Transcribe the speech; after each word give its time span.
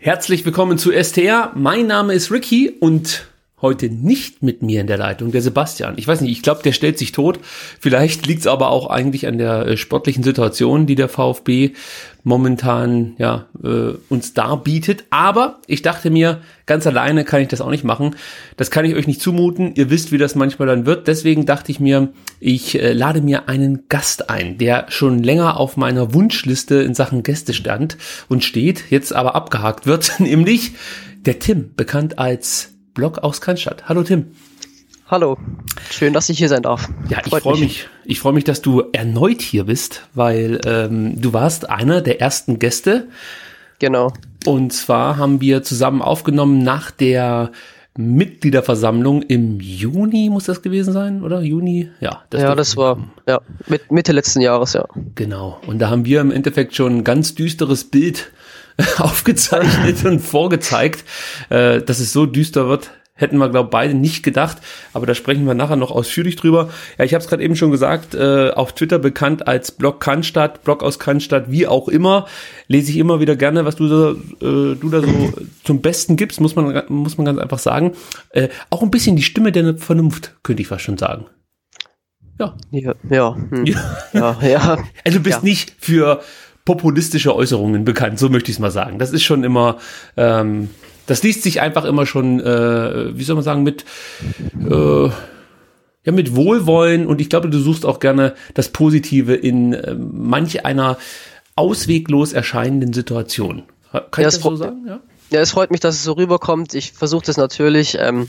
Herzlich 0.00 0.46
willkommen 0.46 0.78
zu 0.78 0.92
STR. 0.92 1.50
Mein 1.56 1.88
Name 1.88 2.14
ist 2.14 2.30
Ricky 2.30 2.70
und 2.70 3.26
heute 3.60 3.88
nicht 3.88 4.42
mit 4.42 4.62
mir 4.62 4.80
in 4.80 4.86
der 4.86 4.98
Leitung, 4.98 5.32
der 5.32 5.42
Sebastian. 5.42 5.94
Ich 5.96 6.06
weiß 6.06 6.20
nicht, 6.20 6.30
ich 6.30 6.42
glaube, 6.42 6.62
der 6.62 6.72
stellt 6.72 6.98
sich 6.98 7.12
tot. 7.12 7.40
Vielleicht 7.80 8.26
liegt 8.26 8.40
es 8.40 8.46
aber 8.46 8.70
auch 8.70 8.88
eigentlich 8.88 9.26
an 9.26 9.38
der 9.38 9.66
äh, 9.66 9.76
sportlichen 9.76 10.22
Situation, 10.22 10.86
die 10.86 10.94
der 10.94 11.08
VfB 11.08 11.72
momentan 12.22 13.14
ja 13.18 13.46
äh, 13.64 13.94
uns 14.08 14.34
darbietet. 14.34 15.04
Aber 15.10 15.58
ich 15.66 15.82
dachte 15.82 16.10
mir, 16.10 16.42
ganz 16.66 16.86
alleine 16.86 17.24
kann 17.24 17.40
ich 17.40 17.48
das 17.48 17.60
auch 17.60 17.70
nicht 17.70 17.84
machen. 17.84 18.16
Das 18.56 18.70
kann 18.70 18.84
ich 18.84 18.94
euch 18.94 19.06
nicht 19.06 19.20
zumuten. 19.20 19.74
Ihr 19.74 19.90
wisst, 19.90 20.12
wie 20.12 20.18
das 20.18 20.34
manchmal 20.34 20.68
dann 20.68 20.86
wird. 20.86 21.08
Deswegen 21.08 21.46
dachte 21.46 21.72
ich 21.72 21.80
mir, 21.80 22.12
ich 22.38 22.80
äh, 22.80 22.92
lade 22.92 23.22
mir 23.22 23.48
einen 23.48 23.88
Gast 23.88 24.30
ein, 24.30 24.58
der 24.58 24.86
schon 24.90 25.22
länger 25.22 25.56
auf 25.56 25.76
meiner 25.76 26.14
Wunschliste 26.14 26.76
in 26.76 26.94
Sachen 26.94 27.22
Gäste 27.24 27.54
stand 27.54 27.96
und 28.28 28.44
steht, 28.44 28.84
jetzt 28.90 29.12
aber 29.12 29.34
abgehakt 29.34 29.86
wird, 29.86 30.12
nämlich 30.20 30.72
der 31.26 31.40
Tim, 31.40 31.74
bekannt 31.74 32.18
als 32.18 32.77
Blog 32.98 33.18
aus 33.18 33.40
Cannstatt. 33.40 33.88
Hallo 33.88 34.02
Tim. 34.02 34.32
Hallo, 35.06 35.38
schön, 35.88 36.12
dass 36.12 36.28
ich 36.30 36.38
hier 36.38 36.48
sein 36.48 36.62
darf. 36.62 36.88
Ja, 37.08 37.18
ich 37.24 37.32
freue 37.32 37.56
mich. 37.56 37.88
Ich 38.04 38.18
freue 38.18 38.32
mich, 38.32 38.42
dass 38.42 38.60
du 38.60 38.82
erneut 38.92 39.40
hier 39.40 39.66
bist, 39.66 40.02
weil 40.14 40.60
ähm, 40.66 41.20
du 41.20 41.32
warst 41.32 41.70
einer 41.70 42.00
der 42.00 42.20
ersten 42.20 42.58
Gäste. 42.58 43.06
Genau. 43.78 44.12
Und 44.44 44.72
zwar 44.72 45.16
haben 45.16 45.40
wir 45.40 45.62
zusammen 45.62 46.02
aufgenommen 46.02 46.64
nach 46.64 46.90
der 46.90 47.52
Mitgliederversammlung 47.96 49.22
im 49.22 49.60
Juni, 49.60 50.28
muss 50.28 50.46
das 50.46 50.60
gewesen 50.60 50.92
sein, 50.92 51.22
oder? 51.22 51.40
Juni? 51.40 51.90
Ja, 52.00 52.24
das, 52.30 52.42
ja, 52.42 52.56
das 52.56 52.76
war 52.76 52.98
ja, 53.28 53.40
mit, 53.68 53.92
Mitte 53.92 54.10
letzten 54.10 54.40
Jahres, 54.40 54.72
ja. 54.72 54.86
Genau. 55.14 55.60
Und 55.68 55.78
da 55.78 55.88
haben 55.88 56.04
wir 56.04 56.20
im 56.20 56.32
Endeffekt 56.32 56.74
schon 56.74 56.98
ein 56.98 57.04
ganz 57.04 57.36
düsteres 57.36 57.84
Bild 57.84 58.32
aufgezeichnet 58.98 60.04
und 60.04 60.20
vorgezeigt, 60.20 61.04
äh, 61.50 61.82
dass 61.82 62.00
es 62.00 62.12
so 62.12 62.26
düster 62.26 62.68
wird, 62.68 62.90
Hätten 63.18 63.38
wir, 63.38 63.48
glaube 63.48 63.70
beide 63.70 63.94
nicht 63.94 64.22
gedacht, 64.22 64.58
aber 64.92 65.04
da 65.04 65.12
sprechen 65.12 65.44
wir 65.44 65.54
nachher 65.54 65.74
noch 65.74 65.90
ausführlich 65.90 66.36
drüber. 66.36 66.70
Ja, 66.98 67.04
ich 67.04 67.14
habe 67.14 67.22
es 67.22 67.28
gerade 67.28 67.42
eben 67.42 67.56
schon 67.56 67.72
gesagt, 67.72 68.14
äh, 68.14 68.50
auf 68.50 68.76
Twitter 68.76 69.00
bekannt 69.00 69.48
als 69.48 69.72
Blog 69.72 69.98
Cannstatt, 69.98 70.62
Blog 70.62 70.84
aus 70.84 71.00
Cannstatt, 71.00 71.50
wie 71.50 71.66
auch 71.66 71.88
immer. 71.88 72.28
Lese 72.68 72.92
ich 72.92 72.96
immer 72.96 73.18
wieder 73.18 73.34
gerne, 73.34 73.64
was 73.64 73.74
du, 73.74 73.88
da, 73.88 74.10
äh, 74.12 74.76
du 74.76 74.88
da 74.88 75.00
so 75.00 75.32
zum 75.64 75.80
Besten 75.82 76.14
gibst, 76.14 76.40
muss 76.40 76.54
man, 76.54 76.84
muss 76.86 77.18
man 77.18 77.24
ganz 77.24 77.40
einfach 77.40 77.58
sagen. 77.58 77.94
Äh, 78.30 78.50
auch 78.70 78.84
ein 78.84 78.92
bisschen 78.92 79.16
die 79.16 79.24
Stimme 79.24 79.50
der 79.50 79.76
Vernunft, 79.76 80.36
könnte 80.44 80.62
ich 80.62 80.68
fast 80.68 80.84
schon 80.84 80.96
sagen. 80.96 81.26
Ja. 82.38 82.56
Ja, 82.70 82.94
ja. 83.10 83.34
Hm. 83.34 83.66
ja. 83.66 83.96
ja, 84.12 84.36
ja. 84.46 84.78
Also 85.04 85.18
du 85.18 85.24
bist 85.24 85.38
ja. 85.38 85.44
nicht 85.44 85.74
für 85.80 86.20
populistische 86.68 87.34
Äußerungen 87.34 87.86
bekannt, 87.86 88.18
so 88.18 88.28
möchte 88.28 88.50
ich 88.50 88.56
es 88.56 88.60
mal 88.60 88.70
sagen. 88.70 88.98
Das 88.98 89.12
ist 89.12 89.22
schon 89.22 89.42
immer... 89.42 89.78
Ähm, 90.16 90.68
das 91.06 91.22
liest 91.22 91.42
sich 91.42 91.62
einfach 91.62 91.86
immer 91.86 92.04
schon, 92.04 92.38
äh, 92.38 93.16
wie 93.16 93.24
soll 93.24 93.36
man 93.36 93.42
sagen, 93.42 93.62
mit, 93.62 93.86
äh, 94.70 95.06
ja, 95.06 96.12
mit 96.12 96.36
Wohlwollen 96.36 97.06
und 97.06 97.22
ich 97.22 97.30
glaube, 97.30 97.48
du 97.48 97.58
suchst 97.58 97.86
auch 97.86 97.98
gerne 97.98 98.34
das 98.52 98.68
Positive 98.68 99.34
in 99.34 99.72
äh, 99.72 99.94
manch 99.94 100.66
einer 100.66 100.98
ausweglos 101.56 102.34
erscheinenden 102.34 102.92
Situation. 102.92 103.62
Kann 103.90 104.02
ja, 104.18 104.28
ich 104.28 104.34
das 104.34 104.42
so 104.42 104.56
sagen? 104.56 104.84
Ja? 104.86 105.00
ja, 105.30 105.40
es 105.40 105.52
freut 105.52 105.70
mich, 105.70 105.80
dass 105.80 105.94
es 105.94 106.04
so 106.04 106.12
rüberkommt. 106.12 106.74
Ich 106.74 106.92
versuche 106.92 107.24
das 107.24 107.38
natürlich 107.38 107.96
ähm, 107.98 108.28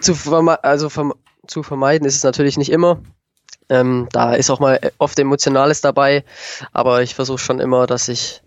zu, 0.00 0.16
verme 0.16 0.64
also 0.64 0.88
verme 0.88 1.14
zu 1.46 1.62
vermeiden, 1.62 2.08
ist 2.08 2.16
es 2.16 2.24
natürlich 2.24 2.58
nicht 2.58 2.72
immer. 2.72 3.00
Ähm, 3.68 4.08
da 4.12 4.34
ist 4.34 4.50
auch 4.50 4.60
mal 4.60 4.80
oft 4.98 5.18
Emotionales 5.18 5.80
dabei, 5.80 6.24
aber 6.72 7.02
ich 7.02 7.14
versuche 7.14 7.38
schon 7.38 7.60
immer, 7.60 7.86
dass 7.86 8.08
ich 8.08 8.42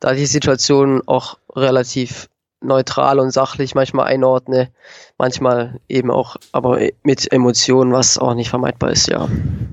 da 0.00 0.14
die 0.14 0.26
Situation 0.26 1.02
auch 1.06 1.38
relativ 1.54 2.28
neutral 2.60 3.20
und 3.20 3.30
sachlich 3.30 3.74
manchmal 3.74 4.06
einordne, 4.06 4.70
manchmal 5.16 5.80
eben 5.88 6.10
auch 6.10 6.36
aber 6.52 6.80
mit 7.02 7.32
Emotionen, 7.32 7.92
was 7.92 8.18
auch 8.18 8.34
nicht 8.34 8.50
vermeidbar 8.50 8.90
ist, 8.90 9.08
ja. 9.08 9.28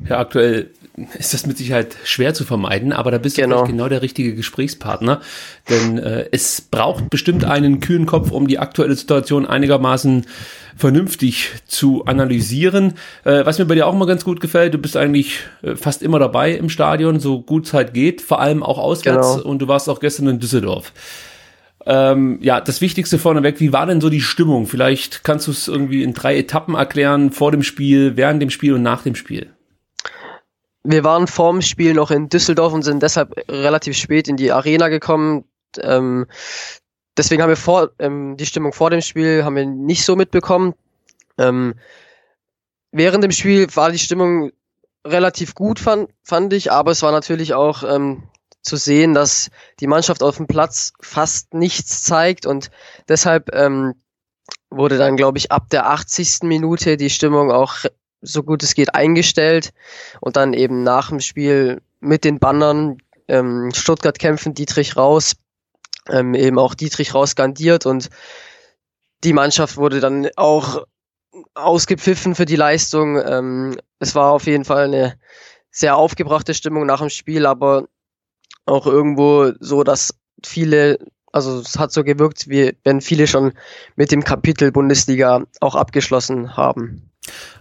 Ja, 0.07 0.19
aktuell 0.19 0.71
ist 1.17 1.33
das 1.33 1.45
mit 1.45 1.57
Sicherheit 1.57 1.95
schwer 2.05 2.33
zu 2.33 2.45
vermeiden, 2.45 2.93
aber 2.93 3.11
da 3.11 3.17
bist 3.17 3.37
du 3.37 3.41
genau, 3.41 3.65
genau 3.65 3.89
der 3.89 4.01
richtige 4.01 4.33
Gesprächspartner, 4.33 5.21
denn 5.69 5.97
äh, 5.97 6.27
es 6.31 6.61
braucht 6.61 7.09
bestimmt 7.09 7.43
einen 7.43 7.81
kühlen 7.81 8.05
Kopf, 8.05 8.31
um 8.31 8.47
die 8.47 8.59
aktuelle 8.59 8.95
Situation 8.95 9.45
einigermaßen 9.45 10.25
vernünftig 10.77 11.51
zu 11.65 12.05
analysieren. 12.05 12.93
Äh, 13.23 13.45
was 13.45 13.59
mir 13.59 13.65
bei 13.65 13.75
dir 13.75 13.87
auch 13.87 13.93
immer 13.93 14.07
ganz 14.07 14.23
gut 14.23 14.39
gefällt, 14.39 14.73
du 14.73 14.77
bist 14.77 14.95
eigentlich 14.95 15.39
äh, 15.63 15.75
fast 15.75 16.01
immer 16.01 16.19
dabei 16.19 16.53
im 16.53 16.69
Stadion, 16.69 17.19
so 17.19 17.41
gut 17.41 17.65
es 17.65 17.73
halt 17.73 17.93
geht, 17.93 18.21
vor 18.21 18.39
allem 18.39 18.63
auch 18.63 18.77
auswärts 18.77 19.35
genau. 19.35 19.49
und 19.49 19.59
du 19.59 19.67
warst 19.67 19.89
auch 19.89 19.99
gestern 19.99 20.27
in 20.27 20.39
Düsseldorf. 20.39 20.93
Ähm, 21.87 22.39
ja, 22.41 22.61
das 22.61 22.81
Wichtigste 22.81 23.19
vorneweg, 23.19 23.59
wie 23.59 23.71
war 23.71 23.85
denn 23.85 24.01
so 24.01 24.09
die 24.09 24.21
Stimmung? 24.21 24.65
Vielleicht 24.65 25.23
kannst 25.23 25.47
du 25.47 25.51
es 25.51 25.67
irgendwie 25.67 26.03
in 26.03 26.13
drei 26.13 26.37
Etappen 26.37 26.73
erklären, 26.73 27.31
vor 27.31 27.51
dem 27.51 27.61
Spiel, 27.61 28.17
während 28.17 28.41
dem 28.41 28.49
Spiel 28.49 28.73
und 28.73 28.81
nach 28.81 29.03
dem 29.03 29.15
Spiel. 29.15 29.54
Wir 30.87 31.03
waren 31.03 31.25
vor 31.25 31.51
dem 31.51 31.61
Spiel 31.61 31.93
noch 31.93 32.11
in 32.11 32.29
Düsseldorf 32.29 32.71
und 32.71 32.83
sind 32.83 33.01
deshalb 33.01 33.35
relativ 33.49 33.97
spät 33.97 34.27
in 34.27 34.37
die 34.37 34.51
Arena 34.51 34.87
gekommen. 34.87 35.45
Ähm, 35.79 36.27
deswegen 37.17 37.41
haben 37.41 37.49
wir 37.49 37.57
vor, 37.57 37.89
ähm, 37.97 38.37
die 38.37 38.45
Stimmung 38.45 38.71
vor 38.71 38.91
dem 38.91 39.01
Spiel 39.01 39.43
haben 39.43 39.55
wir 39.55 39.65
nicht 39.65 40.05
so 40.05 40.15
mitbekommen. 40.15 40.75
Ähm, 41.39 41.73
während 42.91 43.23
dem 43.23 43.31
Spiel 43.31 43.67
war 43.75 43.91
die 43.91 43.99
Stimmung 43.99 44.51
relativ 45.05 45.55
gut, 45.55 45.79
fand, 45.79 46.09
fand 46.23 46.53
ich, 46.53 46.71
aber 46.71 46.91
es 46.91 47.01
war 47.01 47.11
natürlich 47.11 47.55
auch 47.55 47.83
ähm, 47.83 48.23
zu 48.61 48.75
sehen, 48.75 49.13
dass 49.15 49.49
die 49.79 49.87
Mannschaft 49.87 50.21
auf 50.21 50.37
dem 50.37 50.47
Platz 50.47 50.93
fast 51.01 51.53
nichts 51.53 52.03
zeigt 52.03 52.45
und 52.45 52.69
deshalb 53.07 53.53
ähm, 53.55 53.95
wurde 54.69 54.97
dann, 54.97 55.15
glaube 55.15 55.37
ich, 55.39 55.51
ab 55.51 55.69
der 55.69 55.89
80. 55.89 56.39
Minute 56.43 56.97
die 56.97 57.09
Stimmung 57.09 57.51
auch 57.51 57.85
so 58.21 58.43
gut 58.43 58.63
es 58.63 58.75
geht 58.75 58.95
eingestellt 58.95 59.71
und 60.21 60.35
dann 60.35 60.53
eben 60.53 60.83
nach 60.83 61.09
dem 61.09 61.19
Spiel 61.19 61.81
mit 61.99 62.23
den 62.23 62.39
Bannern 62.39 62.97
ähm, 63.27 63.71
Stuttgart 63.73 64.17
kämpfen, 64.17 64.53
Dietrich 64.53 64.97
raus, 64.97 65.35
ähm, 66.09 66.33
eben 66.33 66.59
auch 66.59 66.75
Dietrich 66.75 67.13
raus 67.13 67.31
skandiert 67.31 67.85
und 67.85 68.09
die 69.23 69.33
Mannschaft 69.33 69.77
wurde 69.77 69.99
dann 69.99 70.29
auch 70.35 70.85
ausgepfiffen 71.53 72.35
für 72.35 72.45
die 72.45 72.55
Leistung. 72.55 73.17
Ähm, 73.17 73.77
es 73.99 74.15
war 74.15 74.31
auf 74.31 74.45
jeden 74.45 74.65
Fall 74.65 74.85
eine 74.85 75.19
sehr 75.71 75.97
aufgebrachte 75.97 76.53
Stimmung 76.53 76.85
nach 76.85 76.99
dem 76.99 77.09
Spiel, 77.09 77.45
aber 77.45 77.87
auch 78.65 78.87
irgendwo 78.87 79.51
so, 79.59 79.83
dass 79.83 80.15
viele, 80.43 80.99
also 81.31 81.59
es 81.59 81.77
hat 81.77 81.91
so 81.91 82.03
gewirkt, 82.03 82.49
wie 82.49 82.77
wenn 82.83 83.01
viele 83.01 83.27
schon 83.27 83.53
mit 83.95 84.11
dem 84.11 84.23
Kapitel 84.23 84.71
Bundesliga 84.71 85.43
auch 85.59 85.75
abgeschlossen 85.75 86.55
haben. 86.55 87.11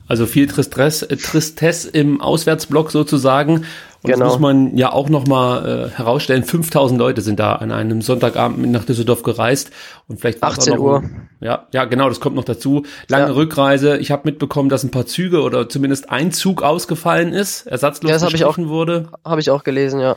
Also 0.07 0.27
viel 0.27 0.47
Tristesse, 0.47 1.09
äh, 1.09 1.17
Tristesse 1.17 1.89
im 1.91 2.21
Auswärtsblock 2.21 2.91
sozusagen. 2.91 3.65
Und 4.03 4.11
genau. 4.11 4.27
das 4.27 4.35
muss 4.35 4.39
man 4.39 4.77
ja 4.77 4.93
auch 4.93 5.09
nochmal 5.09 5.89
äh, 5.95 5.97
herausstellen. 5.97 6.45
5000 6.45 6.99
Leute 6.99 7.23
sind 7.23 7.41
da 7.41 7.55
an 7.55 7.73
einem 7.73 8.03
Sonntagabend 8.03 8.71
nach 8.71 8.85
Düsseldorf 8.85 9.23
gereist. 9.23 9.71
Und 10.07 10.21
vielleicht 10.21 10.43
18 10.43 10.79
Uhr. 10.79 11.05
ja, 11.41 11.67
ja, 11.73 11.87
genau, 11.87 12.11
das 12.11 12.21
kommt 12.21 12.37
noch 12.37 12.45
dazu. 12.45 12.85
Lange 13.09 13.29
ja. 13.29 13.33
Rückreise. 13.33 13.97
Ich 13.97 14.11
habe 14.11 14.23
mitbekommen, 14.27 14.69
dass 14.69 14.85
ein 14.85 14.91
paar 14.91 15.07
Züge 15.07 15.41
oder 15.41 15.71
zumindest 15.71 16.11
ein 16.11 16.33
Zug 16.33 16.63
ausgefallen 16.63 17.33
ist, 17.33 17.67
ersatzlos 17.67 18.11
ja, 18.11 18.17
das 18.17 18.25
hab 18.25 18.35
ich 18.35 18.45
auch, 18.45 18.59
wurde. 18.59 19.09
Habe 19.25 19.41
ich 19.41 19.51
auch 19.51 19.65
gelesen, 19.65 20.01
ja. 20.01 20.17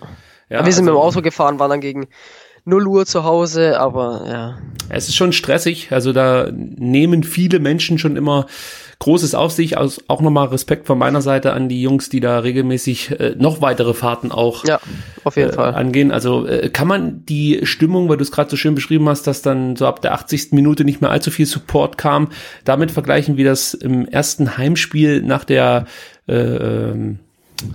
Ja, 0.49 0.65
wir 0.65 0.71
sind 0.71 0.83
also, 0.83 0.83
mit 0.83 0.93
dem 0.93 0.97
Auto 0.97 1.21
gefahren, 1.21 1.59
waren 1.59 1.69
dann 1.69 1.81
gegen 1.81 2.07
0 2.65 2.87
Uhr 2.87 3.05
zu 3.05 3.23
Hause, 3.23 3.79
aber 3.79 4.23
ja. 4.27 4.57
Es 4.89 5.07
ist 5.07 5.15
schon 5.15 5.31
stressig, 5.31 5.91
also 5.91 6.11
da 6.11 6.49
nehmen 6.51 7.23
viele 7.23 7.59
Menschen 7.59 7.97
schon 7.97 8.17
immer 8.17 8.45
Großes 8.99 9.35
auf 9.35 9.51
sich, 9.51 9.77
also 9.77 10.01
auch 10.07 10.21
nochmal 10.21 10.47
Respekt 10.47 10.87
von 10.87 10.97
meiner 10.97 11.21
Seite 11.21 11.53
an 11.53 11.69
die 11.69 11.81
Jungs, 11.81 12.09
die 12.09 12.19
da 12.19 12.39
regelmäßig 12.39 13.19
äh, 13.19 13.35
noch 13.37 13.61
weitere 13.61 13.93
Fahrten 13.93 14.31
auch 14.31 14.65
ja, 14.65 14.79
auf 15.23 15.37
jeden 15.37 15.51
äh, 15.51 15.53
Fall. 15.53 15.75
angehen. 15.75 16.11
Also 16.11 16.47
äh, 16.47 16.69
kann 16.69 16.87
man 16.87 17.23
die 17.25 17.61
Stimmung, 17.63 18.09
weil 18.09 18.17
du 18.17 18.23
es 18.23 18.31
gerade 18.31 18.49
so 18.49 18.57
schön 18.57 18.73
beschrieben 18.73 19.07
hast, 19.07 19.27
dass 19.27 19.43
dann 19.43 19.75
so 19.75 19.85
ab 19.85 20.01
der 20.01 20.13
80. 20.13 20.51
Minute 20.51 20.83
nicht 20.83 20.99
mehr 20.99 21.11
allzu 21.11 21.29
viel 21.29 21.45
Support 21.45 21.97
kam, 21.97 22.29
damit 22.63 22.91
vergleichen, 22.91 23.37
wie 23.37 23.43
das 23.43 23.75
im 23.75 24.07
ersten 24.07 24.57
Heimspiel 24.57 25.21
nach 25.21 25.43
der 25.43 25.85
äh, 26.27 26.33
ähm, 26.33 27.19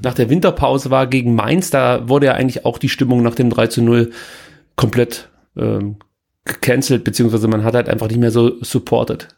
nach 0.03 0.15
der 0.15 0.31
Winterpause 0.31 0.91
war 0.91 1.07
gegen 1.07 1.35
Mainz, 1.35 1.71
da 1.71 2.09
wurde 2.09 2.27
ja 2.27 2.35
eigentlich 2.35 2.65
auch 2.65 2.79
die 2.79 2.89
Stimmung 2.89 3.23
nach 3.23 3.35
dem 3.35 3.51
3 3.51 3.67
zu 3.67 3.83
0 3.83 4.11
komplett 4.77 5.29
ähm, 5.57 5.97
gecancelt, 6.45 7.05
beziehungsweise 7.05 7.49
man 7.49 7.65
hat 7.65 7.75
halt 7.75 7.89
einfach 7.89 8.09
nicht 8.09 8.21
mehr 8.21 8.31
so 8.31 8.63
supported. 8.63 9.29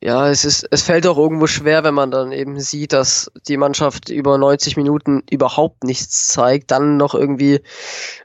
Ja, 0.00 0.28
es 0.28 0.44
ist, 0.44 0.66
es 0.70 0.82
fällt 0.82 1.06
auch 1.06 1.18
irgendwo 1.18 1.46
schwer, 1.46 1.84
wenn 1.84 1.94
man 1.94 2.10
dann 2.10 2.32
eben 2.32 2.58
sieht, 2.58 2.92
dass 2.92 3.30
die 3.46 3.56
Mannschaft 3.56 4.08
über 4.10 4.36
90 4.36 4.76
Minuten 4.76 5.22
überhaupt 5.30 5.84
nichts 5.84 6.28
zeigt, 6.28 6.70
dann 6.70 6.96
noch 6.96 7.14
irgendwie 7.14 7.60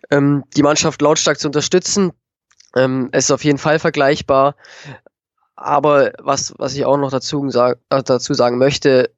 ähm, 0.09 0.43
die 0.55 0.63
Mannschaft 0.63 1.01
lautstark 1.01 1.39
zu 1.39 1.47
unterstützen. 1.47 2.11
Ähm, 2.75 3.09
es 3.11 3.25
ist 3.25 3.31
auf 3.31 3.43
jeden 3.43 3.59
Fall 3.59 3.79
vergleichbar. 3.79 4.55
Aber 5.55 6.13
was, 6.19 6.53
was 6.57 6.73
ich 6.73 6.85
auch 6.85 6.97
noch 6.97 7.11
dazu, 7.11 7.47
sag, 7.49 7.77
äh, 7.89 8.01
dazu 8.03 8.33
sagen 8.33 8.57
möchte, 8.57 9.11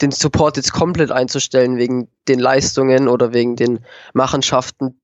den 0.00 0.10
Support 0.12 0.56
jetzt 0.56 0.72
komplett 0.72 1.10
einzustellen 1.10 1.76
wegen 1.76 2.08
den 2.28 2.38
Leistungen 2.38 3.08
oder 3.08 3.32
wegen 3.32 3.56
den 3.56 3.84
Machenschaften 4.14 5.00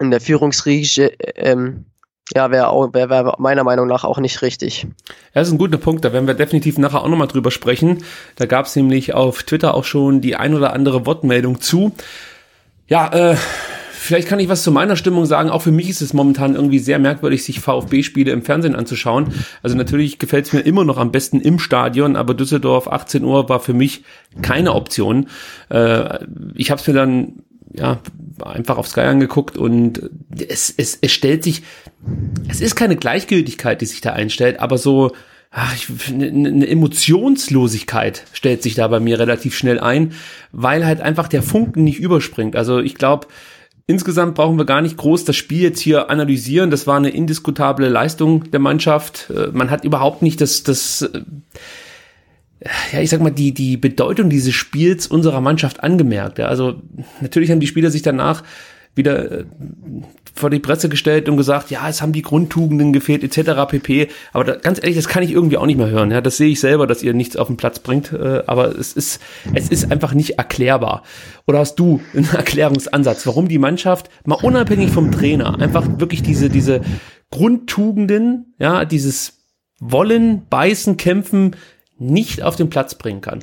in 0.00 0.10
der 0.10 0.20
Führungsriege, 0.20 1.06
ähm, 1.36 1.86
ja, 2.34 2.50
wäre 2.50 2.70
wär, 2.92 3.10
wär 3.10 3.34
meiner 3.38 3.64
Meinung 3.64 3.86
nach 3.86 4.04
auch 4.04 4.18
nicht 4.18 4.42
richtig. 4.42 4.82
Ja, 4.82 5.14
das 5.34 5.48
ist 5.48 5.54
ein 5.54 5.58
guter 5.58 5.78
Punkt, 5.78 6.04
da 6.04 6.12
werden 6.12 6.26
wir 6.26 6.34
definitiv 6.34 6.78
nachher 6.78 7.02
auch 7.02 7.08
nochmal 7.08 7.28
drüber 7.28 7.50
sprechen. 7.50 8.04
Da 8.36 8.46
gab 8.46 8.66
es 8.66 8.76
nämlich 8.76 9.14
auf 9.14 9.42
Twitter 9.42 9.74
auch 9.74 9.84
schon 9.84 10.20
die 10.20 10.36
ein 10.36 10.54
oder 10.54 10.72
andere 10.72 11.06
Wortmeldung 11.06 11.60
zu. 11.60 11.92
Ja, 12.86 13.08
äh, 13.12 13.36
vielleicht 13.92 14.28
kann 14.28 14.40
ich 14.40 14.48
was 14.48 14.62
zu 14.62 14.72
meiner 14.72 14.96
Stimmung 14.96 15.26
sagen. 15.26 15.50
Auch 15.50 15.62
für 15.62 15.72
mich 15.72 15.88
ist 15.88 16.02
es 16.02 16.12
momentan 16.12 16.54
irgendwie 16.54 16.78
sehr 16.78 16.98
merkwürdig, 16.98 17.44
sich 17.44 17.60
VfB-Spiele 17.60 18.30
im 18.32 18.42
Fernsehen 18.42 18.74
anzuschauen. 18.74 19.32
Also 19.62 19.76
natürlich 19.76 20.18
gefällt 20.18 20.46
es 20.46 20.52
mir 20.52 20.60
immer 20.60 20.84
noch 20.84 20.98
am 20.98 21.12
besten 21.12 21.40
im 21.40 21.58
Stadion, 21.58 22.16
aber 22.16 22.34
Düsseldorf 22.34 22.88
18 22.88 23.24
Uhr 23.24 23.48
war 23.48 23.60
für 23.60 23.74
mich 23.74 24.04
keine 24.42 24.74
Option. 24.74 25.28
Äh, 25.70 26.26
ich 26.54 26.70
habe 26.70 26.80
es 26.80 26.86
mir 26.86 26.94
dann 26.94 27.42
ja, 27.74 28.00
einfach 28.42 28.78
auf 28.78 28.88
Sky 28.88 29.00
angeguckt 29.00 29.56
und 29.56 30.10
es, 30.36 30.72
es, 30.76 30.98
es 31.00 31.12
stellt 31.12 31.44
sich, 31.44 31.62
es 32.48 32.60
ist 32.60 32.76
keine 32.76 32.96
Gleichgültigkeit, 32.96 33.80
die 33.80 33.86
sich 33.86 34.00
da 34.00 34.12
einstellt, 34.12 34.60
aber 34.60 34.78
so, 34.78 35.12
ach, 35.50 35.74
ich, 35.74 36.12
eine, 36.12 36.28
eine 36.28 36.68
Emotionslosigkeit 36.68 38.24
stellt 38.32 38.62
sich 38.62 38.74
da 38.74 38.88
bei 38.88 39.00
mir 39.00 39.18
relativ 39.18 39.56
schnell 39.56 39.80
ein, 39.80 40.12
weil 40.52 40.86
halt 40.86 41.00
einfach 41.00 41.28
der 41.28 41.42
Funken 41.42 41.84
nicht 41.84 41.98
überspringt. 41.98 42.56
Also 42.56 42.78
ich 42.78 42.94
glaube, 42.94 43.26
insgesamt 43.86 44.34
brauchen 44.34 44.58
wir 44.58 44.66
gar 44.66 44.82
nicht 44.82 44.96
groß 44.96 45.24
das 45.24 45.36
Spiel 45.36 45.62
jetzt 45.62 45.80
hier 45.80 46.10
analysieren. 46.10 46.70
Das 46.70 46.86
war 46.86 46.96
eine 46.96 47.10
indiskutable 47.10 47.88
Leistung 47.88 48.50
der 48.50 48.60
Mannschaft. 48.60 49.30
Äh, 49.30 49.48
man 49.52 49.70
hat 49.70 49.84
überhaupt 49.84 50.22
nicht 50.22 50.40
das, 50.40 50.62
das, 50.62 51.02
äh, 51.02 51.22
ja, 52.92 53.00
ich 53.00 53.10
sag 53.10 53.20
mal, 53.20 53.30
die, 53.30 53.54
die 53.54 53.76
Bedeutung 53.76 54.30
dieses 54.30 54.54
Spiels 54.54 55.06
unserer 55.06 55.40
Mannschaft 55.40 55.82
angemerkt. 55.82 56.38
Ja. 56.38 56.46
Also 56.46 56.82
natürlich 57.20 57.50
haben 57.50 57.60
die 57.60 57.66
Spieler 57.66 57.90
sich 57.90 58.02
danach 58.02 58.42
wieder 58.94 59.30
äh, 59.30 59.44
vor 60.34 60.50
die 60.50 60.58
Presse 60.58 60.88
gestellt 60.88 61.28
und 61.28 61.36
gesagt, 61.36 61.70
ja, 61.70 61.88
es 61.88 62.02
haben 62.02 62.12
die 62.12 62.22
Grundtugenden 62.22 62.92
gefehlt, 62.92 63.24
etc. 63.24 63.68
pp. 63.68 64.08
Aber 64.32 64.44
da, 64.44 64.56
ganz 64.56 64.78
ehrlich, 64.78 64.96
das 64.96 65.08
kann 65.08 65.22
ich 65.22 65.32
irgendwie 65.32 65.56
auch 65.56 65.66
nicht 65.66 65.78
mehr 65.78 65.90
hören. 65.90 66.10
Ja, 66.10 66.20
das 66.20 66.36
sehe 66.36 66.50
ich 66.50 66.60
selber, 66.60 66.86
dass 66.86 67.02
ihr 67.02 67.14
nichts 67.14 67.36
auf 67.36 67.46
den 67.46 67.56
Platz 67.56 67.78
bringt. 67.78 68.12
Äh, 68.12 68.42
aber 68.46 68.76
es 68.76 68.92
ist, 68.92 69.20
es 69.54 69.68
ist 69.68 69.90
einfach 69.90 70.14
nicht 70.14 70.38
erklärbar. 70.38 71.02
Oder 71.46 71.60
hast 71.60 71.76
du 71.76 72.00
einen 72.14 72.28
Erklärungsansatz, 72.34 73.26
warum 73.26 73.48
die 73.48 73.58
Mannschaft 73.58 74.10
mal 74.24 74.38
unabhängig 74.42 74.90
vom 74.90 75.12
Trainer 75.12 75.58
einfach 75.60 75.86
wirklich 75.98 76.22
diese, 76.22 76.50
diese 76.50 76.82
Grundtugenden, 77.30 78.54
ja, 78.58 78.84
dieses 78.84 79.44
Wollen, 79.80 80.42
Beißen, 80.50 80.96
Kämpfen, 80.96 81.54
nicht 81.98 82.42
auf 82.42 82.56
den 82.56 82.70
Platz 82.70 82.94
bringen 82.94 83.20
kann. 83.20 83.42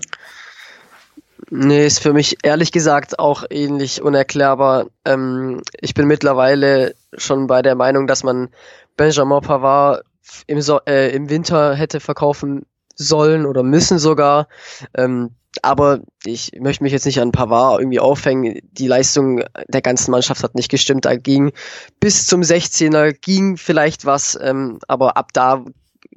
Nee, 1.49 1.85
ist 1.85 1.99
für 1.99 2.13
mich 2.13 2.37
ehrlich 2.43 2.71
gesagt 2.71 3.19
auch 3.19 3.43
ähnlich 3.49 4.01
unerklärbar. 4.01 4.87
Ähm, 5.03 5.61
ich 5.79 5.93
bin 5.93 6.07
mittlerweile 6.07 6.95
schon 7.17 7.47
bei 7.47 7.61
der 7.61 7.75
Meinung, 7.75 8.07
dass 8.07 8.23
man 8.23 8.49
Benjamin 8.97 9.41
Pavard 9.41 10.03
im, 10.47 10.61
so 10.61 10.79
äh, 10.87 11.13
im 11.13 11.29
Winter 11.29 11.75
hätte 11.75 11.99
verkaufen 11.99 12.65
sollen 12.95 13.45
oder 13.45 13.63
müssen 13.63 13.99
sogar. 13.99 14.47
Ähm, 14.95 15.35
aber 15.61 15.99
ich 16.25 16.51
möchte 16.59 16.83
mich 16.83 16.93
jetzt 16.93 17.05
nicht 17.05 17.21
an 17.21 17.31
Pavard 17.31 17.79
irgendwie 17.79 17.99
aufhängen. 17.99 18.59
Die 18.71 18.87
Leistung 18.87 19.43
der 19.67 19.81
ganzen 19.81 20.11
Mannschaft 20.11 20.43
hat 20.43 20.55
nicht 20.55 20.69
gestimmt. 20.69 21.05
Da 21.05 21.15
ging 21.15 21.51
bis 21.99 22.27
zum 22.27 22.41
16er 22.41 23.13
ging 23.13 23.57
vielleicht 23.57 24.05
was, 24.05 24.37
ähm, 24.41 24.79
aber 24.87 25.17
ab 25.17 25.31
da 25.33 25.63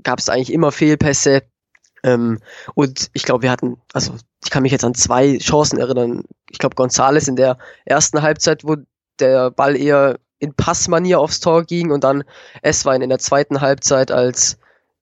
gab 0.03 0.19
es 0.19 0.29
eigentlich 0.29 0.53
immer 0.53 0.73
Fehlpässe. 0.73 1.43
Ähm, 2.03 2.39
und 2.75 3.11
ich 3.13 3.25
glaube, 3.25 3.43
wir 3.43 3.51
hatten, 3.51 3.81
also 3.93 4.15
ich 4.45 4.51
kann 4.51 4.63
mich 4.63 4.73
jetzt 4.73 4.85
an 4.85 4.95
zwei 4.95 5.39
Chancen 5.39 5.79
erinnern. 5.79 6.25
Ich 6.51 6.59
glaube, 6.59 6.77
Gonzales 6.77 7.29
in 7.29 7.37
der 7.37 7.59
ersten 7.85 8.23
Halbzeit, 8.23 8.65
wo 8.65 8.77
der 9.19 9.51
Ball 9.51 9.77
eher 9.77 10.19
in 10.39 10.55
Passmanier 10.55 11.21
aufs 11.21 11.41
Tor 11.41 11.65
ging 11.65 11.91
und 11.91 12.05
dann 12.05 12.25
Esswein 12.63 13.03
in 13.03 13.09
der 13.09 13.19
zweiten 13.19 13.61
Halbzeit, 13.61 14.11
als 14.11 14.59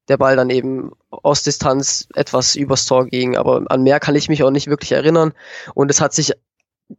der 0.08 0.16
Ball 0.16 0.36
dann 0.36 0.50
eben 0.50 0.92
aus 1.10 1.42
Distanz 1.42 2.08
etwas 2.14 2.54
übers 2.54 2.86
Tor 2.86 3.06
ging. 3.06 3.36
Aber 3.36 3.64
an 3.68 3.82
mehr 3.82 4.00
kann 4.00 4.14
ich 4.14 4.28
mich 4.28 4.42
auch 4.42 4.50
nicht 4.50 4.68
wirklich 4.68 4.92
erinnern. 4.92 5.32
Und 5.74 5.90
es 5.90 6.00
hat 6.00 6.14
sich 6.14 6.32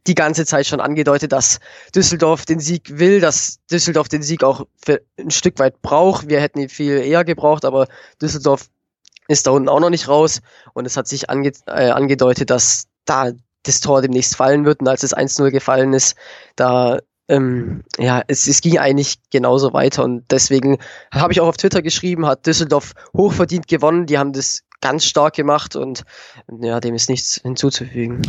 die 0.06 0.14
ganze 0.14 0.44
Zeit 0.44 0.66
schon 0.66 0.80
angedeutet, 0.80 1.32
dass 1.32 1.60
Düsseldorf 1.94 2.44
den 2.44 2.60
Sieg 2.60 2.98
will, 2.98 3.20
dass 3.20 3.60
Düsseldorf 3.70 4.08
den 4.08 4.22
Sieg 4.22 4.44
auch 4.44 4.66
für 4.84 5.00
ein 5.18 5.30
Stück 5.30 5.58
weit 5.58 5.80
braucht. 5.80 6.28
Wir 6.28 6.40
hätten 6.40 6.60
ihn 6.60 6.68
viel 6.68 6.98
eher 6.98 7.24
gebraucht, 7.24 7.64
aber 7.64 7.88
Düsseldorf 8.20 8.68
ist 9.28 9.46
da 9.46 9.52
unten 9.52 9.68
auch 9.68 9.80
noch 9.80 9.90
nicht 9.90 10.08
raus 10.08 10.40
und 10.72 10.86
es 10.86 10.96
hat 10.96 11.06
sich 11.06 11.30
ange 11.30 11.52
äh, 11.66 11.90
angedeutet, 11.90 12.50
dass 12.50 12.88
da 13.04 13.30
das 13.62 13.80
Tor 13.80 14.02
demnächst 14.02 14.36
fallen 14.36 14.64
wird 14.64 14.80
und 14.80 14.88
als 14.88 15.02
es 15.02 15.16
1-0 15.16 15.50
gefallen 15.50 15.92
ist, 15.92 16.16
da 16.56 16.98
ähm, 17.28 17.84
ja, 17.98 18.22
es, 18.26 18.46
es 18.46 18.62
ging 18.62 18.78
eigentlich 18.78 19.16
genauso 19.30 19.74
weiter 19.74 20.02
und 20.02 20.24
deswegen 20.30 20.78
habe 21.12 21.32
ich 21.32 21.40
auch 21.40 21.48
auf 21.48 21.58
Twitter 21.58 21.82
geschrieben, 21.82 22.26
hat 22.26 22.46
Düsseldorf 22.46 22.94
hochverdient 23.14 23.68
gewonnen, 23.68 24.06
die 24.06 24.18
haben 24.18 24.32
das 24.32 24.64
ganz 24.80 25.04
stark 25.04 25.34
gemacht 25.34 25.76
und 25.76 26.04
ja, 26.60 26.80
dem 26.80 26.94
ist 26.94 27.10
nichts 27.10 27.40
hinzuzufügen. 27.42 28.22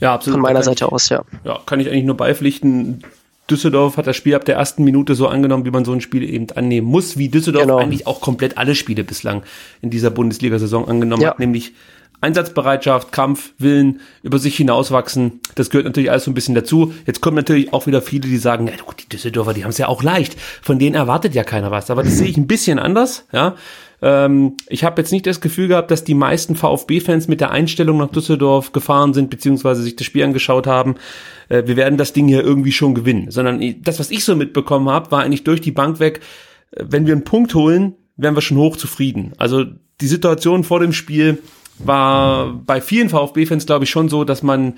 Ja, 0.00 0.14
absolut. 0.14 0.36
Von 0.36 0.42
meiner 0.42 0.62
Seite 0.62 0.90
aus, 0.90 1.08
ja. 1.08 1.24
Ja, 1.44 1.60
kann 1.66 1.80
ich 1.80 1.88
eigentlich 1.88 2.04
nur 2.04 2.16
beipflichten. 2.16 3.02
Düsseldorf 3.50 3.96
hat 3.96 4.06
das 4.06 4.16
Spiel 4.16 4.34
ab 4.34 4.44
der 4.44 4.56
ersten 4.56 4.84
Minute 4.84 5.14
so 5.14 5.28
angenommen, 5.28 5.64
wie 5.64 5.70
man 5.70 5.84
so 5.84 5.92
ein 5.92 6.00
Spiel 6.00 6.22
eben 6.22 6.46
annehmen 6.54 6.86
muss, 6.86 7.16
wie 7.16 7.28
Düsseldorf 7.28 7.64
genau. 7.64 7.78
eigentlich 7.78 8.06
auch 8.06 8.20
komplett 8.20 8.58
alle 8.58 8.74
Spiele 8.74 9.04
bislang 9.04 9.42
in 9.82 9.90
dieser 9.90 10.10
Bundesliga-Saison 10.10 10.88
angenommen 10.88 11.22
ja. 11.22 11.30
hat, 11.30 11.38
nämlich 11.38 11.72
Einsatzbereitschaft, 12.20 13.12
Kampf, 13.12 13.52
Willen, 13.58 14.00
über 14.22 14.38
sich 14.38 14.56
hinauswachsen. 14.56 15.40
Das 15.54 15.70
gehört 15.70 15.86
natürlich 15.86 16.10
alles 16.10 16.24
so 16.24 16.30
ein 16.30 16.34
bisschen 16.34 16.54
dazu. 16.54 16.94
Jetzt 17.06 17.20
kommen 17.20 17.36
natürlich 17.36 17.72
auch 17.72 17.86
wieder 17.86 18.02
viele, 18.02 18.22
die 18.22 18.38
sagen, 18.38 18.66
ja 18.66 18.74
gut, 18.84 19.02
die 19.02 19.08
Düsseldorfer, 19.08 19.52
die 19.52 19.64
haben 19.64 19.70
es 19.70 19.78
ja 19.78 19.88
auch 19.88 20.02
leicht. 20.02 20.36
Von 20.62 20.78
denen 20.78 20.96
erwartet 20.96 21.34
ja 21.34 21.44
keiner 21.44 21.70
was. 21.70 21.90
Aber 21.90 22.02
das 22.02 22.16
sehe 22.18 22.28
ich 22.28 22.36
ein 22.36 22.46
bisschen 22.46 22.78
anders, 22.78 23.26
ja. 23.32 23.54
Ähm, 24.02 24.56
ich 24.68 24.84
habe 24.84 25.00
jetzt 25.00 25.12
nicht 25.12 25.26
das 25.26 25.40
Gefühl 25.40 25.68
gehabt, 25.68 25.90
dass 25.90 26.04
die 26.04 26.14
meisten 26.14 26.56
VfB-Fans 26.56 27.28
mit 27.28 27.40
der 27.40 27.50
Einstellung 27.50 27.98
nach 27.98 28.10
Düsseldorf 28.10 28.72
gefahren 28.72 29.14
sind, 29.14 29.30
beziehungsweise 29.30 29.82
sich 29.82 29.96
das 29.96 30.06
Spiel 30.06 30.24
angeschaut 30.24 30.66
haben. 30.66 30.96
Äh, 31.48 31.64
wir 31.66 31.76
werden 31.76 31.98
das 31.98 32.12
Ding 32.12 32.28
hier 32.28 32.42
irgendwie 32.42 32.72
schon 32.72 32.94
gewinnen. 32.94 33.30
Sondern 33.30 33.62
das, 33.82 33.98
was 33.98 34.10
ich 34.10 34.24
so 34.24 34.36
mitbekommen 34.36 34.88
habe, 34.88 35.10
war 35.10 35.22
eigentlich 35.22 35.44
durch 35.44 35.60
die 35.60 35.72
Bank 35.72 36.00
weg, 36.00 36.20
äh, 36.72 36.84
wenn 36.88 37.06
wir 37.06 37.14
einen 37.14 37.24
Punkt 37.24 37.54
holen, 37.54 37.94
wären 38.16 38.34
wir 38.34 38.42
schon 38.42 38.58
hoch 38.58 38.76
zufrieden. 38.76 39.32
Also 39.38 39.64
die 40.00 40.06
Situation 40.06 40.64
vor 40.64 40.80
dem 40.80 40.92
Spiel 40.92 41.38
war 41.78 42.52
bei 42.54 42.80
vielen 42.80 43.08
VfB-Fans, 43.08 43.66
glaube 43.66 43.84
ich, 43.84 43.90
schon 43.90 44.08
so, 44.08 44.24
dass 44.24 44.42
man 44.42 44.74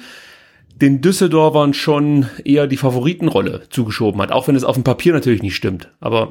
den 0.81 1.01
Düsseldorfern 1.01 1.75
schon 1.75 2.27
eher 2.45 2.67
die 2.67 2.77
Favoritenrolle 2.77 3.63
zugeschoben 3.71 4.21
hat, 4.21 4.31
auch 4.31 4.47
wenn 4.47 4.57
es 4.57 4.65
auf 4.65 4.77
dem 4.77 4.85
Papier 4.85 5.13
natürlich 5.13 5.43
nicht 5.43 5.57
stimmt. 5.57 5.91
Aber 6.01 6.31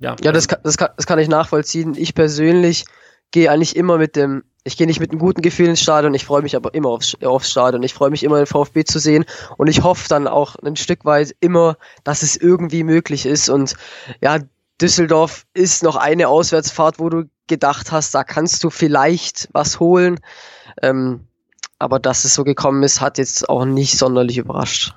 ja. 0.00 0.16
Ja, 0.22 0.32
das 0.32 0.48
kann, 0.48 0.60
das 0.62 0.76
kann, 0.76 0.90
das 0.96 1.06
kann 1.06 1.18
ich 1.18 1.28
nachvollziehen. 1.28 1.94
Ich 1.96 2.14
persönlich 2.14 2.84
gehe 3.30 3.50
eigentlich 3.50 3.76
immer 3.76 3.98
mit 3.98 4.16
dem, 4.16 4.44
ich 4.64 4.76
gehe 4.76 4.86
nicht 4.86 5.00
mit 5.00 5.10
einem 5.10 5.18
guten 5.18 5.42
Gefühl 5.42 5.68
ins 5.68 5.80
Stadion, 5.80 6.14
ich 6.14 6.24
freue 6.24 6.42
mich 6.42 6.56
aber 6.56 6.74
immer 6.74 6.90
aufs, 6.90 7.16
aufs 7.22 7.50
Stadion. 7.50 7.82
Ich 7.82 7.94
freue 7.94 8.10
mich 8.10 8.22
immer, 8.22 8.38
den 8.38 8.46
VfB 8.46 8.84
zu 8.84 8.98
sehen 8.98 9.24
und 9.56 9.68
ich 9.68 9.82
hoffe 9.82 10.08
dann 10.08 10.26
auch 10.26 10.56
ein 10.56 10.76
Stück 10.76 11.04
weit 11.04 11.34
immer, 11.40 11.76
dass 12.04 12.22
es 12.22 12.36
irgendwie 12.36 12.84
möglich 12.84 13.26
ist. 13.26 13.48
Und 13.48 13.74
ja, 14.20 14.38
Düsseldorf 14.80 15.46
ist 15.54 15.82
noch 15.82 15.96
eine 15.96 16.28
Auswärtsfahrt, 16.28 16.98
wo 16.98 17.08
du 17.08 17.24
gedacht 17.46 17.92
hast, 17.92 18.14
da 18.14 18.24
kannst 18.24 18.62
du 18.64 18.70
vielleicht 18.70 19.48
was 19.52 19.80
holen. 19.80 20.20
Ähm, 20.82 21.20
aber 21.78 21.98
dass 21.98 22.24
es 22.24 22.34
so 22.34 22.44
gekommen 22.44 22.82
ist, 22.82 23.00
hat 23.00 23.18
jetzt 23.18 23.48
auch 23.48 23.64
nicht 23.64 23.98
sonderlich 23.98 24.38
überrascht. 24.38 24.94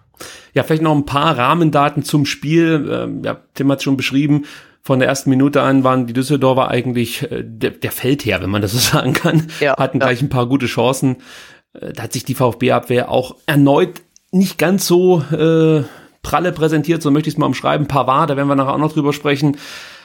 Ja, 0.53 0.63
vielleicht 0.63 0.81
noch 0.81 0.95
ein 0.95 1.05
paar 1.05 1.37
Rahmendaten 1.37 2.03
zum 2.03 2.25
Spiel. 2.25 2.89
Ähm, 2.91 3.23
ja, 3.23 3.39
Tim 3.53 3.71
hat 3.71 3.83
schon 3.83 3.97
beschrieben. 3.97 4.45
Von 4.81 4.99
der 4.99 5.07
ersten 5.07 5.29
Minute 5.29 5.61
an 5.61 5.83
waren 5.83 6.07
die 6.07 6.13
Düsseldorfer 6.13 6.69
eigentlich 6.69 7.29
äh, 7.31 7.43
der, 7.43 7.71
der 7.71 7.91
Feldherr, 7.91 8.41
wenn 8.41 8.49
man 8.49 8.61
das 8.61 8.71
so 8.71 8.77
sagen 8.97 9.13
kann. 9.13 9.47
Ja, 9.59 9.77
Hatten 9.77 9.99
ja. 9.99 10.07
gleich 10.07 10.21
ein 10.21 10.29
paar 10.29 10.47
gute 10.47 10.65
Chancen. 10.65 11.17
Äh, 11.73 11.93
da 11.93 12.03
hat 12.03 12.13
sich 12.13 12.25
die 12.25 12.35
VfB-Abwehr 12.35 13.09
auch 13.09 13.35
erneut 13.45 14.01
nicht 14.31 14.59
ganz 14.59 14.85
so 14.85 15.23
äh, 15.31 15.83
pralle 16.21 16.51
präsentiert, 16.51 17.01
so 17.01 17.09
möchte 17.09 17.29
ich 17.29 17.35
es 17.35 17.39
mal 17.39 17.47
umschreiben. 17.47 17.87
Pavard, 17.87 18.29
da 18.29 18.37
werden 18.37 18.47
wir 18.47 18.55
nachher 18.55 18.73
auch 18.73 18.79
noch 18.79 18.93
drüber 18.93 19.11
sprechen 19.11 19.57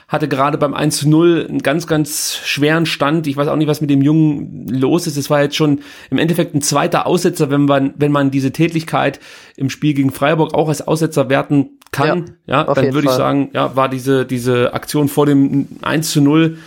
hatte 0.08 0.28
gerade 0.28 0.58
beim 0.58 0.74
1 0.74 0.98
zu 0.98 1.08
0 1.08 1.46
einen 1.48 1.62
ganz, 1.62 1.86
ganz 1.86 2.36
schweren 2.44 2.86
Stand. 2.86 3.26
Ich 3.26 3.36
weiß 3.36 3.48
auch 3.48 3.56
nicht, 3.56 3.68
was 3.68 3.80
mit 3.80 3.90
dem 3.90 4.02
Jungen 4.02 4.66
los 4.68 5.06
ist. 5.06 5.16
Es 5.16 5.30
war 5.30 5.42
jetzt 5.42 5.56
schon 5.56 5.80
im 6.10 6.18
Endeffekt 6.18 6.54
ein 6.54 6.62
zweiter 6.62 7.06
Aussetzer, 7.06 7.50
wenn 7.50 7.64
man, 7.64 7.94
wenn 7.96 8.12
man 8.12 8.30
diese 8.30 8.52
Tätigkeit 8.52 9.18
im 9.56 9.70
Spiel 9.70 9.94
gegen 9.94 10.12
Freiburg 10.12 10.54
auch 10.54 10.68
als 10.68 10.86
Aussetzer 10.86 11.28
werten 11.30 11.78
kann. 11.94 12.36
Ja, 12.46 12.66
ja 12.66 12.74
dann 12.74 12.92
würde 12.92 13.08
ich 13.08 13.14
sagen, 13.14 13.50
ja, 13.52 13.76
war 13.76 13.88
diese, 13.88 14.26
diese 14.26 14.74
Aktion 14.74 15.08
vor 15.08 15.26
dem 15.26 15.68
1 15.82 16.10
zu 16.10 16.20
0 16.20 16.58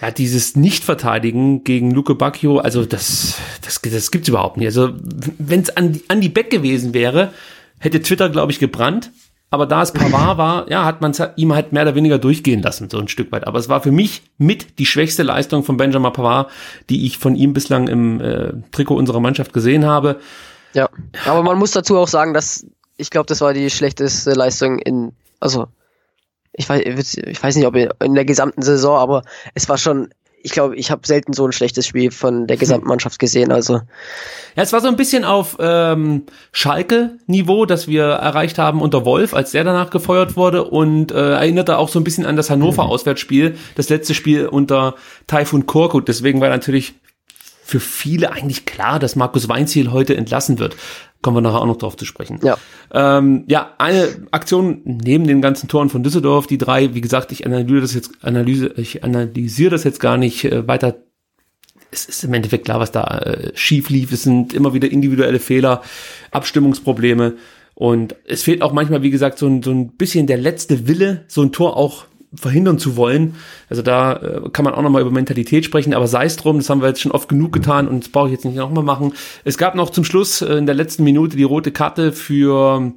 ja, 0.00 0.10
dieses 0.10 0.54
Nicht-Verteidigen 0.54 1.64
gegen 1.64 1.90
Luke 1.90 2.14
Bacchio, 2.14 2.58
also 2.58 2.84
das, 2.84 3.36
das, 3.62 3.80
das 3.80 4.10
gibt's 4.10 4.28
überhaupt 4.28 4.56
nicht. 4.56 4.66
Also, 4.66 4.90
wenn 5.38 5.60
es 5.60 5.76
an, 5.76 6.00
an 6.08 6.20
die 6.20 6.28
Beck 6.28 6.50
gewesen 6.50 6.94
wäre, 6.94 7.32
hätte 7.80 8.00
Twitter, 8.00 8.28
glaube 8.28 8.52
ich, 8.52 8.58
gebrannt. 8.58 9.10
Aber 9.50 9.64
da 9.64 9.80
es 9.80 9.92
Pavard 9.92 10.36
war, 10.36 10.70
ja, 10.70 10.84
hat 10.84 11.00
man 11.00 11.12
es 11.12 11.22
ihm 11.36 11.54
halt 11.54 11.72
mehr 11.72 11.82
oder 11.82 11.94
weniger 11.94 12.18
durchgehen 12.18 12.60
lassen, 12.60 12.90
so 12.90 12.98
ein 12.98 13.08
Stück 13.08 13.32
weit. 13.32 13.46
Aber 13.46 13.58
es 13.58 13.70
war 13.70 13.80
für 13.80 13.90
mich 13.90 14.22
mit 14.36 14.78
die 14.78 14.84
schwächste 14.84 15.22
Leistung 15.22 15.64
von 15.64 15.78
Benjamin 15.78 16.12
Pavard, 16.12 16.50
die 16.90 17.06
ich 17.06 17.16
von 17.16 17.34
ihm 17.34 17.54
bislang 17.54 17.88
im 17.88 18.20
äh, 18.20 18.52
Trikot 18.72 18.94
unserer 18.94 19.20
Mannschaft 19.20 19.54
gesehen 19.54 19.86
habe. 19.86 20.20
Ja, 20.74 20.90
aber 21.24 21.42
man 21.42 21.58
muss 21.58 21.70
dazu 21.70 21.96
auch 21.96 22.08
sagen, 22.08 22.34
dass 22.34 22.66
ich 22.98 23.10
glaube, 23.10 23.26
das 23.26 23.40
war 23.40 23.54
die 23.54 23.70
schlechteste 23.70 24.32
Leistung 24.32 24.78
in, 24.78 25.12
also 25.40 25.68
ich 26.52 26.68
weiß, 26.68 27.14
ich 27.14 27.42
weiß 27.42 27.56
nicht, 27.56 27.66
ob 27.66 27.76
in 27.76 28.14
der 28.14 28.24
gesamten 28.24 28.62
Saison, 28.62 28.98
aber 28.98 29.22
es 29.54 29.68
war 29.68 29.78
schon 29.78 30.08
ich 30.42 30.52
glaube, 30.52 30.76
ich 30.76 30.90
habe 30.90 31.06
selten 31.06 31.32
so 31.32 31.44
ein 31.44 31.52
schlechtes 31.52 31.86
Spiel 31.86 32.10
von 32.10 32.46
der 32.46 32.56
gesamten 32.58 32.88
Mannschaft 32.88 33.18
gesehen. 33.18 33.52
Also 33.52 33.74
ja, 33.74 34.62
es 34.62 34.72
war 34.72 34.80
so 34.80 34.88
ein 34.88 34.96
bisschen 34.96 35.24
auf 35.24 35.56
ähm, 35.60 36.24
Schalke-Niveau, 36.52 37.66
das 37.66 37.88
wir 37.88 38.04
erreicht 38.04 38.58
haben 38.58 38.80
unter 38.80 39.04
Wolf, 39.04 39.34
als 39.34 39.52
der 39.52 39.64
danach 39.64 39.90
gefeuert 39.90 40.36
wurde 40.36 40.64
und 40.64 41.12
äh, 41.12 41.32
erinnerte 41.32 41.78
auch 41.78 41.88
so 41.88 41.98
ein 42.00 42.04
bisschen 42.04 42.26
an 42.26 42.36
das 42.36 42.50
Hannover-Auswärtsspiel, 42.50 43.56
das 43.74 43.88
letzte 43.88 44.14
Spiel 44.14 44.46
unter 44.46 44.94
Taifun 45.26 45.66
Korkut. 45.66 46.08
Deswegen 46.08 46.40
war 46.40 46.48
natürlich 46.48 46.94
für 47.68 47.80
viele 47.80 48.32
eigentlich 48.32 48.64
klar, 48.64 48.98
dass 48.98 49.14
Markus 49.14 49.50
Weinziel 49.50 49.92
heute 49.92 50.16
entlassen 50.16 50.58
wird. 50.58 50.74
Kommen 51.20 51.36
wir 51.36 51.40
nachher 51.42 51.60
auch 51.60 51.66
noch 51.66 51.76
drauf 51.76 51.98
zu 51.98 52.06
sprechen. 52.06 52.40
Ja. 52.42 52.56
Ähm, 52.94 53.44
ja, 53.46 53.74
eine 53.76 54.08
Aktion 54.30 54.80
neben 54.84 55.26
den 55.26 55.42
ganzen 55.42 55.68
Toren 55.68 55.90
von 55.90 56.02
Düsseldorf, 56.02 56.46
die 56.46 56.56
drei, 56.56 56.94
wie 56.94 57.02
gesagt, 57.02 57.30
ich 57.30 57.44
analysiere 57.44 57.82
das 57.82 57.92
jetzt, 57.92 58.12
analyse, 58.22 58.72
ich 58.78 59.04
analysiere 59.04 59.70
das 59.70 59.84
jetzt 59.84 60.00
gar 60.00 60.16
nicht 60.16 60.46
äh, 60.46 60.66
weiter. 60.66 60.96
Es 61.90 62.06
ist 62.06 62.24
im 62.24 62.32
Endeffekt 62.32 62.64
klar, 62.64 62.80
was 62.80 62.90
da 62.90 63.04
äh, 63.18 63.52
schief 63.54 63.90
lief. 63.90 64.12
Es 64.12 64.22
sind 64.22 64.54
immer 64.54 64.72
wieder 64.72 64.90
individuelle 64.90 65.38
Fehler, 65.38 65.82
Abstimmungsprobleme. 66.30 67.34
Und 67.74 68.14
es 68.24 68.44
fehlt 68.44 68.62
auch 68.62 68.72
manchmal, 68.72 69.02
wie 69.02 69.10
gesagt, 69.10 69.38
so 69.38 69.46
ein, 69.46 69.62
so 69.62 69.72
ein 69.72 69.88
bisschen 69.88 70.26
der 70.26 70.38
letzte 70.38 70.88
Wille, 70.88 71.26
so 71.28 71.42
ein 71.42 71.52
Tor 71.52 71.76
auch 71.76 72.06
verhindern 72.34 72.78
zu 72.78 72.96
wollen. 72.96 73.36
Also 73.68 73.82
da 73.82 74.16
äh, 74.16 74.40
kann 74.52 74.64
man 74.64 74.74
auch 74.74 74.82
nochmal 74.82 75.02
über 75.02 75.10
Mentalität 75.10 75.64
sprechen, 75.64 75.94
aber 75.94 76.06
sei 76.06 76.26
es 76.26 76.36
drum, 76.36 76.58
das 76.58 76.68
haben 76.68 76.80
wir 76.80 76.88
jetzt 76.88 77.00
schon 77.00 77.12
oft 77.12 77.28
genug 77.28 77.52
getan 77.52 77.88
und 77.88 78.04
das 78.04 78.10
brauche 78.10 78.26
ich 78.26 78.32
jetzt 78.32 78.44
nicht 78.44 78.56
nochmal 78.56 78.84
machen. 78.84 79.14
Es 79.44 79.58
gab 79.58 79.74
noch 79.74 79.90
zum 79.90 80.04
Schluss 80.04 80.42
äh, 80.42 80.54
in 80.54 80.66
der 80.66 80.74
letzten 80.74 81.04
Minute 81.04 81.36
die 81.36 81.44
rote 81.44 81.72
Karte 81.72 82.12
für 82.12 82.92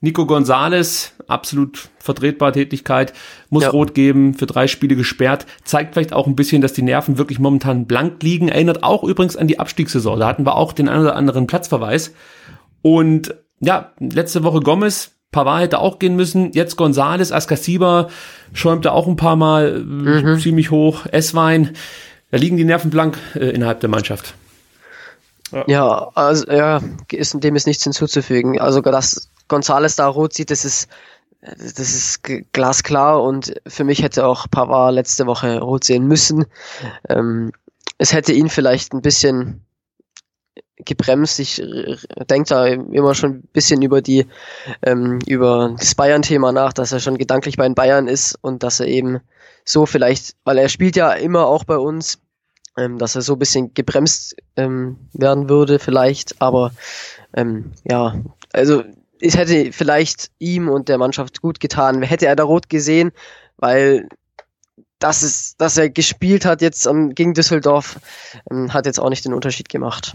Nico 0.00 0.26
Gonzalez, 0.26 1.14
absolut 1.26 1.88
vertretbare 1.98 2.52
Tätigkeit, 2.52 3.12
muss 3.50 3.64
ja. 3.64 3.70
rot 3.70 3.94
geben, 3.94 4.34
für 4.34 4.46
drei 4.46 4.68
Spiele 4.68 4.94
gesperrt, 4.94 5.46
zeigt 5.64 5.94
vielleicht 5.94 6.12
auch 6.12 6.26
ein 6.26 6.36
bisschen, 6.36 6.62
dass 6.62 6.74
die 6.74 6.82
Nerven 6.82 7.18
wirklich 7.18 7.38
momentan 7.38 7.86
blank 7.86 8.22
liegen, 8.22 8.48
erinnert 8.48 8.84
auch 8.84 9.02
übrigens 9.02 9.36
an 9.36 9.48
die 9.48 9.58
Abstiegssaison, 9.58 10.20
da 10.20 10.28
hatten 10.28 10.46
wir 10.46 10.54
auch 10.54 10.72
den 10.72 10.88
einen 10.88 11.02
oder 11.02 11.16
anderen 11.16 11.46
Platzverweis 11.46 12.14
und 12.82 13.34
ja, 13.60 13.92
letzte 13.98 14.44
Woche 14.44 14.60
Gomez, 14.60 15.15
Pavard 15.36 15.60
hätte 15.60 15.80
auch 15.80 15.98
gehen 15.98 16.16
müssen. 16.16 16.52
Jetzt 16.52 16.76
Gonzales, 16.76 17.30
Askasiba 17.30 18.08
schäumte 18.54 18.92
auch 18.92 19.06
ein 19.06 19.16
paar 19.16 19.36
Mal 19.36 19.76
äh, 19.76 19.80
mhm. 19.80 20.40
ziemlich 20.40 20.70
hoch. 20.70 21.04
Esswein, 21.12 21.76
da 22.30 22.38
liegen 22.38 22.56
die 22.56 22.64
Nerven 22.64 22.88
blank 22.90 23.18
äh, 23.34 23.50
innerhalb 23.50 23.80
der 23.80 23.90
Mannschaft. 23.90 24.32
Ja. 25.52 25.64
ja, 25.66 26.10
also 26.14 26.50
ja, 26.50 26.80
ist, 27.12 27.36
dem 27.44 27.54
ist 27.54 27.66
nichts 27.66 27.84
hinzuzufügen. 27.84 28.58
Also 28.58 28.80
dass 28.80 29.28
Gonzales 29.48 29.96
da 29.96 30.06
rot 30.08 30.32
sieht, 30.32 30.50
das 30.50 30.64
ist 30.64 30.88
das 31.42 31.78
ist 31.78 32.22
glasklar 32.52 33.22
und 33.22 33.54
für 33.66 33.84
mich 33.84 34.02
hätte 34.02 34.26
auch 34.26 34.46
Pavard 34.50 34.94
letzte 34.94 35.26
Woche 35.26 35.60
rot 35.60 35.84
sehen 35.84 36.08
müssen. 36.08 36.46
Ähm, 37.10 37.52
es 37.98 38.14
hätte 38.14 38.32
ihn 38.32 38.48
vielleicht 38.48 38.94
ein 38.94 39.02
bisschen 39.02 39.65
gebremst. 40.76 41.40
Ich 41.40 41.62
denke 42.30 42.48
da 42.48 42.66
immer 42.66 43.14
schon 43.14 43.30
ein 43.30 43.48
bisschen 43.52 43.82
über 43.82 44.02
die 44.02 44.26
ähm, 44.82 45.20
über 45.26 45.74
das 45.78 45.94
Bayern-Thema 45.94 46.52
nach, 46.52 46.72
dass 46.72 46.92
er 46.92 47.00
schon 47.00 47.18
gedanklich 47.18 47.56
bei 47.56 47.64
den 47.64 47.74
Bayern 47.74 48.08
ist 48.08 48.38
und 48.40 48.62
dass 48.62 48.80
er 48.80 48.86
eben 48.86 49.20
so 49.64 49.86
vielleicht, 49.86 50.36
weil 50.44 50.58
er 50.58 50.68
spielt 50.68 50.96
ja 50.96 51.12
immer 51.12 51.46
auch 51.46 51.64
bei 51.64 51.76
uns, 51.76 52.18
ähm, 52.76 52.98
dass 52.98 53.16
er 53.16 53.22
so 53.22 53.34
ein 53.34 53.38
bisschen 53.38 53.74
gebremst 53.74 54.36
ähm, 54.56 54.98
werden 55.12 55.48
würde 55.48 55.78
vielleicht. 55.78 56.40
Aber 56.40 56.72
ähm, 57.34 57.72
ja, 57.84 58.14
also 58.52 58.84
es 59.20 59.36
hätte 59.36 59.72
vielleicht 59.72 60.30
ihm 60.38 60.68
und 60.68 60.88
der 60.88 60.98
Mannschaft 60.98 61.40
gut 61.40 61.58
getan, 61.58 62.02
hätte 62.02 62.26
er 62.26 62.36
da 62.36 62.44
rot 62.44 62.68
gesehen, 62.68 63.12
weil 63.56 64.08
dass 64.98 65.22
es, 65.22 65.56
dass 65.56 65.76
er 65.76 65.90
gespielt 65.90 66.44
hat 66.44 66.62
jetzt 66.62 66.88
gegen 67.10 67.34
Düsseldorf, 67.34 67.98
ähm, 68.50 68.72
hat 68.72 68.86
jetzt 68.86 68.98
auch 68.98 69.10
nicht 69.10 69.24
den 69.24 69.34
Unterschied 69.34 69.68
gemacht. 69.68 70.14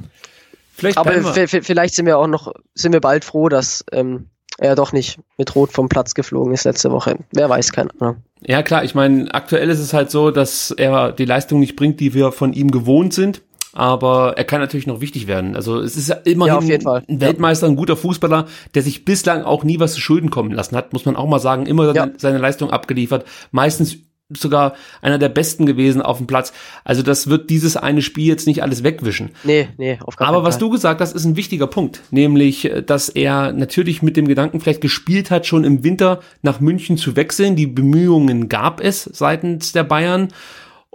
Vielleicht 0.74 0.98
Aber 0.98 1.12
vielleicht 1.12 1.96
sind 1.96 2.06
wir 2.06 2.18
auch 2.18 2.28
noch, 2.28 2.54
sind 2.74 2.94
wir 2.94 3.01
bald 3.01 3.25
froh, 3.25 3.50
dass 3.50 3.84
ähm, 3.92 4.30
er 4.58 4.75
doch 4.75 4.94
nicht 4.94 5.20
mit 5.38 5.54
Rot 5.56 5.72
vom 5.72 5.90
Platz 5.90 6.13
geflogen 6.13 6.54
ist 6.54 6.63
letzte 6.63 6.92
Woche. 6.92 7.18
Wer 7.32 7.50
weiß, 7.50 7.72
keine 7.72 7.90
Ahnung. 8.00 8.18
Ja 8.42 8.63
klar, 8.63 8.84
ich 8.84 8.96
meine, 8.96 9.34
aktuell 9.34 9.70
ist 9.70 9.80
es 9.80 9.94
halt 9.94 10.12
so, 10.12 10.32
dass 10.32 10.72
er 10.72 11.12
die 11.12 11.25
Leistung 11.25 11.60
nicht 11.60 11.75
bringt, 11.75 12.00
die 12.00 12.13
wir 12.13 12.32
von 12.32 12.54
ihm 12.54 12.72
gewohnt 12.72 13.13
sind. 13.13 13.42
Aber 13.74 14.34
er 14.38 14.44
kann 14.44 14.60
natürlich 14.60 14.86
noch 14.86 15.00
wichtig 15.00 15.28
werden. 15.28 15.56
Also 15.56 15.80
es 15.80 15.96
ist 15.96 16.10
ja 16.10 16.16
immerhin 16.16 16.68
ja, 16.68 17.01
ein 17.08 17.22
Weltmeister, 17.22 17.68
ein 17.68 17.78
guter 17.78 17.96
Fußballer, 17.96 18.48
der 18.75 18.82
sich 18.82 19.06
bislang 19.06 19.44
auch 19.44 19.63
nie 19.63 19.80
was 19.80 19.94
zu 19.94 20.01
Schulden 20.01 20.30
kommen 20.30 20.51
lassen 20.51 20.75
hat, 20.75 20.92
muss 20.92 21.06
man 21.06 21.16
auch 21.16 21.28
mal 21.28 21.40
sagen. 21.40 21.66
Immer 21.68 21.94
ja. 21.96 22.10
seine 22.18 22.38
Leistung 22.38 22.70
abgeliefert. 22.70 23.25
Meistens 23.51 23.98
sogar 24.38 24.74
einer 25.02 25.18
der 25.18 25.30
besten 25.30 25.66
gewesen 25.66 26.02
auf 26.02 26.18
dem 26.18 26.28
Platz. 26.28 26.54
Also 26.84 27.02
das 27.02 27.28
wird 27.28 27.50
dieses 27.50 27.78
eine 27.78 28.02
Spiel 28.02 28.28
jetzt 28.28 28.48
nicht 28.48 28.64
alles 28.64 28.84
wegwischen. 28.84 29.32
Nee, 29.44 29.70
nee, 29.78 30.00
auf 30.02 30.16
keinen 30.16 30.28
Aber 30.28 30.44
was 30.44 30.58
du 30.58 30.70
gesagt 30.70 31.02
hast, 31.02 31.14
ist 31.14 31.26
ein 31.26 31.36
wichtiger 31.36 31.68
Punkt. 31.68 32.02
Nämlich, 32.12 32.72
dass 32.86 33.10
er 33.10 33.52
natürlich 33.54 34.02
mit 34.02 34.18
dem 34.18 34.28
Gedanken 34.28 34.60
vielleicht 34.60 34.82
gespielt 34.82 35.32
hat, 35.32 35.46
schon 35.46 35.64
im 35.64 35.84
Winter 35.84 36.20
nach 36.42 36.60
München 36.60 36.98
zu 36.98 37.16
wechseln. 37.16 37.56
Die 37.56 37.68
Bemühungen 37.68 38.50
gab 38.50 38.82
es 38.82 39.04
seitens 39.04 39.72
der 39.72 39.84
Bayern. 39.84 40.30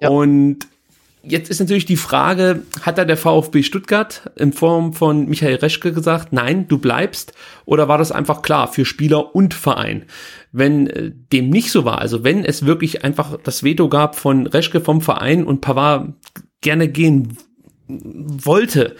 Ja. 0.00 0.10
Und 0.10 0.66
Jetzt 1.28 1.50
ist 1.50 1.58
natürlich 1.58 1.86
die 1.86 1.96
Frage, 1.96 2.62
hat 2.82 2.98
da 2.98 3.04
der 3.04 3.16
VfB 3.16 3.64
Stuttgart 3.64 4.30
in 4.36 4.52
Form 4.52 4.92
von 4.92 5.26
Michael 5.28 5.56
Reschke 5.56 5.92
gesagt, 5.92 6.32
nein, 6.32 6.68
du 6.68 6.78
bleibst? 6.78 7.32
Oder 7.64 7.88
war 7.88 7.98
das 7.98 8.12
einfach 8.12 8.42
klar 8.42 8.68
für 8.68 8.84
Spieler 8.84 9.34
und 9.34 9.52
Verein? 9.52 10.04
Wenn 10.52 10.86
äh, 10.86 11.10
dem 11.32 11.50
nicht 11.50 11.72
so 11.72 11.84
war, 11.84 12.00
also 12.00 12.22
wenn 12.22 12.44
es 12.44 12.64
wirklich 12.64 13.02
einfach 13.02 13.38
das 13.42 13.64
Veto 13.64 13.88
gab 13.88 14.14
von 14.14 14.46
Reschke 14.46 14.80
vom 14.80 15.00
Verein 15.00 15.42
und 15.42 15.62
Pavard 15.62 16.12
gerne 16.60 16.86
gehen 16.86 17.36
wollte, 17.88 18.94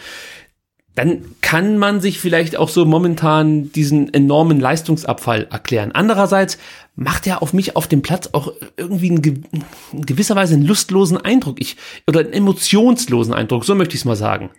dann 0.97 1.21
kann 1.41 1.77
man 1.77 2.01
sich 2.01 2.19
vielleicht 2.19 2.57
auch 2.57 2.69
so 2.69 2.83
momentan 2.83 3.71
diesen 3.71 4.11
enormen 4.15 4.59
Leistungsabfall 4.59 5.45
erklären. 5.51 5.91
Andererseits 5.93 6.57
macht 6.95 7.27
er 7.27 7.43
auf 7.43 7.53
mich 7.53 7.75
auf 7.75 7.85
dem 7.85 8.01
Platz 8.01 8.29
auch 8.31 8.51
irgendwie 8.77 9.09
in, 9.09 9.45
gewisser 9.93 10.35
Weise 10.35 10.55
einen 10.55 10.65
lustlosen 10.65 11.17
Eindruck, 11.17 11.61
ich 11.61 11.77
oder 12.07 12.21
einen 12.21 12.33
emotionslosen 12.33 13.31
Eindruck, 13.31 13.63
so 13.63 13.75
möchte 13.75 13.93
ich 13.93 14.01
es 14.01 14.05
mal 14.05 14.15
sagen. 14.15 14.49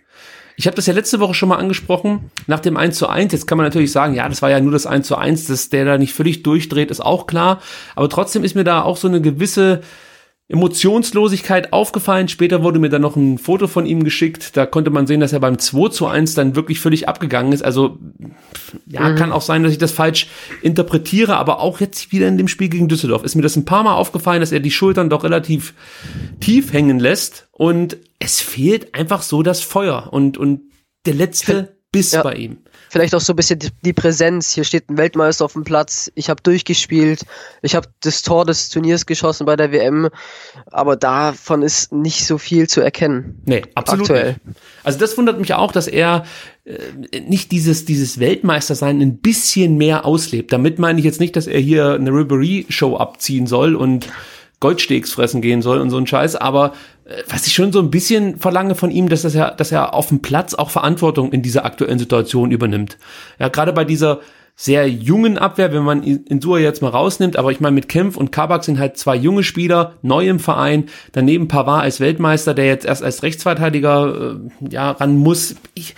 Ich 0.55 0.65
habe 0.65 0.77
das 0.77 0.85
ja 0.85 0.93
letzte 0.93 1.19
Woche 1.19 1.33
schon 1.33 1.49
mal 1.49 1.57
angesprochen, 1.57 2.31
nach 2.47 2.61
dem 2.61 2.77
1 2.77 2.97
zu 2.97 3.09
1. 3.09 3.33
Jetzt 3.33 3.45
kann 3.45 3.57
man 3.57 3.67
natürlich 3.67 3.91
sagen, 3.91 4.13
ja, 4.13 4.29
das 4.29 4.41
war 4.41 4.49
ja 4.49 4.61
nur 4.61 4.71
das 4.71 4.85
1 4.85 5.07
zu 5.07 5.17
1, 5.17 5.47
dass 5.47 5.67
der 5.67 5.83
da 5.83 5.97
nicht 5.97 6.13
völlig 6.13 6.43
durchdreht, 6.43 6.89
ist 6.89 7.01
auch 7.01 7.27
klar. 7.27 7.61
Aber 7.97 8.07
trotzdem 8.07 8.45
ist 8.45 8.55
mir 8.55 8.63
da 8.63 8.81
auch 8.81 8.95
so 8.95 9.09
eine 9.09 9.19
gewisse 9.19 9.81
Emotionslosigkeit 10.51 11.73
aufgefallen. 11.73 12.27
Später 12.27 12.63
wurde 12.63 12.79
mir 12.79 12.89
dann 12.89 13.03
noch 13.03 13.15
ein 13.15 13.37
Foto 13.37 13.67
von 13.67 13.85
ihm 13.85 14.03
geschickt. 14.03 14.57
Da 14.57 14.65
konnte 14.65 14.89
man 14.89 15.05
sehen, 15.05 15.19
dass 15.19 15.31
er 15.31 15.39
beim 15.39 15.59
2 15.59 15.89
zu 15.89 16.07
1 16.07 16.33
dann 16.33 16.55
wirklich 16.55 16.79
völlig 16.79 17.07
abgegangen 17.07 17.53
ist. 17.53 17.63
Also, 17.63 17.99
ja, 18.87 19.09
mhm. 19.09 19.15
kann 19.15 19.31
auch 19.31 19.43
sein, 19.43 19.61
dass 19.61 19.71
ich 19.71 19.77
das 19.77 19.91
falsch 19.91 20.27
interpretiere, 20.63 21.37
aber 21.37 21.59
auch 21.59 21.79
jetzt 21.79 22.11
wieder 22.11 22.27
in 22.27 22.39
dem 22.39 22.47
Spiel 22.47 22.69
gegen 22.69 22.87
Düsseldorf 22.87 23.23
ist 23.23 23.35
mir 23.35 23.43
das 23.43 23.55
ein 23.55 23.65
paar 23.65 23.83
Mal 23.83 23.93
aufgefallen, 23.93 24.39
dass 24.41 24.51
er 24.51 24.59
die 24.59 24.71
Schultern 24.71 25.11
doch 25.11 25.23
relativ 25.23 25.75
tief 26.39 26.73
hängen 26.73 26.99
lässt 26.99 27.47
und 27.51 27.97
es 28.17 28.41
fehlt 28.41 28.95
einfach 28.95 29.21
so 29.21 29.43
das 29.43 29.61
Feuer 29.61 30.09
und, 30.11 30.37
und 30.37 30.61
der 31.05 31.13
letzte 31.13 31.77
Biss 31.91 32.11
ja. 32.11 32.23
bei 32.23 32.33
ihm 32.33 32.57
vielleicht 32.89 33.15
auch 33.15 33.21
so 33.21 33.33
ein 33.33 33.35
bisschen 33.35 33.59
die, 33.59 33.69
die 33.83 33.93
Präsenz. 33.93 34.53
Hier 34.53 34.63
steht 34.63 34.89
ein 34.89 34.97
Weltmeister 34.97 35.45
auf 35.45 35.53
dem 35.53 35.63
Platz. 35.63 36.11
Ich 36.15 36.29
habe 36.29 36.41
durchgespielt. 36.41 37.21
Ich 37.61 37.75
habe 37.75 37.87
das 38.01 38.21
Tor 38.23 38.45
des 38.45 38.69
Turniers 38.69 39.05
geschossen 39.05 39.45
bei 39.45 39.55
der 39.55 39.71
WM. 39.71 40.09
Aber 40.71 40.95
davon 40.95 41.61
ist 41.61 41.93
nicht 41.93 42.25
so 42.25 42.37
viel 42.37 42.67
zu 42.67 42.81
erkennen. 42.81 43.41
Nee, 43.45 43.63
absolut 43.75 44.09
aktuell. 44.09 44.35
Nicht. 44.43 44.57
Also 44.83 44.99
das 44.99 45.17
wundert 45.17 45.39
mich 45.39 45.53
auch, 45.53 45.71
dass 45.71 45.87
er 45.87 46.25
äh, 46.65 47.19
nicht 47.21 47.51
dieses, 47.51 47.85
dieses 47.85 48.19
Weltmeistersein 48.19 49.01
ein 49.01 49.17
bisschen 49.17 49.77
mehr 49.77 50.05
auslebt. 50.05 50.51
Damit 50.51 50.79
meine 50.79 50.99
ich 50.99 51.05
jetzt 51.05 51.19
nicht, 51.19 51.35
dass 51.35 51.47
er 51.47 51.59
hier 51.59 51.93
eine 51.93 52.11
Ribery-Show 52.11 52.97
abziehen 52.97 53.47
soll 53.47 53.75
und 53.75 54.07
Goldsteaks 54.59 55.11
fressen 55.11 55.41
gehen 55.41 55.61
soll 55.61 55.79
und 55.79 55.89
so 55.89 55.97
ein 55.97 56.07
Scheiß, 56.07 56.35
aber 56.35 56.73
äh, 57.05 57.23
was 57.27 57.47
ich 57.47 57.53
schon 57.53 57.71
so 57.71 57.79
ein 57.79 57.91
bisschen 57.91 58.37
verlange 58.37 58.75
von 58.75 58.91
ihm, 58.91 59.09
dass, 59.09 59.21
das 59.21 59.33
ja, 59.33 59.51
dass 59.51 59.71
er 59.71 59.93
auf 59.93 60.09
dem 60.09 60.21
Platz 60.21 60.53
auch 60.53 60.69
Verantwortung 60.69 61.31
in 61.31 61.41
dieser 61.41 61.65
aktuellen 61.65 61.99
Situation 61.99 62.51
übernimmt. 62.51 62.97
Ja, 63.39 63.47
gerade 63.47 63.73
bei 63.73 63.85
dieser 63.85 64.19
sehr 64.61 64.89
jungen 64.89 65.37
Abwehr, 65.37 65.71
wenn 65.71 65.83
man 65.83 66.03
Insua 66.03 66.59
jetzt 66.59 66.81
mal 66.81 66.89
rausnimmt, 66.89 67.37
aber 67.37 67.53
ich 67.53 67.61
meine, 67.61 67.75
mit 67.75 67.87
Kempf 67.87 68.17
und 68.17 68.33
Kabak 68.33 68.65
sind 68.65 68.77
halt 68.77 68.97
zwei 68.97 69.15
junge 69.15 69.43
Spieler, 69.43 69.93
neu 70.01 70.27
im 70.27 70.39
Verein, 70.39 70.89
daneben 71.13 71.47
Pavard 71.47 71.83
als 71.83 72.01
Weltmeister, 72.01 72.53
der 72.53 72.65
jetzt 72.65 72.85
erst 72.85 73.01
als 73.01 73.23
Rechtsverteidiger 73.23 74.35
äh, 74.35 74.69
ja 74.69 74.91
ran 74.91 75.15
muss. 75.15 75.55
Ich, 75.75 75.95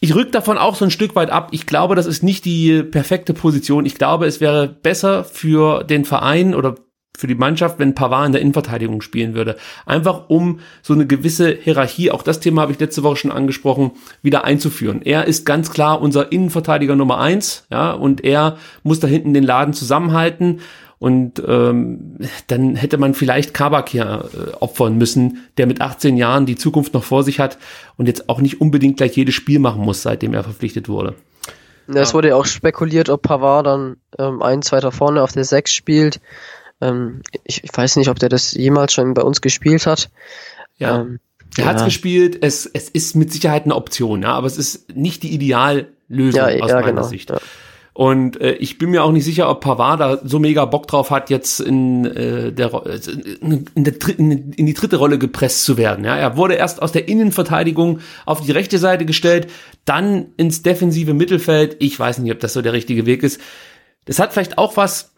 ich 0.00 0.14
rück 0.14 0.32
davon 0.32 0.56
auch 0.56 0.76
so 0.76 0.86
ein 0.86 0.90
Stück 0.90 1.14
weit 1.14 1.28
ab. 1.28 1.48
Ich 1.50 1.66
glaube, 1.66 1.94
das 1.94 2.06
ist 2.06 2.22
nicht 2.22 2.46
die 2.46 2.82
perfekte 2.82 3.34
Position. 3.34 3.84
Ich 3.84 3.96
glaube, 3.96 4.24
es 4.24 4.40
wäre 4.40 4.66
besser 4.66 5.22
für 5.22 5.84
den 5.84 6.06
Verein 6.06 6.54
oder 6.54 6.76
für 7.16 7.26
die 7.26 7.34
Mannschaft, 7.34 7.78
wenn 7.78 7.94
Pavard 7.94 8.26
in 8.26 8.32
der 8.32 8.40
Innenverteidigung 8.40 9.00
spielen 9.00 9.34
würde. 9.34 9.56
Einfach 9.86 10.28
um 10.28 10.60
so 10.82 10.94
eine 10.94 11.06
gewisse 11.06 11.50
Hierarchie, 11.54 12.10
auch 12.10 12.22
das 12.22 12.40
Thema 12.40 12.62
habe 12.62 12.72
ich 12.72 12.80
letzte 12.80 13.02
Woche 13.02 13.16
schon 13.16 13.30
angesprochen, 13.30 13.92
wieder 14.22 14.44
einzuführen. 14.44 15.02
Er 15.02 15.26
ist 15.26 15.46
ganz 15.46 15.70
klar 15.70 16.00
unser 16.00 16.32
Innenverteidiger 16.32 16.96
Nummer 16.96 17.18
eins, 17.18 17.66
ja, 17.70 17.92
und 17.92 18.24
er 18.24 18.56
muss 18.82 19.00
da 19.00 19.06
hinten 19.06 19.34
den 19.34 19.44
Laden 19.44 19.74
zusammenhalten. 19.74 20.60
Und 20.98 21.42
ähm, 21.46 22.16
dann 22.46 22.76
hätte 22.76 22.96
man 22.96 23.14
vielleicht 23.14 23.52
Kabak 23.52 23.90
hier 23.90 24.30
äh, 24.32 24.50
opfern 24.60 24.96
müssen, 24.96 25.44
der 25.58 25.66
mit 25.66 25.82
18 25.82 26.16
Jahren 26.16 26.46
die 26.46 26.56
Zukunft 26.56 26.94
noch 26.94 27.04
vor 27.04 27.22
sich 27.24 27.40
hat 27.40 27.58
und 27.98 28.06
jetzt 28.06 28.28
auch 28.30 28.40
nicht 28.40 28.60
unbedingt 28.60 28.96
gleich 28.96 29.14
jedes 29.14 29.34
Spiel 29.34 29.58
machen 29.58 29.82
muss, 29.82 30.02
seitdem 30.02 30.32
er 30.32 30.44
verpflichtet 30.44 30.88
wurde. 30.88 31.14
Ja, 31.88 32.00
es 32.00 32.14
wurde 32.14 32.28
ja 32.28 32.36
auch 32.36 32.46
spekuliert, 32.46 33.10
ob 33.10 33.22
Pavard 33.22 33.66
dann 33.66 33.96
ähm, 34.18 34.42
ein, 34.42 34.62
zweiter 34.62 34.92
vorne 34.92 35.22
auf 35.22 35.32
der 35.32 35.44
6 35.44 35.72
spielt. 35.72 36.20
Ähm, 36.84 37.22
ich, 37.44 37.64
ich, 37.64 37.70
weiß 37.72 37.96
nicht, 37.96 38.08
ob 38.08 38.18
der 38.18 38.28
das 38.28 38.52
jemals 38.52 38.92
schon 38.92 39.14
bei 39.14 39.22
uns 39.22 39.40
gespielt 39.40 39.86
hat. 39.86 40.10
Ja. 40.78 41.00
Ähm, 41.00 41.20
er 41.56 41.64
ja. 41.64 41.70
hat 41.70 41.76
es 41.78 41.84
gespielt, 41.84 42.38
es, 42.42 42.66
es 42.66 42.88
ist 42.88 43.14
mit 43.14 43.32
Sicherheit 43.32 43.64
eine 43.64 43.76
Option, 43.76 44.22
ja, 44.22 44.32
aber 44.32 44.46
es 44.46 44.58
ist 44.58 44.94
nicht 44.96 45.22
die 45.22 45.32
Ideallösung 45.32 45.88
ja, 46.34 46.46
aus 46.46 46.70
ja, 46.70 46.76
meiner 46.76 46.82
genau. 46.82 47.02
Sicht. 47.02 47.32
Und 47.94 48.40
äh, 48.40 48.54
ich 48.54 48.78
bin 48.78 48.90
mir 48.90 49.04
auch 49.04 49.12
nicht 49.12 49.24
sicher, 49.24 49.48
ob 49.48 49.60
Pavard 49.60 50.00
da 50.00 50.18
so 50.24 50.40
mega 50.40 50.64
Bock 50.64 50.88
drauf 50.88 51.12
hat, 51.12 51.30
jetzt 51.30 51.60
in, 51.60 52.04
äh, 52.04 52.52
der, 52.52 52.72
in, 53.40 53.68
der, 53.76 53.94
in, 54.18 54.52
in 54.52 54.66
die 54.66 54.74
dritte 54.74 54.96
Rolle 54.96 55.16
gepresst 55.16 55.64
zu 55.64 55.76
werden. 55.76 56.04
Ja, 56.04 56.16
er 56.16 56.36
wurde 56.36 56.54
erst 56.54 56.82
aus 56.82 56.90
der 56.90 57.06
Innenverteidigung 57.06 58.00
auf 58.26 58.40
die 58.40 58.50
rechte 58.50 58.78
Seite 58.78 59.06
gestellt, 59.06 59.46
dann 59.84 60.26
ins 60.36 60.62
defensive 60.62 61.14
Mittelfeld. 61.14 61.76
Ich 61.78 61.96
weiß 61.96 62.18
nicht, 62.18 62.32
ob 62.32 62.40
das 62.40 62.52
so 62.52 62.62
der 62.62 62.72
richtige 62.72 63.06
Weg 63.06 63.22
ist. 63.22 63.40
Das 64.06 64.18
hat 64.18 64.34
vielleicht 64.34 64.58
auch 64.58 64.76
was, 64.76 65.14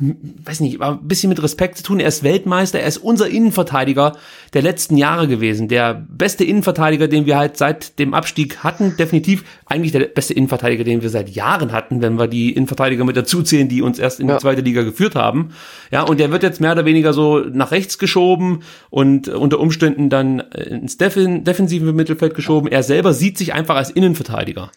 weiß 0.00 0.60
nicht, 0.60 0.80
ein 0.80 1.06
bisschen 1.06 1.28
mit 1.28 1.42
Respekt 1.42 1.76
zu 1.76 1.82
tun. 1.82 2.00
Er 2.00 2.08
ist 2.08 2.22
Weltmeister, 2.22 2.80
er 2.80 2.86
ist 2.86 2.96
unser 2.96 3.28
Innenverteidiger 3.28 4.16
der 4.54 4.62
letzten 4.62 4.96
Jahre 4.96 5.28
gewesen. 5.28 5.68
Der 5.68 6.06
beste 6.08 6.42
Innenverteidiger, 6.42 7.08
den 7.08 7.26
wir 7.26 7.36
halt 7.36 7.58
seit 7.58 7.98
dem 7.98 8.14
Abstieg 8.14 8.64
hatten, 8.64 8.96
definitiv 8.96 9.44
eigentlich 9.66 9.92
der 9.92 10.06
beste 10.06 10.32
Innenverteidiger, 10.32 10.82
den 10.82 11.02
wir 11.02 11.10
seit 11.10 11.28
Jahren 11.28 11.72
hatten, 11.72 12.00
wenn 12.00 12.18
wir 12.18 12.26
die 12.26 12.52
Innenverteidiger 12.52 13.04
mit 13.04 13.18
dazu 13.18 13.42
zählen, 13.42 13.68
die 13.68 13.82
uns 13.82 13.98
erst 13.98 14.18
in 14.18 14.28
ja. 14.28 14.36
die 14.36 14.40
zweite 14.40 14.62
Liga 14.62 14.82
geführt 14.82 15.14
haben. 15.14 15.50
Ja, 15.90 16.02
und 16.02 16.18
der 16.18 16.32
wird 16.32 16.42
jetzt 16.42 16.60
mehr 16.60 16.72
oder 16.72 16.86
weniger 16.86 17.12
so 17.12 17.40
nach 17.40 17.70
rechts 17.70 17.98
geschoben 17.98 18.62
und 18.88 19.28
unter 19.28 19.60
Umständen 19.60 20.08
dann 20.08 20.40
ins 20.40 20.96
defensive 20.96 21.92
Mittelfeld 21.92 22.34
geschoben. 22.34 22.72
Er 22.72 22.82
selber 22.82 23.12
sieht 23.12 23.36
sich 23.36 23.52
einfach 23.52 23.76
als 23.76 23.90
Innenverteidiger. 23.90 24.72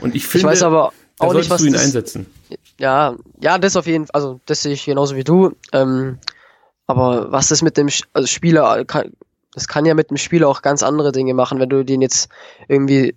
Und 0.00 0.14
ich 0.14 0.26
finde, 0.26 0.46
ich 0.46 0.52
weiß 0.52 0.62
aber 0.62 0.92
auch 1.18 1.34
nicht, 1.34 1.50
was 1.50 1.60
du 1.60 1.66
ihn 1.66 1.72
das, 1.72 1.84
einsetzen. 1.84 2.26
Ja, 2.78 3.16
ja, 3.40 3.58
das 3.58 3.76
auf 3.76 3.86
jeden 3.86 4.06
Fall, 4.06 4.14
also 4.14 4.40
das 4.46 4.62
sehe 4.62 4.72
ich 4.72 4.84
genauso 4.84 5.16
wie 5.16 5.24
du. 5.24 5.52
Ähm, 5.72 6.18
aber 6.86 7.30
was 7.32 7.50
ist 7.50 7.62
mit 7.62 7.76
dem 7.76 7.88
also 8.12 8.26
Spieler, 8.26 8.84
kann, 8.84 9.12
das 9.52 9.68
kann 9.68 9.86
ja 9.86 9.94
mit 9.94 10.10
dem 10.10 10.16
Spieler 10.16 10.48
auch 10.48 10.62
ganz 10.62 10.82
andere 10.82 11.12
Dinge 11.12 11.34
machen, 11.34 11.60
wenn 11.60 11.68
du 11.68 11.84
den 11.84 12.02
jetzt 12.02 12.28
irgendwie 12.68 13.14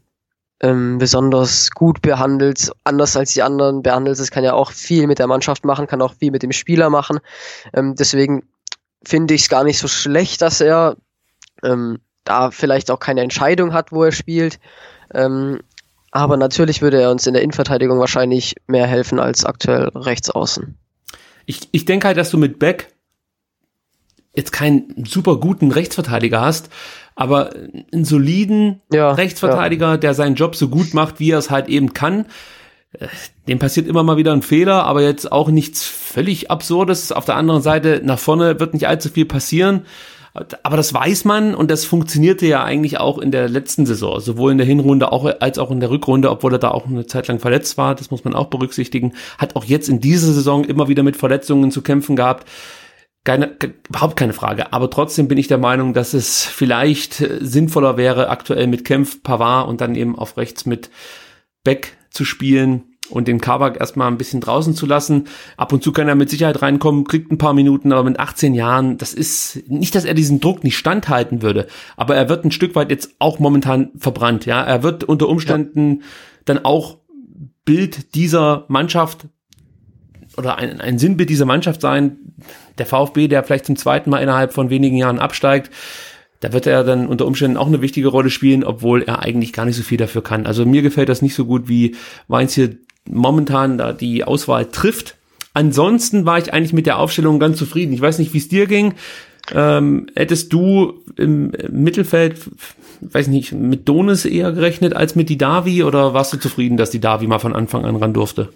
ähm, 0.59 0.97
besonders 0.97 1.71
gut 1.71 2.01
behandelst, 2.01 2.71
anders 2.83 3.15
als 3.15 3.33
die 3.33 3.43
anderen 3.43 3.83
behandelst. 3.83 4.21
Das 4.21 4.31
kann 4.31 4.43
ja 4.43 4.53
auch 4.53 4.71
viel 4.71 5.07
mit 5.07 5.19
der 5.19 5.27
Mannschaft 5.27 5.65
machen, 5.65 5.87
kann 5.87 6.01
auch 6.01 6.13
viel 6.15 6.31
mit 6.31 6.43
dem 6.43 6.51
Spieler 6.51 6.89
machen. 6.89 7.19
Ähm, 7.73 7.95
deswegen 7.95 8.43
finde 9.03 9.33
ich 9.33 9.43
es 9.43 9.49
gar 9.49 9.63
nicht 9.63 9.79
so 9.79 9.87
schlecht, 9.87 10.41
dass 10.41 10.61
er 10.61 10.95
ähm, 11.63 11.99
da 12.23 12.51
vielleicht 12.51 12.91
auch 12.91 12.99
keine 12.99 13.21
Entscheidung 13.21 13.73
hat, 13.73 13.91
wo 13.91 14.03
er 14.03 14.11
spielt. 14.11 14.59
Ähm, 15.13 15.59
aber 16.17 16.36
natürlich 16.36 16.81
würde 16.81 17.00
er 17.00 17.12
uns 17.12 17.27
in 17.27 17.33
der 17.33 17.43
Innenverteidigung 17.43 18.00
wahrscheinlich 18.00 18.55
mehr 18.65 18.88
helfen 18.88 19.19
als 19.19 19.45
aktuell 19.45 19.89
rechts 19.89 20.31
außen. 20.31 20.75
Ich, 21.45 21.69
ich 21.71 21.86
denke 21.86 22.07
halt, 22.07 22.17
dass 22.17 22.31
du 22.31 22.39
mit 22.39 22.57
Beck 22.57 22.91
jetzt 24.36 24.51
keinen 24.51 25.05
super 25.05 25.39
guten 25.39 25.71
Rechtsverteidiger 25.71 26.41
hast, 26.41 26.69
aber 27.15 27.51
einen 27.93 28.03
soliden 28.03 28.81
ja, 28.91 29.12
Rechtsverteidiger, 29.12 29.91
ja. 29.91 29.97
der 29.97 30.15
seinen 30.15 30.33
Job 30.33 30.55
so 30.55 30.69
gut 30.69 30.95
macht, 30.95 31.19
wie 31.19 31.29
er 31.29 31.38
es 31.38 31.51
halt 31.51 31.67
eben 31.67 31.93
kann. 31.93 32.25
Dem 33.47 33.59
passiert 33.59 33.88
immer 33.88 34.01
mal 34.01 34.17
wieder 34.17 34.33
ein 34.33 34.41
Fehler, 34.41 34.86
aber 34.86 35.03
jetzt 35.03 35.31
auch 35.31 35.50
nichts 35.50 35.83
völlig 35.83 36.50
Absurdes. 36.50 37.12
Auf 37.12 37.25
der 37.25 37.36
anderen 37.36 37.62
Seite, 37.62 38.01
nach 38.03 38.17
vorne 38.17 38.59
wird 38.59 38.74
nicht 38.74 38.88
allzu 38.88 39.09
viel 39.09 39.25
passieren. 39.25 39.86
Aber 40.63 40.77
das 40.77 40.94
weiß 40.94 41.25
man 41.25 41.56
und 41.56 41.72
das 41.72 41.86
funktionierte 41.86 42.45
ja 42.45 42.63
eigentlich 42.63 43.00
auch 43.00 43.17
in 43.17 43.32
der 43.32 43.50
letzten 43.50 43.86
Saison, 43.86 44.19
sowohl 44.19 44.52
in 44.52 44.58
der 44.58 44.67
Hinrunde 44.67 45.12
auch, 45.12 45.26
als 45.39 45.58
auch 45.58 45.71
in 45.71 45.80
der 45.80 45.89
Rückrunde, 45.89 46.30
obwohl 46.30 46.54
er 46.54 46.60
da 46.60 46.71
auch 46.71 46.86
eine 46.86 47.06
Zeit 47.06 47.28
lang 47.28 47.39
verletzt 47.39 47.78
war, 47.78 47.95
das 47.95 48.12
muss 48.12 48.23
man 48.23 48.36
auch 48.36 48.47
berücksichtigen, 48.47 49.13
hat 49.38 49.56
auch 49.56 49.63
jetzt 49.63 49.89
in 49.89 50.00
dieser 50.00 50.34
Saison 50.34 50.63
immer 50.63 50.88
wieder 50.88 51.04
mit 51.04 51.17
Verletzungen 51.17 51.71
zu 51.71 51.82
kämpfen 51.82 52.15
gehabt. 52.15 52.47
Keine, 53.23 53.58
überhaupt 53.89 54.15
keine 54.15 54.34
Frage. 54.34 54.71
Aber 54.71 54.89
trotzdem 54.89 55.28
bin 55.28 55.38
ich 55.38 55.47
der 55.47 55.58
Meinung, 55.58 55.93
dass 55.93 56.13
es 56.13 56.45
vielleicht 56.45 57.15
sinnvoller 57.41 57.97
wäre, 57.97 58.30
aktuell 58.30 58.67
mit 58.67 58.86
Kempf, 58.86 59.21
Pavard 59.21 59.67
und 59.67 59.82
dann 59.82 59.95
eben 59.95 60.17
auf 60.17 60.38
rechts 60.38 60.65
mit 60.65 60.89
Beck 61.63 61.97
zu 62.10 62.23
spielen 62.23 62.96
und 63.10 63.28
den 63.28 63.41
Kabak 63.41 63.80
erstmal 63.80 64.08
ein 64.08 64.17
bisschen 64.17 64.41
draußen 64.41 64.74
zu 64.76 64.86
lassen. 64.86 65.26
Ab 65.56 65.74
und 65.74 65.84
zu 65.84 65.91
kann 65.91 66.08
er 66.08 66.15
mit 66.15 66.30
Sicherheit 66.30 66.62
reinkommen, 66.62 67.06
kriegt 67.06 67.32
ein 67.32 67.38
paar 67.38 67.54
Minuten, 67.54 67.91
aber 67.91 68.04
mit 68.04 68.20
18 68.20 68.54
Jahren, 68.54 68.98
das 68.98 69.13
ist 69.13 69.70
nicht, 69.70 69.96
dass 69.96 70.06
er 70.06 70.13
diesen 70.13 70.39
Druck 70.39 70.63
nicht 70.63 70.78
standhalten 70.78 71.41
würde, 71.41 71.67
aber 71.96 72.15
er 72.15 72.30
wird 72.30 72.46
ein 72.46 72.52
Stück 72.52 72.76
weit 72.76 72.91
jetzt 72.91 73.15
auch 73.20 73.39
momentan 73.39 73.91
verbrannt, 73.98 74.46
ja. 74.46 74.63
Er 74.63 74.84
wird 74.84 75.04
unter 75.04 75.30
Umständen 75.30 76.00
ja. 76.00 76.06
dann 76.46 76.65
auch 76.65 76.98
Bild 77.65 78.15
dieser 78.15 78.65
Mannschaft 78.67 79.28
oder 80.38 80.58
ein, 80.58 80.80
ein 80.80 81.00
Sinnbild 81.00 81.30
dieser 81.30 81.46
Mannschaft 81.46 81.82
sein. 81.82 82.17
Der 82.78 82.86
VfB, 82.86 83.28
der 83.28 83.43
vielleicht 83.43 83.65
zum 83.65 83.76
zweiten 83.76 84.10
Mal 84.10 84.20
innerhalb 84.20 84.54
von 84.54 84.70
wenigen 84.70 84.98
Jahren 84.98 85.20
absteigt, 85.20 85.72
da 86.39 86.54
wird 86.54 86.67
er 86.67 86.84
dann 86.84 87.08
unter 87.08 87.26
Umständen 87.26 87.58
auch 87.58 87.67
eine 87.67 87.82
wichtige 87.82 88.10
Rolle 88.10 88.30
spielen, 88.30 88.63
obwohl 88.63 89.02
er 89.02 89.24
eigentlich 89.24 89.54
gar 89.54 89.65
nicht 89.65 89.76
so 89.76 89.84
viel 89.84 89.98
dafür 89.98 90.24
kann. 90.24 90.46
Also 90.46 90.65
mir 90.65 90.84
gefällt 90.84 91.10
das 91.10 91.22
nicht 91.22 91.34
so 91.34 91.46
gut, 91.46 91.67
wie 91.67 91.96
Weinz 92.28 92.54
hier 92.54 92.78
momentan 93.10 93.78
da 93.78 93.93
die 93.93 94.24
Auswahl 94.24 94.65
trifft. 94.65 95.15
Ansonsten 95.54 96.26
war 96.26 96.38
ich 96.38 96.54
eigentlich 96.54 96.74
mit 96.74 96.86
der 96.86 97.00
Aufstellung 97.00 97.39
ganz 97.39 97.58
zufrieden. 97.58 97.93
Ich 97.93 98.02
weiß 98.02 98.20
nicht, 98.20 98.34
wie 98.34 98.38
es 98.38 98.48
dir 98.48 98.67
ging. 98.67 98.93
Ähm, 99.54 100.08
hättest 100.15 100.52
du 100.54 101.04
im 101.15 101.52
Mittelfeld, 101.70 102.50
weiß 103.02 103.28
nicht, 103.28 103.54
mit 103.54 103.88
Donis 103.88 104.26
eher 104.26 104.52
gerechnet 104.52 104.93
als 104.93 105.15
mit 105.15 105.30
die 105.30 105.38
Davi 105.38 105.84
oder 105.84 106.13
warst 106.13 106.34
du 106.34 106.38
zufrieden, 106.38 106.78
dass 106.78 106.89
die 106.89 107.00
Davi 107.00 107.28
mal 107.28 107.39
von 107.39 107.56
Anfang 107.56 107.86
an 107.86 107.96
ran 107.96 108.13
durfte? 108.13 108.50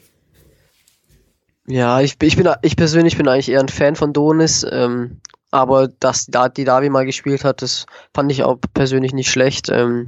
Ja, 1.68 2.02
ich, 2.02 2.18
ich 2.22 2.36
bin, 2.36 2.50
ich 2.62 2.76
persönlich 2.76 3.18
bin 3.18 3.28
eigentlich 3.28 3.50
eher 3.50 3.62
ein 3.62 3.70
Fan 3.70 3.96
von 3.96 4.14
Donis, 4.14 4.66
ähm, 4.70 5.22
aber 5.52 5.88
dass 5.88 6.28
die 6.58 6.64
Davi 6.66 6.90
mal 6.90 7.06
gespielt 7.06 7.44
hat, 7.44 7.62
das 7.62 7.86
fand 8.14 8.32
ich 8.32 8.44
auch 8.44 8.58
persönlich 8.74 9.14
nicht 9.14 9.30
schlecht. 9.30 9.70
Ähm, 9.70 10.08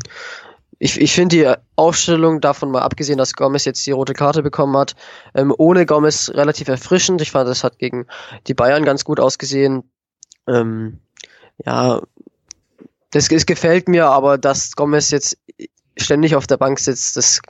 ich, 0.80 1.00
ich 1.00 1.14
finde 1.14 1.36
die 1.36 1.54
Aufstellung, 1.76 2.42
davon 2.42 2.72
mal 2.72 2.82
abgesehen, 2.82 3.18
dass 3.18 3.34
Gomez 3.34 3.66
jetzt 3.66 3.86
die 3.86 3.92
rote 3.92 4.14
Karte 4.14 4.44
bekommen 4.44 4.76
hat, 4.78 4.96
ähm, 5.34 5.54
ohne 5.58 5.86
Gomez 5.86 6.30
relativ 6.34 6.68
erfrischend. 6.68 7.22
Ich 7.22 7.32
fand, 7.32 7.48
das 7.48 7.64
hat 7.64 7.80
gegen 7.80 8.08
die 8.48 8.54
Bayern 8.54 8.86
ganz 8.86 9.06
gut 9.06 9.20
ausgesehen. 9.20 9.84
Ähm, 10.48 11.00
ja, 11.66 12.02
das, 13.12 13.28
das 13.28 13.46
gefällt 13.46 13.88
mir, 13.88 14.08
aber 14.08 14.38
dass 14.38 14.76
Gomez 14.76 15.12
jetzt 15.12 15.38
ständig 15.98 16.36
auf 16.36 16.48
der 16.48 16.58
Bank 16.58 16.80
sitzt, 16.80 17.16
das 17.18 17.42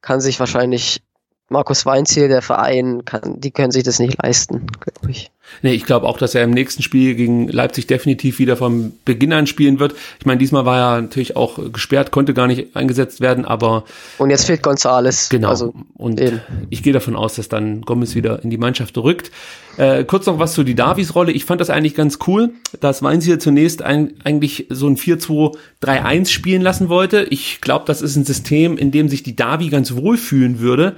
kann 0.00 0.20
sich 0.20 0.38
wahrscheinlich 0.38 1.02
Markus 1.48 1.86
Weinziel, 1.86 2.28
der 2.28 2.42
Verein, 2.42 3.04
kann, 3.04 3.40
die 3.40 3.50
können 3.50 3.72
sich 3.72 3.82
das 3.82 3.98
nicht 3.98 4.22
leisten, 4.22 4.66
glaube 4.66 5.10
ich. 5.10 5.32
Nee, 5.62 5.72
ich 5.72 5.84
glaube 5.84 6.06
auch, 6.06 6.18
dass 6.18 6.34
er 6.34 6.44
im 6.44 6.50
nächsten 6.50 6.82
Spiel 6.82 7.14
gegen 7.14 7.48
Leipzig 7.48 7.86
definitiv 7.86 8.38
wieder 8.38 8.56
vom 8.56 8.92
Beginn 9.04 9.32
an 9.32 9.46
spielen 9.46 9.80
wird. 9.80 9.94
Ich 10.20 10.26
meine, 10.26 10.38
diesmal 10.38 10.64
war 10.64 10.96
er 10.96 11.00
natürlich 11.02 11.36
auch 11.36 11.58
gesperrt, 11.72 12.10
konnte 12.10 12.34
gar 12.34 12.46
nicht 12.46 12.76
eingesetzt 12.76 13.20
werden, 13.20 13.44
aber. 13.44 13.84
Und 14.18 14.30
jetzt 14.30 14.46
fehlt 14.46 14.62
Gonzales. 14.62 15.28
Genau. 15.28 15.48
Also 15.48 15.74
und 15.94 16.20
eben. 16.20 16.40
ich 16.70 16.82
gehe 16.82 16.92
davon 16.92 17.16
aus, 17.16 17.34
dass 17.34 17.48
dann 17.48 17.82
Gomez 17.82 18.14
wieder 18.14 18.42
in 18.42 18.50
die 18.50 18.58
Mannschaft 18.58 18.96
rückt. 18.98 19.30
Äh, 19.78 20.04
kurz 20.04 20.26
noch 20.26 20.40
was 20.40 20.54
zu 20.54 20.64
die 20.64 20.74
Davies-Rolle. 20.74 21.30
Ich 21.30 21.44
fand 21.44 21.60
das 21.60 21.70
eigentlich 21.70 21.94
ganz 21.94 22.18
cool, 22.26 22.50
dass 22.80 23.00
Mainz 23.00 23.24
hier 23.24 23.38
zunächst 23.38 23.80
ein, 23.82 24.14
eigentlich 24.24 24.66
so 24.70 24.88
ein 24.88 24.96
4-2-3-1 24.96 26.30
spielen 26.30 26.62
lassen 26.62 26.88
wollte. 26.88 27.22
Ich 27.30 27.60
glaube, 27.60 27.84
das 27.86 28.02
ist 28.02 28.16
ein 28.16 28.24
System, 28.24 28.76
in 28.76 28.90
dem 28.90 29.08
sich 29.08 29.22
die 29.22 29.36
Davi 29.36 29.68
ganz 29.68 29.94
wohl 29.94 30.16
fühlen 30.16 30.58
würde. 30.58 30.96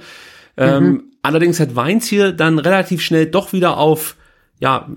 Ähm, 0.57 0.83
mhm. 0.83 1.03
Allerdings 1.21 1.59
hat 1.59 1.75
Weins 1.75 2.07
hier 2.07 2.31
dann 2.31 2.57
relativ 2.57 3.01
schnell 3.01 3.27
doch 3.27 3.53
wieder 3.53 3.77
auf 3.77 4.15
ja, 4.61 4.87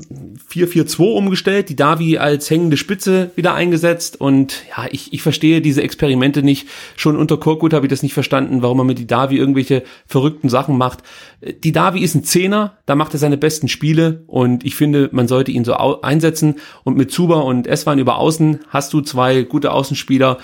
4-4-2 0.51 1.15
umgestellt, 1.15 1.71
die 1.71 1.77
Davi 1.77 2.19
als 2.19 2.51
hängende 2.51 2.77
Spitze 2.77 3.31
wieder 3.35 3.55
eingesetzt 3.55 4.21
und 4.21 4.63
ja, 4.69 4.87
ich, 4.91 5.15
ich 5.15 5.23
verstehe 5.23 5.63
diese 5.63 5.83
Experimente 5.83 6.43
nicht. 6.43 6.69
Schon 6.97 7.17
unter 7.17 7.39
Korkut 7.39 7.73
habe 7.73 7.87
ich 7.87 7.91
das 7.91 8.03
nicht 8.03 8.13
verstanden, 8.13 8.61
warum 8.61 8.77
man 8.77 8.87
mit 8.87 8.99
die 8.99 9.07
Davi 9.07 9.39
irgendwelche 9.39 9.83
verrückten 10.07 10.51
Sachen 10.51 10.77
macht. 10.77 10.99
Die 11.41 11.73
Davi 11.73 12.01
ist 12.01 12.15
ein 12.15 12.25
Zehner, 12.25 12.77
da 12.85 12.95
macht 12.95 13.15
er 13.15 13.19
seine 13.19 13.39
besten 13.39 13.69
Spiele 13.69 14.25
und 14.27 14.67
ich 14.67 14.77
finde, 14.77 15.09
man 15.13 15.29
sollte 15.29 15.51
ihn 15.51 15.65
so 15.65 15.73
einsetzen 16.03 16.57
und 16.85 16.99
mit 16.99 17.11
Zuba 17.11 17.41
und 17.41 17.67
Eswan 17.67 17.99
über 17.99 18.19
Außen 18.19 18.61
hast 18.69 18.93
du 18.93 19.01
zwei 19.01 19.45
gute 19.45 19.73
Außenspieler, 19.73 20.37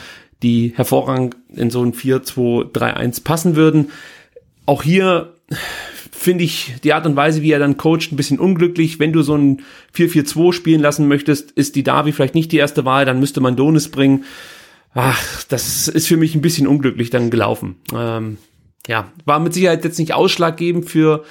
die 0.42 0.72
hervorragend 0.74 1.36
in 1.54 1.68
so 1.68 1.82
ein 1.82 1.92
4-2-3-1 1.92 3.22
passen 3.22 3.54
würden. 3.54 3.90
Auch 4.64 4.82
hier 4.82 5.34
finde 6.20 6.44
ich 6.44 6.74
die 6.84 6.92
Art 6.92 7.06
und 7.06 7.16
Weise, 7.16 7.40
wie 7.40 7.50
er 7.50 7.58
dann 7.58 7.78
coacht, 7.78 8.12
ein 8.12 8.16
bisschen 8.16 8.38
unglücklich. 8.38 8.98
Wenn 8.98 9.14
du 9.14 9.22
so 9.22 9.34
ein 9.34 9.62
4-4-2 9.96 10.52
spielen 10.52 10.82
lassen 10.82 11.08
möchtest, 11.08 11.50
ist 11.52 11.76
die 11.76 11.82
Davi 11.82 12.12
vielleicht 12.12 12.34
nicht 12.34 12.52
die 12.52 12.58
erste 12.58 12.84
Wahl, 12.84 13.06
dann 13.06 13.20
müsste 13.20 13.40
man 13.40 13.56
Donis 13.56 13.88
bringen. 13.88 14.24
Ach, 14.92 15.18
das 15.44 15.88
ist 15.88 16.08
für 16.08 16.18
mich 16.18 16.34
ein 16.34 16.42
bisschen 16.42 16.66
unglücklich 16.66 17.08
dann 17.08 17.30
gelaufen. 17.30 17.76
Ähm, 17.96 18.36
ja, 18.86 19.10
war 19.24 19.40
mit 19.40 19.54
Sicherheit 19.54 19.82
jetzt 19.82 19.98
nicht 19.98 20.12
ausschlaggebend 20.12 20.90
für 20.90 21.24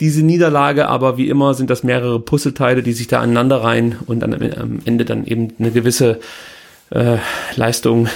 diese 0.00 0.24
Niederlage, 0.24 0.88
aber 0.88 1.16
wie 1.16 1.28
immer 1.28 1.54
sind 1.54 1.70
das 1.70 1.84
mehrere 1.84 2.18
Puzzleteile, 2.18 2.82
die 2.82 2.92
sich 2.92 3.06
da 3.06 3.20
aneinander 3.20 3.62
rein 3.62 3.96
und 4.06 4.18
dann 4.18 4.34
am 4.34 4.80
Ende 4.84 5.04
dann 5.04 5.26
eben 5.26 5.52
eine 5.60 5.70
gewisse 5.70 6.18
äh, 6.90 7.18
Leistung 7.54 8.08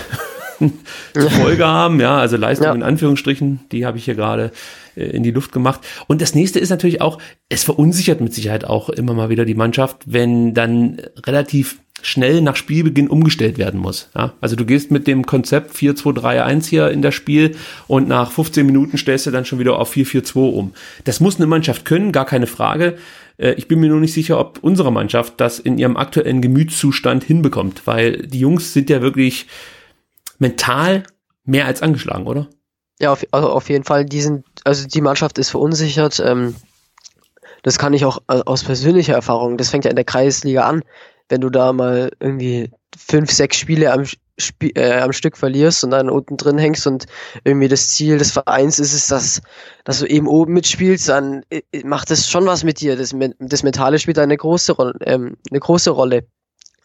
zur 1.15 1.31
Folge 1.31 1.67
haben. 1.67 2.01
Ja, 2.01 2.19
also 2.19 2.37
Leistung 2.37 2.67
ja. 2.67 2.75
in 2.75 2.83
Anführungsstrichen, 2.83 3.61
die 3.73 3.87
habe 3.87 3.99
ich 3.99 4.05
hier 4.05 4.15
gerade 4.15 4.53
äh, 4.97 5.05
in 5.05 5.23
die 5.23 5.31
Luft 5.31 5.53
gemacht. 5.53 5.81
Und 6.07 6.21
das 6.21 6.35
nächste 6.35 6.59
ist 6.59 6.71
natürlich 6.71 7.01
auch, 7.01 7.19
es 7.49 7.65
verunsichert 7.65 8.21
mit 8.21 8.35
Sicherheit 8.35 8.65
auch 8.65 8.89
immer 8.89 9.15
mal 9.15 9.29
wieder 9.29 9.45
die 9.45 9.55
Mannschaft, 9.55 10.03
wenn 10.07 10.55
dann 10.55 11.01
relativ 11.27 11.79
schnell 12.03 12.43
nach 12.43 12.57
Spielbeginn 12.57 13.09
umgestellt 13.09 13.59
werden 13.59 13.81
muss. 13.81 14.09
Ja? 14.15 14.35
Also 14.41 14.57
du 14.57 14.65
gehst 14.65 14.91
mit 14.91 15.07
dem 15.07 15.27
Konzept 15.27 15.75
4-2-3-1 15.75 16.69
hier 16.69 16.91
in 16.91 17.03
das 17.03 17.15
Spiel 17.15 17.57
und 17.87 18.09
nach 18.09 18.31
15 18.31 18.65
Minuten 18.65 18.99
stellst 18.99 19.27
du 19.27 19.31
dann 19.31 19.45
schon 19.45 19.59
wieder 19.59 19.79
auf 19.79 19.93
4-4-2 19.95 20.53
um. 20.53 20.73
Das 21.05 21.21
muss 21.21 21.37
eine 21.37 21.47
Mannschaft 21.47 21.85
können, 21.85 22.13
gar 22.13 22.25
keine 22.25 22.47
Frage. 22.47 22.97
Äh, 23.37 23.55
ich 23.55 23.69
bin 23.69 23.81
mir 23.81 23.89
nur 23.89 24.01
nicht 24.01 24.13
sicher, 24.13 24.39
ob 24.39 24.59
unsere 24.63 24.93
Mannschaft 24.93 25.35
das 25.39 25.59
in 25.59 25.79
ihrem 25.79 25.97
aktuellen 25.97 26.41
Gemütszustand 26.41 27.25
hinbekommt, 27.25 27.83
weil 27.87 28.27
die 28.27 28.41
Jungs 28.41 28.73
sind 28.73 28.91
ja 28.91 29.03
wirklich 29.03 29.47
mental 30.39 31.05
mehr 31.45 31.67
als 31.67 31.83
angeschlagen, 31.83 32.27
oder? 32.27 32.49
Ja, 33.01 33.13
auf, 33.13 33.25
also 33.31 33.51
auf 33.51 33.69
jeden 33.69 33.85
Fall. 33.85 34.05
Die 34.05 34.21
sind, 34.21 34.45
also 34.65 34.87
die 34.87 35.01
Mannschaft 35.01 35.39
ist 35.39 35.51
verunsichert. 35.51 36.21
Ähm, 36.25 36.55
das 37.63 37.79
kann 37.79 37.93
ich 37.93 38.05
auch 38.05 38.19
äh, 38.29 38.41
aus 38.45 38.65
persönlicher 38.65 39.15
Erfahrung. 39.15 39.57
Das 39.57 39.71
fängt 39.71 39.85
ja 39.85 39.91
in 39.91 39.97
der 39.97 40.05
Kreisliga 40.05 40.67
an. 40.67 40.83
Wenn 41.29 41.41
du 41.41 41.51
da 41.51 41.73
mal 41.73 42.11
irgendwie 42.21 42.71
fünf, 42.97 43.31
sechs 43.31 43.57
Spiele 43.57 43.93
am, 43.93 44.03
Sp 44.41 44.73
äh, 44.75 45.01
am 45.01 45.13
Stück 45.13 45.37
verlierst 45.37 45.85
und 45.85 45.91
dann 45.91 46.09
unten 46.09 46.37
drin 46.37 46.59
hängst 46.59 46.87
und 46.87 47.07
irgendwie 47.45 47.69
das 47.69 47.89
Ziel 47.89 48.19
des 48.19 48.31
Vereins 48.31 48.79
ist 48.79 48.95
es, 48.95 49.09
dass, 49.09 49.43
dass 49.85 49.99
du 49.99 50.07
eben 50.07 50.27
oben 50.27 50.55
mitspielst, 50.55 51.09
dann 51.09 51.43
äh, 51.51 51.63
macht 51.85 52.11
das 52.11 52.29
schon 52.31 52.47
was 52.47 52.65
mit 52.65 52.81
dir. 52.81 52.97
Das, 52.97 53.15
das 53.39 53.63
Mentale 53.63 53.99
spielt 53.99 54.19
eine 54.19 54.37
große, 54.37 54.75
ähm, 55.03 55.37
eine 55.51 55.61
große 55.61 55.91
Rolle. 55.91 56.27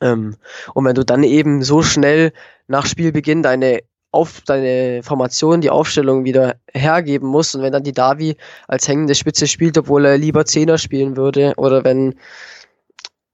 Ähm, 0.03 0.35
und 0.73 0.85
wenn 0.85 0.95
du 0.95 1.05
dann 1.05 1.23
eben 1.23 1.63
so 1.63 1.81
schnell 1.81 2.33
nach 2.67 2.85
Spielbeginn 2.85 3.41
deine 3.41 3.79
auf 4.11 4.41
deine 4.41 5.01
Formation, 5.01 5.61
die 5.61 5.71
Aufstellung 5.71 6.23
wieder 6.23 6.57
hergeben 6.71 7.27
musst 7.27 7.55
und 7.55 7.63
wenn 7.63 7.73
dann 7.73 7.83
die 7.83 7.93
Davi 7.93 8.37
als 8.67 8.87
hängende 8.87 9.15
Spitze 9.15 9.47
spielt, 9.47 9.75
obwohl 9.75 10.05
er 10.05 10.19
lieber 10.19 10.45
Zehner 10.45 10.77
spielen 10.77 11.17
würde 11.17 11.53
oder 11.57 11.83
wenn 11.83 12.13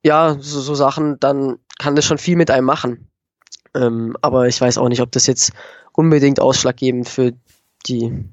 ja, 0.05 0.38
so, 0.39 0.62
so 0.62 0.75
Sachen, 0.75 1.19
dann 1.19 1.58
kann 1.77 1.97
das 1.97 2.05
schon 2.05 2.17
viel 2.17 2.38
mit 2.38 2.49
einem 2.49 2.65
machen. 2.65 3.10
Ähm, 3.75 4.15
aber 4.21 4.47
ich 4.47 4.62
weiß 4.62 4.77
auch 4.77 4.88
nicht, 4.88 5.01
ob 5.01 5.12
das 5.12 5.27
jetzt 5.27 5.51
unbedingt 5.91 6.39
ausschlaggebend 6.39 7.10
für 7.10 7.34
die 7.86 8.23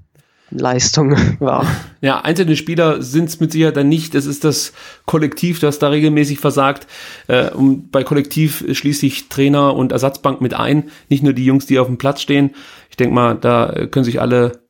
Leistung 0.50 1.16
war. 1.40 1.66
Ja, 2.00 2.20
einzelne 2.20 2.56
Spieler 2.56 3.02
sind 3.02 3.28
es 3.28 3.40
mit 3.40 3.52
Sicherheit 3.52 3.76
dann 3.76 3.88
nicht. 3.88 4.14
Es 4.14 4.26
ist 4.26 4.44
das 4.44 4.72
Kollektiv, 5.04 5.58
das 5.60 5.78
da 5.78 5.88
regelmäßig 5.88 6.38
versagt. 6.38 6.86
Äh, 7.26 7.50
und 7.50 7.90
bei 7.90 8.04
Kollektiv 8.04 8.64
schließe 8.70 9.06
ich 9.06 9.28
Trainer 9.28 9.74
und 9.74 9.92
Ersatzbank 9.92 10.40
mit 10.40 10.54
ein, 10.54 10.90
nicht 11.08 11.22
nur 11.22 11.32
die 11.32 11.44
Jungs, 11.44 11.66
die 11.66 11.78
auf 11.78 11.88
dem 11.88 11.98
Platz 11.98 12.20
stehen. 12.20 12.54
Ich 12.90 12.96
denke 12.96 13.14
mal, 13.14 13.34
da 13.34 13.86
können 13.90 14.04
sich 14.04 14.20
alle 14.20 14.60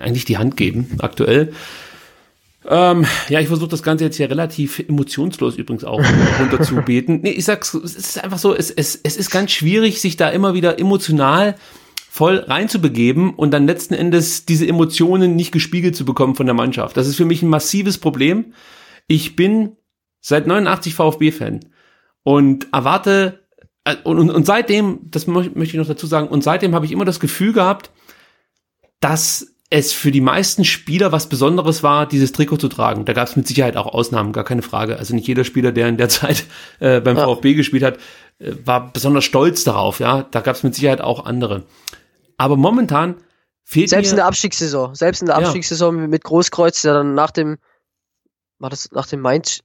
eigentlich 0.00 0.24
die 0.24 0.38
Hand 0.38 0.56
geben, 0.56 0.96
aktuell. 0.98 1.52
Ähm, 2.68 3.06
ja, 3.28 3.40
ich 3.40 3.48
versuche 3.48 3.70
das 3.70 3.82
Ganze 3.82 4.04
jetzt 4.04 4.16
hier 4.16 4.30
relativ 4.30 4.78
emotionslos 4.78 5.56
übrigens 5.56 5.84
auch 5.84 6.02
runterzubeten. 6.38 7.20
Nee, 7.22 7.30
ich 7.30 7.44
sag's, 7.44 7.74
es 7.74 7.96
ist 7.96 8.22
einfach 8.22 8.38
so, 8.38 8.54
es, 8.54 8.70
es, 8.70 8.98
es 9.02 9.16
ist 9.16 9.30
ganz 9.30 9.50
schwierig, 9.50 10.00
sich 10.00 10.16
da 10.16 10.28
immer 10.28 10.54
wieder 10.54 10.78
emotional 10.78 11.56
voll 12.14 12.40
reinzubegeben 12.40 13.32
und 13.32 13.52
dann 13.52 13.66
letzten 13.66 13.94
Endes 13.94 14.44
diese 14.44 14.68
Emotionen 14.68 15.34
nicht 15.34 15.50
gespiegelt 15.50 15.96
zu 15.96 16.04
bekommen 16.04 16.34
von 16.34 16.44
der 16.44 16.54
Mannschaft. 16.54 16.98
Das 16.98 17.08
ist 17.08 17.16
für 17.16 17.24
mich 17.24 17.40
ein 17.40 17.48
massives 17.48 17.96
Problem. 17.96 18.52
Ich 19.06 19.34
bin 19.34 19.78
seit 20.20 20.46
89 20.46 20.94
VfB-Fan 20.94 21.60
und 22.22 22.66
erwarte 22.70 23.46
äh, 23.84 23.96
und, 24.04 24.18
und, 24.18 24.28
und 24.28 24.44
seitdem, 24.44 24.98
das 25.04 25.26
möchte 25.26 25.58
ich 25.58 25.72
noch 25.72 25.86
dazu 25.86 26.06
sagen, 26.06 26.28
und 26.28 26.44
seitdem 26.44 26.74
habe 26.74 26.84
ich 26.84 26.92
immer 26.92 27.06
das 27.06 27.18
Gefühl 27.18 27.54
gehabt, 27.54 27.90
dass 29.00 29.54
es 29.70 29.94
für 29.94 30.10
die 30.10 30.20
meisten 30.20 30.66
Spieler 30.66 31.12
was 31.12 31.30
Besonderes 31.30 31.82
war, 31.82 32.06
dieses 32.06 32.32
Trikot 32.32 32.58
zu 32.58 32.68
tragen. 32.68 33.06
Da 33.06 33.14
gab 33.14 33.26
es 33.26 33.36
mit 33.36 33.46
Sicherheit 33.46 33.78
auch 33.78 33.86
Ausnahmen, 33.86 34.34
gar 34.34 34.44
keine 34.44 34.60
Frage. 34.60 34.98
Also 34.98 35.14
nicht 35.14 35.26
jeder 35.26 35.44
Spieler, 35.44 35.72
der 35.72 35.88
in 35.88 35.96
der 35.96 36.08
Zeit 36.10 36.44
äh, 36.78 37.00
beim 37.00 37.16
ja. 37.16 37.24
VfB 37.24 37.54
gespielt 37.54 37.84
hat, 37.84 37.96
äh, 38.38 38.52
war 38.66 38.92
besonders 38.92 39.24
stolz 39.24 39.64
darauf. 39.64 39.98
Ja, 39.98 40.26
da 40.30 40.42
gab 40.42 40.56
es 40.56 40.62
mit 40.62 40.74
Sicherheit 40.74 41.00
auch 41.00 41.24
andere. 41.24 41.62
Aber 42.42 42.56
momentan 42.56 43.22
fehlt 43.62 43.90
Selbst 43.90 44.08
mir, 44.08 44.14
in 44.14 44.16
der 44.16 44.26
Abstiegssaison, 44.26 44.96
selbst 44.96 45.22
in 45.22 45.26
der 45.26 45.36
Abstiegssaison 45.36 45.96
ja. 45.96 46.06
mit 46.08 46.24
Großkreuz, 46.24 46.82
der 46.82 46.92
dann 46.92 47.14
nach 47.14 47.30
dem, 47.30 47.58
war 48.58 48.68
das 48.68 48.90
nach 48.90 49.06
dem 49.06 49.20
Mainz, 49.20 49.60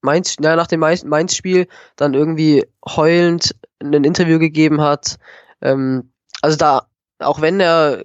Mainz, 0.00 0.34
ja, 0.42 0.56
nach 0.56 0.66
dem 0.66 0.80
Mainz-Spiel 0.80 1.68
dann 1.94 2.14
irgendwie 2.14 2.66
heulend 2.84 3.54
ein 3.78 4.02
Interview 4.02 4.40
gegeben 4.40 4.80
hat. 4.80 5.20
Ähm, 5.60 6.12
also 6.40 6.56
da, 6.56 6.88
auch 7.20 7.40
wenn 7.40 7.60
er 7.60 8.02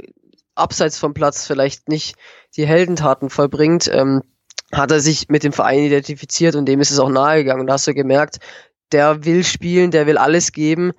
abseits 0.54 1.00
vom 1.00 1.16
Platz 1.16 1.48
vielleicht 1.48 1.90
nicht 1.90 2.18
die 2.56 2.68
Heldentaten 2.68 3.32
vollbringt, 3.32 3.90
ähm, 3.92 4.22
hat 4.72 4.92
er 4.92 5.00
sich 5.00 5.28
mit 5.30 5.42
dem 5.42 5.54
Verein 5.54 5.80
identifiziert 5.80 6.56
und 6.56 6.68
dem 6.68 6.82
ist 6.82 6.92
es 6.92 7.00
auch 7.00 7.10
nahegegangen. 7.10 7.62
Und 7.62 7.68
da 7.68 7.74
hast 7.74 7.88
du 7.88 7.96
gemerkt, 7.96 8.38
der 8.92 9.26
will 9.26 9.44
spielen, 9.44 9.90
der 9.90 10.06
will 10.06 10.20
alles 10.20 10.52
geben. 10.52 10.92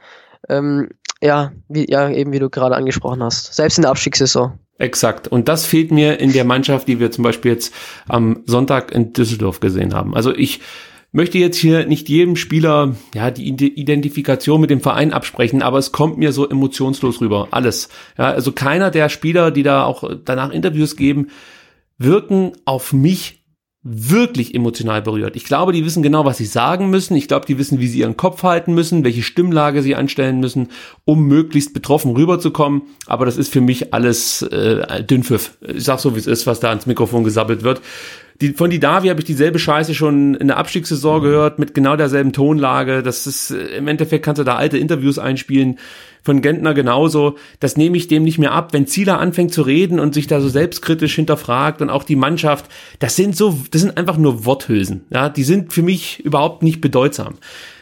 Ähm, 0.48 0.88
ja, 1.22 1.52
wie, 1.68 1.90
ja, 1.90 2.08
eben 2.10 2.32
wie 2.32 2.38
du 2.38 2.50
gerade 2.50 2.76
angesprochen 2.76 3.22
hast. 3.22 3.54
Selbst 3.54 3.78
in 3.78 3.82
der 3.82 3.90
Abstiegssaison. 3.90 4.58
Exakt. 4.78 5.26
Und 5.26 5.48
das 5.48 5.66
fehlt 5.66 5.90
mir 5.90 6.20
in 6.20 6.32
der 6.32 6.44
Mannschaft, 6.44 6.86
die 6.86 7.00
wir 7.00 7.10
zum 7.10 7.24
Beispiel 7.24 7.52
jetzt 7.52 7.74
am 8.06 8.42
Sonntag 8.46 8.92
in 8.92 9.12
Düsseldorf 9.12 9.58
gesehen 9.58 9.92
haben. 9.92 10.14
Also 10.14 10.32
ich 10.32 10.60
möchte 11.10 11.38
jetzt 11.38 11.56
hier 11.56 11.86
nicht 11.86 12.08
jedem 12.08 12.36
Spieler 12.36 12.94
ja 13.14 13.30
die 13.30 13.48
Identifikation 13.48 14.60
mit 14.60 14.70
dem 14.70 14.80
Verein 14.80 15.12
absprechen, 15.12 15.62
aber 15.62 15.78
es 15.78 15.90
kommt 15.90 16.18
mir 16.18 16.32
so 16.32 16.48
emotionslos 16.48 17.20
rüber. 17.20 17.48
Alles. 17.50 17.88
Ja, 18.16 18.26
also 18.26 18.52
keiner 18.52 18.90
der 18.90 19.08
Spieler, 19.08 19.50
die 19.50 19.64
da 19.64 19.84
auch 19.84 20.08
danach 20.24 20.50
Interviews 20.50 20.94
geben, 20.94 21.28
wirken 21.98 22.52
auf 22.64 22.92
mich 22.92 23.37
wirklich 23.90 24.54
emotional 24.54 25.02
berührt. 25.02 25.34
Ich 25.36 25.44
glaube, 25.44 25.72
die 25.72 25.84
wissen 25.84 26.02
genau, 26.02 26.24
was 26.24 26.36
sie 26.36 26.44
sagen 26.44 26.90
müssen. 26.90 27.16
Ich 27.16 27.26
glaube, 27.26 27.46
die 27.46 27.58
wissen, 27.58 27.80
wie 27.80 27.86
sie 27.86 28.00
ihren 28.00 28.16
Kopf 28.16 28.42
halten 28.42 28.74
müssen, 28.74 29.04
welche 29.04 29.22
Stimmlage 29.22 29.82
sie 29.82 29.94
anstellen 29.94 30.40
müssen, 30.40 30.68
um 31.04 31.26
möglichst 31.26 31.72
betroffen 31.72 32.12
rüberzukommen. 32.12 32.82
Aber 33.06 33.24
das 33.24 33.36
ist 33.36 33.52
für 33.52 33.60
mich 33.60 33.94
alles 33.94 34.42
äh, 34.42 35.02
Dünnpfiff. 35.02 35.56
Ich 35.60 35.84
sag 35.84 36.00
so, 36.00 36.14
wie 36.14 36.20
es 36.20 36.26
ist, 36.26 36.46
was 36.46 36.60
da 36.60 36.68
ans 36.68 36.86
Mikrofon 36.86 37.24
gesabbelt 37.24 37.62
wird. 37.62 37.80
Die, 38.40 38.50
von 38.52 38.70
die 38.70 38.78
Davi 38.78 39.08
habe 39.08 39.20
ich 39.20 39.26
dieselbe 39.26 39.58
Scheiße 39.58 39.94
schon 39.94 40.34
in 40.36 40.46
der 40.46 40.58
Abstiegssaison 40.58 41.22
gehört, 41.22 41.58
mit 41.58 41.74
genau 41.74 41.96
derselben 41.96 42.32
Tonlage. 42.32 43.02
Das 43.02 43.26
ist, 43.26 43.50
äh, 43.50 43.76
im 43.78 43.88
Endeffekt 43.88 44.24
kannst 44.24 44.38
du 44.38 44.44
da 44.44 44.54
alte 44.54 44.78
Interviews 44.78 45.18
einspielen 45.18 45.78
von 46.22 46.40
Gentner 46.40 46.72
genauso. 46.72 47.36
Das 47.58 47.76
nehme 47.76 47.96
ich 47.96 48.06
dem 48.06 48.22
nicht 48.22 48.38
mehr 48.38 48.52
ab. 48.52 48.72
Wenn 48.72 48.86
Zieler 48.86 49.18
anfängt 49.18 49.52
zu 49.52 49.62
reden 49.62 49.98
und 49.98 50.14
sich 50.14 50.28
da 50.28 50.40
so 50.40 50.48
selbstkritisch 50.48 51.16
hinterfragt 51.16 51.82
und 51.82 51.90
auch 51.90 52.04
die 52.04 52.16
Mannschaft, 52.16 52.66
das 53.00 53.16
sind 53.16 53.36
so, 53.36 53.58
das 53.72 53.80
sind 53.80 53.96
einfach 53.96 54.18
nur 54.18 54.44
Worthülsen. 54.44 55.06
Ja, 55.10 55.28
die 55.28 55.44
sind 55.44 55.72
für 55.72 55.82
mich 55.82 56.24
überhaupt 56.24 56.62
nicht 56.62 56.80
bedeutsam. 56.80 57.34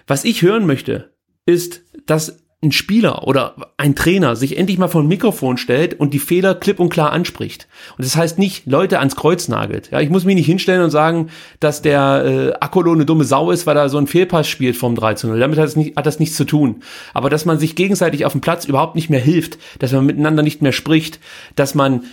Was 0.06 0.24
ich 0.24 0.40
hören 0.40 0.66
möchte, 0.66 1.10
ist, 1.44 1.82
dass 2.06 2.45
ein 2.62 2.72
Spieler 2.72 3.28
oder 3.28 3.54
ein 3.76 3.94
Trainer 3.94 4.34
sich 4.34 4.56
endlich 4.56 4.78
mal 4.78 4.88
vor 4.88 5.02
ein 5.02 5.08
Mikrofon 5.08 5.58
stellt 5.58 6.00
und 6.00 6.14
die 6.14 6.18
Fehler 6.18 6.54
klipp 6.54 6.80
und 6.80 6.88
klar 6.88 7.12
anspricht. 7.12 7.68
Und 7.98 8.06
das 8.06 8.16
heißt 8.16 8.38
nicht 8.38 8.66
Leute 8.66 8.98
ans 8.98 9.14
Kreuz 9.14 9.48
nagelt. 9.48 9.90
Ja, 9.90 10.00
ich 10.00 10.08
muss 10.08 10.24
mich 10.24 10.36
nicht 10.36 10.46
hinstellen 10.46 10.82
und 10.82 10.90
sagen, 10.90 11.28
dass 11.60 11.82
der 11.82 12.24
äh, 12.24 12.52
Akolo 12.64 12.92
eine 12.92 13.04
dumme 13.04 13.24
Sau 13.24 13.50
ist, 13.50 13.66
weil 13.66 13.76
er 13.76 13.90
so 13.90 13.98
einen 13.98 14.06
Fehlpass 14.06 14.48
spielt 14.48 14.76
vom 14.76 14.94
13 14.94 15.38
Damit 15.38 15.58
hat, 15.58 15.66
es 15.66 15.76
nicht, 15.76 15.96
hat 15.96 16.06
das 16.06 16.18
nichts 16.18 16.36
zu 16.36 16.44
tun. 16.44 16.82
Aber 17.12 17.28
dass 17.28 17.44
man 17.44 17.58
sich 17.58 17.76
gegenseitig 17.76 18.24
auf 18.24 18.32
dem 18.32 18.40
Platz 18.40 18.64
überhaupt 18.64 18.94
nicht 18.94 19.10
mehr 19.10 19.20
hilft, 19.20 19.58
dass 19.78 19.92
man 19.92 20.06
miteinander 20.06 20.42
nicht 20.42 20.62
mehr 20.62 20.72
spricht, 20.72 21.20
dass 21.56 21.74
man 21.74 22.04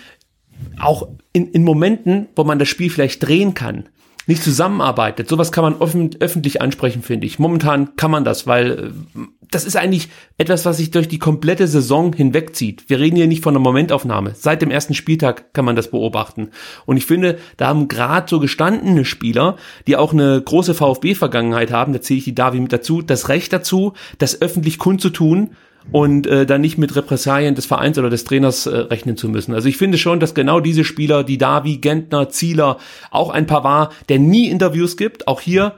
auch 0.78 1.08
in, 1.32 1.52
in 1.52 1.64
Momenten, 1.64 2.28
wo 2.36 2.44
man 2.44 2.60
das 2.60 2.68
Spiel 2.68 2.90
vielleicht 2.90 3.26
drehen 3.26 3.54
kann, 3.54 3.88
nicht 4.26 4.44
zusammenarbeitet. 4.44 5.28
Sowas 5.28 5.52
kann 5.52 5.64
man 5.64 5.76
offen, 5.76 6.12
öffentlich 6.20 6.62
ansprechen, 6.62 7.02
finde 7.02 7.28
ich. 7.28 7.40
Momentan 7.40 7.96
kann 7.96 8.12
man 8.12 8.24
das, 8.24 8.48
weil 8.48 8.72
äh, 8.72 9.20
das 9.52 9.66
ist 9.66 9.76
eigentlich 9.76 10.10
etwas, 10.38 10.66
was 10.66 10.78
sich 10.78 10.92
durch 10.92 11.08
die 11.08 11.20
komplette 11.20 11.68
Saison 11.68 12.14
hinwegzieht. 12.14 12.86
Wir 12.88 13.00
reden 13.00 13.18
hier 13.18 13.28
nicht 13.28 13.44
von 13.44 13.54
einer 13.54 13.64
Momentaufnahme. 13.64 14.34
Seit 14.36 14.62
dem 14.62 14.72
ersten 14.72 14.94
Spieltag 14.94 15.54
kann 15.54 15.66
man 15.66 15.76
das 15.76 15.92
beobachten. 15.92 16.50
Und 16.86 16.98
ich 16.98 17.06
finde, 17.06 17.38
da 17.58 17.68
haben 17.68 17.88
gerade 17.88 18.28
so 18.30 18.40
gestandene 18.40 19.06
Spieler, 19.06 19.58
die 19.88 19.96
auch 19.96 20.14
eine 20.14 20.42
große 20.42 20.74
VfB-Vergangenheit 20.74 21.72
haben, 21.72 21.94
da 21.94 22.02
zähle 22.02 22.20
ich 22.20 22.24
die 22.24 22.36
Davi 22.36 22.60
mit 22.60 22.74
dazu, 22.74 23.02
das 23.02 23.30
Recht 23.30 23.54
dazu, 23.54 23.94
das 24.18 24.42
öffentlich 24.42 24.80
kundzutun 24.80 25.52
und 25.92 26.28
äh, 26.28 26.46
dann 26.46 26.62
nicht 26.62 26.78
mit 26.78 26.96
Repressalien 26.96 27.56
des 27.56 27.66
Vereins 27.66 27.98
oder 27.98 28.10
des 28.10 28.24
Trainers 28.24 28.66
äh, 28.66 28.78
rechnen 28.78 29.18
zu 29.18 29.30
müssen. 29.30 29.54
Also 29.54 29.68
ich 29.68 29.78
finde 29.78 29.98
schon, 29.98 30.20
dass 30.20 30.34
genau 30.34 30.60
diese 30.60 30.84
Spieler, 30.84 31.24
die 31.24 31.38
Davi, 31.38 31.78
Gentner, 31.78 32.30
Zieler, 32.30 32.78
auch 33.12 33.30
ein 33.30 33.50
war, 33.50 33.92
der 34.10 34.18
nie 34.18 34.50
Interviews 34.50 34.98
gibt, 34.98 35.28
auch 35.28 35.40
hier 35.40 35.76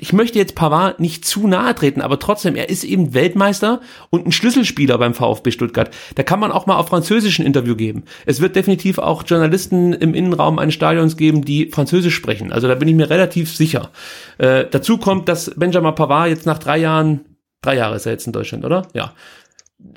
ich 0.00 0.12
möchte 0.12 0.38
jetzt 0.38 0.54
Pavard 0.54 1.00
nicht 1.00 1.24
zu 1.24 1.46
nahe 1.46 1.74
treten, 1.74 2.00
aber 2.00 2.18
trotzdem, 2.18 2.54
er 2.54 2.68
ist 2.68 2.84
eben 2.84 3.14
Weltmeister 3.14 3.80
und 4.10 4.26
ein 4.26 4.32
Schlüsselspieler 4.32 4.98
beim 4.98 5.14
VfB 5.14 5.50
Stuttgart. 5.50 5.90
Da 6.14 6.22
kann 6.22 6.40
man 6.40 6.52
auch 6.52 6.66
mal 6.66 6.76
auf 6.76 6.88
Französisch 6.88 7.38
ein 7.38 7.46
Interview 7.46 7.74
geben. 7.74 8.04
Es 8.26 8.40
wird 8.40 8.56
definitiv 8.56 8.98
auch 8.98 9.24
Journalisten 9.26 9.92
im 9.92 10.14
Innenraum 10.14 10.58
eines 10.58 10.74
Stadions 10.74 11.16
geben, 11.16 11.44
die 11.44 11.70
Französisch 11.70 12.14
sprechen. 12.14 12.52
Also 12.52 12.68
da 12.68 12.74
bin 12.74 12.88
ich 12.88 12.94
mir 12.94 13.10
relativ 13.10 13.54
sicher. 13.54 13.90
Äh, 14.38 14.66
dazu 14.70 14.98
kommt, 14.98 15.28
dass 15.28 15.52
Benjamin 15.56 15.94
Pavard 15.94 16.28
jetzt 16.28 16.46
nach 16.46 16.58
drei 16.58 16.78
Jahren, 16.78 17.20
drei 17.62 17.76
Jahre 17.76 17.96
ist 17.96 18.06
er 18.06 18.12
jetzt 18.12 18.26
in 18.26 18.32
Deutschland, 18.32 18.64
oder? 18.64 18.86
Ja 18.94 19.12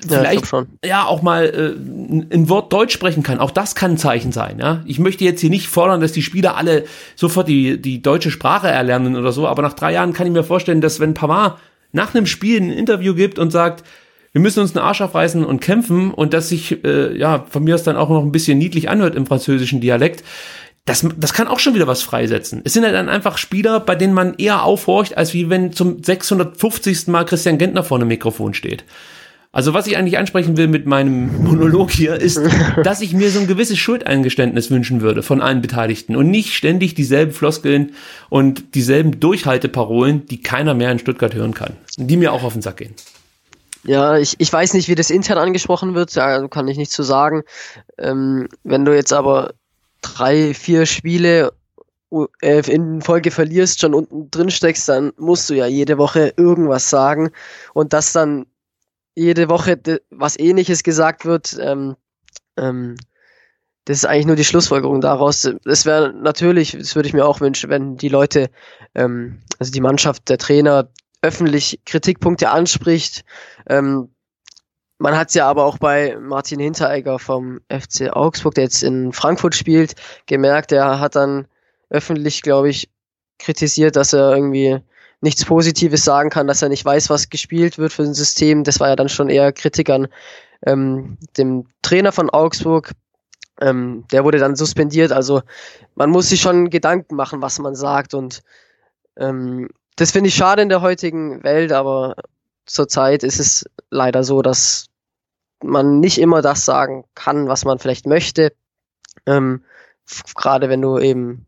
vielleicht 0.06 0.52
ja, 0.52 0.66
ja 0.84 1.04
auch 1.04 1.22
mal 1.22 1.44
äh, 1.44 2.34
ein 2.34 2.48
Wort 2.48 2.72
Deutsch 2.72 2.94
sprechen 2.94 3.22
kann. 3.22 3.38
Auch 3.38 3.50
das 3.50 3.74
kann 3.74 3.92
ein 3.92 3.98
Zeichen 3.98 4.32
sein. 4.32 4.58
Ja? 4.60 4.82
Ich 4.86 4.98
möchte 4.98 5.24
jetzt 5.24 5.40
hier 5.40 5.50
nicht 5.50 5.66
fordern, 5.68 6.00
dass 6.00 6.12
die 6.12 6.22
Spieler 6.22 6.56
alle 6.56 6.84
sofort 7.16 7.48
die, 7.48 7.80
die 7.80 8.00
deutsche 8.00 8.30
Sprache 8.30 8.68
erlernen 8.68 9.16
oder 9.16 9.32
so, 9.32 9.46
aber 9.48 9.62
nach 9.62 9.72
drei 9.72 9.92
Jahren 9.92 10.12
kann 10.12 10.26
ich 10.26 10.32
mir 10.32 10.44
vorstellen, 10.44 10.80
dass 10.80 11.00
wenn 11.00 11.14
Pavard 11.14 11.58
nach 11.92 12.14
einem 12.14 12.26
Spiel 12.26 12.60
ein 12.60 12.70
Interview 12.70 13.14
gibt 13.14 13.38
und 13.38 13.50
sagt, 13.50 13.84
wir 14.32 14.40
müssen 14.40 14.60
uns 14.60 14.74
einen 14.74 14.84
Arsch 14.84 15.02
aufreißen 15.02 15.44
und 15.44 15.60
kämpfen 15.60 16.10
und 16.10 16.32
dass 16.32 16.48
sich, 16.48 16.82
äh, 16.84 17.16
ja, 17.18 17.44
von 17.50 17.64
mir 17.64 17.74
aus 17.74 17.82
dann 17.82 17.96
auch 17.96 18.08
noch 18.08 18.22
ein 18.22 18.32
bisschen 18.32 18.56
niedlich 18.56 18.88
anhört 18.88 19.14
im 19.14 19.26
französischen 19.26 19.82
Dialekt, 19.82 20.24
das, 20.84 21.06
das 21.16 21.32
kann 21.32 21.46
auch 21.46 21.60
schon 21.60 21.74
wieder 21.74 21.86
was 21.86 22.02
freisetzen. 22.02 22.60
Es 22.64 22.72
sind 22.72 22.84
halt 22.84 22.94
dann 22.94 23.08
einfach 23.08 23.38
Spieler, 23.38 23.78
bei 23.78 23.94
denen 23.94 24.14
man 24.14 24.34
eher 24.34 24.64
aufhorcht, 24.64 25.16
als 25.16 25.32
wie 25.32 25.48
wenn 25.48 25.72
zum 25.72 26.02
650. 26.02 27.06
Mal 27.06 27.24
Christian 27.24 27.58
Gentner 27.58 27.84
vor 27.84 27.98
einem 27.98 28.08
Mikrofon 28.08 28.52
steht. 28.52 28.84
Also 29.52 29.74
was 29.74 29.86
ich 29.86 29.98
eigentlich 29.98 30.16
ansprechen 30.16 30.56
will 30.56 30.66
mit 30.66 30.86
meinem 30.86 31.44
Monolog 31.44 31.90
hier 31.90 32.14
ist, 32.14 32.40
dass 32.82 33.02
ich 33.02 33.12
mir 33.12 33.30
so 33.30 33.38
ein 33.38 33.46
gewisses 33.46 33.78
Schuldeingeständnis 33.78 34.70
wünschen 34.70 35.02
würde 35.02 35.22
von 35.22 35.42
allen 35.42 35.60
Beteiligten 35.60 36.16
und 36.16 36.30
nicht 36.30 36.54
ständig 36.54 36.94
dieselben 36.94 37.32
Floskeln 37.32 37.94
und 38.30 38.74
dieselben 38.74 39.20
Durchhalteparolen, 39.20 40.26
die 40.26 40.40
keiner 40.40 40.72
mehr 40.74 40.90
in 40.90 40.98
Stuttgart 40.98 41.34
hören 41.34 41.52
kann, 41.52 41.76
die 41.98 42.16
mir 42.16 42.32
auch 42.32 42.44
auf 42.44 42.54
den 42.54 42.62
Sack 42.62 42.78
gehen. 42.78 42.94
Ja, 43.84 44.16
ich, 44.16 44.36
ich 44.38 44.52
weiß 44.52 44.74
nicht, 44.74 44.88
wie 44.88 44.94
das 44.94 45.10
intern 45.10 45.38
angesprochen 45.38 45.94
wird, 45.94 46.16
da 46.16 46.46
kann 46.48 46.68
ich 46.68 46.78
nichts 46.78 46.94
zu 46.94 47.02
sagen. 47.02 47.42
Ähm, 47.98 48.48
wenn 48.64 48.84
du 48.84 48.94
jetzt 48.94 49.12
aber 49.12 49.52
drei, 50.02 50.54
vier 50.54 50.86
Spiele 50.86 51.52
in 52.42 53.00
Folge 53.00 53.30
verlierst, 53.30 53.80
schon 53.80 53.94
unten 53.94 54.30
drin 54.30 54.50
steckst, 54.50 54.86
dann 54.86 55.12
musst 55.16 55.48
du 55.48 55.54
ja 55.54 55.66
jede 55.66 55.96
Woche 55.96 56.34
irgendwas 56.36 56.90
sagen 56.90 57.30
und 57.72 57.94
das 57.94 58.12
dann 58.12 58.44
jede 59.14 59.48
Woche 59.48 59.80
was 60.10 60.38
ähnliches 60.38 60.82
gesagt 60.82 61.24
wird, 61.24 61.56
ähm, 61.58 61.96
ähm, 62.58 62.96
das 63.84 63.98
ist 63.98 64.04
eigentlich 64.04 64.26
nur 64.26 64.36
die 64.36 64.44
Schlussfolgerung 64.44 65.00
daraus. 65.00 65.44
Es 65.64 65.86
wäre 65.86 66.12
natürlich, 66.12 66.76
das 66.78 66.94
würde 66.94 67.08
ich 67.08 67.14
mir 67.14 67.26
auch 67.26 67.40
wünschen, 67.40 67.68
wenn 67.68 67.96
die 67.96 68.08
Leute, 68.08 68.48
ähm, 68.94 69.40
also 69.58 69.72
die 69.72 69.80
Mannschaft, 69.80 70.28
der 70.28 70.38
Trainer 70.38 70.88
öffentlich 71.20 71.80
Kritikpunkte 71.84 72.50
anspricht. 72.50 73.24
Ähm, 73.68 74.11
man 75.02 75.16
hat 75.16 75.30
es 75.30 75.34
ja 75.34 75.48
aber 75.48 75.64
auch 75.64 75.78
bei 75.78 76.16
Martin 76.20 76.60
Hinteregger 76.60 77.18
vom 77.18 77.60
FC 77.68 78.12
Augsburg, 78.12 78.54
der 78.54 78.64
jetzt 78.64 78.84
in 78.84 79.12
Frankfurt 79.12 79.56
spielt, 79.56 79.96
gemerkt. 80.26 80.70
Er 80.70 81.00
hat 81.00 81.16
dann 81.16 81.48
öffentlich, 81.90 82.42
glaube 82.42 82.68
ich, 82.68 82.88
kritisiert, 83.40 83.96
dass 83.96 84.12
er 84.12 84.32
irgendwie 84.32 84.78
nichts 85.20 85.44
Positives 85.44 86.04
sagen 86.04 86.30
kann, 86.30 86.46
dass 86.46 86.62
er 86.62 86.68
nicht 86.68 86.84
weiß, 86.84 87.10
was 87.10 87.30
gespielt 87.30 87.78
wird 87.78 87.92
für 87.92 88.04
ein 88.04 88.14
System. 88.14 88.62
Das 88.62 88.78
war 88.78 88.90
ja 88.90 88.96
dann 88.96 89.08
schon 89.08 89.28
eher 89.28 89.52
Kritik 89.52 89.90
an 89.90 90.06
ähm, 90.64 91.18
dem 91.36 91.66
Trainer 91.82 92.12
von 92.12 92.30
Augsburg. 92.30 92.92
Ähm, 93.60 94.04
der 94.12 94.22
wurde 94.22 94.38
dann 94.38 94.54
suspendiert. 94.54 95.10
Also 95.10 95.42
man 95.96 96.10
muss 96.10 96.28
sich 96.28 96.40
schon 96.40 96.70
Gedanken 96.70 97.16
machen, 97.16 97.42
was 97.42 97.58
man 97.58 97.74
sagt. 97.74 98.14
Und 98.14 98.42
ähm, 99.16 99.68
das 99.96 100.12
finde 100.12 100.28
ich 100.28 100.36
schade 100.36 100.62
in 100.62 100.68
der 100.68 100.80
heutigen 100.80 101.42
Welt, 101.42 101.72
aber 101.72 102.14
zurzeit 102.66 103.24
ist 103.24 103.40
es 103.40 103.68
leider 103.90 104.22
so, 104.22 104.42
dass 104.42 104.91
man 105.62 106.00
nicht 106.00 106.18
immer 106.18 106.42
das 106.42 106.64
sagen 106.64 107.04
kann, 107.14 107.48
was 107.48 107.64
man 107.64 107.78
vielleicht 107.78 108.06
möchte. 108.06 108.52
Ähm, 109.26 109.62
Gerade 110.34 110.68
wenn 110.68 110.82
du 110.82 110.98
eben 110.98 111.46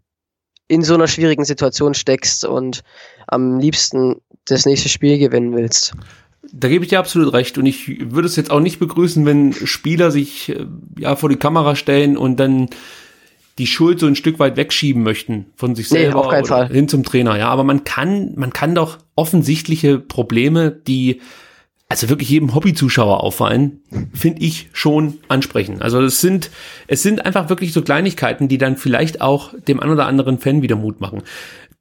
in 0.68 0.83
so 0.83 0.94
einer 0.94 1.09
schwierigen 1.09 1.44
Situation 1.44 1.94
steckst 1.94 2.44
und 2.44 2.83
am 3.27 3.59
liebsten 3.59 4.16
das 4.46 4.66
nächste 4.66 4.88
Spiel 4.88 5.18
gewinnen 5.18 5.55
willst. 5.55 5.94
Da 6.53 6.68
gebe 6.68 6.85
ich 6.85 6.90
dir 6.90 6.98
absolut 6.98 7.33
recht 7.33 7.59
und 7.59 7.66
ich 7.66 8.12
würde 8.12 8.27
es 8.27 8.37
jetzt 8.37 8.50
auch 8.50 8.61
nicht 8.61 8.79
begrüßen, 8.79 9.24
wenn 9.27 9.53
Spieler 9.53 10.11
sich 10.11 10.50
äh, 10.50 10.66
ja 10.98 11.16
vor 11.16 11.29
die 11.29 11.37
Kamera 11.37 11.74
stellen 11.74 12.16
und 12.16 12.38
dann 12.38 12.68
die 13.59 13.66
Schuld 13.66 14.00
so 14.00 14.07
ein 14.07 14.16
Stück 14.16 14.38
weit 14.38 14.57
wegschieben 14.57 15.03
möchten 15.03 15.46
von 15.57 15.74
sich 15.74 15.88
selber 15.88 16.20
nee, 16.20 16.24
auf 16.24 16.29
keinen 16.29 16.44
Fall. 16.44 16.68
hin 16.68 16.88
zum 16.88 17.05
Trainer. 17.05 17.38
Ja, 17.38 17.48
aber 17.48 17.64
man 17.64 17.85
kann, 17.85 18.33
man 18.37 18.53
kann 18.53 18.74
doch 18.74 18.98
offensichtliche 19.14 19.98
Probleme, 19.98 20.70
die 20.72 21.20
also 21.88 22.09
wirklich 22.09 22.31
jedem 22.31 22.55
Hobbyzuschauer 22.55 23.23
auffallen, 23.23 23.83
finde 24.12 24.42
ich 24.42 24.68
schon 24.73 25.18
ansprechend. 25.29 25.83
Also 25.83 26.01
es 26.01 26.20
sind, 26.20 26.51
es 26.87 27.03
sind 27.03 27.25
einfach 27.25 27.49
wirklich 27.51 27.73
so 27.73 27.83
Kleinigkeiten, 27.83 28.49
die 28.49 28.59
dann 28.59 28.77
vielleicht 28.77 29.20
auch 29.20 29.55
dem 29.68 29.81
einen 29.81 29.92
oder 29.92 30.07
anderen 30.07 30.38
Fan 30.38 30.62
wieder 30.62 30.77
Mut 30.77 31.01
machen. 31.01 31.23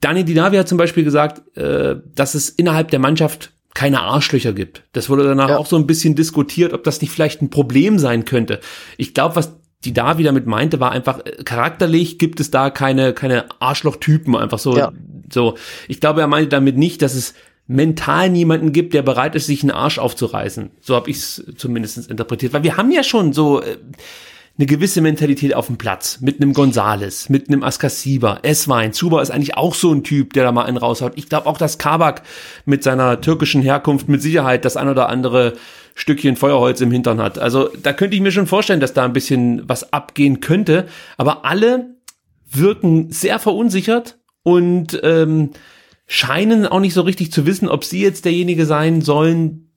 Dani 0.01 0.25
Dinavi 0.25 0.57
hat 0.57 0.67
zum 0.67 0.77
Beispiel 0.77 1.03
gesagt, 1.03 1.57
äh, 1.57 1.95
dass 2.13 2.35
es 2.35 2.49
innerhalb 2.49 2.91
der 2.91 2.99
Mannschaft 2.99 3.53
keine 3.73 4.01
Arschlöcher 4.01 4.53
gibt. 4.53 4.83
Das 4.91 5.09
wurde 5.09 5.23
danach 5.23 5.49
ja. 5.49 5.57
auch 5.57 5.65
so 5.65 5.77
ein 5.77 5.87
bisschen 5.87 6.15
diskutiert, 6.15 6.73
ob 6.73 6.83
das 6.83 7.01
nicht 7.01 7.11
vielleicht 7.11 7.41
ein 7.41 7.49
Problem 7.49 7.97
sein 7.97 8.25
könnte. 8.25 8.59
Ich 8.97 9.13
glaube, 9.13 9.35
was 9.35 9.57
die 9.83 9.93
da 9.93 10.17
wieder 10.17 10.31
mit 10.31 10.45
meinte, 10.45 10.79
war 10.79 10.91
einfach 10.91 11.19
äh, 11.25 11.43
charakterlich 11.43 12.19
gibt 12.19 12.39
es 12.39 12.51
da 12.51 12.69
keine 12.69 13.13
keine 13.13 13.45
Arschlochtypen 13.59 14.35
einfach 14.35 14.59
so 14.59 14.77
ja. 14.77 14.91
so. 15.31 15.55
Ich 15.87 15.99
glaube, 15.99 16.21
er 16.21 16.27
meinte 16.27 16.49
damit 16.49 16.77
nicht, 16.77 17.01
dass 17.01 17.15
es 17.15 17.33
mental 17.67 18.29
niemanden 18.29 18.73
gibt, 18.73 18.93
der 18.93 19.01
bereit 19.01 19.35
ist, 19.35 19.47
sich 19.47 19.63
einen 19.63 19.71
Arsch 19.71 19.97
aufzureißen. 19.97 20.71
So 20.81 20.95
habe 20.95 21.09
ich 21.09 21.17
es 21.17 21.43
zumindest 21.55 22.09
interpretiert. 22.09 22.53
Weil 22.53 22.63
wir 22.63 22.77
haben 22.77 22.91
ja 22.91 23.03
schon 23.03 23.31
so 23.31 23.61
äh, 23.61 23.77
eine 24.57 24.67
gewisse 24.67 25.01
Mentalität 25.01 25.55
auf 25.55 25.67
dem 25.67 25.77
Platz. 25.77 26.19
Mit 26.21 26.41
einem 26.41 26.53
Gonzales, 26.53 27.29
mit 27.29 27.47
einem 27.47 27.63
Askasiba, 27.63 28.39
Eswein. 28.43 28.93
Zuba 28.93 29.21
ist 29.21 29.31
eigentlich 29.31 29.57
auch 29.57 29.73
so 29.73 29.91
ein 29.91 30.03
Typ, 30.03 30.33
der 30.33 30.43
da 30.43 30.51
mal 30.51 30.65
einen 30.65 30.77
raushaut. 30.77 31.13
Ich 31.15 31.29
glaube 31.29 31.47
auch, 31.47 31.57
dass 31.57 31.77
Kabak 31.77 32.23
mit 32.65 32.83
seiner 32.83 33.21
türkischen 33.21 33.61
Herkunft 33.61 34.09
mit 34.09 34.21
Sicherheit 34.21 34.65
das 34.65 34.77
ein 34.77 34.89
oder 34.89 35.09
andere 35.09 35.53
Stückchen 35.95 36.35
Feuerholz 36.35 36.81
im 36.81 36.91
Hintern 36.91 37.21
hat. 37.21 37.39
Also 37.39 37.69
da 37.81 37.93
könnte 37.93 38.15
ich 38.15 38.21
mir 38.21 38.31
schon 38.31 38.47
vorstellen, 38.47 38.79
dass 38.79 38.93
da 38.93 39.05
ein 39.05 39.13
bisschen 39.13 39.67
was 39.67 39.93
abgehen 39.93 40.39
könnte. 40.39 40.87
Aber 41.17 41.45
alle 41.45 41.95
wirken 42.51 43.11
sehr 43.11 43.39
verunsichert 43.39 44.19
und 44.43 44.99
ähm, 45.03 45.51
scheinen 46.07 46.65
auch 46.65 46.79
nicht 46.79 46.93
so 46.93 47.01
richtig 47.01 47.31
zu 47.31 47.45
wissen, 47.45 47.69
ob 47.69 47.83
sie 47.83 48.01
jetzt 48.01 48.25
derjenige 48.25 48.65
sein 48.65 49.01
sollen, 49.01 49.71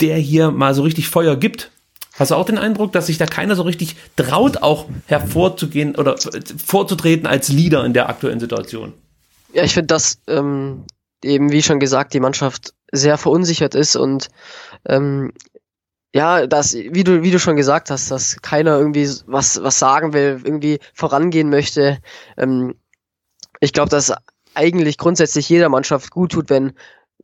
der 0.00 0.16
hier 0.16 0.50
mal 0.50 0.74
so 0.74 0.82
richtig 0.82 1.08
Feuer 1.08 1.36
gibt. 1.36 1.70
Hast 2.16 2.30
du 2.30 2.36
auch 2.36 2.46
den 2.46 2.58
Eindruck, 2.58 2.92
dass 2.92 3.06
sich 3.06 3.18
da 3.18 3.26
keiner 3.26 3.56
so 3.56 3.62
richtig 3.62 3.96
traut, 4.16 4.58
auch 4.58 4.86
hervorzugehen 5.06 5.96
oder 5.96 6.16
vorzutreten 6.64 7.26
als 7.26 7.48
Leader 7.48 7.84
in 7.84 7.92
der 7.92 8.08
aktuellen 8.08 8.40
Situation? 8.40 8.92
Ja, 9.52 9.64
ich 9.64 9.74
finde, 9.74 9.88
dass 9.88 10.20
ähm, 10.28 10.84
eben, 11.24 11.50
wie 11.50 11.62
schon 11.62 11.80
gesagt, 11.80 12.14
die 12.14 12.20
Mannschaft 12.20 12.74
sehr 12.92 13.18
verunsichert 13.18 13.74
ist 13.74 13.96
und 13.96 14.28
ähm, 14.86 15.32
ja, 16.14 16.46
dass, 16.46 16.74
wie 16.74 17.02
du, 17.02 17.22
wie 17.22 17.32
du 17.32 17.40
schon 17.40 17.56
gesagt 17.56 17.90
hast, 17.90 18.12
dass 18.12 18.40
keiner 18.40 18.78
irgendwie 18.78 19.08
was, 19.26 19.60
was 19.62 19.80
sagen 19.80 20.12
will, 20.12 20.40
irgendwie 20.44 20.78
vorangehen 20.92 21.50
möchte. 21.50 21.98
Ähm, 22.36 22.76
ich 23.58 23.72
glaube, 23.72 23.90
dass 23.90 24.12
eigentlich 24.54 24.98
grundsätzlich 24.98 25.48
jeder 25.48 25.68
Mannschaft 25.68 26.10
gut 26.10 26.32
tut, 26.32 26.50
wenn 26.50 26.72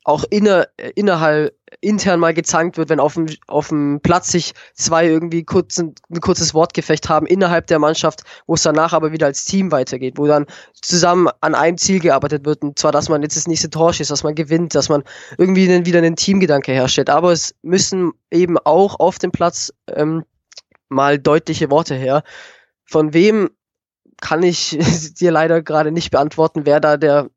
auch 0.05 0.25
inner, 0.31 0.66
innerhalb, 0.95 1.55
intern 1.81 2.21
mal 2.21 2.35
gezankt 2.35 2.77
wird, 2.77 2.88
wenn 2.88 3.01
auf 3.01 3.14
dem, 3.14 3.27
auf 3.47 3.69
dem 3.69 4.01
Platz 4.03 4.33
sich 4.33 4.53
zwei 4.75 5.07
irgendwie 5.07 5.45
kurz, 5.45 5.79
ein, 5.79 5.95
ein 6.11 6.21
kurzes 6.21 6.53
Wortgefecht 6.53 7.09
haben 7.09 7.27
innerhalb 7.27 7.69
der 7.69 7.79
Mannschaft, 7.79 8.23
wo 8.47 8.55
es 8.55 8.62
danach 8.62 8.93
aber 8.93 9.12
wieder 9.12 9.27
als 9.27 9.45
Team 9.45 9.71
weitergeht, 9.71 10.19
wo 10.19 10.27
dann 10.27 10.47
zusammen 10.83 11.29
an 11.40 11.55
einem 11.55 11.79
Ziel 11.79 12.01
gearbeitet 12.01 12.45
wird 12.45 12.62
und 12.62 12.79
zwar, 12.79 12.93
dass 12.93 13.09
man 13.09 13.23
jetzt 13.23 13.37
das 13.37 13.47
nächste 13.47 13.71
Tor 13.71 13.93
schießt, 13.93 14.11
dass 14.11 14.25
man 14.25 14.35
gewinnt, 14.35 14.75
dass 14.75 14.88
man 14.88 15.05
irgendwie 15.38 15.71
einen, 15.71 15.87
wieder 15.87 15.99
einen 15.99 16.16
Teamgedanke 16.16 16.73
herstellt. 16.73 17.09
Aber 17.09 17.33
es 17.33 17.55
müssen 17.62 18.12
eben 18.31 18.59
auch 18.59 18.99
auf 18.99 19.19
dem 19.19 19.31
Platz 19.31 19.73
ähm, 19.95 20.25
mal 20.88 21.19
deutliche 21.19 21.71
Worte 21.71 21.95
her. 21.95 22.23
Von 22.85 23.14
wem 23.14 23.51
kann 24.20 24.42
ich 24.42 24.78
dir 25.20 25.30
leider 25.30 25.62
gerade 25.62 25.92
nicht 25.92 26.11
beantworten, 26.11 26.66
wer 26.66 26.80
da 26.80 26.96
der 26.96 27.30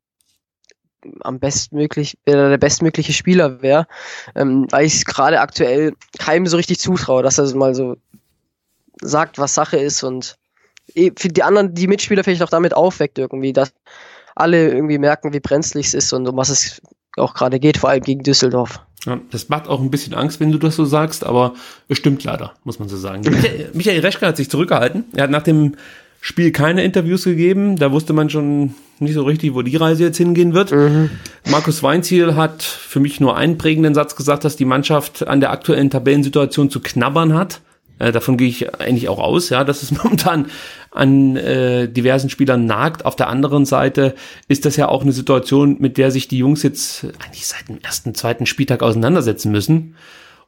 am 1.20 1.38
bestmöglich, 1.38 2.16
wer 2.24 2.48
der 2.48 2.58
bestmögliche 2.58 3.12
Spieler 3.12 3.60
wäre, 3.62 3.86
ähm, 4.34 4.66
weil 4.70 4.86
ich 4.86 4.94
es 4.94 5.04
gerade 5.04 5.40
aktuell 5.40 5.92
keinem 6.18 6.46
so 6.46 6.56
richtig 6.56 6.78
zutraue, 6.78 7.22
dass 7.22 7.38
er 7.38 7.54
mal 7.54 7.74
so 7.74 7.96
sagt, 9.02 9.38
was 9.38 9.54
Sache 9.54 9.76
ist 9.76 10.02
und 10.02 10.36
eh, 10.94 11.12
für 11.16 11.28
die 11.28 11.42
anderen, 11.42 11.74
die 11.74 11.88
Mitspieler 11.88 12.24
vielleicht 12.24 12.42
auch 12.42 12.50
damit 12.50 12.74
aufweckt 12.74 13.18
irgendwie, 13.18 13.52
dass 13.52 13.72
alle 14.34 14.68
irgendwie 14.72 14.98
merken, 14.98 15.32
wie 15.32 15.40
brenzlig 15.40 15.88
es 15.88 15.94
ist 15.94 16.12
und 16.12 16.26
um 16.26 16.36
was 16.36 16.48
es 16.48 16.80
auch 17.16 17.34
gerade 17.34 17.60
geht, 17.60 17.78
vor 17.78 17.90
allem 17.90 18.02
gegen 18.02 18.22
Düsseldorf. 18.22 18.80
Ja, 19.04 19.20
das 19.30 19.48
macht 19.48 19.68
auch 19.68 19.80
ein 19.80 19.90
bisschen 19.90 20.14
Angst, 20.14 20.40
wenn 20.40 20.50
du 20.50 20.58
das 20.58 20.76
so 20.76 20.84
sagst, 20.84 21.24
aber 21.24 21.54
es 21.88 21.98
stimmt 21.98 22.24
leider, 22.24 22.54
muss 22.64 22.78
man 22.78 22.88
so 22.88 22.96
sagen. 22.96 23.22
Michael, 23.22 23.70
Michael 23.74 24.00
Reschke 24.00 24.26
hat 24.26 24.36
sich 24.36 24.50
zurückgehalten. 24.50 25.04
Er 25.14 25.24
hat 25.24 25.30
nach 25.30 25.42
dem 25.42 25.76
Spiel 26.26 26.52
keine 26.52 26.82
Interviews 26.82 27.24
gegeben. 27.24 27.76
Da 27.76 27.92
wusste 27.92 28.14
man 28.14 28.30
schon, 28.30 28.74
nicht 28.98 29.12
so 29.12 29.24
richtig, 29.24 29.52
wo 29.52 29.60
die 29.60 29.76
Reise 29.76 30.04
jetzt 30.04 30.16
hingehen 30.16 30.54
wird. 30.54 30.72
Mhm. 30.72 31.10
Markus 31.50 31.82
Weinziel 31.82 32.34
hat 32.34 32.62
für 32.62 32.98
mich 32.98 33.20
nur 33.20 33.36
einen 33.36 33.58
prägenden 33.58 33.92
Satz 33.92 34.16
gesagt, 34.16 34.42
dass 34.42 34.56
die 34.56 34.64
Mannschaft 34.64 35.28
an 35.28 35.40
der 35.40 35.50
aktuellen 35.50 35.90
Tabellensituation 35.90 36.70
zu 36.70 36.80
knabbern 36.80 37.34
hat. 37.34 37.60
Äh, 37.98 38.10
davon 38.10 38.38
gehe 38.38 38.48
ich 38.48 38.74
eigentlich 38.80 39.10
auch 39.10 39.18
aus, 39.18 39.50
ja, 39.50 39.64
dass 39.64 39.82
es 39.82 39.90
momentan 40.02 40.46
an 40.92 41.36
äh, 41.36 41.90
diversen 41.90 42.30
Spielern 42.30 42.64
nagt. 42.64 43.04
Auf 43.04 43.16
der 43.16 43.28
anderen 43.28 43.66
Seite 43.66 44.14
ist 44.48 44.64
das 44.64 44.76
ja 44.76 44.88
auch 44.88 45.02
eine 45.02 45.12
Situation, 45.12 45.76
mit 45.78 45.98
der 45.98 46.10
sich 46.10 46.26
die 46.26 46.38
Jungs 46.38 46.62
jetzt 46.62 47.04
eigentlich 47.22 47.46
seit 47.46 47.68
dem 47.68 47.80
ersten, 47.82 48.14
zweiten 48.14 48.46
Spieltag 48.46 48.82
auseinandersetzen 48.82 49.52
müssen. 49.52 49.94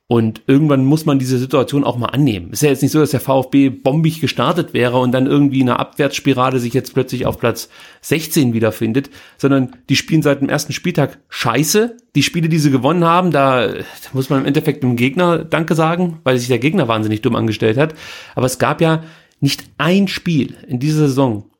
Und 0.08 0.42
irgendwann 0.46 0.84
muss 0.84 1.04
man 1.04 1.18
diese 1.18 1.36
Situation 1.36 1.82
auch 1.82 1.98
mal 1.98 2.06
annehmen. 2.06 2.52
Ist 2.52 2.62
ja 2.62 2.68
jetzt 2.68 2.82
nicht 2.82 2.92
so, 2.92 3.00
dass 3.00 3.10
der 3.10 3.18
VfB 3.18 3.70
bombig 3.70 4.20
gestartet 4.20 4.72
wäre 4.72 4.98
und 4.98 5.10
dann 5.10 5.26
irgendwie 5.26 5.62
eine 5.62 5.80
Abwärtsspirale 5.80 6.60
sich 6.60 6.74
jetzt 6.74 6.94
plötzlich 6.94 7.26
auf 7.26 7.40
Platz 7.40 7.68
16 8.02 8.52
wiederfindet, 8.52 9.10
sondern 9.36 9.74
die 9.88 9.96
spielen 9.96 10.22
seit 10.22 10.42
dem 10.42 10.48
ersten 10.48 10.72
Spieltag 10.72 11.18
scheiße. 11.28 11.96
Die 12.14 12.22
Spiele, 12.22 12.48
die 12.48 12.58
sie 12.58 12.70
gewonnen 12.70 13.04
haben, 13.04 13.32
da, 13.32 13.66
da 13.66 13.82
muss 14.12 14.30
man 14.30 14.40
im 14.40 14.46
Endeffekt 14.46 14.84
dem 14.84 14.94
Gegner 14.94 15.38
Danke 15.38 15.74
sagen, 15.74 16.20
weil 16.22 16.38
sich 16.38 16.46
der 16.46 16.60
Gegner 16.60 16.86
wahnsinnig 16.86 17.22
dumm 17.22 17.34
angestellt 17.34 17.76
hat. 17.76 17.94
Aber 18.36 18.46
es 18.46 18.60
gab 18.60 18.80
ja 18.80 19.02
nicht 19.40 19.64
ein 19.76 20.06
Spiel 20.06 20.54
in 20.68 20.78
dieser 20.78 21.08
Saison, 21.08 21.50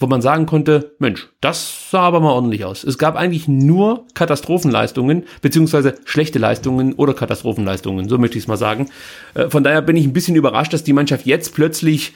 wo 0.00 0.06
man 0.06 0.22
sagen 0.22 0.46
konnte, 0.46 0.92
Mensch, 0.98 1.28
das 1.42 1.90
sah 1.90 2.00
aber 2.00 2.20
mal 2.20 2.32
ordentlich 2.32 2.64
aus. 2.64 2.82
Es 2.84 2.96
gab 2.96 3.16
eigentlich 3.16 3.46
nur 3.46 4.06
Katastrophenleistungen, 4.14 5.24
beziehungsweise 5.42 5.94
schlechte 6.06 6.38
Leistungen 6.38 6.94
oder 6.94 7.12
Katastrophenleistungen, 7.12 8.08
so 8.08 8.16
möchte 8.16 8.38
ich 8.38 8.44
es 8.44 8.48
mal 8.48 8.56
sagen. 8.56 8.88
Äh, 9.34 9.50
von 9.50 9.62
daher 9.62 9.82
bin 9.82 9.96
ich 9.96 10.06
ein 10.06 10.14
bisschen 10.14 10.36
überrascht, 10.36 10.72
dass 10.72 10.82
die 10.82 10.94
Mannschaft 10.94 11.26
jetzt 11.26 11.54
plötzlich 11.54 12.14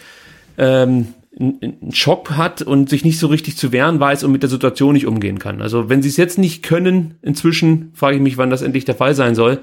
ähm, 0.57 1.09
einen 1.39 1.93
Schock 1.93 2.31
hat 2.31 2.63
und 2.63 2.89
sich 2.89 3.05
nicht 3.05 3.19
so 3.19 3.27
richtig 3.27 3.57
zu 3.57 3.71
wehren 3.71 4.01
weiß 4.01 4.25
und 4.25 4.33
mit 4.33 4.43
der 4.43 4.51
Situation 4.51 4.95
nicht 4.95 5.07
umgehen 5.07 5.39
kann. 5.39 5.61
Also 5.61 5.89
wenn 5.89 6.01
sie 6.01 6.09
es 6.09 6.17
jetzt 6.17 6.39
nicht 6.39 6.63
können, 6.63 7.17
inzwischen 7.23 7.91
frage 7.95 8.17
ich 8.17 8.23
mich, 8.23 8.39
wann 8.39 8.51
das 8.51 8.63
endlich 8.63 8.85
der 8.85 8.95
Fall 8.95 9.15
sein 9.15 9.35
soll, 9.35 9.61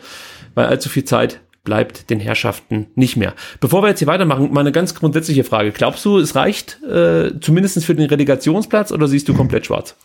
weil 0.53 0.67
allzu 0.67 0.89
viel 0.89 1.05
Zeit 1.05 1.39
bleibt 1.63 2.09
den 2.09 2.19
Herrschaften 2.19 2.87
nicht 2.95 3.17
mehr. 3.17 3.35
Bevor 3.59 3.83
wir 3.83 3.89
jetzt 3.89 3.99
hier 3.99 4.07
weitermachen, 4.07 4.51
mal 4.51 4.61
eine 4.61 4.71
ganz 4.71 4.95
grundsätzliche 4.95 5.43
Frage. 5.43 5.71
Glaubst 5.71 6.03
du, 6.05 6.17
es 6.17 6.35
reicht 6.35 6.81
äh, 6.83 7.39
zumindest 7.39 7.85
für 7.85 7.95
den 7.95 8.09
Relegationsplatz 8.09 8.91
oder 8.91 9.07
siehst 9.07 9.29
du 9.29 9.33
komplett 9.33 9.67
schwarz? 9.67 9.95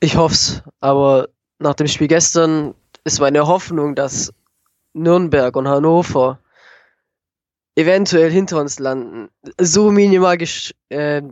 Ich 0.00 0.16
hoff's, 0.16 0.62
aber 0.80 1.28
nach 1.58 1.74
dem 1.74 1.86
Spiel 1.86 2.08
gestern 2.08 2.74
ist 3.04 3.20
meine 3.20 3.46
Hoffnung, 3.46 3.94
dass 3.94 4.32
Nürnberg 4.94 5.56
und 5.56 5.68
Hannover 5.68 6.38
eventuell 7.76 8.30
hinter 8.30 8.60
uns 8.60 8.78
landen, 8.78 9.28
so 9.60 9.90
minimal 9.90 10.38
äh, 10.90 11.22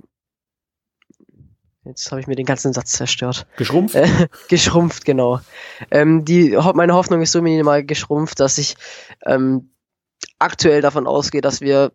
Jetzt 1.85 2.11
habe 2.13 2.21
ich 2.21 2.29
mir 2.29 2.37
den 2.37 2.47
ganzen 2.47 2.73
Satz 2.73 2.93
zerstört. 2.93 3.47
Geschrumpft? 3.57 3.97
Äh, 3.97 4.29
geschrumpft, 4.49 5.05
genau. 5.05 5.41
Ähm, 5.91 6.25
die, 6.25 6.57
meine 6.75 6.95
Hoffnung 6.95 7.23
ist 7.23 7.33
so 7.33 7.43
minimal 7.43 7.85
geschrumpft, 7.85 8.39
dass 8.39 8.59
ich 8.59 8.77
ähm, 9.27 9.71
aktuell 10.39 10.81
davon 10.81 11.07
ausgehe, 11.07 11.41
dass 11.41 11.61
wir 11.61 11.93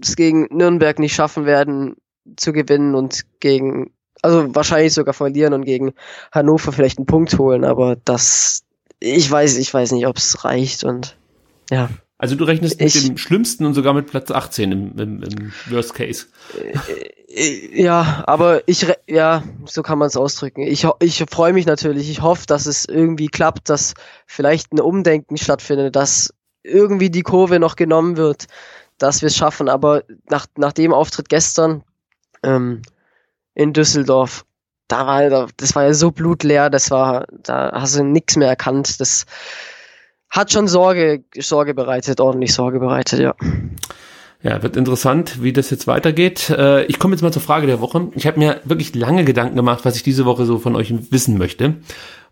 es 0.00 0.16
gegen 0.16 0.48
Nürnberg 0.50 0.98
nicht 0.98 1.14
schaffen 1.14 1.46
werden 1.46 1.96
zu 2.36 2.52
gewinnen 2.52 2.94
und 2.94 3.22
gegen, 3.40 3.92
also 4.20 4.54
wahrscheinlich 4.54 4.94
sogar 4.94 5.14
verlieren 5.14 5.52
und 5.52 5.64
gegen 5.64 5.94
Hannover 6.32 6.72
vielleicht 6.72 6.98
einen 6.98 7.06
Punkt 7.06 7.38
holen, 7.38 7.64
aber 7.64 7.96
das, 7.96 8.64
ich 8.98 9.30
weiß, 9.30 9.58
ich 9.58 9.72
weiß 9.72 9.92
nicht, 9.92 10.06
ob 10.06 10.16
es 10.16 10.44
reicht 10.44 10.82
und 10.82 11.16
ja. 11.70 11.88
Also 12.22 12.36
du 12.36 12.44
rechnest 12.44 12.80
ich, 12.80 12.94
mit 12.94 13.04
dem 13.04 13.18
Schlimmsten 13.18 13.66
und 13.66 13.74
sogar 13.74 13.94
mit 13.94 14.06
Platz 14.06 14.30
18 14.30 14.70
im, 14.70 14.96
im, 14.96 15.22
im 15.24 15.52
Worst 15.70 15.92
Case. 15.92 16.26
Äh, 17.26 17.82
ja, 17.82 18.22
aber 18.28 18.62
ich, 18.68 18.86
ja, 19.08 19.42
so 19.64 19.82
kann 19.82 19.98
man 19.98 20.06
es 20.06 20.16
ausdrücken. 20.16 20.62
Ich, 20.62 20.86
ich 21.00 21.24
freue 21.28 21.52
mich 21.52 21.66
natürlich. 21.66 22.08
Ich 22.08 22.22
hoffe, 22.22 22.46
dass 22.46 22.66
es 22.66 22.84
irgendwie 22.84 23.26
klappt, 23.26 23.68
dass 23.68 23.94
vielleicht 24.24 24.72
ein 24.72 24.78
Umdenken 24.78 25.36
stattfindet, 25.36 25.96
dass 25.96 26.32
irgendwie 26.62 27.10
die 27.10 27.22
Kurve 27.22 27.58
noch 27.58 27.74
genommen 27.74 28.16
wird, 28.16 28.46
dass 28.98 29.20
wir 29.20 29.26
es 29.26 29.36
schaffen. 29.36 29.68
Aber 29.68 30.04
nach, 30.30 30.46
nach 30.56 30.72
dem 30.72 30.92
Auftritt 30.92 31.28
gestern 31.28 31.82
ähm, 32.44 32.82
in 33.54 33.72
Düsseldorf, 33.72 34.44
da 34.86 35.08
war, 35.08 35.48
das 35.56 35.74
war 35.74 35.86
ja 35.86 35.92
so 35.92 36.12
blutleer, 36.12 36.70
das 36.70 36.92
war, 36.92 37.26
da 37.32 37.72
hast 37.72 37.96
du 37.96 38.04
nichts 38.04 38.36
mehr 38.36 38.48
erkannt. 38.48 39.00
Das, 39.00 39.26
hat 40.32 40.50
schon 40.50 40.66
Sorge, 40.66 41.22
Sorge 41.38 41.74
bereitet, 41.74 42.20
ordentlich 42.20 42.54
Sorge 42.54 42.80
bereitet, 42.80 43.20
ja. 43.20 43.34
Ja, 44.42 44.60
wird 44.62 44.76
interessant, 44.76 45.42
wie 45.42 45.52
das 45.52 45.70
jetzt 45.70 45.86
weitergeht. 45.86 46.50
Äh, 46.50 46.84
ich 46.86 46.98
komme 46.98 47.14
jetzt 47.14 47.22
mal 47.22 47.32
zur 47.32 47.42
Frage 47.42 47.68
der 47.68 47.80
Woche. 47.80 48.08
Ich 48.16 48.26
habe 48.26 48.40
mir 48.40 48.60
wirklich 48.64 48.94
lange 48.94 49.24
Gedanken 49.24 49.54
gemacht, 49.54 49.84
was 49.84 49.94
ich 49.94 50.02
diese 50.02 50.24
Woche 50.24 50.46
so 50.46 50.58
von 50.58 50.74
euch 50.74 50.92
wissen 51.12 51.38
möchte. 51.38 51.74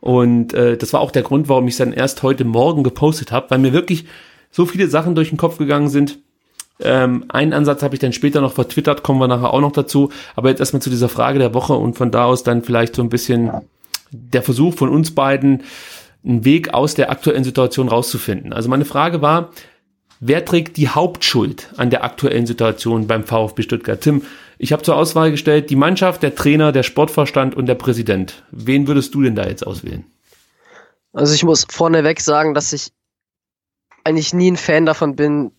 Und 0.01 0.55
äh, 0.55 0.77
das 0.77 0.93
war 0.93 1.01
auch 1.01 1.13
der 1.13 1.23
Grund, 1.23 1.49
warum 1.49 1.69
ich 1.69 1.75
es 1.75 1.79
dann 1.79 1.93
erst 1.93 2.25
heute 2.25 2.45
Morgen 2.45 2.83
gepostet 2.83 3.31
habe, 3.31 3.51
weil 3.51 3.59
mir 3.59 3.73
wirklich 3.73 4.07
so 4.51 4.67
viele 4.67 4.89
Sachen 4.89 5.15
durch 5.15 5.29
den 5.29 5.39
Kopf 5.39 5.59
gegangen 5.59 5.89
sind. 5.89 6.19
Ähm, 6.81 7.27
einen 7.29 7.53
Ansatz 7.53 7.83
habe 7.83 7.95
ich 7.95 8.01
dann 8.01 8.15
später 8.15 8.41
noch 8.41 8.55
vertwittert, 8.55 9.03
kommen 9.03 9.21
wir 9.21 9.29
nachher 9.29 9.53
auch 9.53 9.61
noch 9.61 9.73
dazu. 9.73 10.11
Aber 10.35 10.49
jetzt 10.49 10.61
erstmal 10.61 10.83
zu 10.83 10.91
dieser 10.91 11.11
Frage 11.11 11.39
der 11.39 11.55
Woche 11.55 11.75
und 11.75 11.97
von 11.97 12.11
da 12.11 12.25
aus 12.25 12.43
dann 12.43 12.65
vielleicht 12.65 12.97
so 12.97 13.03
ein 13.03 13.11
bisschen 13.11 13.51
der 14.11 14.43
Versuch 14.43 14.75
von 14.75 14.89
uns 14.89 15.15
beiden, 15.15 15.63
einen 16.25 16.45
Weg 16.45 16.75
aus 16.75 16.95
der 16.95 17.11
aktuellen 17.11 17.45
Situation 17.45 17.89
rauszufinden. 17.89 18.53
Also 18.53 18.69
meine 18.69 18.85
Frage 18.85 19.23
war, 19.23 19.51
wer 20.21 20.45
trägt 20.45 20.77
die 20.77 20.89
Hauptschuld 20.89 21.71
an 21.77 21.91
der 21.91 22.05
aktuellen 22.05 22.47
Situation 22.47 23.07
beim 23.07 23.25
VfB 23.25 23.63
Stuttgart? 23.63 24.01
Tim, 24.01 24.23
ich 24.59 24.73
habe 24.73 24.83
zur 24.83 24.97
Auswahl 24.97 25.31
gestellt 25.31 25.71
die 25.71 25.77
Mannschaft, 25.77 26.23
der 26.23 26.35
Trainer, 26.35 26.73
der 26.73 26.83
Sportvorstand 26.83 27.55
und 27.55 27.67
der 27.67 27.75
Präsident. 27.75 28.45
Wen 28.51 28.87
würdest 28.87 29.15
du 29.15 29.23
denn 29.23 29.35
da 29.35 29.47
jetzt 29.47 29.67
auswählen? 29.67 30.05
Also 31.13 31.35
ich 31.35 31.43
muss 31.43 31.67
vorneweg 31.69 32.21
sagen, 32.21 32.55
dass 32.55 32.73
ich 32.73 32.93
eigentlich 34.05 34.33
nie 34.33 34.51
ein 34.51 34.57
Fan 34.57 34.87
davon 34.87 35.17
bin, 35.17 35.53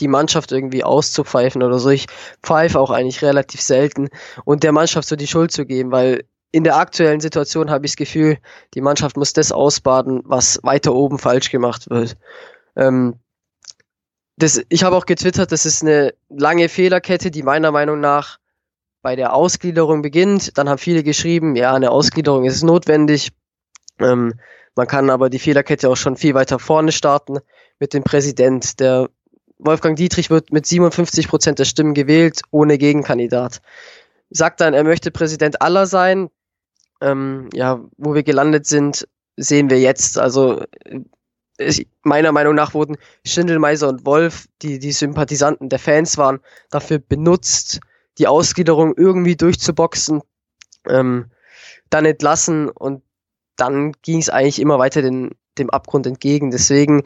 die 0.00 0.08
Mannschaft 0.08 0.52
irgendwie 0.52 0.84
auszupfeifen 0.84 1.62
oder 1.62 1.78
so. 1.78 1.90
Ich 1.90 2.06
pfeife 2.42 2.80
auch 2.80 2.90
eigentlich 2.90 3.22
relativ 3.22 3.60
selten 3.60 4.08
und 4.44 4.62
der 4.62 4.72
Mannschaft 4.72 5.08
so 5.08 5.16
die 5.16 5.26
Schuld 5.26 5.52
zu 5.52 5.64
geben, 5.64 5.92
weil 5.92 6.24
in 6.54 6.62
der 6.62 6.76
aktuellen 6.76 7.18
Situation 7.18 7.68
habe 7.68 7.84
ich 7.84 7.92
das 7.92 7.96
Gefühl, 7.96 8.38
die 8.74 8.80
Mannschaft 8.80 9.16
muss 9.16 9.32
das 9.32 9.50
ausbaden, 9.50 10.22
was 10.24 10.60
weiter 10.62 10.94
oben 10.94 11.18
falsch 11.18 11.50
gemacht 11.50 11.90
wird. 11.90 12.16
Ähm, 12.76 13.16
das, 14.36 14.62
ich 14.68 14.84
habe 14.84 14.94
auch 14.94 15.04
getwittert, 15.04 15.50
das 15.50 15.66
ist 15.66 15.82
eine 15.82 16.14
lange 16.28 16.68
Fehlerkette, 16.68 17.32
die 17.32 17.42
meiner 17.42 17.72
Meinung 17.72 17.98
nach 17.98 18.38
bei 19.02 19.16
der 19.16 19.34
Ausgliederung 19.34 20.00
beginnt. 20.00 20.56
Dann 20.56 20.68
haben 20.68 20.78
viele 20.78 21.02
geschrieben, 21.02 21.56
ja, 21.56 21.74
eine 21.74 21.90
Ausgliederung 21.90 22.44
ist 22.44 22.62
notwendig. 22.62 23.32
Ähm, 23.98 24.34
man 24.76 24.86
kann 24.86 25.10
aber 25.10 25.30
die 25.30 25.40
Fehlerkette 25.40 25.88
auch 25.88 25.96
schon 25.96 26.16
viel 26.16 26.34
weiter 26.34 26.60
vorne 26.60 26.92
starten 26.92 27.38
mit 27.80 27.94
dem 27.94 28.04
Präsident. 28.04 28.78
Der 28.78 29.08
Wolfgang 29.58 29.96
Dietrich 29.96 30.30
wird 30.30 30.52
mit 30.52 30.66
57 30.66 31.26
Prozent 31.26 31.58
der 31.58 31.64
Stimmen 31.64 31.94
gewählt, 31.94 32.42
ohne 32.52 32.78
Gegenkandidat. 32.78 33.60
Sagt 34.30 34.60
dann, 34.60 34.72
er 34.72 34.84
möchte 34.84 35.10
Präsident 35.10 35.60
aller 35.60 35.86
sein 35.86 36.30
ähm, 37.04 37.50
ja, 37.52 37.84
wo 37.98 38.14
wir 38.14 38.22
gelandet 38.22 38.66
sind, 38.66 39.06
sehen 39.36 39.68
wir 39.68 39.78
jetzt. 39.78 40.18
Also 40.18 40.64
ich, 41.58 41.86
meiner 42.02 42.32
Meinung 42.32 42.54
nach 42.54 42.72
wurden 42.72 42.96
Schindelmeiser 43.26 43.88
und 43.88 44.06
Wolf, 44.06 44.46
die 44.62 44.78
die 44.78 44.92
Sympathisanten 44.92 45.68
der 45.68 45.78
Fans 45.78 46.16
waren, 46.16 46.40
dafür 46.70 46.98
benutzt, 46.98 47.80
die 48.18 48.26
Ausgliederung 48.26 48.94
irgendwie 48.96 49.36
durchzuboxen, 49.36 50.22
ähm, 50.88 51.26
dann 51.90 52.06
entlassen 52.06 52.70
und 52.70 53.02
dann 53.56 53.92
ging 54.02 54.18
es 54.18 54.30
eigentlich 54.30 54.60
immer 54.60 54.78
weiter 54.78 55.02
den, 55.02 55.32
dem 55.58 55.70
Abgrund 55.70 56.06
entgegen. 56.06 56.50
Deswegen 56.50 57.02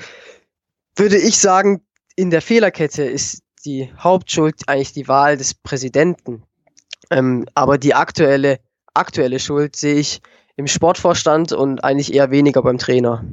würde 0.96 1.18
ich 1.18 1.38
sagen, 1.38 1.82
in 2.14 2.30
der 2.30 2.40
Fehlerkette 2.40 3.02
ist 3.02 3.42
die 3.64 3.92
Hauptschuld 3.98 4.68
eigentlich 4.68 4.92
die 4.92 5.08
Wahl 5.08 5.36
des 5.36 5.54
Präsidenten. 5.54 6.44
Ähm, 7.10 7.46
aber 7.54 7.78
die 7.78 7.94
aktuelle 7.94 8.60
aktuelle 8.94 9.38
Schuld 9.38 9.76
sehe 9.76 9.96
ich 9.96 10.20
im 10.56 10.66
Sportvorstand 10.66 11.52
und 11.52 11.84
eigentlich 11.84 12.12
eher 12.12 12.30
weniger 12.30 12.62
beim 12.62 12.78
Trainer. 12.78 13.24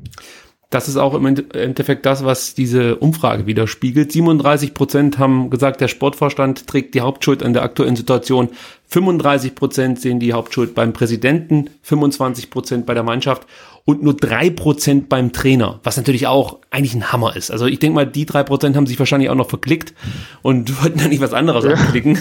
Das 0.72 0.90
ist 0.90 0.98
auch 0.98 1.14
im 1.14 1.26
Endeffekt 1.26 2.06
das, 2.06 2.26
was 2.26 2.54
diese 2.54 2.98
Umfrage 2.98 3.46
widerspiegelt. 3.46 4.12
37 4.12 4.74
Prozent 4.74 5.20
haben 5.20 5.50
gesagt, 5.50 5.80
der 5.80 5.88
Sportvorstand 5.88 6.68
trägt 6.68 6.96
die 6.96 7.02
Hauptschuld 7.02 7.44
an 7.44 7.54
der 7.54 7.64
aktuellen 7.64 7.96
Situation. 7.96 8.50
35 8.88 9.56
Prozent 9.56 10.02
sehen 10.02 10.20
die 10.20 10.34
Hauptschuld 10.34 10.76
beim 10.76 10.92
Präsidenten, 10.92 11.70
25 11.84 12.50
Prozent 12.50 12.86
bei 12.86 12.94
der 12.94 13.04
Mannschaft 13.04 13.48
und 13.86 14.04
nur 14.04 14.16
drei 14.16 14.50
Prozent 14.50 15.08
beim 15.08 15.32
Trainer, 15.32 15.80
was 15.84 15.98
natürlich 15.98 16.28
auch 16.28 16.58
eigentlich 16.72 16.96
ein 16.96 17.12
Hammer 17.12 17.36
ist. 17.36 17.52
Also 17.52 17.68
ich 17.68 17.80
denke 17.80 17.96
mal, 17.96 18.08
die 18.08 18.26
drei 18.26 18.44
Prozent 18.44 18.76
haben 18.76 18.88
sich 18.88 19.00
wahrscheinlich 19.00 19.30
auch 19.30 19.36
noch 19.36 19.50
verklickt 19.50 19.94
und 20.42 20.82
wollten 20.84 21.00
da 21.00 21.08
nicht 21.08 21.22
was 21.22 21.34
anderes 21.34 21.64
ja. 21.64 21.72
anklicken. 21.72 22.20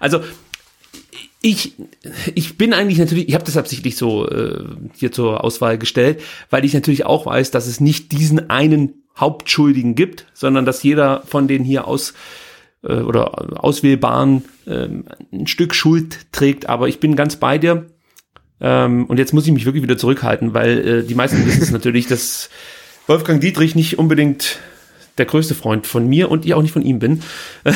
Also 0.00 0.20
ich, 1.42 1.74
ich 2.34 2.56
bin 2.56 2.72
eigentlich 2.72 2.98
natürlich, 2.98 3.28
ich 3.28 3.34
habe 3.34 3.44
das 3.44 3.56
absichtlich 3.56 3.96
so 3.96 4.28
äh, 4.28 4.64
hier 4.94 5.10
zur 5.10 5.42
Auswahl 5.42 5.76
gestellt, 5.76 6.22
weil 6.50 6.64
ich 6.64 6.72
natürlich 6.72 7.04
auch 7.04 7.26
weiß, 7.26 7.50
dass 7.50 7.66
es 7.66 7.80
nicht 7.80 8.12
diesen 8.12 8.48
einen 8.48 9.02
Hauptschuldigen 9.18 9.94
gibt, 9.94 10.26
sondern 10.32 10.64
dass 10.64 10.82
jeder 10.82 11.22
von 11.26 11.48
den 11.48 11.64
hier 11.64 11.86
aus 11.86 12.14
äh, 12.82 12.94
oder 12.94 13.62
auswählbaren 13.62 14.44
äh, 14.66 14.88
ein 15.32 15.46
Stück 15.46 15.74
Schuld 15.74 16.32
trägt. 16.32 16.68
Aber 16.68 16.88
ich 16.88 17.00
bin 17.00 17.16
ganz 17.16 17.36
bei 17.36 17.58
dir. 17.58 17.86
Ähm, 18.60 19.06
und 19.06 19.18
jetzt 19.18 19.34
muss 19.34 19.46
ich 19.46 19.52
mich 19.52 19.64
wirklich 19.64 19.82
wieder 19.82 19.98
zurückhalten, 19.98 20.54
weil 20.54 20.86
äh, 20.86 21.02
die 21.02 21.16
meisten 21.16 21.44
wissen 21.44 21.62
es 21.62 21.70
natürlich, 21.72 22.06
dass 22.06 22.50
Wolfgang 23.08 23.40
Dietrich 23.40 23.74
nicht 23.74 23.98
unbedingt 23.98 24.60
der 25.18 25.26
größte 25.26 25.54
Freund 25.54 25.86
von 25.86 26.06
mir 26.06 26.30
und 26.30 26.46
ich 26.46 26.54
auch 26.54 26.62
nicht 26.62 26.72
von 26.72 26.82
ihm 26.82 27.00
bin. 27.00 27.22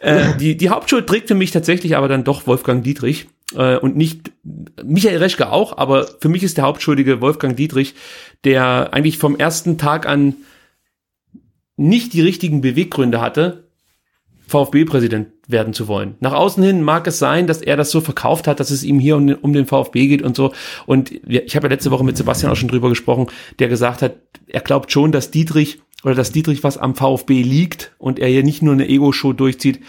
äh, 0.00 0.36
die, 0.38 0.56
die 0.56 0.70
Hauptschuld 0.70 1.06
trägt 1.06 1.28
für 1.28 1.34
mich 1.34 1.50
tatsächlich 1.50 1.96
aber 1.96 2.08
dann 2.08 2.24
doch 2.24 2.46
Wolfgang 2.46 2.82
Dietrich 2.82 3.28
äh, 3.54 3.76
und 3.76 3.96
nicht 3.96 4.32
Michael 4.82 5.18
Reschke 5.18 5.50
auch, 5.50 5.76
aber 5.76 6.08
für 6.20 6.28
mich 6.28 6.42
ist 6.42 6.56
der 6.56 6.64
Hauptschuldige 6.64 7.20
Wolfgang 7.20 7.56
Dietrich, 7.56 7.94
der 8.44 8.92
eigentlich 8.92 9.18
vom 9.18 9.36
ersten 9.36 9.78
Tag 9.78 10.06
an 10.06 10.36
nicht 11.76 12.12
die 12.12 12.20
richtigen 12.20 12.60
Beweggründe 12.60 13.20
hatte, 13.20 13.64
VfB-Präsident 14.46 15.28
werden 15.46 15.72
zu 15.72 15.86
wollen. 15.86 16.16
Nach 16.20 16.32
außen 16.32 16.62
hin 16.62 16.82
mag 16.82 17.06
es 17.06 17.18
sein, 17.18 17.46
dass 17.46 17.62
er 17.62 17.76
das 17.76 17.90
so 17.90 18.00
verkauft 18.00 18.48
hat, 18.48 18.60
dass 18.60 18.70
es 18.70 18.82
ihm 18.82 18.98
hier 18.98 19.16
um 19.16 19.26
den, 19.26 19.36
um 19.36 19.52
den 19.52 19.66
VfB 19.66 20.08
geht 20.08 20.22
und 20.22 20.36
so. 20.36 20.52
Und 20.86 21.12
ich 21.26 21.54
habe 21.56 21.68
ja 21.68 21.72
letzte 21.72 21.90
Woche 21.90 22.04
mit 22.04 22.16
Sebastian 22.16 22.50
auch 22.50 22.56
schon 22.56 22.68
drüber 22.68 22.88
gesprochen, 22.88 23.28
der 23.60 23.68
gesagt 23.68 24.02
hat, 24.02 24.16
er 24.48 24.60
glaubt 24.60 24.90
schon, 24.90 25.12
dass 25.12 25.30
Dietrich 25.30 25.80
oder 26.04 26.14
dass 26.14 26.32
Dietrich 26.32 26.64
was 26.64 26.78
am 26.78 26.94
VfB 26.94 27.42
liegt 27.42 27.92
und 27.98 28.18
er 28.18 28.28
hier 28.28 28.42
nicht 28.42 28.62
nur 28.62 28.74
eine 28.74 28.88
Ego-Show 28.88 29.32
durchzieht. 29.32 29.80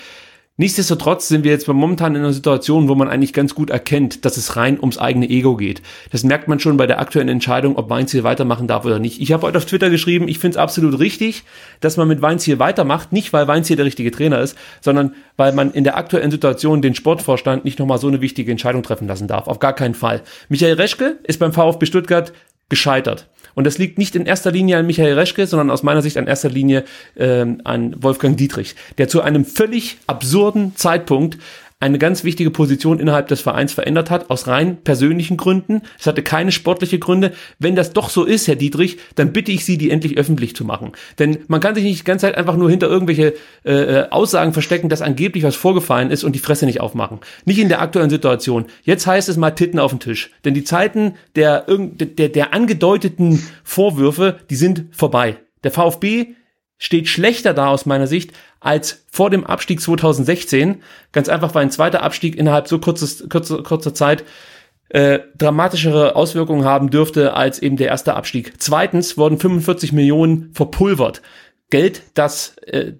Nichtsdestotrotz 0.58 1.28
sind 1.28 1.44
wir 1.44 1.50
jetzt 1.50 1.68
momentan 1.68 2.14
in 2.14 2.22
einer 2.22 2.34
Situation, 2.34 2.88
wo 2.88 2.94
man 2.94 3.08
eigentlich 3.08 3.34
ganz 3.34 3.56
gut 3.56 3.72
erkennt, 3.72 4.26
dass 4.26 4.38
es 4.38 4.58
rein 4.58 4.80
ums 4.80 5.00
eigene 5.00 5.28
Ego 5.28 5.56
geht. 5.56 5.82
Das 6.12 6.24
merkt 6.24 6.48
man 6.48 6.60
schon 6.60 6.78
bei 6.78 6.86
der 6.86 7.00
aktuellen 7.00 7.30
Entscheidung, 7.30 7.78
ob 7.78 7.90
Weinziel 7.90 8.24
weitermachen 8.24 8.68
darf 8.68 8.86
oder 8.86 9.00
nicht. 9.00 9.22
Ich 9.22 9.32
habe 9.32 9.48
heute 9.48 9.58
auf 9.58 9.66
Twitter 9.66 9.90
geschrieben, 9.90 10.28
ich 10.28 10.38
finde 10.38 10.56
es 10.56 10.62
absolut 10.62 11.00
richtig, 11.00 11.46
dass 11.80 11.98
man 11.98 12.08
mit 12.08 12.22
Weinziel 12.22 12.60
weitermacht, 12.60 13.12
nicht 13.12 13.34
weil 13.34 13.48
Weinziel 13.48 13.78
der 13.78 13.86
richtige 13.86 14.12
Trainer 14.12 14.40
ist, 14.40 14.56
sondern 14.82 15.16
weil 15.36 15.52
man 15.54 15.72
in 15.72 15.84
der 15.84 15.98
aktuellen 15.98 16.30
Situation 16.30 16.84
den 16.84 16.94
Sportvorstand 16.94 17.66
nicht 17.66 17.80
nochmal 17.80 17.98
so 17.98 18.08
eine 18.08 18.22
wichtige 18.22 18.52
Entscheidung 18.52 18.84
treffen 18.84 19.08
lassen 19.08 19.28
darf. 19.28 19.48
Auf 19.48 19.58
gar 19.58 19.74
keinen 19.74 19.96
Fall. 19.96 20.22
Michael 20.48 20.76
Reschke 20.76 21.18
ist 21.24 21.40
beim 21.40 21.54
VfB 21.54 21.88
Stuttgart 21.88 22.34
gescheitert. 22.70 23.28
Und 23.56 23.66
das 23.66 23.78
liegt 23.78 23.98
nicht 23.98 24.16
in 24.16 24.26
erster 24.26 24.52
Linie 24.52 24.78
an 24.78 24.86
Michael 24.86 25.14
Reschke, 25.14 25.48
sondern 25.48 25.70
aus 25.70 25.84
meiner 25.84 26.02
Sicht 26.02 26.18
an 26.18 26.28
erster 26.28 26.50
Linie 26.50 26.84
ähm, 27.18 27.62
an 27.64 28.02
Wolfgang 28.02 28.38
Dietrich, 28.38 28.76
der 28.98 29.08
zu 29.08 29.22
einem 29.22 29.46
völlig 29.46 29.98
absurden 30.08 30.76
Zeitpunkt 30.76 31.38
eine 31.82 31.98
ganz 31.98 32.24
wichtige 32.24 32.52
Position 32.52 33.00
innerhalb 33.00 33.28
des 33.28 33.42
Vereins 33.42 33.74
verändert 33.74 34.12
hat, 34.12 34.30
aus 34.30 34.48
rein 34.48 34.78
persönlichen 34.78 35.36
Gründen. 35.36 35.82
Es 36.00 36.06
hatte 36.06 36.22
keine 36.22 36.52
sportliche 36.52 37.00
Gründe. 37.00 37.34
Wenn 37.58 37.76
das 37.76 37.92
doch 37.92 38.10
so 38.10 38.24
ist, 38.24 38.48
Herr 38.48 38.56
Dietrich, 38.56 39.00
dann 39.16 39.34
bitte 39.34 39.52
ich 39.52 39.66
Sie, 39.66 39.80
die 39.80 39.90
endlich 39.90 40.18
öffentlich 40.18 40.56
zu 40.56 40.64
machen. 40.64 40.92
Denn 41.18 41.40
man 41.48 41.60
kann 41.60 41.74
sich 41.74 41.84
nicht 41.84 42.02
die 42.02 42.06
ganze 42.06 42.28
Zeit 42.28 42.38
einfach 42.38 42.56
nur 42.56 42.70
hinter 42.70 42.88
irgendwelche 42.88 43.34
äh, 43.66 43.72
äh 43.72 44.10
Aussagen 44.12 44.54
verstecken, 44.54 44.90
dass 44.90 45.02
angeblich 45.02 45.44
was 45.44 45.56
vorgefallen 45.56 46.12
ist 46.12 46.24
und 46.24 46.34
die 46.34 46.40
Fresse 46.40 46.68
nicht 46.68 46.82
aufmachen. 46.82 47.20
Nicht 47.46 47.60
in 47.60 47.70
der 47.70 47.82
aktuellen 47.82 48.12
Situation. 48.12 48.66
Jetzt 48.84 49.08
heißt 49.08 49.28
es 49.28 49.38
mal 49.38 49.52
Titten 49.52 49.80
auf 49.80 49.92
den 49.92 50.00
Tisch. 50.00 50.30
Denn 50.46 50.54
die 50.54 50.64
Zeiten 50.64 51.16
der, 51.36 51.66
der, 51.68 52.30
der 52.30 52.54
angedeuteten 52.54 53.42
Vorwürfe, 53.64 54.38
die 54.52 54.56
sind 54.56 54.86
vorbei. 54.92 55.38
Der 55.64 55.72
VfB 55.72 56.36
steht 56.82 57.08
schlechter 57.08 57.54
da 57.54 57.68
aus 57.68 57.86
meiner 57.86 58.08
Sicht 58.08 58.32
als 58.60 59.06
vor 59.12 59.30
dem 59.30 59.46
Abstieg 59.46 59.80
2016. 59.80 60.82
Ganz 61.12 61.30
einfach, 61.30 61.54
weil 61.54 61.62
ein 61.62 61.72
zweiter 61.72 62.02
Abstieg 62.02 62.36
innerhalb 62.36 62.68
so 62.68 62.80
kurzes, 62.80 63.30
kurzer, 63.30 63.62
kurzer 63.62 63.94
Zeit 63.94 64.24
äh, 64.90 65.20
dramatischere 65.38 66.16
Auswirkungen 66.16 66.66
haben 66.66 66.90
dürfte 66.90 67.36
als 67.36 67.60
eben 67.60 67.78
der 67.78 67.90
erste 67.90 68.16
Abstieg. 68.16 68.54
Zweitens 68.58 69.16
wurden 69.16 69.38
45 69.38 69.94
Millionen 69.94 70.50
verpulvert. 70.54 71.22
Geld, 71.70 72.02
das 72.16 72.58
äh, 72.66 72.94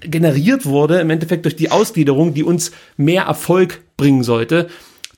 generiert 0.00 0.66
wurde 0.66 0.98
im 1.00 1.10
Endeffekt 1.10 1.44
durch 1.44 1.54
die 1.54 1.70
Ausgliederung, 1.70 2.34
die 2.34 2.42
uns 2.42 2.72
mehr 2.96 3.22
Erfolg 3.22 3.80
bringen 3.96 4.24
sollte. 4.24 4.68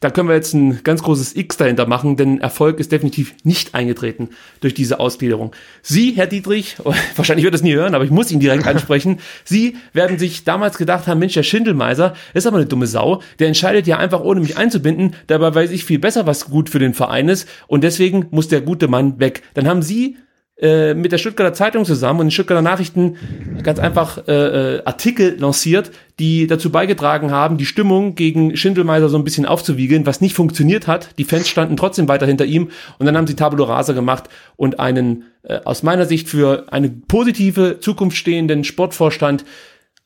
Da 0.03 0.11
können 0.11 0.28
wir 0.28 0.34
jetzt 0.34 0.53
ein 0.53 0.82
ganz 0.82 1.00
großes 1.05 1.36
X 1.36 1.57
dahinter 1.57 1.86
machen, 1.86 2.16
denn 2.16 2.40
Erfolg 2.40 2.80
ist 2.80 2.90
definitiv 2.90 3.36
nicht 3.44 3.72
eingetreten 3.72 4.30
durch 4.61 4.74
diese 4.74 4.98
Ausgliederung. 4.98 5.55
Sie, 5.80 6.11
Herr 6.11 6.26
Dietrich, 6.26 6.76
wahrscheinlich 7.16 7.44
wird 7.44 7.55
es 7.55 7.62
nie 7.62 7.74
hören, 7.74 7.94
aber 7.94 8.05
ich 8.05 8.11
muss 8.11 8.32
ihn 8.32 8.40
direkt 8.40 8.66
ansprechen. 8.66 9.20
Sie 9.44 9.76
werden 9.92 10.18
sich 10.18 10.42
damals 10.42 10.76
gedacht 10.76 11.07
haben, 11.07 11.20
Mensch, 11.20 11.34
der 11.34 11.44
Schindelmeiser 11.44 12.14
ist 12.34 12.48
aber 12.48 12.57
eine 12.57 12.66
dumme 12.66 12.88
Sau. 12.88 13.22
Der 13.38 13.46
entscheidet 13.46 13.86
ja 13.86 13.96
einfach 13.98 14.20
ohne 14.20 14.40
mich 14.40 14.57
einzubinden. 14.57 15.14
Dabei 15.28 15.55
weiß 15.55 15.70
ich 15.70 15.84
viel 15.84 16.00
besser, 16.00 16.26
was 16.26 16.46
gut 16.46 16.68
für 16.68 16.80
den 16.80 16.94
Verein 16.94 17.28
ist. 17.28 17.48
Und 17.68 17.84
deswegen 17.84 18.26
muss 18.32 18.48
der 18.48 18.61
gute 18.61 18.88
Mann 18.88 19.20
weg. 19.20 19.42
Dann 19.55 19.68
haben 19.68 19.82
Sie 19.82 20.16
äh, 20.62 20.94
mit 20.94 21.10
der 21.10 21.18
Stuttgarter 21.18 21.52
Zeitung 21.52 21.84
zusammen 21.84 22.20
und 22.20 22.26
den 22.26 22.30
Stuttgarter 22.30 22.62
Nachrichten 22.62 23.16
ganz 23.62 23.78
einfach 23.78 24.26
äh, 24.28 24.76
äh, 24.76 24.84
Artikel 24.84 25.36
lanciert, 25.38 25.90
die 26.20 26.46
dazu 26.46 26.70
beigetragen 26.70 27.32
haben, 27.32 27.56
die 27.58 27.66
Stimmung 27.66 28.14
gegen 28.14 28.56
Schindelmeiser 28.56 29.08
so 29.08 29.18
ein 29.18 29.24
bisschen 29.24 29.44
aufzuwiegeln, 29.44 30.06
was 30.06 30.20
nicht 30.20 30.36
funktioniert 30.36 30.86
hat. 30.86 31.18
Die 31.18 31.24
Fans 31.24 31.48
standen 31.48 31.76
trotzdem 31.76 32.06
weiter 32.06 32.26
hinter 32.26 32.44
ihm 32.44 32.70
und 32.98 33.06
dann 33.06 33.16
haben 33.16 33.26
sie 33.26 33.34
Tabula 33.34 33.64
Rasa 33.64 33.92
gemacht 33.92 34.28
und 34.56 34.78
einen 34.78 35.24
äh, 35.42 35.58
aus 35.64 35.82
meiner 35.82 36.06
Sicht 36.06 36.28
für 36.28 36.66
eine 36.70 36.88
positive 36.88 37.80
Zukunft 37.80 38.16
stehenden 38.16 38.62
Sportvorstand 38.62 39.44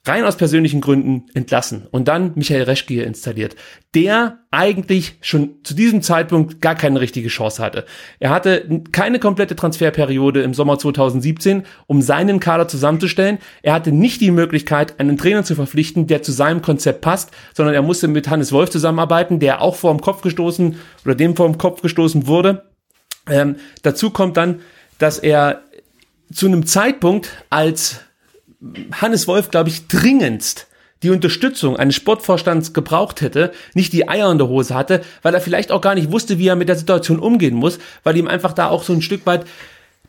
rein 0.06 0.24
aus 0.24 0.36
persönlichen 0.36 0.80
Gründen 0.80 1.24
entlassen 1.34 1.86
und 1.90 2.08
dann 2.08 2.32
Michael 2.34 2.62
Reschke 2.62 2.94
hier 2.94 3.06
installiert, 3.06 3.56
der 3.94 4.38
eigentlich 4.50 5.16
schon 5.20 5.56
zu 5.64 5.74
diesem 5.74 6.02
Zeitpunkt 6.02 6.60
gar 6.60 6.74
keine 6.74 7.00
richtige 7.00 7.28
Chance 7.28 7.62
hatte. 7.62 7.84
Er 8.20 8.30
hatte 8.30 8.82
keine 8.92 9.18
komplette 9.18 9.56
Transferperiode 9.56 10.42
im 10.42 10.54
Sommer 10.54 10.78
2017, 10.78 11.64
um 11.86 12.02
seinen 12.02 12.40
Kader 12.40 12.68
zusammenzustellen. 12.68 13.38
Er 13.62 13.74
hatte 13.74 13.92
nicht 13.92 14.20
die 14.20 14.30
Möglichkeit, 14.30 15.00
einen 15.00 15.18
Trainer 15.18 15.44
zu 15.44 15.54
verpflichten, 15.54 16.06
der 16.06 16.22
zu 16.22 16.32
seinem 16.32 16.62
Konzept 16.62 17.00
passt, 17.00 17.30
sondern 17.54 17.74
er 17.74 17.82
musste 17.82 18.08
mit 18.08 18.28
Hannes 18.28 18.52
Wolf 18.52 18.70
zusammenarbeiten, 18.70 19.40
der 19.40 19.60
auch 19.60 19.76
vor 19.76 19.92
dem 19.92 20.00
Kopf 20.00 20.22
gestoßen 20.22 20.76
oder 21.04 21.14
dem 21.14 21.36
vor 21.36 21.46
dem 21.46 21.58
Kopf 21.58 21.82
gestoßen 21.82 22.26
wurde. 22.26 22.64
Ähm, 23.28 23.56
dazu 23.82 24.10
kommt 24.10 24.36
dann, 24.36 24.60
dass 24.98 25.18
er 25.18 25.62
zu 26.32 26.46
einem 26.46 26.66
Zeitpunkt, 26.66 27.30
als 27.50 28.00
Hannes 28.92 29.28
Wolf, 29.28 29.50
glaube 29.50 29.68
ich, 29.68 29.86
dringendst 29.88 30.66
die 31.02 31.10
Unterstützung 31.10 31.76
eines 31.76 31.94
Sportvorstands 31.94 32.72
gebraucht 32.72 33.20
hätte, 33.20 33.52
nicht 33.74 33.92
die 33.92 34.08
Eier 34.08 34.30
in 34.32 34.38
der 34.38 34.48
Hose 34.48 34.74
hatte, 34.74 35.02
weil 35.22 35.34
er 35.34 35.40
vielleicht 35.40 35.70
auch 35.70 35.82
gar 35.82 35.94
nicht 35.94 36.10
wusste, 36.10 36.38
wie 36.38 36.48
er 36.48 36.56
mit 36.56 36.68
der 36.68 36.76
Situation 36.76 37.18
umgehen 37.18 37.54
muss, 37.54 37.78
weil 38.02 38.16
ihm 38.16 38.28
einfach 38.28 38.54
da 38.54 38.68
auch 38.68 38.82
so 38.82 38.92
ein 38.92 39.02
Stück 39.02 39.26
weit 39.26 39.44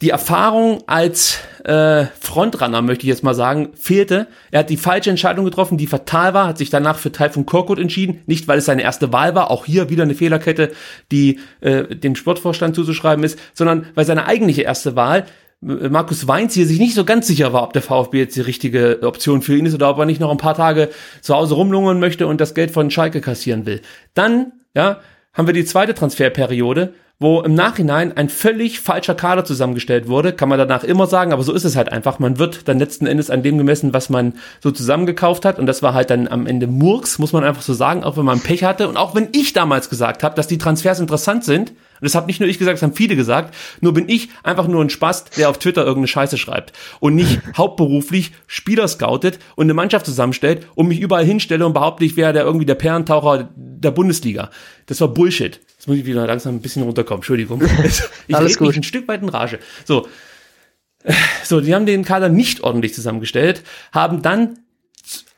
die 0.02 0.12
Erfahrung 0.12 0.84
als 0.86 1.40
äh, 1.64 2.06
Frontrunner, 2.20 2.84
möchte 2.84 3.04
ich 3.04 3.10
jetzt 3.10 3.24
mal 3.24 3.34
sagen, 3.34 3.70
fehlte. 3.76 4.28
Er 4.52 4.60
hat 4.60 4.70
die 4.70 4.78
falsche 4.78 5.10
Entscheidung 5.10 5.44
getroffen, 5.44 5.78
die 5.78 5.88
fatal 5.88 6.36
war, 6.36 6.48
hat 6.48 6.60
sich 6.60 6.70
danach 6.70 6.98
für 6.98 7.12
Teil 7.12 7.32
von 7.32 7.48
Korkut 7.48 7.80
entschieden, 7.80 8.22
nicht 8.28 8.48
weil 8.48 8.60
es 8.60 8.66
seine 8.66 8.84
erste 8.84 9.12
Wahl 9.12 9.34
war, 9.34 9.50
auch 9.50 9.66
hier 9.66 9.90
wieder 9.90 10.04
eine 10.04 10.14
Fehlerkette, 10.14 10.72
die 11.12 11.40
äh, 11.62 11.96
dem 11.96 12.16
Sportvorstand 12.16 12.76
zuzuschreiben 12.76 13.24
ist, 13.24 13.40
sondern 13.54 13.88
weil 13.96 14.06
seine 14.06 14.28
eigentliche 14.28 14.62
erste 14.62 14.96
Wahl 14.96 15.26
Markus 15.62 16.28
Weinz 16.28 16.54
hier 16.54 16.68
sich 16.68 16.80
nicht 16.80 16.94
so 16.94 17.04
ganz 17.04 17.26
sicher 17.26 17.52
war, 17.52 17.64
ob 17.64 17.74
der 17.74 17.82
VfB 17.82 18.20
jetzt 18.20 18.36
die 18.36 18.42
richtige 18.42 19.00
Option 19.02 19.42
für 19.42 19.58
ihn 19.58 19.66
ist 19.66 19.74
oder 19.74 19.90
ob 19.90 19.98
er 19.98 20.06
nicht 20.06 20.22
noch 20.22 20.30
ein 20.30 20.38
paar 20.38 20.54
Tage 20.54 20.90
zu 21.22 21.34
Hause 21.34 21.56
rumlungern 21.56 22.00
möchte 22.00 22.28
und 22.28 22.40
das 22.40 22.54
Geld 22.54 22.72
von 22.72 22.92
Schalke 22.92 23.22
kassieren 23.22 23.66
will. 23.66 23.82
Dann, 24.14 24.52
ja, 24.76 25.00
haben 25.34 25.48
wir 25.48 25.54
die 25.54 25.66
zweite 25.66 25.96
Transferperiode, 25.96 26.94
wo 27.20 27.42
im 27.42 27.56
Nachhinein 27.56 28.16
ein 28.16 28.30
völlig 28.30 28.80
falscher 28.80 29.16
Kader 29.16 29.44
zusammengestellt 29.44 30.08
wurde. 30.08 30.34
Kann 30.34 30.50
man 30.50 30.60
danach 30.60 30.84
immer 30.84 31.08
sagen, 31.08 31.34
aber 31.34 31.42
so 31.42 31.54
ist 31.54 31.64
es 31.64 31.76
halt 31.76 31.92
einfach. 31.92 32.20
Man 32.20 32.38
wird 32.38 32.68
dann 32.68 32.78
letzten 32.78 33.08
Endes 33.08 33.32
an 33.32 33.42
dem 33.42 33.58
gemessen, 33.58 33.94
was 33.94 34.10
man 34.10 34.34
so 34.62 34.70
zusammengekauft 34.70 35.44
hat. 35.44 35.58
Und 35.58 35.66
das 35.66 35.82
war 35.82 35.96
halt 35.96 36.12
dann 36.12 36.28
am 36.28 36.46
Ende 36.46 36.68
Murks, 36.68 37.18
muss 37.18 37.34
man 37.34 37.44
einfach 37.44 37.64
so 37.64 37.74
sagen, 37.74 38.04
auch 38.04 38.18
wenn 38.18 38.26
man 38.26 38.42
Pech 38.42 38.64
hatte. 38.64 38.88
Und 38.88 38.98
auch 38.98 39.16
wenn 39.16 39.30
ich 39.32 39.54
damals 39.54 39.90
gesagt 39.90 40.22
habe, 40.22 40.36
dass 40.36 40.48
die 40.48 40.60
Transfers 40.60 41.00
interessant 41.00 41.44
sind, 41.44 41.74
und 42.00 42.06
das 42.06 42.16
habe 42.16 42.28
nicht 42.28 42.40
nur 42.40 42.50
ich 42.50 42.60
gesagt, 42.60 42.78
das 42.78 42.84
haben 42.84 42.94
viele 42.94 43.16
gesagt. 43.16 43.54
Nur 43.82 43.94
bin 43.94 44.08
ich 44.10 44.30
einfach 44.44 44.68
nur 44.68 44.84
ein 44.84 44.90
Spast, 44.90 45.38
der 45.38 45.50
auf 45.50 45.58
Twitter 45.58 45.82
irgendeine 45.82 46.08
Scheiße 46.08 46.38
schreibt 46.38 46.74
und 47.00 47.16
nicht 47.16 47.42
hauptberuflich 47.58 48.32
Spieler 48.48 48.88
scoutet 48.88 49.40
und 49.56 49.66
eine 49.66 49.74
Mannschaft 49.74 50.06
zusammenstellt 50.06 50.68
und 50.76 50.88
mich 50.88 51.00
überall 51.00 51.26
hinstelle 51.26 51.66
und 51.66 51.74
behaupte, 51.74 52.06
ich 52.06 52.18
wäre 52.18 52.34
der 52.34 52.44
irgendwie 52.44 52.66
der 52.66 52.76
Perlentaucher 52.76 53.50
der 53.56 53.92
Bundesliga. 53.92 54.50
Das 54.86 55.02
war 55.02 55.08
Bullshit. 55.08 55.60
Jetzt 55.78 55.88
muss 55.88 55.98
ich 55.98 56.06
wieder 56.06 56.26
langsam 56.26 56.56
ein 56.56 56.62
bisschen 56.62 56.84
runterkommen. 56.84 57.20
Entschuldigung. 57.20 57.62
Ich 58.28 58.36
Alles 58.36 58.58
gut. 58.58 58.68
Mich 58.70 58.78
ein 58.78 58.84
Stück 58.84 59.08
weit 59.08 59.22
in 59.22 59.30
Rage. 59.30 59.60
So. 59.86 60.08
So, 61.44 61.62
die 61.62 61.74
haben 61.74 61.86
den 61.86 62.04
Kader 62.04 62.28
nicht 62.28 62.62
ordentlich 62.62 62.94
zusammengestellt, 62.94 63.64
haben 63.94 64.22
dann 64.22 64.60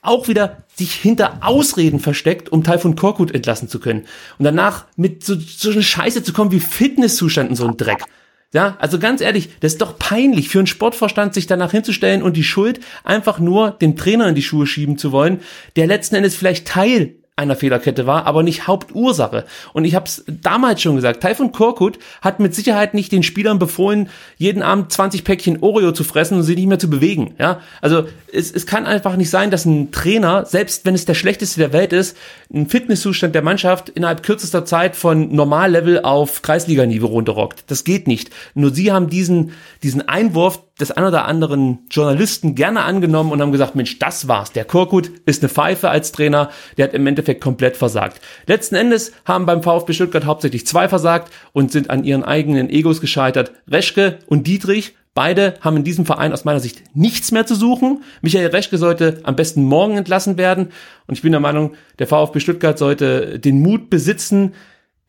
auch 0.02 0.28
wieder 0.28 0.64
sich 0.76 0.94
hinter 0.94 1.40
Ausreden 1.42 2.00
versteckt, 2.00 2.50
um 2.50 2.64
Teil 2.64 2.80
von 2.80 2.96
Korkut 2.96 3.32
entlassen 3.32 3.68
zu 3.68 3.80
können. 3.80 4.06
Und 4.38 4.46
danach 4.46 4.86
mit 4.96 5.24
so, 5.24 5.36
so 5.36 5.72
eine 5.72 5.84
Scheiße 5.84 6.24
zu 6.24 6.34
kommen 6.34 6.52
wie 6.52 6.60
Fitnesszustand 6.60 7.50
und 7.50 7.56
so 7.56 7.68
ein 7.68 7.78
Dreck. 7.78 8.04
Ja, 8.52 8.78
also 8.80 8.98
ganz 8.98 9.22
ehrlich, 9.22 9.50
das 9.60 9.74
ist 9.74 9.82
doch 9.82 10.00
peinlich 10.00 10.50
für 10.50 10.58
einen 10.58 10.68
Sportvorstand, 10.68 11.36
sich 11.36 11.46
danach 11.46 11.72
hinzustellen 11.72 12.24
und 12.24 12.36
die 12.36 12.44
Schuld 12.44 12.80
einfach 13.04 13.38
nur 13.40 13.72
dem 13.72 13.96
Trainer 13.96 14.28
in 14.28 14.36
die 14.36 14.42
Schuhe 14.42 14.66
schieben 14.66 14.98
zu 14.98 15.12
wollen, 15.12 15.42
der 15.76 15.86
letzten 15.86 16.16
Endes 16.16 16.36
vielleicht 16.36 16.68
Teil 16.68 17.16
einer 17.40 17.56
Fehlerkette 17.56 18.06
war, 18.06 18.26
aber 18.26 18.44
nicht 18.44 18.68
Hauptursache. 18.68 19.46
Und 19.74 19.86
ich 19.86 19.96
habe 19.96 20.06
es 20.06 20.24
damals 20.28 20.82
schon 20.82 20.96
gesagt, 20.96 21.24
Taifun 21.24 21.52
Korkut 21.52 21.98
hat 22.22 22.40
mit 22.40 22.54
Sicherheit 22.54 22.94
nicht 22.94 23.12
den 23.12 23.24
Spielern 23.24 23.58
befohlen, 23.58 24.10
jeden 24.38 24.62
Abend 24.62 24.92
20 24.92 25.24
Päckchen 25.24 25.64
Oreo 25.64 25.92
zu 25.92 26.04
fressen 26.04 26.38
und 26.38 26.44
sie 26.44 26.56
nicht 26.56 26.68
mehr 26.68 26.80
zu 26.80 26.90
bewegen. 26.90 27.34
Ja, 27.40 27.62
also 27.82 28.04
es, 28.32 28.52
es 28.52 28.66
kann 28.66 28.86
einfach 28.86 29.16
nicht 29.16 29.30
sein, 29.30 29.52
dass 29.52 29.66
ein 29.66 29.92
Trainer, 29.92 30.46
selbst 30.46 30.86
wenn 30.86 30.94
es 30.96 31.06
der 31.06 31.16
schlechteste 31.16 31.60
der 31.60 31.74
Welt 31.74 31.94
ist, 31.94 32.16
einen 32.54 32.68
Fitnesszustand 32.68 33.34
der 33.34 33.42
Mannschaft 33.42 33.90
innerhalb 33.90 34.24
kürzester 34.24 34.66
Zeit 34.66 34.96
von 34.96 35.34
Normallevel 35.34 36.02
auf 36.02 36.42
Kreisliganiveau 36.42 37.08
runterrockt. 37.08 37.64
Das 37.68 37.84
geht 37.84 38.08
nicht. 38.08 38.30
Nur 38.54 38.74
sie 38.74 38.92
haben 38.92 39.10
diesen, 39.10 39.54
diesen 39.82 40.08
Einwurf 40.08 40.62
des 40.80 40.92
ein 40.92 41.04
oder 41.04 41.26
anderen 41.26 41.80
Journalisten 41.92 42.56
gerne 42.56 42.84
angenommen 42.84 43.32
und 43.32 43.42
haben 43.42 43.52
gesagt, 43.52 43.76
Mensch, 43.76 44.00
das 44.00 44.28
war's. 44.28 44.52
Der 44.52 44.66
Korkut 44.66 45.12
ist 45.26 45.44
eine 45.44 45.50
Pfeife 45.50 45.90
als 45.90 46.12
Trainer, 46.12 46.50
der 46.78 46.86
hat 46.86 46.94
im 46.94 47.06
Endeffekt 47.08 47.42
komplett 47.42 47.78
versagt. 47.78 48.22
Letzten 48.48 48.76
Endes 48.76 49.12
haben 49.26 49.46
beim 49.46 49.64
VfB 49.64 49.94
Stuttgart 49.94 50.26
hauptsächlich 50.26 50.66
zwei 50.66 50.88
versagt 50.88 51.34
und 51.54 51.72
sind 51.72 51.90
an 51.90 52.04
ihren 52.04 52.24
eigenen 52.24 52.70
Egos 52.70 53.02
gescheitert. 53.02 53.52
Reschke 53.68 54.20
und 54.28 54.48
Dietrich, 54.48 54.96
Beide 55.16 55.56
haben 55.60 55.76
in 55.76 55.84
diesem 55.84 56.06
Verein 56.06 56.32
aus 56.32 56.46
meiner 56.46 56.62
Sicht 56.62 56.96
nichts 56.96 57.32
mehr 57.32 57.46
zu 57.46 57.56
suchen. 57.56 58.04
Michael 58.22 58.48
Reschke 58.48 58.78
sollte 58.78 59.20
am 59.24 59.36
besten 59.36 59.64
morgen 59.64 59.98
entlassen 59.98 60.38
werden. 60.38 60.70
Und 61.08 61.16
ich 61.16 61.24
bin 61.24 61.32
der 61.32 61.42
Meinung, 61.42 61.74
der 61.98 62.08
VfB 62.08 62.40
Stuttgart 62.40 62.78
sollte 62.78 63.38
den 63.38 63.62
Mut 63.62 63.90
besitzen, 63.90 64.54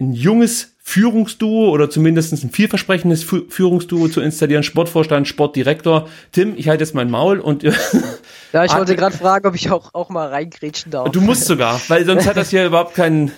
ein 0.01 0.13
junges 0.13 0.75
Führungsduo 0.91 1.71
oder 1.71 1.89
zumindest 1.89 2.33
ein 2.33 2.51
vielversprechendes 2.51 3.23
Führungsduo 3.23 4.09
zu 4.09 4.21
installieren. 4.21 4.65
Sportvorstand, 4.65 5.29
Sportdirektor. 5.29 6.09
Tim, 6.33 6.55
ich 6.57 6.69
halte 6.69 6.83
jetzt 6.83 6.97
mein 6.97 7.09
Maul 7.09 7.39
und 7.39 7.63
Ja, 8.53 8.65
ich 8.65 8.75
wollte 8.75 8.97
gerade 8.97 9.17
fragen, 9.17 9.47
ob 9.47 9.55
ich 9.55 9.71
auch, 9.71 9.95
auch 9.95 10.09
mal 10.09 10.27
reingrätschen 10.27 10.91
darf. 10.91 11.09
Du 11.13 11.21
musst 11.21 11.45
sogar, 11.45 11.81
weil 11.87 12.05
sonst 12.05 12.27
hat 12.27 12.37
das 12.37 12.51
hier 12.51 12.67
überhaupt 12.67 12.95
keinen, 12.95 13.31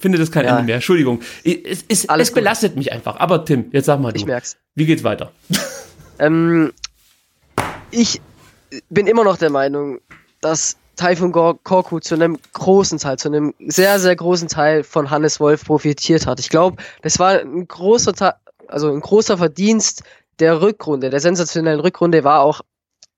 findet 0.00 0.22
es 0.22 0.32
kein 0.32 0.46
ja. 0.46 0.52
Ende 0.52 0.62
mehr. 0.62 0.76
Entschuldigung. 0.76 1.20
Es, 1.44 1.84
es, 1.88 2.06
es 2.06 2.32
belastet 2.32 2.74
mich 2.74 2.90
einfach. 2.90 3.16
Aber 3.16 3.44
Tim, 3.44 3.66
jetzt 3.72 3.84
sag 3.84 4.00
mal 4.00 4.12
du. 4.12 4.18
Ich 4.18 4.24
merk's. 4.24 4.56
Wie 4.74 4.86
geht's 4.86 5.04
weiter? 5.04 5.32
Ähm, 6.18 6.72
ich 7.90 8.22
bin 8.88 9.06
immer 9.06 9.24
noch 9.24 9.36
der 9.36 9.50
Meinung, 9.50 10.00
dass 10.40 10.78
Taifun 10.98 11.32
Korku 11.32 12.00
zu 12.00 12.14
einem 12.14 12.38
großen 12.52 12.98
Teil, 12.98 13.18
zu 13.18 13.28
einem 13.28 13.54
sehr, 13.66 14.00
sehr 14.00 14.16
großen 14.16 14.48
Teil 14.48 14.82
von 14.82 15.10
Hannes 15.10 15.40
Wolf 15.40 15.64
profitiert 15.64 16.26
hat. 16.26 16.40
Ich 16.40 16.50
glaube, 16.50 16.82
das 17.02 17.18
war 17.18 17.38
ein 17.38 17.66
großer 17.66 18.12
Teil, 18.12 18.34
also 18.66 18.90
ein 18.90 19.00
großer 19.00 19.38
Verdienst 19.38 20.02
der 20.40 20.60
Rückrunde, 20.60 21.10
der 21.10 21.20
sensationellen 21.20 21.80
Rückrunde 21.80 22.24
war 22.24 22.42
auch 22.42 22.60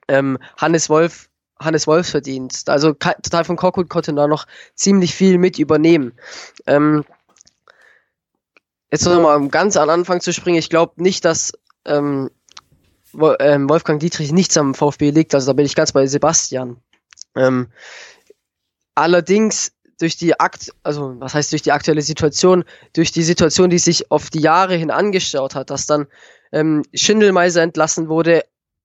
ähm, 0.09 0.39
Hannes 0.59 0.91
Wolf, 0.91 1.29
Hannes 1.59 1.87
Wolfs 1.87 2.11
Verdienst. 2.11 2.69
Also 2.69 2.93
Taifun 2.93 3.57
Korku 3.57 3.85
konnte 3.85 4.13
da 4.13 4.27
noch 4.27 4.47
ziemlich 4.75 5.15
viel 5.15 5.39
mit 5.39 5.59
übernehmen. 5.59 6.13
Ähm, 6.67 7.05
jetzt 8.93 9.07
nochmal 9.07 9.49
ganz 9.49 9.77
an 9.77 9.89
Anfang 9.89 10.21
zu 10.21 10.33
springen, 10.33 10.59
ich 10.59 10.71
glaube 10.71 11.03
nicht, 11.03 11.25
dass 11.25 11.53
ähm, 11.87 12.31
ähm, 13.41 13.69
Wolfgang 13.71 14.01
Dietrich 14.01 14.33
nichts 14.33 14.57
am 14.59 14.75
VfB 14.75 15.11
liegt, 15.11 15.35
also 15.35 15.47
da 15.47 15.53
bin 15.55 15.67
ich 15.67 15.75
ganz 15.75 15.93
bei 15.93 16.07
Sebastian. 16.07 16.77
Ähm, 17.37 17.69
allerdings 18.95 19.73
durch 19.99 20.17
die 20.17 20.39
Akt, 20.41 20.73
also 20.83 21.15
was 21.21 21.35
heißt 21.35 21.53
durch 21.53 21.63
die 21.63 21.73
aktuelle 21.73 22.03
Situation, 22.03 22.65
durch 22.95 23.13
die 23.13 23.23
Situation, 23.23 23.71
die 23.71 23.79
sich 23.79 24.11
auf 24.11 24.31
die 24.31 24.41
Jahre 24.41 24.75
hin 24.75 24.91
angestaut 24.91 25.55
hat, 25.55 25.71
dass 25.71 25.87
dann 25.87 26.07
ähm, 26.53 26.83
Schindelmeiser 26.95 27.63
entlassen 27.63 28.09
wurde, 28.09 28.45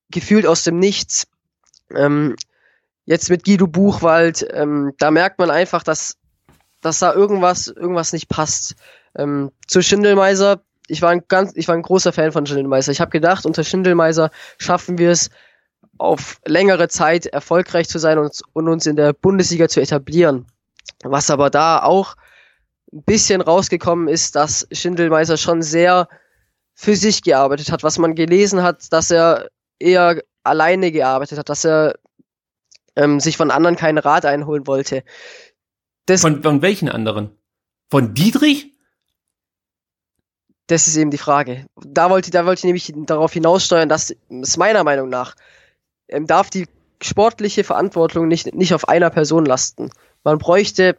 gefühlt 0.10 0.46
aus 0.46 0.64
dem 0.64 0.78
Nichts. 0.78 1.28
Ähm, 1.94 2.36
jetzt 3.06 3.30
mit 3.30 3.46
Guido 3.46 3.68
Buchwald, 3.68 4.46
ähm, 4.52 4.94
da 4.98 5.12
merkt 5.12 5.40
man 5.40 5.52
einfach, 5.52 5.84
dass, 5.84 6.18
dass 6.82 7.00
da 7.00 7.14
irgendwas, 7.14 7.68
irgendwas 7.68 8.12
nicht 8.12 8.28
passt. 8.28 8.76
Ähm, 9.18 9.52
zu 9.68 9.82
Schindelmeiser 9.82 10.62
ich 10.88 11.02
war 11.02 11.10
ein 11.10 11.24
ganz, 11.28 11.54
ich 11.56 11.68
war 11.68 11.76
ein 11.76 11.82
großer 11.82 12.14
Fan 12.14 12.32
von 12.32 12.46
Schindelmeiser. 12.46 12.92
Ich 12.92 13.02
habe 13.02 13.12
gedacht, 13.12 13.46
unter 13.46 13.64
Schindelmeiser 13.64 14.32
schaffen 14.58 14.98
wir 14.98 15.12
es, 15.12 15.30
auf 15.98 16.42
längere 16.46 16.88
Zeit 16.88 17.26
erfolgreich 17.26 17.88
zu 17.88 18.00
sein 18.00 18.18
und, 18.18 18.42
und 18.54 18.68
uns 18.68 18.86
in 18.86 18.96
der 18.96 19.14
Bundesliga 19.14 19.68
zu 19.70 19.82
etablieren. 19.82 20.46
Was 21.04 21.30
aber 21.30 21.50
da 21.50 21.84
auch 21.84 22.16
ein 22.92 23.04
bisschen 23.04 23.42
rausgekommen 23.42 24.08
ist, 24.08 24.36
dass 24.36 24.68
Schindelmeiser 24.72 25.38
schon 25.38 25.62
sehr 25.62 26.08
für 26.74 26.96
sich 26.96 27.24
gearbeitet 27.24 27.72
hat. 27.72 27.84
Was 27.84 27.98
man 27.98 28.16
gelesen 28.16 28.62
hat, 28.62 28.92
dass 28.92 29.12
er 29.12 29.50
eher 29.80 30.22
alleine 30.44 30.92
gearbeitet 30.92 31.38
hat, 31.38 31.50
dass 31.50 31.66
er 31.66 31.96
ähm, 32.96 33.20
sich 33.20 33.38
von 33.38 33.52
anderen 33.52 33.76
keinen 33.76 33.98
Rat 33.98 34.26
einholen 34.26 34.68
wollte. 34.68 35.04
Das 36.06 36.22
von, 36.22 36.44
von 36.44 36.62
welchen 36.62 36.90
anderen? 36.90 37.32
Von 37.90 38.14
Dietrich? 38.14 38.74
Das 40.68 40.88
ist 40.88 40.98
eben 40.98 41.12
die 41.12 41.18
Frage. 41.18 41.68
Da 41.76 42.10
wollte, 42.10 42.32
da 42.32 42.46
wollte 42.46 42.60
ich 42.60 42.66
nämlich 42.66 42.94
darauf 43.08 43.34
hinaussteuern, 43.34 43.90
dass 43.90 44.16
es 44.30 44.58
meiner 44.58 44.84
Meinung 44.84 45.10
nach 45.10 45.36
ähm, 46.08 46.28
darf 46.28 46.50
die 46.50 46.68
sportliche 47.02 47.64
Verantwortung 47.64 48.28
nicht, 48.28 48.54
nicht 48.56 48.74
auf 48.74 48.88
einer 48.88 49.10
Person 49.10 49.46
lasten. 49.46 49.90
Man 50.24 50.38
bräuchte 50.38 50.98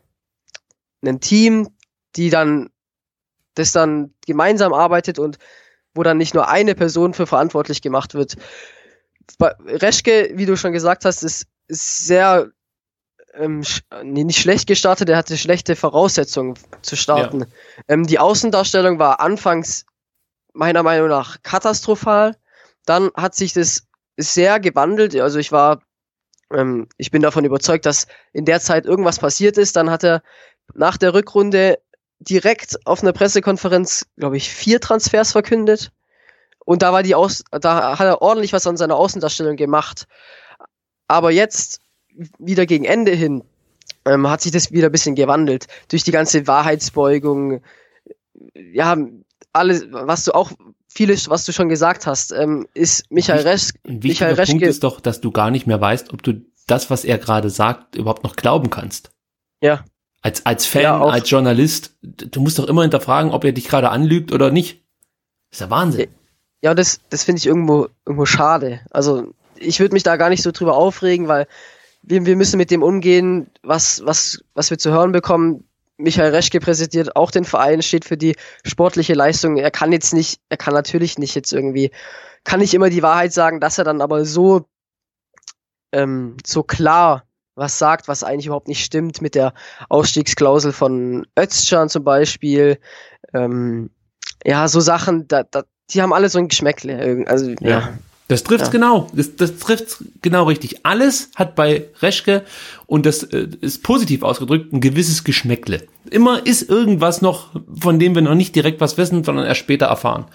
ein 1.04 1.20
Team, 1.20 1.68
die 2.16 2.30
dann 2.30 2.70
das 3.54 3.72
dann 3.72 4.14
gemeinsam 4.26 4.72
arbeitet 4.72 5.18
und 5.18 5.38
wo 5.94 6.02
dann 6.02 6.18
nicht 6.18 6.34
nur 6.34 6.48
eine 6.48 6.74
Person 6.74 7.14
für 7.14 7.26
verantwortlich 7.26 7.80
gemacht 7.80 8.14
wird. 8.14 8.36
Reschke, 9.40 10.32
wie 10.34 10.46
du 10.46 10.56
schon 10.56 10.72
gesagt 10.72 11.04
hast, 11.04 11.22
ist, 11.22 11.46
ist 11.68 12.06
sehr 12.06 12.50
ähm, 13.34 13.62
nee, 14.02 14.24
nicht 14.24 14.40
schlecht 14.40 14.66
gestartet, 14.66 15.08
er 15.08 15.16
hatte 15.16 15.36
schlechte 15.36 15.76
Voraussetzungen 15.76 16.54
zu 16.82 16.96
starten. 16.96 17.40
Ja. 17.40 17.46
Ähm, 17.88 18.06
die 18.06 18.18
Außendarstellung 18.18 18.98
war 18.98 19.20
anfangs 19.20 19.84
meiner 20.52 20.82
Meinung 20.82 21.08
nach 21.08 21.42
katastrophal. 21.42 22.36
Dann 22.84 23.10
hat 23.14 23.34
sich 23.34 23.52
das 23.52 23.86
sehr 24.16 24.60
gewandelt. 24.60 25.14
Also 25.16 25.38
ich 25.38 25.52
war, 25.52 25.80
ähm, 26.52 26.88
ich 26.96 27.10
bin 27.10 27.22
davon 27.22 27.44
überzeugt, 27.44 27.86
dass 27.86 28.06
in 28.32 28.44
der 28.44 28.60
Zeit 28.60 28.86
irgendwas 28.86 29.18
passiert 29.18 29.58
ist. 29.58 29.76
Dann 29.76 29.90
hat 29.90 30.04
er 30.04 30.22
nach 30.74 30.96
der 30.96 31.14
Rückrunde 31.14 31.78
direkt 32.18 32.86
auf 32.86 33.02
einer 33.02 33.12
Pressekonferenz, 33.12 34.06
glaube 34.16 34.36
ich, 34.36 34.50
vier 34.50 34.80
Transfers 34.80 35.32
verkündet. 35.32 35.92
Und 36.64 36.82
da 36.82 36.92
war 36.92 37.02
die 37.02 37.14
Aus 37.14 37.44
da 37.50 37.98
hat 37.98 38.06
er 38.06 38.22
ordentlich 38.22 38.52
was 38.52 38.66
an 38.66 38.76
seiner 38.76 38.96
Außendarstellung 38.96 39.56
gemacht. 39.56 40.06
Aber 41.06 41.30
jetzt 41.30 41.80
wieder 42.38 42.66
gegen 42.66 42.84
Ende 42.84 43.12
hin 43.12 43.44
ähm, 44.04 44.28
hat 44.28 44.40
sich 44.40 44.52
das 44.52 44.72
wieder 44.72 44.88
ein 44.88 44.92
bisschen 44.92 45.14
gewandelt. 45.14 45.66
Durch 45.88 46.04
die 46.04 46.12
ganze 46.12 46.46
Wahrheitsbeugung, 46.46 47.60
ja, 48.54 48.96
alles, 49.52 49.86
was 49.90 50.24
du 50.24 50.32
auch, 50.32 50.52
vieles, 50.96 51.28
was 51.28 51.44
du 51.44 51.52
schon 51.52 51.68
gesagt 51.68 52.06
hast, 52.06 52.32
ähm, 52.32 52.66
ist 52.74 53.10
Michael 53.10 53.42
Resch. 53.46 53.70
Ein 53.86 54.02
wichtiger 54.02 54.30
Michael 54.30 54.46
Punkt 54.46 54.62
ist 54.62 54.82
doch, 54.82 55.00
dass 55.00 55.20
du 55.20 55.30
gar 55.30 55.50
nicht 55.50 55.66
mehr 55.66 55.80
weißt, 55.80 56.12
ob 56.12 56.22
du 56.22 56.42
das, 56.66 56.90
was 56.90 57.04
er 57.04 57.18
gerade 57.18 57.50
sagt, 57.50 57.94
überhaupt 57.96 58.24
noch 58.24 58.34
glauben 58.34 58.70
kannst. 58.70 59.10
Ja. 59.60 59.84
Als, 60.22 60.44
als 60.46 60.66
Fan, 60.66 60.82
ja, 60.82 61.00
als 61.00 61.30
Journalist, 61.30 61.96
du 62.02 62.40
musst 62.40 62.58
doch 62.58 62.66
immer 62.66 62.82
hinterfragen, 62.82 63.30
ob 63.30 63.44
er 63.44 63.52
dich 63.52 63.68
gerade 63.68 63.90
anlügt 63.90 64.32
oder 64.32 64.50
nicht. 64.50 64.82
Das 65.50 65.58
ist 65.58 65.60
ja 65.60 65.70
Wahnsinn. 65.70 66.08
Ja, 66.62 66.74
das, 66.74 67.00
das 67.10 67.22
finde 67.22 67.38
ich 67.38 67.46
irgendwo, 67.46 67.88
irgendwo 68.04 68.26
schade. 68.26 68.80
Also, 68.90 69.34
ich 69.58 69.78
würde 69.78 69.92
mich 69.92 70.02
da 70.02 70.16
gar 70.16 70.30
nicht 70.30 70.42
so 70.42 70.50
drüber 70.50 70.76
aufregen, 70.76 71.28
weil 71.28 71.46
wir, 72.02 72.24
wir 72.26 72.36
müssen 72.36 72.56
mit 72.56 72.70
dem 72.70 72.82
umgehen, 72.82 73.50
was, 73.62 74.04
was, 74.04 74.42
was 74.54 74.70
wir 74.70 74.78
zu 74.78 74.90
hören 74.90 75.12
bekommen. 75.12 75.64
Michael 75.98 76.34
Reschke 76.34 76.60
präsentiert 76.60 77.16
auch 77.16 77.30
den 77.30 77.44
Verein, 77.44 77.82
steht 77.82 78.04
für 78.04 78.16
die 78.16 78.36
sportliche 78.64 79.14
Leistung. 79.14 79.56
Er 79.56 79.70
kann 79.70 79.92
jetzt 79.92 80.12
nicht, 80.12 80.40
er 80.48 80.56
kann 80.56 80.74
natürlich 80.74 81.18
nicht 81.18 81.34
jetzt 81.34 81.52
irgendwie, 81.52 81.90
kann 82.44 82.60
nicht 82.60 82.74
immer 82.74 82.90
die 82.90 83.02
Wahrheit 83.02 83.32
sagen, 83.32 83.60
dass 83.60 83.78
er 83.78 83.84
dann 83.84 84.00
aber 84.00 84.24
so, 84.24 84.66
ähm, 85.92 86.36
so 86.44 86.62
klar 86.62 87.26
was 87.56 87.78
sagt, 87.78 88.06
was 88.06 88.22
eigentlich 88.22 88.46
überhaupt 88.46 88.68
nicht 88.68 88.84
stimmt 88.84 89.22
mit 89.22 89.34
der 89.34 89.54
Ausstiegsklausel 89.88 90.72
von 90.72 91.26
Özcan 91.38 91.88
zum 91.88 92.04
Beispiel. 92.04 92.78
Ähm, 93.32 93.90
ja, 94.44 94.68
so 94.68 94.80
Sachen, 94.80 95.26
da, 95.26 95.42
da, 95.42 95.64
die 95.90 96.02
haben 96.02 96.12
alle 96.12 96.28
so 96.28 96.38
ein 96.38 96.48
Geschmäckle. 96.48 97.24
Also, 97.26 97.50
ja. 97.60 97.68
ja. 97.68 97.98
Das 98.28 98.42
trifft's 98.42 98.68
ja. 98.68 98.72
genau. 98.72 99.08
Das, 99.12 99.36
das 99.36 99.56
trifft's 99.58 100.04
genau 100.20 100.44
richtig. 100.44 100.84
Alles 100.84 101.30
hat 101.36 101.54
bei 101.54 101.88
Reschke, 102.00 102.44
und 102.86 103.06
das 103.06 103.22
äh, 103.22 103.48
ist 103.60 103.82
positiv 103.82 104.22
ausgedrückt, 104.22 104.72
ein 104.72 104.80
gewisses 104.80 105.22
Geschmäckle. 105.22 105.86
Immer 106.10 106.44
ist 106.44 106.68
irgendwas 106.68 107.22
noch, 107.22 107.50
von 107.78 107.98
dem 107.98 108.14
wir 108.14 108.22
noch 108.22 108.34
nicht 108.34 108.54
direkt 108.56 108.80
was 108.80 108.96
wissen, 108.98 109.22
sondern 109.22 109.46
erst 109.46 109.60
später 109.60 109.86
erfahren. 109.86 110.26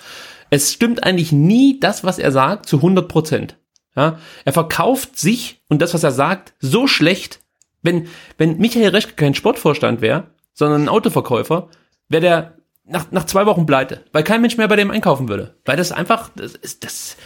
Es 0.49 0.71
stimmt 0.71 1.03
eigentlich 1.03 1.31
nie 1.31 1.79
das, 1.79 2.03
was 2.03 2.19
er 2.19 2.31
sagt, 2.31 2.67
zu 2.67 2.77
100 2.77 3.07
Prozent. 3.07 3.57
Ja, 3.95 4.19
er 4.45 4.53
verkauft 4.53 5.17
sich 5.17 5.61
und 5.67 5.81
das, 5.81 5.93
was 5.93 6.03
er 6.03 6.11
sagt, 6.11 6.53
so 6.59 6.87
schlecht. 6.87 7.39
Wenn, 7.81 8.07
wenn 8.37 8.57
Michael 8.57 8.89
Reschke 8.89 9.13
kein 9.13 9.33
Sportvorstand 9.33 10.01
wäre, 10.01 10.27
sondern 10.53 10.83
ein 10.83 10.89
Autoverkäufer, 10.89 11.69
wäre 12.07 12.21
der 12.21 12.57
nach, 12.85 13.11
nach 13.11 13.25
zwei 13.25 13.45
Wochen 13.45 13.65
pleite, 13.65 14.05
weil 14.11 14.23
kein 14.23 14.41
Mensch 14.41 14.57
mehr 14.57 14.67
bei 14.67 14.75
dem 14.75 14.91
einkaufen 14.91 15.29
würde. 15.29 15.55
Weil 15.65 15.77
das 15.77 15.91
einfach, 15.91 16.29
das 16.35 16.53
ist, 16.53 16.83
das, 16.83 17.17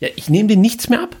ja, 0.00 0.08
ich 0.16 0.28
nehme 0.28 0.48
dir 0.48 0.56
nichts 0.56 0.88
mehr 0.88 1.02
ab. 1.02 1.16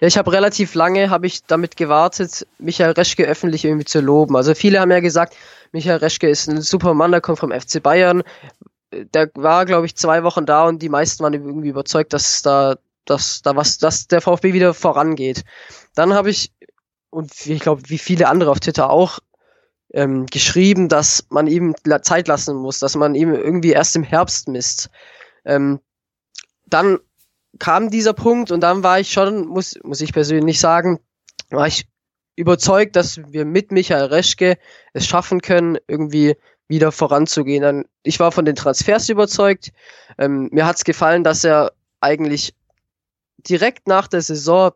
Ja, 0.00 0.08
ich 0.08 0.18
habe 0.18 0.32
relativ 0.32 0.74
lange 0.74 1.10
habe 1.10 1.26
ich 1.26 1.44
damit 1.44 1.76
gewartet, 1.76 2.46
Michael 2.58 2.92
Reschke 2.92 3.24
öffentlich 3.24 3.64
irgendwie 3.64 3.84
zu 3.84 4.00
loben. 4.00 4.36
Also 4.36 4.54
viele 4.54 4.80
haben 4.80 4.90
ja 4.90 5.00
gesagt, 5.00 5.36
Michael 5.70 5.98
Reschke 5.98 6.28
ist 6.28 6.48
ein 6.48 6.60
super 6.60 6.94
Mann, 6.94 7.12
der 7.12 7.20
kommt 7.20 7.38
vom 7.38 7.52
FC 7.52 7.82
Bayern. 7.82 8.22
Der 8.92 9.30
war, 9.34 9.64
glaube 9.64 9.86
ich, 9.86 9.96
zwei 9.96 10.22
Wochen 10.22 10.44
da 10.44 10.66
und 10.66 10.82
die 10.82 10.88
meisten 10.88 11.22
waren 11.22 11.34
irgendwie 11.34 11.68
überzeugt, 11.68 12.12
dass 12.12 12.42
da, 12.42 12.76
dass 13.04 13.42
da 13.42 13.56
was, 13.56 13.78
dass 13.78 14.06
der 14.08 14.20
VfB 14.20 14.52
wieder 14.52 14.74
vorangeht. 14.74 15.44
Dann 15.94 16.12
habe 16.14 16.30
ich 16.30 16.52
und 17.10 17.46
ich 17.46 17.60
glaube, 17.60 17.82
wie 17.86 17.98
viele 17.98 18.28
andere 18.28 18.50
auf 18.50 18.60
Twitter 18.60 18.90
auch 18.90 19.18
ähm, 19.92 20.26
geschrieben, 20.26 20.88
dass 20.88 21.26
man 21.28 21.46
ihm 21.46 21.74
Zeit 22.02 22.26
lassen 22.26 22.56
muss, 22.56 22.78
dass 22.78 22.96
man 22.96 23.14
ihm 23.14 23.34
irgendwie 23.34 23.72
erst 23.72 23.94
im 23.96 24.02
Herbst 24.02 24.48
misst. 24.48 24.90
Ähm, 25.44 25.80
dann 26.66 26.98
kam 27.58 27.90
dieser 27.90 28.12
Punkt 28.12 28.50
und 28.50 28.60
dann 28.60 28.82
war 28.82 29.00
ich 29.00 29.10
schon, 29.10 29.46
muss, 29.46 29.78
muss 29.82 30.00
ich 30.00 30.12
persönlich 30.12 30.58
sagen, 30.58 31.00
war 31.50 31.66
ich 31.66 31.86
überzeugt, 32.36 32.96
dass 32.96 33.18
wir 33.18 33.44
mit 33.44 33.72
Michael 33.72 34.06
Reschke 34.06 34.56
es 34.94 35.06
schaffen 35.06 35.40
können, 35.42 35.78
irgendwie 35.86 36.36
wieder 36.68 36.92
voranzugehen. 36.92 37.62
Dann, 37.62 37.84
ich 38.02 38.18
war 38.20 38.32
von 38.32 38.44
den 38.44 38.56
Transfers 38.56 39.08
überzeugt. 39.08 39.72
Ähm, 40.18 40.48
mir 40.52 40.66
hat's 40.66 40.84
gefallen, 40.84 41.24
dass 41.24 41.44
er 41.44 41.72
eigentlich 42.00 42.54
direkt 43.38 43.86
nach 43.86 44.08
der 44.08 44.22
Saison 44.22 44.72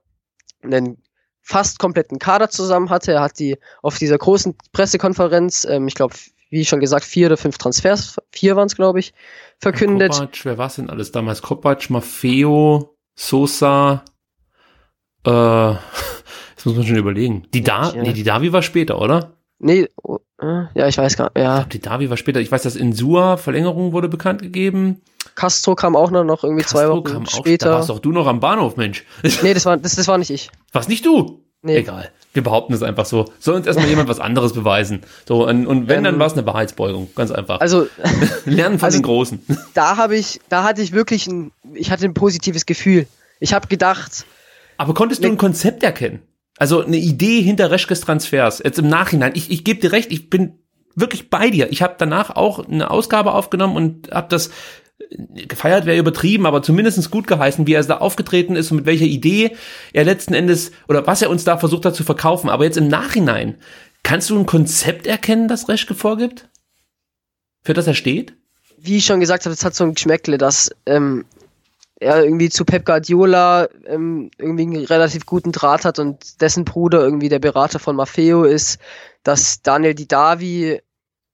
einen 0.62 1.03
fast 1.41 1.79
kompletten 1.79 2.18
Kader 2.18 2.51
zusammen 2.51 2.91
hatte. 2.91 3.12
Er 3.12 3.22
hat 3.22 3.39
die 3.39 3.57
auf 3.83 3.99
dieser 3.99 4.18
großen 4.18 4.57
Pressekonferenz, 4.72 5.64
ähm, 5.64 5.89
ich 5.89 5.95
glaube, 5.95 6.14
wie 6.51 6.64
schon 6.64 6.81
gesagt, 6.81 7.05
vier 7.05 7.29
oder 7.29 7.37
fünf 7.37 7.59
Transfers, 7.59 8.16
vier 8.31 8.57
waren 8.57 8.66
es, 8.66 8.77
glaube 8.77 9.01
ich, 9.01 9.14
verkündet. 9.61 10.13
Kopac, 10.13 10.45
wer 10.45 10.59
war 10.59 10.69
denn 10.69 10.91
alles 10.91 11.13
damals? 11.13 11.43
Kopac, 11.43 11.91
Maffeo, 11.91 12.97
Sosa, 13.15 14.05
äh, 15.25 15.31
das 16.55 16.65
muss 16.65 16.77
man 16.77 16.87
schon 16.87 16.97
überlegen. 16.97 17.47
Die 17.53 17.63
da, 17.63 17.93
ja. 17.93 18.03
nee, 18.03 18.13
die 18.13 18.23
Davi 18.23 18.53
war 18.53 18.63
später, 18.63 19.01
oder? 19.01 19.37
Nee, 19.59 19.89
oh, 20.03 20.19
äh, 20.41 20.65
ja, 20.75 20.87
ich 20.87 20.99
weiß 20.99 21.17
gar 21.17 21.31
nicht. 21.35 21.43
Ja. 21.43 21.65
Die 21.65 21.81
Davi 21.81 22.11
war 22.11 22.17
später. 22.17 22.41
Ich 22.41 22.53
weiß, 22.53 22.63
dass 22.63 22.77
in 22.77 22.93
Sua 22.93 23.37
Verlängerung 23.37 23.93
wurde 23.93 24.09
bekannt 24.09 24.43
gegeben. 24.43 25.01
Castro 25.35 25.75
kam 25.75 25.97
auch 25.97 26.11
noch, 26.11 26.25
noch 26.25 26.45
irgendwie 26.45 26.63
Castro 26.63 26.79
zwei 26.79 26.89
Wochen 26.89 27.05
kam 27.05 27.27
später. 27.27 27.67
Auch, 27.67 27.71
da 27.71 27.79
warst 27.79 27.89
doch 27.89 27.99
du 27.99 28.13
noch 28.13 28.27
am 28.27 28.41
Bahnhof, 28.41 28.77
Mensch. 28.77 29.05
Nee, 29.43 29.55
das 29.55 29.65
war, 29.65 29.77
das, 29.77 29.97
das 29.97 30.07
war 30.09 30.19
nicht 30.19 30.31
ich. 30.31 30.51
Was 30.73 30.89
nicht 30.89 31.05
du? 31.07 31.43
Nee. 31.63 31.79
Egal. 31.79 32.11
Wir 32.37 32.43
behaupten 32.43 32.74
es 32.74 32.82
einfach 32.82 33.07
so. 33.07 33.24
Soll 33.39 33.57
uns 33.57 33.66
erstmal 33.66 33.89
jemand 33.89 34.09
was 34.09 34.20
anderes 34.20 34.53
beweisen. 34.53 35.01
So, 35.26 35.49
und, 35.49 35.66
und 35.66 35.89
wenn, 35.89 35.99
ähm, 35.99 36.05
dann 36.05 36.18
war 36.18 36.26
es 36.26 36.34
eine 36.34 36.47
Wahrheitsbeugung. 36.47 37.09
Ganz 37.16 37.30
einfach. 37.30 37.61
Also, 37.61 37.89
lernen 38.45 38.78
von 38.78 38.87
also, 38.87 38.99
den 38.99 39.03
Großen. 39.03 39.41
Da 39.74 39.97
habe 39.97 40.16
ich, 40.16 40.41
da 40.49 40.62
hatte 40.62 40.80
ich 40.80 40.93
wirklich 40.93 41.26
ein, 41.26 41.51
ich 41.74 41.91
hatte 41.91 42.05
ein 42.05 42.14
positives 42.14 42.64
Gefühl. 42.66 43.07
Ich 43.41 43.53
habe 43.53 43.66
gedacht. 43.66 44.24
Aber 44.78 44.95
konntest 44.95 45.24
du 45.24 45.28
ein 45.28 45.37
Konzept 45.37 45.82
erkennen? 45.82 46.22
Also 46.59 46.82
eine 46.82 46.97
Idee 46.97 47.43
hinter 47.43 47.70
Reschkes 47.70 48.01
Transfers. 48.01 48.62
Jetzt 48.64 48.78
im 48.78 48.89
Nachhinein. 48.89 49.32
Ich, 49.34 49.51
ich 49.51 49.64
gebe 49.64 49.80
dir 49.80 49.93
recht, 49.93 50.11
ich 50.12 50.30
bin 50.30 50.59
wirklich 50.95 51.28
bei 51.30 51.51
dir. 51.51 51.70
Ich 51.70 51.82
habe 51.82 51.97
danach 51.99 52.34
auch 52.34 52.66
eine 52.66 52.91
Ausgabe 52.91 53.32
aufgenommen 53.32 53.76
und 53.76 54.11
habe 54.11 54.28
das 54.30 54.51
gefeiert 55.11 55.87
wäre 55.87 55.99
übertrieben, 55.99 56.47
aber 56.47 56.63
zumindestens 56.63 57.11
gut 57.11 57.27
geheißen, 57.27 57.67
wie 57.67 57.75
er 57.75 57.85
da 57.85 57.99
aufgetreten 57.99 58.57
ist 58.57 58.71
und 58.71 58.79
mit 58.79 58.87
welcher 58.87 59.05
Idee 59.05 59.57
er 59.93 60.05
letzten 60.05 60.35
Endes 60.35 60.73
oder 60.89 61.07
was 61.07 61.23
er 61.23 61.31
uns 61.31 61.45
da 61.45 61.59
versucht 61.59 61.85
hat 61.85 61.95
zu 61.95 62.05
verkaufen. 62.05 62.51
Aber 62.51 62.65
jetzt 62.65 62.77
im 62.77 62.89
Nachhinein, 62.89 63.57
kannst 64.03 64.31
du 64.31 64.39
ein 64.39 64.47
Konzept 64.47 65.07
erkennen, 65.07 65.49
das 65.49 65.69
Reschke 65.69 65.95
vorgibt? 65.95 66.49
Für 67.63 67.75
das 67.75 67.87
er 67.87 67.95
steht? 67.95 68.35
Wie 68.79 68.99
ich 68.99 69.07
schon 69.07 69.21
gesagt 69.21 69.45
habe, 69.45 69.55
es 69.55 69.65
hat 69.65 69.75
so 69.75 69.85
ein 69.85 69.95
Geschmäckle, 69.95 70.39
dass 70.39 70.71
ähm, 70.87 71.25
er 71.99 72.23
irgendwie 72.23 72.51
zu 72.51 72.65
Pep 72.65 72.85
Guardiola 72.85 73.69
ähm, 73.87 74.31
irgendwie 74.39 74.63
einen 74.63 74.85
relativ 74.85 75.27
guten 75.27 75.53
Draht 75.53 75.85
hat 75.85 75.99
und 75.99 76.41
dessen 76.41 76.65
Bruder 76.65 77.01
irgendwie 77.01 77.29
der 77.29 77.39
Berater 77.39 77.79
von 77.79 77.97
Maffeo 77.97 78.45
ist, 78.45 78.79
dass 79.23 79.63
Daniel 79.63 79.95
Didavi 79.95 80.81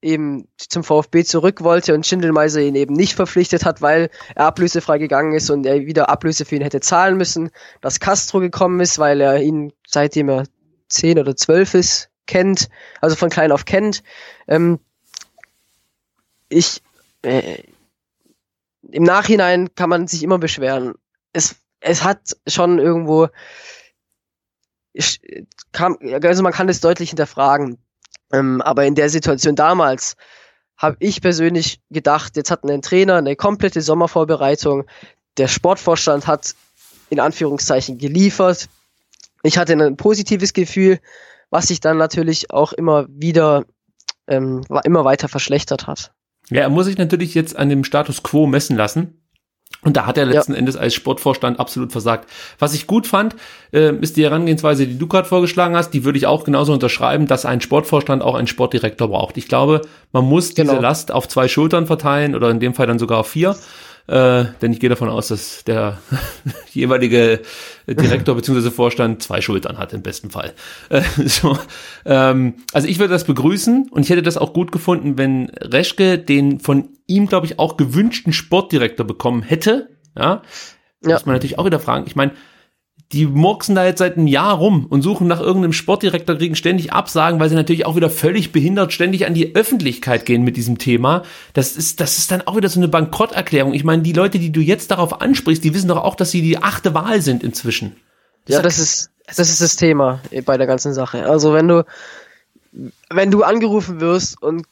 eben 0.02 0.48
zum 0.56 0.84
VfB 0.84 1.24
zurück 1.24 1.62
wollte 1.62 1.94
und 1.94 2.06
Schindelmeiser 2.06 2.60
ihn 2.60 2.74
eben 2.74 2.94
nicht 2.94 3.14
verpflichtet 3.14 3.64
hat, 3.64 3.80
weil 3.80 4.10
er 4.34 4.46
ablösefrei 4.46 4.98
gegangen 4.98 5.32
ist 5.32 5.48
und 5.48 5.64
er 5.64 5.86
wieder 5.86 6.08
Ablöse 6.08 6.44
für 6.44 6.56
ihn 6.56 6.62
hätte 6.62 6.80
zahlen 6.80 7.16
müssen. 7.16 7.50
Dass 7.80 8.00
Castro 8.00 8.40
gekommen 8.40 8.80
ist, 8.80 8.98
weil 8.98 9.20
er 9.20 9.40
ihn 9.40 9.72
seitdem 9.86 10.28
er 10.28 10.44
zehn 10.88 11.18
oder 11.18 11.36
zwölf 11.36 11.74
ist, 11.74 12.10
kennt, 12.26 12.68
also 13.00 13.16
von 13.16 13.30
klein 13.30 13.52
auf 13.52 13.64
kennt. 13.64 14.02
Ähm, 14.48 14.80
ich 16.48 16.82
äh, 17.22 17.62
im 18.90 19.04
Nachhinein 19.04 19.74
kann 19.74 19.88
man 19.88 20.08
sich 20.08 20.22
immer 20.22 20.38
beschweren. 20.38 20.94
Es, 21.32 21.54
es 21.80 22.02
hat 22.04 22.36
schon 22.46 22.78
irgendwo 22.78 23.28
kam, 25.72 25.96
also 26.22 26.42
man 26.42 26.52
kann 26.52 26.68
es 26.68 26.80
deutlich 26.80 27.10
hinterfragen. 27.10 27.78
Ähm, 28.32 28.60
aber 28.62 28.84
in 28.84 28.94
der 28.94 29.10
Situation 29.10 29.56
damals 29.56 30.16
habe 30.76 30.96
ich 30.98 31.20
persönlich 31.20 31.80
gedacht, 31.90 32.36
jetzt 32.36 32.50
hatten 32.50 32.70
ein 32.70 32.82
Trainer 32.82 33.16
eine 33.16 33.36
komplette 33.36 33.82
Sommervorbereitung. 33.82 34.84
Der 35.36 35.48
Sportvorstand 35.48 36.26
hat 36.26 36.54
in 37.10 37.20
Anführungszeichen 37.20 37.98
geliefert. 37.98 38.68
Ich 39.42 39.58
hatte 39.58 39.74
ein 39.74 39.96
positives 39.96 40.52
Gefühl, 40.52 40.98
was 41.50 41.68
sich 41.68 41.80
dann 41.80 41.98
natürlich 41.98 42.50
auch 42.50 42.72
immer 42.72 43.06
wieder 43.08 43.64
ähm, 44.26 44.62
immer 44.84 45.04
weiter 45.04 45.28
verschlechtert 45.28 45.86
hat. 45.86 46.12
Ja, 46.50 46.62
er 46.62 46.70
muss 46.70 46.86
sich 46.86 46.98
natürlich 46.98 47.34
jetzt 47.34 47.56
an 47.56 47.68
dem 47.68 47.84
Status 47.84 48.22
quo 48.22 48.46
messen 48.46 48.76
lassen. 48.76 49.21
Und 49.84 49.96
da 49.96 50.06
hat 50.06 50.16
er 50.16 50.26
letzten 50.26 50.52
ja. 50.52 50.58
Endes 50.58 50.76
als 50.76 50.94
Sportvorstand 50.94 51.58
absolut 51.58 51.90
versagt. 51.90 52.28
Was 52.58 52.72
ich 52.72 52.86
gut 52.86 53.06
fand, 53.06 53.34
äh, 53.72 53.92
ist 53.96 54.16
die 54.16 54.22
Herangehensweise, 54.22 54.86
die 54.86 54.96
du 54.96 55.08
gerade 55.08 55.26
vorgeschlagen 55.26 55.74
hast. 55.74 55.90
Die 55.90 56.04
würde 56.04 56.18
ich 56.18 56.26
auch 56.26 56.44
genauso 56.44 56.72
unterschreiben, 56.72 57.26
dass 57.26 57.44
ein 57.44 57.60
Sportvorstand 57.60 58.22
auch 58.22 58.36
einen 58.36 58.46
Sportdirektor 58.46 59.08
braucht. 59.08 59.36
Ich 59.38 59.48
glaube, 59.48 59.82
man 60.12 60.24
muss 60.24 60.54
genau. 60.54 60.72
diese 60.72 60.82
Last 60.82 61.10
auf 61.10 61.26
zwei 61.26 61.48
Schultern 61.48 61.86
verteilen 61.86 62.36
oder 62.36 62.50
in 62.50 62.60
dem 62.60 62.74
Fall 62.74 62.86
dann 62.86 63.00
sogar 63.00 63.18
auf 63.18 63.28
vier. 63.28 63.56
Äh, 64.08 64.46
denn 64.60 64.72
ich 64.72 64.80
gehe 64.80 64.90
davon 64.90 65.08
aus, 65.08 65.28
dass 65.28 65.64
der 65.64 65.98
jeweilige 66.72 67.40
Direktor 67.86 68.34
bzw. 68.34 68.70
Vorstand 68.70 69.22
zwei 69.22 69.40
Schultern 69.40 69.78
hat 69.78 69.92
im 69.92 70.02
besten 70.02 70.30
Fall. 70.30 70.52
Äh, 70.88 71.02
so, 71.24 71.56
ähm, 72.04 72.54
also 72.72 72.88
ich 72.88 72.98
würde 72.98 73.12
das 73.12 73.24
begrüßen 73.24 73.88
und 73.90 74.02
ich 74.02 74.10
hätte 74.10 74.22
das 74.22 74.36
auch 74.36 74.52
gut 74.52 74.72
gefunden, 74.72 75.18
wenn 75.18 75.50
Reschke 75.60 76.18
den 76.18 76.58
von 76.60 76.88
ihm, 77.06 77.26
glaube 77.26 77.46
ich, 77.46 77.58
auch 77.58 77.76
gewünschten 77.76 78.32
Sportdirektor 78.32 79.06
bekommen 79.06 79.42
hätte. 79.42 79.88
Ja, 80.16 80.42
ja. 81.04 81.12
muss 81.12 81.26
man 81.26 81.34
natürlich 81.34 81.58
auch 81.58 81.66
wieder 81.66 81.80
fragen. 81.80 82.04
Ich 82.06 82.16
meine, 82.16 82.32
die 83.12 83.26
murksen 83.26 83.74
da 83.74 83.84
jetzt 83.84 83.98
seit 83.98 84.16
einem 84.16 84.26
Jahr 84.26 84.54
rum 84.54 84.86
und 84.88 85.02
suchen 85.02 85.26
nach 85.26 85.40
irgendeinem 85.40 85.74
Sportdirektor, 85.74 86.36
kriegen 86.36 86.56
ständig 86.56 86.92
Absagen, 86.92 87.38
weil 87.38 87.50
sie 87.50 87.54
natürlich 87.54 87.84
auch 87.84 87.94
wieder 87.94 88.08
völlig 88.08 88.52
behindert 88.52 88.92
ständig 88.92 89.26
an 89.26 89.34
die 89.34 89.54
Öffentlichkeit 89.54 90.24
gehen 90.24 90.42
mit 90.42 90.56
diesem 90.56 90.78
Thema. 90.78 91.22
Das 91.52 91.76
ist, 91.76 92.00
das 92.00 92.18
ist 92.18 92.30
dann 92.30 92.46
auch 92.46 92.56
wieder 92.56 92.70
so 92.70 92.80
eine 92.80 92.88
Bankrotterklärung. 92.88 93.74
Ich 93.74 93.84
meine, 93.84 94.02
die 94.02 94.14
Leute, 94.14 94.38
die 94.38 94.50
du 94.50 94.60
jetzt 94.60 94.90
darauf 94.90 95.20
ansprichst, 95.20 95.62
die 95.62 95.74
wissen 95.74 95.88
doch 95.88 96.02
auch, 96.02 96.14
dass 96.14 96.30
sie 96.30 96.40
die 96.40 96.58
achte 96.58 96.94
Wahl 96.94 97.20
sind 97.20 97.42
inzwischen. 97.42 97.96
Das 98.46 98.56
ja, 98.56 98.62
das 98.62 98.78
ist, 98.78 99.10
das 99.26 99.50
ist 99.50 99.60
das 99.60 99.76
Thema 99.76 100.20
bei 100.44 100.56
der 100.56 100.66
ganzen 100.66 100.94
Sache. 100.94 101.26
Also 101.26 101.52
wenn 101.52 101.68
du, 101.68 101.84
wenn 103.10 103.30
du 103.30 103.42
angerufen 103.42 104.00
wirst 104.00 104.42
und 104.42 104.66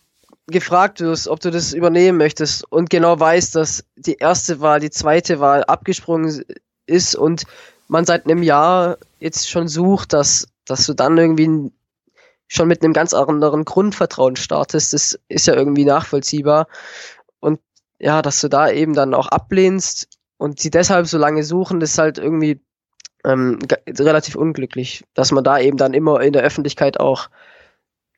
gefragt 0.47 1.01
wirst, 1.01 1.29
ob 1.29 1.41
du 1.41 1.51
das 1.51 1.73
übernehmen 1.73 2.19
möchtest 2.19 2.65
und 2.73 2.91
genau 2.91 3.21
weißt, 3.21 3.55
dass 3.55 3.85
die 3.97 4.17
erste 4.17 4.61
Wahl, 4.61 4.81
die 4.81 4.91
zweite 4.91 5.41
Wahl 5.41 5.63
abgesprungen 5.65 6.45
ist 6.87 7.15
und 7.15 7.45
man 7.91 8.05
seit 8.05 8.25
einem 8.25 8.43
Jahr 8.43 8.99
jetzt 9.19 9.51
schon 9.51 9.69
sucht, 9.69 10.13
dass, 10.13 10.49
dass 10.65 10.87
du 10.87 10.95
dann 10.95 11.19
irgendwie 11.19 11.73
schon 12.47 12.69
mit 12.69 12.83
einem 12.83 12.93
ganz 12.93 13.13
anderen 13.13 13.65
Grundvertrauen 13.65 14.37
startest, 14.37 14.93
das 14.93 15.19
ist 15.29 15.47
ja 15.47 15.55
irgendwie 15.55 15.85
nachvollziehbar. 15.85 16.69
Und 17.41 17.61
ja, 17.99 18.23
dass 18.23 18.41
du 18.41 18.49
da 18.49 18.71
eben 18.71 18.95
dann 18.95 19.13
auch 19.13 19.29
ablehnst 19.29 20.09
und 20.37 20.61
sie 20.61 20.71
deshalb 20.71 21.07
so 21.07 21.19
lange 21.19 21.43
suchen, 21.43 21.81
das 21.81 21.93
ist 21.93 21.99
halt 21.99 22.19
irgendwie 22.19 22.61
ähm, 23.25 23.59
relativ 23.89 24.37
unglücklich, 24.37 25.05
dass 25.15 25.33
man 25.33 25.45
da 25.45 25.59
eben 25.59 25.77
dann 25.77 25.93
immer 25.93 26.21
in 26.21 26.33
der 26.33 26.43
Öffentlichkeit 26.43 26.99
auch 26.99 27.29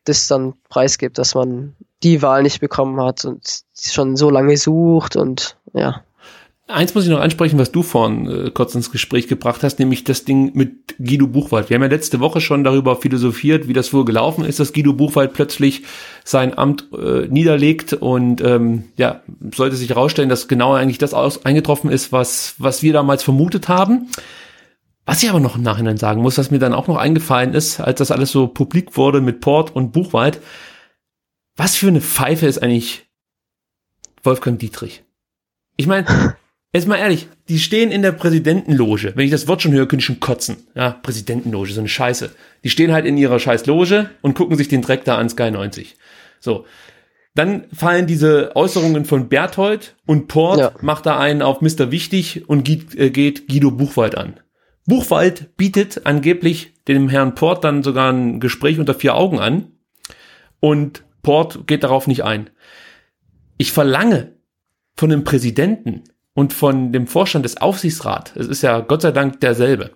das 0.05 0.29
dann 0.29 0.55
preisgibt, 0.69 1.19
dass 1.19 1.35
man 1.35 1.77
die 2.03 2.23
Wahl 2.23 2.43
nicht 2.43 2.61
bekommen 2.61 3.01
hat 3.01 3.25
und 3.25 3.63
schon 3.75 4.17
so 4.17 4.31
lange 4.31 4.57
sucht 4.57 5.17
und 5.17 5.57
ja. 5.73 6.03
Eins 6.73 6.95
muss 6.95 7.05
ich 7.05 7.11
noch 7.11 7.21
ansprechen, 7.21 7.59
was 7.59 7.71
du 7.71 7.83
vorhin 7.83 8.29
äh, 8.29 8.51
kurz 8.51 8.75
ins 8.75 8.91
Gespräch 8.91 9.29
gebracht 9.29 9.63
hast, 9.63 9.79
nämlich 9.79 10.05
das 10.05 10.25
Ding 10.25 10.53
mit 10.55 10.97
Guido 10.99 11.27
Buchwald. 11.27 11.71
Wir 11.71 11.75
haben 11.75 11.83
ja 11.83 11.89
letzte 11.89 12.21
Woche 12.21 12.41
schon 12.41 12.65
darüber 12.65 12.97
philosophiert, 12.97 13.69
wie 13.69 13.73
das 13.73 13.93
wohl 13.93 14.05
gelaufen 14.05 14.45
ist, 14.45 14.59
dass 14.61 14.73
Guido 14.73 14.93
Buchwald 14.93 15.33
plötzlich 15.33 15.83
sein 16.25 16.57
Amt 16.57 16.89
äh, 16.93 17.27
niederlegt 17.29 17.93
und 17.93 18.41
ähm, 18.41 18.85
ja, 18.97 19.23
sollte 19.55 19.77
sich 19.77 19.91
herausstellen, 19.91 20.29
dass 20.29 20.49
genau 20.49 20.75
eigentlich 20.75 20.99
das 20.99 21.15
aus 21.15 21.45
eingetroffen 21.45 21.91
ist, 21.91 22.13
was, 22.13 22.55
was 22.59 22.83
wir 22.83 22.93
damals 22.93 23.23
vermutet 23.23 23.69
haben. 23.69 24.09
Was 25.05 25.23
ich 25.23 25.31
aber 25.31 25.41
noch 25.41 25.57
im 25.57 25.63
Nachhinein 25.63 25.97
sagen 25.97 26.23
muss, 26.23 26.39
was 26.39 26.51
mir 26.51 26.59
dann 26.59 26.75
auch 26.75 26.87
noch 26.87 26.97
eingefallen 26.97 27.55
ist, 27.55 27.81
als 27.81 27.99
das 27.99 28.11
alles 28.11 28.31
so 28.31 28.47
publik 28.47 28.97
wurde 28.97 29.21
mit 29.21 29.41
Port 29.41 29.75
und 29.75 29.93
Buchwald, 29.93 30.41
was 31.57 31.75
für 31.75 31.89
eine 31.89 32.01
Pfeife 32.01 32.47
ist 32.47 32.63
eigentlich 32.63 33.05
Wolfgang 34.23 34.59
Dietrich? 34.59 35.03
Ich 35.77 35.87
meine, 35.87 36.37
Jetzt 36.75 36.89
mal 36.89 36.97
ehrlich, 36.97 37.29
die 37.51 37.59
stehen 37.59 37.91
in 37.91 38.01
der 38.01 38.13
Präsidentenloge. 38.13 39.13
Wenn 39.15 39.27
ich 39.27 39.31
das 39.31 39.47
Wort 39.47 39.61
schon 39.61 39.73
höre, 39.73 39.87
könnte 39.87 40.01
ich 40.01 40.07
schon 40.07 40.21
kotzen. 40.21 40.57
Ja, 40.75 40.93
Präsidentenloge, 41.03 41.71
so 41.73 41.81
eine 41.81 41.89
Scheiße. 41.89 42.31
Die 42.65 42.71
stehen 42.71 42.93
halt 42.93 43.05
in 43.05 43.19
ihrer 43.19 43.39
scheiß 43.39 43.67
Loge 43.67 44.09
und 44.23 44.35
gucken 44.35 44.57
sich 44.57 44.69
den 44.69 44.81
Dreck 44.81 45.05
da 45.05 45.19
an 45.19 45.29
Sky 45.29 45.51
90. 45.51 45.97
So. 46.41 46.65
Dann 47.35 47.65
fallen 47.73 48.07
diese 48.07 48.57
Äußerungen 48.57 49.05
von 49.05 49.29
Berthold 49.29 49.97
und 50.07 50.29
Port 50.29 50.61
ja. 50.61 50.73
macht 50.81 51.07
da 51.07 51.19
einen 51.19 51.43
auf 51.43 51.61
Mr. 51.61 51.91
Wichtig 51.91 52.49
und 52.49 52.65
geht, 52.65 52.95
äh, 52.95 53.11
geht 53.11 53.49
Guido 53.49 53.71
Buchwald 53.71 54.17
an. 54.17 54.41
Buchwald 54.87 55.57
bietet 55.57 56.07
angeblich 56.07 56.73
dem 56.89 57.09
Herrn 57.09 57.35
Port 57.35 57.65
dann 57.65 57.83
sogar 57.83 58.13
ein 58.13 58.41
Gespräch 58.41 58.79
unter 58.79 58.95
vier 58.95 59.15
Augen 59.15 59.39
an 59.39 59.69
und 60.61 61.05
Port 61.23 61.67
geht 61.67 61.85
darauf 61.85 62.07
nicht 62.07 62.25
ein. 62.25 62.51
Ich 63.57 63.73
verlange 63.73 64.35
von 64.97 65.09
dem 65.09 65.25
Präsidenten 65.25 66.05
und 66.35 66.53
von 66.53 66.93
dem 66.93 67.07
Vorstand 67.07 67.45
des 67.45 67.59
Aufsichtsrats, 67.59 68.33
es 68.37 68.47
ist 68.47 68.63
ja 68.63 68.81
Gott 68.81 69.03
sei 69.03 69.13
Dank 69.13 69.41
derselbe, 69.41 69.91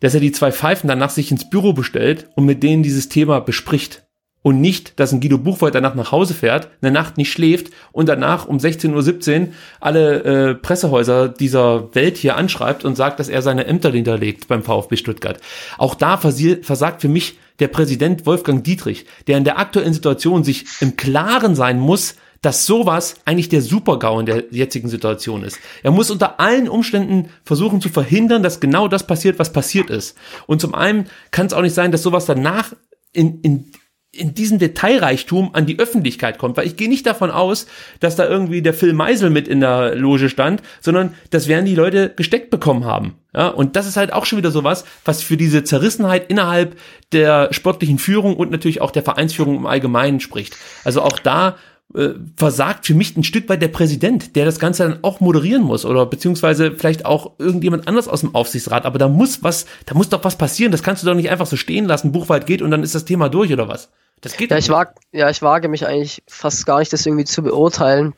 dass 0.00 0.14
er 0.14 0.20
die 0.20 0.32
zwei 0.32 0.52
Pfeifen 0.52 0.88
danach 0.88 1.10
sich 1.10 1.30
ins 1.30 1.48
Büro 1.48 1.72
bestellt 1.72 2.28
und 2.34 2.44
mit 2.44 2.62
denen 2.62 2.82
dieses 2.82 3.08
Thema 3.08 3.40
bespricht. 3.40 4.04
Und 4.42 4.62
nicht, 4.62 4.98
dass 4.98 5.12
ein 5.12 5.20
Guido 5.20 5.36
Buchwald 5.36 5.74
danach 5.74 5.94
nach 5.94 6.12
Hause 6.12 6.32
fährt, 6.32 6.70
eine 6.80 6.90
Nacht 6.90 7.18
nicht 7.18 7.30
schläft 7.30 7.70
und 7.92 8.08
danach 8.08 8.48
um 8.48 8.56
16.17 8.56 9.40
Uhr 9.40 9.48
alle 9.80 10.22
äh, 10.22 10.54
Pressehäuser 10.54 11.28
dieser 11.28 11.94
Welt 11.94 12.16
hier 12.16 12.36
anschreibt 12.38 12.86
und 12.86 12.96
sagt, 12.96 13.20
dass 13.20 13.28
er 13.28 13.42
seine 13.42 13.66
Ämter 13.66 13.90
hinterlegt 13.90 14.48
beim 14.48 14.62
VfB 14.62 14.96
Stuttgart. 14.96 15.38
Auch 15.76 15.94
da 15.94 16.16
versagt 16.16 17.02
für 17.02 17.08
mich 17.08 17.36
der 17.58 17.68
Präsident 17.68 18.24
Wolfgang 18.24 18.64
Dietrich, 18.64 19.04
der 19.26 19.36
in 19.36 19.44
der 19.44 19.58
aktuellen 19.58 19.92
Situation 19.92 20.42
sich 20.42 20.64
im 20.80 20.96
Klaren 20.96 21.54
sein 21.54 21.78
muss, 21.78 22.16
dass 22.42 22.66
sowas 22.66 23.16
eigentlich 23.24 23.48
der 23.48 23.60
Supergau 23.60 24.18
in 24.18 24.26
der 24.26 24.44
jetzigen 24.50 24.88
Situation 24.88 25.44
ist. 25.44 25.58
Er 25.82 25.90
muss 25.90 26.10
unter 26.10 26.40
allen 26.40 26.68
Umständen 26.68 27.28
versuchen 27.44 27.80
zu 27.80 27.90
verhindern, 27.90 28.42
dass 28.42 28.60
genau 28.60 28.88
das 28.88 29.06
passiert, 29.06 29.38
was 29.38 29.52
passiert 29.52 29.90
ist. 29.90 30.16
Und 30.46 30.60
zum 30.60 30.74
einen 30.74 31.06
kann 31.30 31.46
es 31.46 31.52
auch 31.52 31.62
nicht 31.62 31.74
sein, 31.74 31.92
dass 31.92 32.02
sowas 32.02 32.24
danach 32.24 32.72
in, 33.12 33.40
in, 33.42 33.72
in 34.12 34.34
diesem 34.34 34.58
Detailreichtum 34.58 35.54
an 35.54 35.66
die 35.66 35.78
Öffentlichkeit 35.78 36.38
kommt, 36.38 36.56
weil 36.56 36.66
ich 36.66 36.76
gehe 36.76 36.88
nicht 36.88 37.06
davon 37.06 37.30
aus, 37.30 37.66
dass 38.00 38.16
da 38.16 38.26
irgendwie 38.26 38.62
der 38.62 38.74
Phil 38.74 38.92
Meisel 38.92 39.30
mit 39.30 39.46
in 39.46 39.60
der 39.60 39.94
Loge 39.94 40.28
stand, 40.28 40.62
sondern 40.80 41.14
das 41.30 41.46
werden 41.46 41.66
die 41.66 41.74
Leute 41.74 42.12
gesteckt 42.16 42.50
bekommen 42.50 42.84
haben. 42.84 43.16
Ja, 43.34 43.48
und 43.48 43.76
das 43.76 43.86
ist 43.86 43.96
halt 43.96 44.12
auch 44.12 44.26
schon 44.26 44.38
wieder 44.38 44.50
sowas, 44.50 44.84
was 45.04 45.22
für 45.22 45.36
diese 45.36 45.62
Zerrissenheit 45.62 46.28
innerhalb 46.30 46.76
der 47.12 47.52
sportlichen 47.52 47.98
Führung 47.98 48.34
und 48.36 48.50
natürlich 48.50 48.80
auch 48.80 48.90
der 48.90 49.04
Vereinsführung 49.04 49.56
im 49.56 49.66
Allgemeinen 49.66 50.18
spricht. 50.18 50.56
Also 50.82 51.02
auch 51.02 51.18
da 51.20 51.56
äh, 51.94 52.10
versagt 52.36 52.86
für 52.86 52.94
mich 52.94 53.16
ein 53.16 53.24
Stück 53.24 53.48
weit 53.48 53.62
der 53.62 53.68
Präsident, 53.68 54.36
der 54.36 54.44
das 54.44 54.58
Ganze 54.58 54.84
dann 54.84 54.98
auch 55.02 55.20
moderieren 55.20 55.62
muss 55.62 55.84
oder 55.84 56.06
beziehungsweise 56.06 56.72
vielleicht 56.72 57.04
auch 57.04 57.32
irgendjemand 57.38 57.88
anders 57.88 58.08
aus 58.08 58.20
dem 58.20 58.34
Aufsichtsrat. 58.34 58.86
Aber 58.86 58.98
da 58.98 59.08
muss 59.08 59.42
was, 59.42 59.66
da 59.86 59.94
muss 59.94 60.08
doch 60.08 60.24
was 60.24 60.36
passieren. 60.36 60.72
Das 60.72 60.82
kannst 60.82 61.02
du 61.02 61.06
doch 61.06 61.14
nicht 61.14 61.30
einfach 61.30 61.46
so 61.46 61.56
stehen 61.56 61.86
lassen. 61.86 62.12
Buchwald 62.12 62.46
geht 62.46 62.62
und 62.62 62.70
dann 62.70 62.82
ist 62.82 62.94
das 62.94 63.04
Thema 63.04 63.28
durch 63.28 63.52
oder 63.52 63.68
was? 63.68 63.90
Das 64.20 64.36
geht 64.36 64.50
ja, 64.50 64.58
ich 64.58 64.68
wag, 64.68 64.94
ja, 65.12 65.30
ich 65.30 65.42
wage 65.42 65.68
mich 65.68 65.86
eigentlich 65.86 66.22
fast 66.26 66.66
gar 66.66 66.78
nicht, 66.78 66.92
das 66.92 67.06
irgendwie 67.06 67.24
zu 67.24 67.42
beurteilen. 67.42 68.14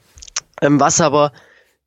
Ähm, 0.61 0.81
was 0.81 1.01
aber 1.01 1.33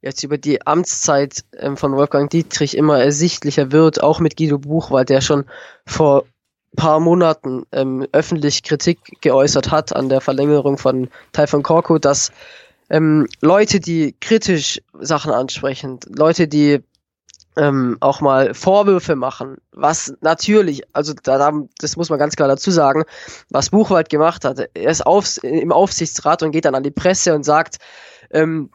jetzt 0.02 0.24
über 0.24 0.38
die 0.38 0.66
Amtszeit 0.66 1.44
ähm, 1.58 1.78
von 1.78 1.94
Wolfgang 1.94 2.30
Dietrich 2.30 2.78
immer 2.78 3.00
ersichtlicher 3.00 3.72
wird, 3.72 4.02
auch 4.02 4.20
mit 4.20 4.38
Guido 4.38 4.60
Buchwald, 4.60 5.10
der 5.10 5.22
schon 5.22 5.46
vor 5.86 6.26
paar 6.76 7.00
Monaten 7.00 7.64
ähm, 7.72 8.08
öffentlich 8.12 8.64
Kritik 8.64 9.22
geäußert 9.22 9.72
hat 9.72 9.96
an 9.96 10.10
der 10.10 10.22
Verlängerung 10.22 10.78
von 10.78 11.10
Typhon 11.34 11.64
Korko, 11.64 11.98
dass 11.98 12.32
ähm, 12.90 13.28
Leute, 13.42 13.80
die 13.80 14.16
kritisch 14.20 14.82
Sachen 15.00 15.32
ansprechen, 15.32 16.00
Leute, 16.08 16.48
die 16.48 16.84
ähm, 17.58 17.98
auch 18.00 18.22
mal 18.22 18.54
Vorwürfe 18.54 19.16
machen, 19.16 19.58
was 19.72 20.14
natürlich, 20.22 20.84
also 20.94 21.14
da, 21.24 21.52
das 21.80 21.96
muss 21.96 22.10
man 22.10 22.20
ganz 22.20 22.36
klar 22.36 22.48
dazu 22.48 22.70
sagen, 22.70 23.04
was 23.50 23.70
Buchwald 23.70 24.10
gemacht 24.10 24.46
hat. 24.46 24.60
Er 24.74 24.92
ist 24.92 25.06
aufs, 25.06 25.38
im 25.38 25.72
Aufsichtsrat 25.72 26.44
und 26.44 26.52
geht 26.52 26.66
dann 26.66 26.76
an 26.76 26.84
die 26.84 26.92
Presse 26.92 27.34
und 27.34 27.44
sagt, 27.44 27.78
ähm, 28.32 28.70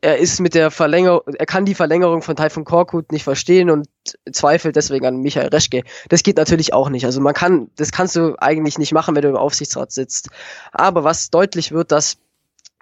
er 0.00 0.18
ist 0.18 0.40
mit 0.40 0.54
der 0.54 0.70
Verlängerung, 0.70 1.22
er 1.34 1.46
kann 1.46 1.64
die 1.64 1.74
Verlängerung 1.74 2.22
von 2.22 2.36
Typhon 2.36 2.64
Korkut 2.64 3.12
nicht 3.12 3.24
verstehen 3.24 3.70
und 3.70 3.88
zweifelt 4.30 4.76
deswegen 4.76 5.06
an 5.06 5.22
Michael 5.22 5.48
Reschke. 5.48 5.82
Das 6.08 6.22
geht 6.22 6.36
natürlich 6.36 6.72
auch 6.72 6.90
nicht. 6.90 7.06
Also 7.06 7.20
man 7.20 7.34
kann, 7.34 7.70
das 7.76 7.92
kannst 7.92 8.14
du 8.14 8.36
eigentlich 8.38 8.78
nicht 8.78 8.92
machen, 8.92 9.14
wenn 9.14 9.22
du 9.22 9.28
im 9.28 9.36
Aufsichtsrat 9.36 9.92
sitzt. 9.92 10.28
Aber 10.72 11.02
was 11.02 11.30
deutlich 11.30 11.72
wird, 11.72 11.92
dass 11.92 12.18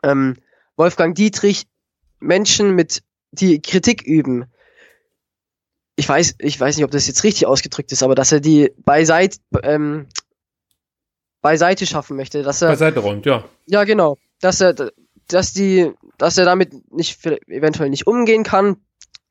ähm, 0.02 0.36
Wolfgang 0.76 1.14
Dietrich 1.14 1.66
Menschen 2.18 2.74
mit, 2.74 3.02
die 3.30 3.60
Kritik 3.62 4.02
üben, 4.02 4.46
ich 5.96 6.08
weiß, 6.08 6.34
ich 6.38 6.58
weiß 6.58 6.76
nicht, 6.76 6.84
ob 6.84 6.90
das 6.90 7.06
jetzt 7.06 7.22
richtig 7.22 7.46
ausgedrückt 7.46 7.92
ist, 7.92 8.02
aber 8.02 8.14
dass 8.16 8.32
er 8.32 8.40
die 8.40 8.72
beiseite, 8.78 9.38
ähm, 9.62 10.08
beiseite 11.40 11.86
schaffen 11.86 12.16
möchte, 12.16 12.42
dass 12.42 12.62
er 12.62 12.68
beiseite 12.68 13.00
räumt, 13.00 13.26
ja. 13.26 13.44
Ja, 13.66 13.84
genau, 13.84 14.18
dass 14.40 14.60
er, 14.60 14.74
dass 15.28 15.52
die, 15.52 15.92
dass 16.18 16.38
er 16.38 16.44
damit 16.44 16.92
nicht 16.92 17.24
eventuell 17.46 17.90
nicht 17.90 18.06
umgehen 18.06 18.44
kann 18.44 18.76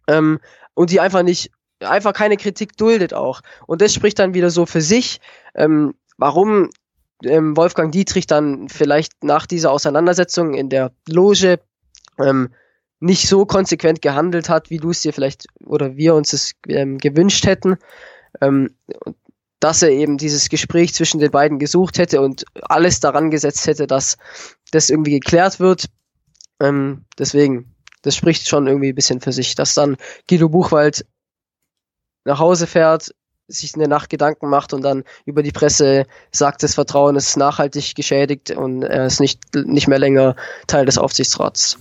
ähm, 0.07 0.39
und 0.73 0.89
die 0.89 0.99
einfach 0.99 1.23
nicht, 1.23 1.51
einfach 1.79 2.13
keine 2.13 2.37
Kritik 2.37 2.77
duldet 2.77 3.13
auch. 3.13 3.41
Und 3.67 3.81
das 3.81 3.93
spricht 3.93 4.19
dann 4.19 4.33
wieder 4.33 4.49
so 4.49 4.65
für 4.65 4.81
sich, 4.81 5.19
ähm, 5.55 5.93
warum 6.17 6.69
ähm, 7.23 7.55
Wolfgang 7.57 7.91
Dietrich 7.91 8.27
dann 8.27 8.69
vielleicht 8.69 9.23
nach 9.23 9.45
dieser 9.45 9.71
Auseinandersetzung 9.71 10.53
in 10.53 10.69
der 10.69 10.91
Loge 11.07 11.59
ähm, 12.19 12.53
nicht 12.99 13.27
so 13.27 13.45
konsequent 13.45 14.01
gehandelt 14.01 14.49
hat, 14.49 14.69
wie 14.69 14.77
du 14.77 14.91
es 14.91 15.01
dir 15.01 15.13
vielleicht 15.13 15.45
oder 15.65 15.97
wir 15.97 16.15
uns 16.15 16.31
es 16.31 16.53
ähm, 16.67 16.97
gewünscht 16.97 17.45
hätten. 17.45 17.77
Ähm, 18.41 18.69
dass 19.63 19.81
er 19.81 19.91
eben 19.91 20.17
dieses 20.17 20.49
Gespräch 20.49 20.93
zwischen 20.93 21.21
den 21.21 21.31
beiden 21.31 21.57
gesucht 21.57 21.97
hätte 21.97 22.19
und 22.19 22.43
alles 22.63 22.99
daran 22.99 23.31
gesetzt 23.31 23.65
hätte, 23.65 23.87
dass 23.87 24.17
das 24.73 24.89
irgendwie 24.89 25.11
geklärt 25.11 25.59
wird. 25.59 25.85
Ähm, 26.59 27.05
deswegen, 27.17 27.73
das 28.01 28.15
spricht 28.15 28.47
schon 28.47 28.67
irgendwie 28.67 28.89
ein 28.89 28.95
bisschen 28.95 29.21
für 29.21 29.31
sich, 29.31 29.55
dass 29.55 29.73
dann 29.73 29.97
Guido 30.27 30.49
Buchwald 30.49 31.05
nach 32.25 32.39
Hause 32.39 32.67
fährt, 32.67 33.13
sich 33.47 33.73
in 33.73 33.79
der 33.79 33.89
Nacht 33.89 34.09
Gedanken 34.09 34.49
macht 34.49 34.73
und 34.73 34.81
dann 34.81 35.03
über 35.25 35.43
die 35.43 35.51
Presse 35.51 36.05
sagt, 36.31 36.63
das 36.63 36.75
Vertrauen 36.75 37.15
ist 37.15 37.35
nachhaltig 37.35 37.93
geschädigt 37.95 38.51
und 38.51 38.83
er 38.83 39.05
ist 39.05 39.19
nicht, 39.19 39.39
nicht 39.53 39.87
mehr 39.87 39.99
länger 39.99 40.35
Teil 40.65 40.85
des 40.85 40.97
Aufsichtsrats. 40.97 41.77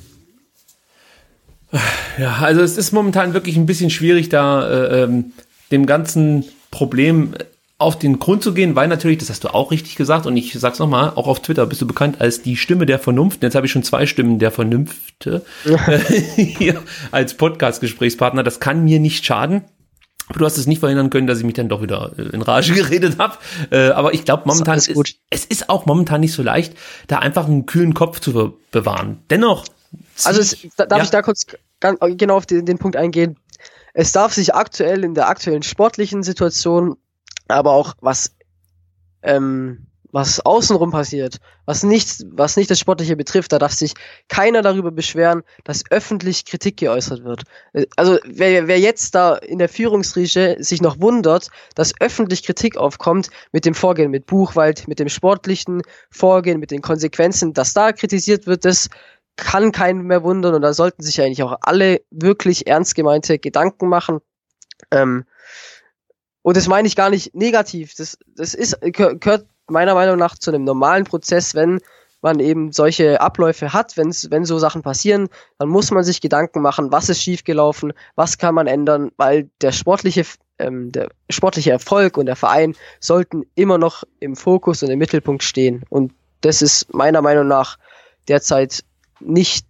Ja, 2.18 2.38
also 2.40 2.60
es 2.60 2.76
ist 2.76 2.92
momentan 2.92 3.32
wirklich 3.32 3.56
ein 3.56 3.66
bisschen 3.66 3.90
schwierig, 3.90 4.28
da 4.28 4.68
äh, 4.68 5.02
ähm, 5.04 5.32
dem 5.70 5.86
ganzen 5.86 6.44
Problem 6.70 7.34
auf 7.82 7.98
den 7.98 8.18
Grund 8.18 8.42
zu 8.42 8.54
gehen, 8.54 8.74
weil 8.76 8.88
natürlich, 8.88 9.18
das 9.18 9.30
hast 9.30 9.44
du 9.44 9.48
auch 9.48 9.70
richtig 9.70 9.96
gesagt 9.96 10.26
und 10.26 10.36
ich 10.36 10.58
sag's 10.58 10.78
nochmal, 10.78 11.12
auch 11.14 11.26
auf 11.26 11.42
Twitter 11.42 11.66
bist 11.66 11.82
du 11.82 11.86
bekannt 11.86 12.20
als 12.20 12.42
die 12.42 12.56
Stimme 12.56 12.86
der 12.86 12.98
Vernunft. 12.98 13.42
Jetzt 13.42 13.54
habe 13.54 13.66
ich 13.66 13.72
schon 13.72 13.82
zwei 13.82 14.06
Stimmen 14.06 14.38
der 14.38 14.50
Vernünfte 14.50 15.44
hier 16.36 16.82
als 17.10 17.34
Podcast-Gesprächspartner. 17.34 18.42
Das 18.42 18.60
kann 18.60 18.84
mir 18.84 19.00
nicht 19.00 19.24
schaden. 19.24 19.64
Aber 20.28 20.38
du 20.38 20.44
hast 20.46 20.56
es 20.56 20.66
nicht 20.66 20.78
verhindern 20.78 21.10
können, 21.10 21.26
dass 21.26 21.38
ich 21.38 21.44
mich 21.44 21.54
dann 21.54 21.68
doch 21.68 21.82
wieder 21.82 22.12
äh, 22.16 22.22
in 22.22 22.42
Rage 22.42 22.72
geredet 22.74 23.18
habe. 23.18 23.36
Äh, 23.70 23.90
aber 23.90 24.14
ich 24.14 24.24
glaube, 24.24 24.44
momentan 24.46 24.78
ist, 24.78 24.88
ist 24.88 25.16
es 25.30 25.44
ist 25.44 25.68
auch 25.68 25.84
momentan 25.84 26.20
nicht 26.20 26.32
so 26.32 26.42
leicht, 26.42 26.74
da 27.08 27.18
einfach 27.18 27.46
einen 27.46 27.66
kühlen 27.66 27.92
Kopf 27.92 28.20
zu 28.20 28.56
bewahren. 28.70 29.18
Dennoch. 29.30 29.66
Also 30.24 30.40
es, 30.40 30.56
darf 30.76 30.98
ja. 30.98 31.04
ich 31.04 31.10
da 31.10 31.22
kurz 31.22 31.46
genau 31.80 32.36
auf 32.36 32.46
den, 32.46 32.64
den 32.64 32.78
Punkt 32.78 32.96
eingehen? 32.96 33.36
Es 33.94 34.12
darf 34.12 34.32
sich 34.32 34.54
aktuell 34.54 35.04
in 35.04 35.14
der 35.14 35.28
aktuellen 35.28 35.62
sportlichen 35.62 36.22
Situation 36.22 36.96
aber 37.52 37.72
auch 37.72 37.94
was 38.00 38.34
ähm, 39.22 39.86
was 40.12 40.40
außenrum 40.40 40.90
passiert, 40.90 41.38
was 41.64 41.82
nicht, 41.82 42.24
was 42.30 42.56
nicht 42.56 42.70
das 42.70 42.78
Sportliche 42.78 43.16
betrifft, 43.16 43.52
da 43.52 43.58
darf 43.58 43.72
sich 43.72 43.94
keiner 44.28 44.60
darüber 44.60 44.90
beschweren, 44.90 45.42
dass 45.64 45.84
öffentlich 45.90 46.44
Kritik 46.44 46.76
geäußert 46.76 47.24
wird. 47.24 47.44
Äh, 47.72 47.86
also 47.96 48.18
wer, 48.24 48.68
wer 48.68 48.78
jetzt 48.78 49.14
da 49.14 49.34
in 49.36 49.58
der 49.58 49.70
Führungsriege 49.70 50.56
sich 50.60 50.82
noch 50.82 51.00
wundert, 51.00 51.48
dass 51.74 51.94
öffentlich 51.98 52.42
Kritik 52.44 52.76
aufkommt 52.76 53.30
mit 53.52 53.64
dem 53.64 53.74
Vorgehen 53.74 54.10
mit 54.10 54.26
Buchwald, 54.26 54.86
mit 54.86 54.98
dem 54.98 55.08
sportlichen 55.08 55.82
Vorgehen, 56.10 56.60
mit 56.60 56.70
den 56.70 56.82
Konsequenzen, 56.82 57.54
dass 57.54 57.72
da 57.72 57.92
kritisiert 57.92 58.46
wird, 58.46 58.66
das 58.66 58.90
kann 59.36 59.72
keinen 59.72 60.06
mehr 60.06 60.22
wundern 60.22 60.54
und 60.54 60.62
da 60.62 60.74
sollten 60.74 61.02
sich 61.02 61.22
eigentlich 61.22 61.42
auch 61.42 61.56
alle 61.62 62.02
wirklich 62.10 62.66
ernst 62.66 62.94
gemeinte 62.94 63.38
Gedanken 63.38 63.88
machen. 63.88 64.20
Ähm, 64.90 65.24
und 66.42 66.56
das 66.56 66.68
meine 66.68 66.88
ich 66.88 66.96
gar 66.96 67.10
nicht 67.10 67.34
negativ. 67.34 67.94
Das, 67.94 68.18
das 68.36 68.54
ist, 68.54 68.78
gehört 68.80 69.46
meiner 69.68 69.94
Meinung 69.94 70.18
nach 70.18 70.36
zu 70.36 70.50
einem 70.50 70.64
normalen 70.64 71.04
Prozess, 71.04 71.54
wenn 71.54 71.80
man 72.20 72.38
eben 72.38 72.72
solche 72.72 73.20
Abläufe 73.20 73.72
hat, 73.72 73.96
wenn's, 73.96 74.30
wenn 74.30 74.44
so 74.44 74.58
Sachen 74.58 74.82
passieren, 74.82 75.28
dann 75.58 75.68
muss 75.68 75.90
man 75.90 76.04
sich 76.04 76.20
Gedanken 76.20 76.62
machen, 76.62 76.92
was 76.92 77.08
ist 77.08 77.20
schiefgelaufen, 77.20 77.92
was 78.14 78.38
kann 78.38 78.54
man 78.54 78.68
ändern, 78.68 79.10
weil 79.16 79.50
der 79.60 79.72
sportliche, 79.72 80.24
ähm, 80.58 80.92
der 80.92 81.08
sportliche 81.28 81.72
Erfolg 81.72 82.16
und 82.16 82.26
der 82.26 82.36
Verein 82.36 82.76
sollten 83.00 83.42
immer 83.56 83.76
noch 83.76 84.04
im 84.20 84.36
Fokus 84.36 84.82
und 84.84 84.90
im 84.90 85.00
Mittelpunkt 85.00 85.42
stehen. 85.42 85.84
Und 85.90 86.12
das 86.42 86.62
ist 86.62 86.94
meiner 86.94 87.22
Meinung 87.22 87.48
nach 87.48 87.78
derzeit 88.28 88.84
nicht 89.18 89.66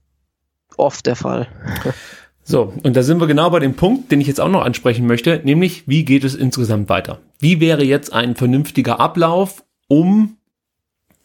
oft 0.77 1.07
der 1.07 1.17
Fall. 1.17 1.49
So, 2.45 2.73
und 2.83 2.97
da 2.97 3.03
sind 3.03 3.21
wir 3.21 3.27
genau 3.27 3.51
bei 3.51 3.61
dem 3.61 3.75
Punkt, 3.75 4.11
den 4.11 4.21
ich 4.21 4.27
jetzt 4.27 4.41
auch 4.41 4.49
noch 4.49 4.65
ansprechen 4.65 5.07
möchte, 5.07 5.41
nämlich 5.45 5.85
wie 5.87 6.05
geht 6.05 6.25
es 6.25 6.35
insgesamt 6.35 6.89
weiter? 6.89 7.21
Wie 7.39 7.61
wäre 7.61 7.85
jetzt 7.85 8.13
ein 8.13 8.35
vernünftiger 8.35 8.99
Ablauf, 8.99 9.63
um 9.87 10.37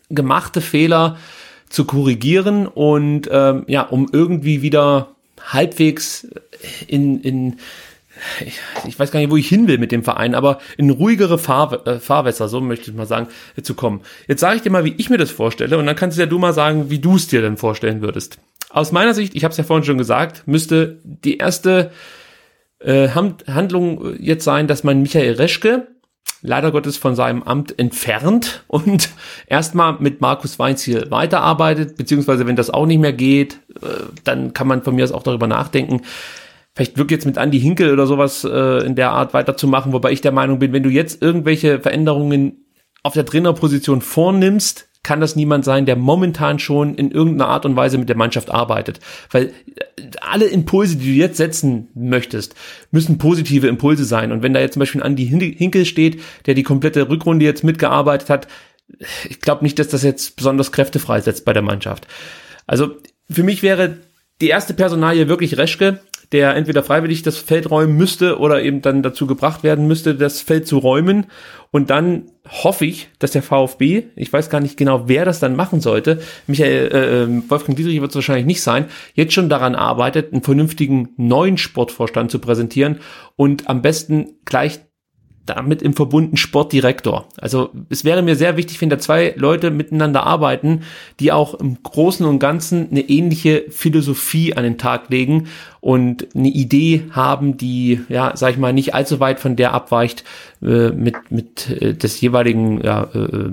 gemachte 0.09 0.61
Fehler 0.61 1.17
zu 1.69 1.85
korrigieren 1.85 2.67
und 2.67 3.29
ähm, 3.31 3.63
ja, 3.67 3.81
um 3.81 4.07
irgendwie 4.11 4.61
wieder 4.61 5.15
halbwegs 5.41 6.27
in, 6.87 7.21
in 7.21 7.57
ich, 8.87 8.97
weiß 8.97 9.11
gar 9.11 9.19
nicht, 9.19 9.29
wo 9.29 9.37
ich 9.37 9.47
hin 9.47 9.67
will 9.67 9.77
mit 9.77 9.91
dem 9.91 10.03
Verein, 10.03 10.33
aber 10.33 10.59
in 10.77 10.89
ruhigere 10.89 11.37
Fahr, 11.37 11.85
äh, 11.87 11.99
Fahrwässer, 11.99 12.47
so 12.47 12.61
möchte 12.61 12.89
ich 12.89 12.97
mal 12.97 13.05
sagen, 13.05 13.27
äh, 13.55 13.61
zu 13.61 13.75
kommen. 13.75 14.01
Jetzt 14.27 14.41
sage 14.41 14.55
ich 14.55 14.61
dir 14.61 14.71
mal, 14.71 14.85
wie 14.85 14.95
ich 14.97 15.09
mir 15.09 15.17
das 15.17 15.31
vorstelle 15.31 15.77
und 15.77 15.85
dann 15.85 15.95
kannst 15.95 16.17
du 16.17 16.21
ja 16.21 16.27
du 16.27 16.39
mal 16.39 16.53
sagen, 16.53 16.89
wie 16.89 16.99
du 16.99 17.15
es 17.15 17.27
dir 17.27 17.41
denn 17.41 17.57
vorstellen 17.57 18.01
würdest. 18.01 18.39
Aus 18.69 18.91
meiner 18.91 19.13
Sicht, 19.13 19.35
ich 19.35 19.43
habe 19.43 19.51
es 19.51 19.57
ja 19.57 19.63
vorhin 19.63 19.85
schon 19.85 19.97
gesagt, 19.97 20.43
müsste 20.45 20.99
die 21.03 21.37
erste 21.37 21.91
äh, 22.79 23.09
Handlung 23.09 24.15
jetzt 24.19 24.43
sein, 24.43 24.67
dass 24.67 24.83
man 24.83 25.01
Michael 25.01 25.33
Reschke 25.33 25.87
leider 26.41 26.71
Gottes 26.71 26.97
von 26.97 27.15
seinem 27.15 27.43
Amt 27.43 27.77
entfernt 27.79 28.63
und 28.67 29.09
erstmal 29.47 29.97
mit 29.99 30.21
Markus 30.21 30.59
Weinz 30.59 30.83
hier 30.83 31.09
weiterarbeitet, 31.09 31.97
beziehungsweise 31.97 32.45
wenn 32.45 32.55
das 32.55 32.69
auch 32.69 32.85
nicht 32.85 32.99
mehr 32.99 33.13
geht, 33.13 33.59
äh, 33.81 33.87
dann 34.23 34.53
kann 34.53 34.67
man 34.67 34.83
von 34.83 34.95
mir 34.95 35.03
aus 35.03 35.11
auch 35.11 35.23
darüber 35.23 35.47
nachdenken, 35.47 36.01
vielleicht 36.75 36.97
wirklich 36.97 37.17
jetzt 37.17 37.25
mit 37.25 37.37
Andy 37.37 37.59
Hinkel 37.59 37.91
oder 37.91 38.05
sowas 38.05 38.43
äh, 38.43 38.85
in 38.85 38.95
der 38.95 39.11
Art 39.11 39.33
weiterzumachen, 39.33 39.93
wobei 39.93 40.11
ich 40.11 40.21
der 40.21 40.31
Meinung 40.31 40.59
bin, 40.59 40.73
wenn 40.73 40.83
du 40.83 40.89
jetzt 40.89 41.21
irgendwelche 41.21 41.79
Veränderungen 41.79 42.65
auf 43.01 43.13
der 43.13 43.25
Trainerposition 43.25 44.01
vornimmst, 44.01 44.86
kann 45.07 45.21
das 45.21 45.37
niemand 45.37 45.63
sein, 45.63 45.85
der 45.85 45.95
momentan 45.95 46.59
schon 46.59 46.95
in 46.95 47.11
irgendeiner 47.11 47.49
Art 47.49 47.65
und 47.65 47.77
Weise 47.77 47.97
mit 47.97 48.09
der 48.09 48.17
Mannschaft 48.17 48.51
arbeitet. 48.51 48.99
Weil 49.31 49.45
äh, 49.45 49.51
alle 50.19 50.47
Impulse, 50.47 50.97
die 50.97 51.05
du 51.05 51.17
jetzt 51.17 51.37
setzen 51.37 51.87
möchtest, 51.95 52.55
müssen 52.91 53.17
positive 53.17 53.67
Impulse 53.67 54.03
sein. 54.03 54.33
Und 54.33 54.43
wenn 54.43 54.53
da 54.53 54.59
jetzt 54.59 54.73
zum 54.73 54.81
Beispiel 54.81 55.01
Andi 55.01 55.25
Hinkel 55.25 55.85
steht, 55.85 56.21
der 56.45 56.55
die 56.55 56.63
komplette 56.63 57.07
Rückrunde 57.07 57.45
jetzt 57.45 57.63
mitgearbeitet 57.63 58.29
hat, 58.29 58.49
ich 59.29 59.39
glaube 59.39 59.63
nicht, 59.63 59.79
dass 59.79 59.87
das 59.87 60.03
jetzt 60.03 60.35
besonders 60.35 60.73
Kräfte 60.73 60.99
freisetzt 60.99 61.45
bei 61.45 61.53
der 61.53 61.61
Mannschaft. 61.61 62.05
Also 62.65 62.97
für 63.29 63.43
mich 63.43 63.63
wäre 63.63 63.99
die 64.41 64.49
erste 64.49 64.73
Personalie 64.73 65.29
wirklich 65.29 65.57
Reschke, 65.57 66.01
der 66.33 66.53
entweder 66.55 66.83
freiwillig 66.83 67.23
das 67.23 67.37
Feld 67.37 67.71
räumen 67.71 67.95
müsste 67.95 68.39
oder 68.39 68.61
eben 68.61 68.81
dann 68.81 69.03
dazu 69.03 69.25
gebracht 69.25 69.63
werden 69.63 69.87
müsste, 69.87 70.15
das 70.15 70.41
Feld 70.41 70.67
zu 70.67 70.79
räumen. 70.79 71.27
Und 71.71 71.89
dann 71.89 72.29
hoffe 72.49 72.85
ich, 72.85 73.09
dass 73.19 73.31
der 73.31 73.43
VfB, 73.43 74.03
ich 74.15 74.31
weiß 74.31 74.49
gar 74.49 74.59
nicht 74.59 74.77
genau, 74.77 75.07
wer 75.07 75.25
das 75.25 75.39
dann 75.39 75.55
machen 75.55 75.81
sollte, 75.81 76.21
Michael 76.47 76.91
äh, 76.91 77.23
ähm, 77.23 77.43
Wolfgang 77.49 77.77
Dietrich 77.77 78.01
wird 78.01 78.11
es 78.11 78.15
wahrscheinlich 78.15 78.45
nicht 78.45 78.61
sein, 78.61 78.85
jetzt 79.13 79.33
schon 79.33 79.49
daran 79.49 79.75
arbeitet, 79.75 80.33
einen 80.33 80.43
vernünftigen 80.43 81.09
neuen 81.17 81.57
Sportvorstand 81.57 82.31
zu 82.31 82.39
präsentieren 82.39 82.99
und 83.35 83.69
am 83.69 83.81
besten 83.81 84.35
gleich 84.45 84.79
damit 85.47 85.81
im 85.81 85.93
Verbunden 85.93 86.37
Sportdirektor. 86.37 87.27
Also 87.37 87.71
es 87.89 88.03
wäre 88.03 88.21
mir 88.21 88.35
sehr 88.35 88.57
wichtig, 88.57 88.79
wenn 88.81 88.89
da 88.89 88.99
zwei 88.99 89.33
Leute 89.35 89.71
miteinander 89.71 90.23
arbeiten, 90.23 90.81
die 91.19 91.31
auch 91.31 91.55
im 91.55 91.81
Großen 91.81 92.25
und 92.25 92.39
Ganzen 92.39 92.89
eine 92.91 93.01
ähnliche 93.01 93.65
Philosophie 93.69 94.53
an 94.53 94.63
den 94.63 94.77
Tag 94.77 95.09
legen 95.09 95.47
und 95.79 96.27
eine 96.35 96.49
Idee 96.49 97.05
haben, 97.11 97.57
die, 97.57 98.01
ja, 98.09 98.33
sag 98.35 98.51
ich 98.51 98.57
mal, 98.57 98.73
nicht 98.73 98.93
allzu 98.93 99.19
weit 99.19 99.39
von 99.39 99.55
der 99.55 99.73
abweicht 99.73 100.23
äh, 100.61 100.89
mit, 100.89 101.31
mit 101.31 101.69
äh, 101.69 101.93
des 101.93 102.19
jeweiligen 102.19 102.83
ja, 102.83 103.03
äh, 103.13 103.51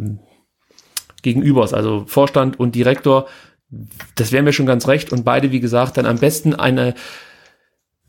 Gegenübers, 1.22 1.72
also 1.72 2.05
Vorstand 2.07 2.59
und 2.59 2.74
Direktor. 2.74 3.26
Das 4.14 4.32
wäre 4.32 4.42
mir 4.42 4.53
schon 4.53 4.66
ganz 4.66 4.86
recht 4.88 5.12
und 5.12 5.24
beide, 5.24 5.53
wie 5.53 5.61
gesagt, 5.61 5.97
dann 5.97 6.07
am 6.07 6.18
besten 6.18 6.55
eine 6.55 6.95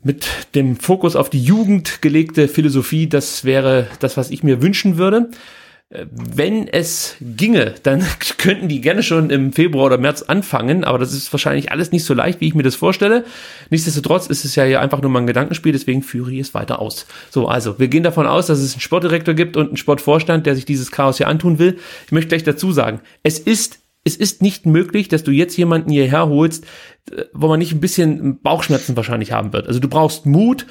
mit 0.06 0.54
dem 0.54 0.76
Fokus 0.76 1.16
auf 1.16 1.30
die 1.30 1.42
Jugend 1.42 2.00
gelegte 2.00 2.46
Philosophie, 2.46 3.08
das 3.08 3.44
wäre 3.44 3.88
das, 3.98 4.16
was 4.16 4.30
ich 4.30 4.44
mir 4.44 4.62
wünschen 4.62 4.98
würde. 4.98 5.30
Äh, 5.88 6.06
wenn 6.12 6.68
es 6.68 7.16
ginge, 7.20 7.74
dann 7.82 8.04
könnten 8.38 8.68
die 8.68 8.80
gerne 8.80 9.02
schon 9.02 9.30
im 9.30 9.52
Februar 9.52 9.86
oder 9.86 9.98
März 9.98 10.22
anfangen, 10.22 10.84
aber 10.84 11.00
das 11.00 11.12
ist 11.12 11.32
wahrscheinlich 11.32 11.72
alles 11.72 11.90
nicht 11.90 12.04
so 12.04 12.14
leicht, 12.14 12.40
wie 12.40 12.46
ich 12.46 12.54
mir 12.54 12.62
das 12.62 12.76
vorstelle. 12.76 13.24
Nichtsdestotrotz 13.70 14.28
ist 14.28 14.44
es 14.44 14.54
ja 14.54 14.62
hier 14.62 14.80
einfach 14.80 15.02
nur 15.02 15.10
mal 15.10 15.20
ein 15.20 15.26
Gedankenspiel, 15.26 15.72
deswegen 15.72 16.02
führe 16.02 16.32
ich 16.32 16.38
es 16.38 16.54
weiter 16.54 16.78
aus. 16.78 17.06
So, 17.30 17.48
also, 17.48 17.80
wir 17.80 17.88
gehen 17.88 18.04
davon 18.04 18.28
aus, 18.28 18.46
dass 18.46 18.60
es 18.60 18.74
einen 18.74 18.80
Sportdirektor 18.80 19.34
gibt 19.34 19.56
und 19.56 19.68
einen 19.68 19.76
Sportvorstand, 19.76 20.46
der 20.46 20.54
sich 20.54 20.66
dieses 20.66 20.92
Chaos 20.92 21.16
hier 21.16 21.26
antun 21.26 21.58
will. 21.58 21.78
Ich 22.06 22.12
möchte 22.12 22.28
gleich 22.28 22.44
dazu 22.44 22.70
sagen, 22.70 23.00
es 23.24 23.40
ist 23.40 23.80
es 24.06 24.16
ist 24.16 24.40
nicht 24.40 24.66
möglich, 24.66 25.08
dass 25.08 25.24
du 25.24 25.32
jetzt 25.32 25.56
jemanden 25.56 25.90
hierher 25.90 26.28
holst, 26.28 26.64
äh, 27.10 27.24
wo 27.32 27.48
man 27.48 27.58
nicht 27.58 27.72
ein 27.72 27.80
bisschen 27.80 28.40
Bauchschmerzen 28.40 28.96
wahrscheinlich 28.96 29.32
haben 29.32 29.52
wird. 29.52 29.66
Also 29.66 29.80
du 29.80 29.88
brauchst 29.88 30.26
Mut, 30.26 30.66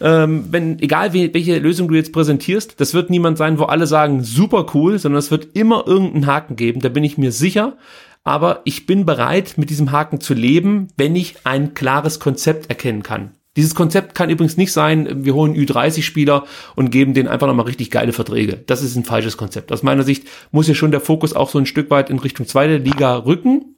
ähm, 0.00 0.46
wenn, 0.50 0.78
egal 0.78 1.12
wie, 1.12 1.32
welche 1.34 1.58
Lösung 1.58 1.88
du 1.88 1.94
jetzt 1.94 2.12
präsentierst, 2.12 2.80
das 2.80 2.94
wird 2.94 3.10
niemand 3.10 3.36
sein, 3.36 3.58
wo 3.58 3.64
alle 3.64 3.86
sagen, 3.86 4.22
super 4.22 4.66
cool, 4.74 4.98
sondern 4.98 5.18
es 5.18 5.30
wird 5.30 5.56
immer 5.56 5.86
irgendeinen 5.86 6.26
Haken 6.26 6.56
geben, 6.56 6.80
da 6.80 6.88
bin 6.88 7.04
ich 7.04 7.18
mir 7.18 7.32
sicher. 7.32 7.76
Aber 8.24 8.60
ich 8.64 8.86
bin 8.86 9.06
bereit, 9.06 9.54
mit 9.56 9.70
diesem 9.70 9.90
Haken 9.90 10.20
zu 10.20 10.34
leben, 10.34 10.88
wenn 10.96 11.16
ich 11.16 11.36
ein 11.44 11.74
klares 11.74 12.20
Konzept 12.20 12.68
erkennen 12.68 13.02
kann. 13.02 13.32
Dieses 13.58 13.74
Konzept 13.74 14.14
kann 14.14 14.30
übrigens 14.30 14.56
nicht 14.56 14.72
sein, 14.72 15.24
wir 15.24 15.34
holen 15.34 15.56
Ü30-Spieler 15.56 16.44
und 16.76 16.90
geben 16.90 17.12
denen 17.12 17.26
einfach 17.26 17.48
nochmal 17.48 17.66
richtig 17.66 17.90
geile 17.90 18.12
Verträge. 18.12 18.60
Das 18.66 18.84
ist 18.84 18.94
ein 18.94 19.02
falsches 19.02 19.36
Konzept. 19.36 19.72
Aus 19.72 19.82
meiner 19.82 20.04
Sicht 20.04 20.28
muss 20.52 20.66
hier 20.66 20.76
schon 20.76 20.92
der 20.92 21.00
Fokus 21.00 21.32
auch 21.32 21.50
so 21.50 21.58
ein 21.58 21.66
Stück 21.66 21.90
weit 21.90 22.08
in 22.08 22.20
Richtung 22.20 22.46
zweite 22.46 22.76
Liga 22.76 23.16
rücken. 23.16 23.74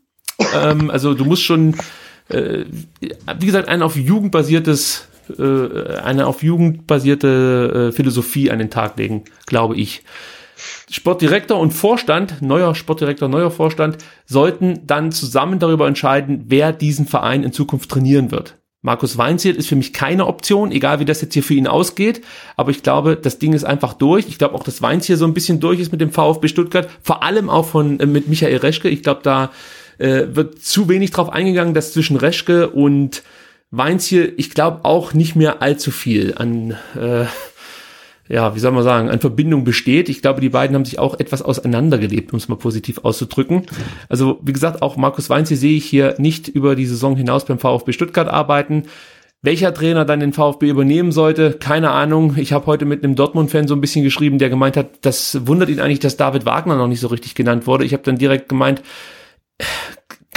Ähm, 0.55 0.91
also 0.91 1.15
du 1.15 1.25
musst 1.25 1.45
schon, 1.45 1.77
äh, 2.29 2.67
wie 3.01 3.47
gesagt, 3.47 3.69
ein 3.71 3.81
auf 3.81 3.97
Jugend 3.97 4.33
basiertes 4.33 5.09
äh, 5.39 5.97
eine 5.97 6.27
auf 6.27 6.43
Jugend 6.43 6.87
basierte 6.87 7.89
äh, 7.89 7.93
Philosophie 7.97 8.51
an 8.51 8.59
den 8.59 8.69
Tag 8.69 8.99
legen, 8.99 9.25
glaube 9.47 9.77
ich. 9.77 10.03
Sportdirektor 10.91 11.59
und 11.59 11.71
Vorstand, 11.71 12.43
neuer 12.43 12.75
Sportdirektor, 12.75 13.31
neuer 13.31 13.51
Vorstand, 13.51 13.97
sollten 14.27 14.87
dann 14.87 15.11
zusammen 15.11 15.59
darüber 15.59 15.87
entscheiden, 15.87 16.45
wer 16.49 16.75
diesen 16.75 17.07
Verein 17.07 17.45
in 17.45 17.53
Zukunft 17.53 17.91
trainieren 17.91 18.31
wird. 18.31 18.60
Markus 18.83 19.19
Weinziel 19.19 19.57
ist 19.57 19.69
für 19.69 19.77
mich 19.77 19.93
keine 19.93 20.27
Option, 20.27 20.73
egal 20.73 21.01
wie 21.01 21.05
das 21.05 21.21
jetzt 21.21 21.35
hier 21.35 21.43
für 21.43 21.55
ihn 21.55 21.67
ausgeht. 21.67 22.23
Aber 22.57 22.71
ich 22.71 22.83
glaube, 22.83 23.17
das 23.17 23.39
Ding 23.39 23.53
ist 23.53 23.65
einfach 23.65 23.93
durch. 23.93 24.27
Ich 24.29 24.39
glaube 24.39 24.55
auch, 24.55 24.65
dass 24.65 24.81
Weinziel 24.81 25.17
so 25.17 25.27
ein 25.27 25.35
bisschen 25.35 25.61
durch 25.61 25.81
ist 25.81 25.93
mit 25.93 26.01
dem 26.01 26.11
VfB 26.11 26.49
Stuttgart. 26.49 26.89
Vor 27.03 27.23
allem 27.23 27.51
auch 27.51 27.67
von, 27.67 28.01
äh, 28.01 28.07
mit 28.07 28.29
Michael 28.29 28.57
Reschke. 28.57 28.89
Ich 28.89 29.03
glaube, 29.03 29.21
da 29.23 29.51
äh, 29.99 30.29
wird 30.33 30.63
zu 30.63 30.89
wenig 30.89 31.11
drauf 31.11 31.31
eingegangen, 31.31 31.75
dass 31.75 31.93
zwischen 31.93 32.17
Reschke 32.17 32.71
und 32.71 33.23
Weinziel, 33.71 34.33
ich 34.37 34.51
glaube 34.51 34.85
auch 34.85 35.13
nicht 35.15 35.37
mehr 35.37 35.63
allzu 35.63 35.91
viel 35.91 36.35
an, 36.37 36.77
äh, 36.97 37.27
ja, 38.31 38.55
wie 38.55 38.61
soll 38.61 38.71
man 38.71 38.85
sagen, 38.85 39.11
an 39.11 39.19
Verbindung 39.19 39.65
besteht. 39.65 40.09
Ich 40.09 40.23
glaube, 40.23 40.41
die 40.41 40.51
beiden 40.51 40.77
haben 40.77 40.85
sich 40.85 41.01
auch 41.01 41.19
etwas 41.19 41.43
auseinandergelebt, 41.43 42.33
um 42.33 42.37
es 42.37 42.49
mal 42.49 42.55
positiv 42.55 43.01
auszudrücken. 43.03 43.67
Also, 44.09 44.39
wie 44.43 44.53
gesagt, 44.53 44.83
auch 44.83 44.97
Markus 44.97 45.29
Weinziel 45.31 45.57
sehe 45.57 45.77
ich 45.77 45.85
hier 45.85 46.15
nicht 46.19 46.47
über 46.47 46.77
die 46.77 46.87
Saison 46.87 47.17
hinaus 47.17 47.45
beim 47.45 47.59
VfB 47.59 47.93
Stuttgart 47.93 48.29
arbeiten. 48.29 48.85
Welcher 49.43 49.75
Trainer 49.75 50.05
dann 50.05 50.21
den 50.21 50.33
VfB 50.33 50.69
übernehmen 50.69 51.11
sollte, 51.11 51.55
keine 51.55 51.91
Ahnung. 51.91 52.37
Ich 52.37 52.53
habe 52.53 52.67
heute 52.67 52.85
mit 52.85 53.03
einem 53.03 53.17
Dortmund-Fan 53.17 53.67
so 53.67 53.75
ein 53.75 53.81
bisschen 53.81 54.05
geschrieben, 54.05 54.39
der 54.39 54.49
gemeint 54.49 54.77
hat, 54.77 54.91
das 55.01 55.47
wundert 55.49 55.69
ihn 55.69 55.81
eigentlich, 55.81 55.99
dass 55.99 56.17
David 56.17 56.47
Wagner 56.47 56.77
noch 56.77 56.89
nicht 56.89 57.01
so 57.01 57.09
richtig 57.09 57.35
genannt 57.35 57.67
wurde. 57.67 57.85
Ich 57.85 57.95
habe 57.95 58.05
dann 58.05 58.17
direkt 58.17 58.49
gemeint, 58.49 58.81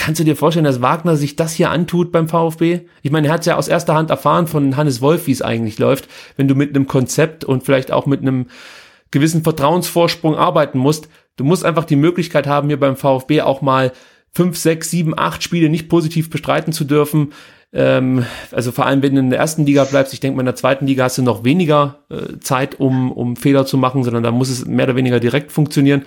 Kannst 0.03 0.19
du 0.19 0.25
dir 0.25 0.35
vorstellen, 0.35 0.65
dass 0.65 0.81
Wagner 0.81 1.15
sich 1.15 1.37
das 1.37 1.53
hier 1.53 1.71
antut 1.71 2.11
beim 2.11 2.27
VfB? 2.27 2.81
Ich 3.03 3.11
meine, 3.11 3.27
er 3.27 3.33
hat 3.33 3.45
ja 3.45 3.55
aus 3.55 3.69
erster 3.69 3.93
Hand 3.93 4.09
erfahren 4.09 4.47
von 4.47 4.75
Hannes 4.75 4.99
Wolf, 4.99 5.27
wie 5.27 5.31
es 5.31 5.41
eigentlich 5.41 5.79
läuft, 5.79 6.09
wenn 6.35 6.49
du 6.49 6.55
mit 6.55 6.75
einem 6.75 6.87
Konzept 6.87 7.45
und 7.45 7.63
vielleicht 7.63 7.89
auch 7.89 8.05
mit 8.05 8.19
einem 8.19 8.47
gewissen 9.11 9.43
Vertrauensvorsprung 9.43 10.35
arbeiten 10.35 10.77
musst. 10.77 11.07
Du 11.37 11.45
musst 11.45 11.63
einfach 11.63 11.85
die 11.85 11.95
Möglichkeit 11.95 12.47
haben, 12.47 12.67
hier 12.67 12.81
beim 12.81 12.97
VfB 12.97 13.43
auch 13.43 13.61
mal 13.61 13.93
fünf, 14.33 14.57
sechs, 14.57 14.91
sieben, 14.91 15.17
acht 15.17 15.41
Spiele 15.41 15.69
nicht 15.69 15.87
positiv 15.87 16.29
bestreiten 16.29 16.73
zu 16.73 16.83
dürfen. 16.83 17.31
Ähm, 17.71 18.25
also 18.51 18.73
vor 18.73 18.85
allem, 18.85 19.01
wenn 19.03 19.13
du 19.13 19.21
in 19.21 19.29
der 19.29 19.39
ersten 19.39 19.65
Liga 19.65 19.85
bleibst, 19.85 20.13
ich 20.13 20.19
denke 20.19 20.35
mal, 20.35 20.41
in 20.41 20.47
der 20.47 20.55
zweiten 20.57 20.85
Liga 20.85 21.05
hast 21.05 21.17
du 21.17 21.21
noch 21.21 21.45
weniger 21.45 21.99
äh, 22.09 22.39
Zeit, 22.41 22.77
um, 22.77 23.09
um 23.09 23.37
Fehler 23.37 23.65
zu 23.65 23.77
machen, 23.77 24.03
sondern 24.03 24.23
da 24.23 24.31
muss 24.31 24.49
es 24.49 24.65
mehr 24.65 24.83
oder 24.83 24.97
weniger 24.97 25.21
direkt 25.21 25.53
funktionieren. 25.53 26.03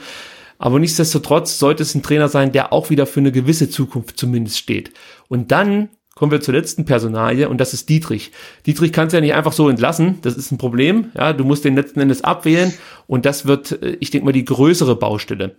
Aber 0.59 0.79
nichtsdestotrotz 0.79 1.59
sollte 1.59 1.83
es 1.83 1.95
ein 1.95 2.03
Trainer 2.03 2.29
sein, 2.29 2.53
der 2.53 2.73
auch 2.73 2.91
wieder 2.91 3.07
für 3.07 3.21
eine 3.21 3.33
gewisse 3.33 3.69
Zukunft 3.69 4.19
zumindest 4.19 4.59
steht. 4.59 4.93
Und 5.29 5.53
dann 5.53 5.91
kommen 6.17 6.33
wir 6.33 6.41
zur 6.41 6.55
letzten 6.55 6.87
Personalie 6.87 7.49
und 7.49 7.61
das 7.61 7.75
ist 7.75 7.89
Dietrich. 7.89 8.33
Dietrich 8.65 8.93
kannst 8.93 9.13
du 9.13 9.19
ja 9.19 9.21
nicht 9.21 9.35
einfach 9.35 9.53
so 9.53 9.69
entlassen, 9.69 10.19
das 10.23 10.37
ist 10.37 10.51
ein 10.51 10.59
Problem. 10.59 11.11
Ja, 11.15 11.33
du 11.33 11.45
musst 11.45 11.65
den 11.65 11.77
letzten 11.77 12.01
Endes 12.01 12.25
abwählen 12.25 12.73
und 13.07 13.27
das 13.27 13.47
wird, 13.47 13.83
äh, 13.83 13.97
ich 14.01 14.11
denke 14.11 14.25
mal, 14.25 14.33
die 14.33 14.45
größere 14.45 14.97
Baustelle. 14.97 15.57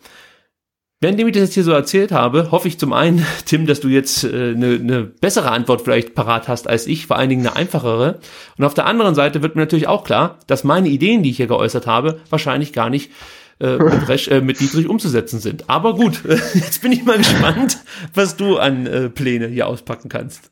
Währenddem 0.99 1.27
ich 1.27 1.33
das 1.33 1.43
jetzt 1.43 1.53
hier 1.53 1.63
so 1.63 1.73
erzählt 1.73 2.11
habe, 2.11 2.49
hoffe 2.49 2.67
ich 2.67 2.79
zum 2.79 2.91
einen, 2.91 3.23
Tim, 3.45 3.67
dass 3.67 3.81
du 3.81 3.87
jetzt 3.87 4.23
äh, 4.23 4.53
eine, 4.55 4.73
eine 4.73 5.03
bessere 5.03 5.51
Antwort 5.51 5.83
vielleicht 5.83 6.15
parat 6.15 6.47
hast 6.47 6.67
als 6.67 6.87
ich, 6.87 7.05
vor 7.05 7.17
allen 7.17 7.29
Dingen 7.29 7.45
eine 7.45 7.55
einfachere. 7.55 8.19
Und 8.57 8.65
auf 8.65 8.73
der 8.73 8.87
anderen 8.87 9.13
Seite 9.13 9.43
wird 9.43 9.55
mir 9.55 9.61
natürlich 9.61 9.87
auch 9.87 10.03
klar, 10.03 10.39
dass 10.47 10.63
meine 10.63 10.89
Ideen, 10.89 11.21
die 11.21 11.29
ich 11.29 11.37
hier 11.37 11.45
geäußert 11.45 11.85
habe, 11.85 12.19
wahrscheinlich 12.31 12.73
gar 12.73 12.89
nicht 12.89 13.11
äh, 13.59 13.77
mit, 13.77 14.07
Resch, 14.07 14.27
äh, 14.27 14.41
mit 14.41 14.59
Dietrich 14.59 14.87
umzusetzen 14.87 15.39
sind. 15.39 15.69
Aber 15.69 15.95
gut, 15.95 16.23
jetzt 16.53 16.81
bin 16.81 16.91
ich 16.91 17.03
mal 17.03 17.17
gespannt, 17.17 17.79
was 18.13 18.37
du 18.37 18.57
an 18.57 18.85
äh, 18.85 19.09
Pläne 19.09 19.47
hier 19.47 19.67
auspacken 19.67 20.09
kannst. 20.09 20.51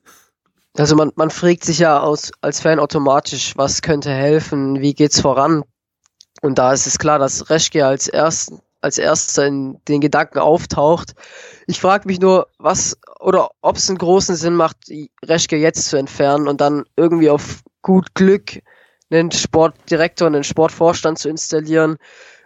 Also 0.78 0.95
man, 0.95 1.12
man 1.16 1.30
fragt 1.30 1.64
sich 1.64 1.80
ja 1.80 1.99
aus, 1.99 2.32
als 2.41 2.60
Fan 2.60 2.80
automatisch, 2.80 3.53
was 3.56 3.82
könnte 3.82 4.12
helfen, 4.12 4.82
wie 4.82 4.93
geht's 4.93 5.22
voran? 5.22 5.64
Und 6.41 6.58
da 6.58 6.74
ist 6.74 6.86
es 6.86 6.97
klar, 6.97 7.18
dass 7.18 7.49
Reschke 7.49 7.86
als 7.86 8.08
erst, 8.08 8.53
als 8.82 8.97
erster 8.97 9.47
in 9.47 9.80
den 9.88 10.01
Gedanken 10.01 10.39
auftaucht. 10.39 11.14
Ich 11.66 11.80
frage 11.80 12.08
mich 12.08 12.20
nur, 12.20 12.47
was 12.58 12.97
oder 13.20 13.51
ob 13.62 13.78
es 13.78 13.89
einen 13.89 13.97
großen 13.97 14.36
Sinn 14.36 14.56
macht, 14.56 14.78
Reschke 15.24 15.58
jetzt 15.58 15.88
zu 15.88 15.97
entfernen 15.97 16.47
und 16.47 16.60
dann 16.60 16.84
irgendwie 16.97 17.30
auf 17.30 17.62
gut 17.82 18.14
Glück 18.14 18.60
einen 19.10 19.32
Sportdirektor, 19.32 20.28
einen 20.28 20.43
Sportvorstand 20.43 21.20
zu 21.20 21.30
installieren. 21.30 21.97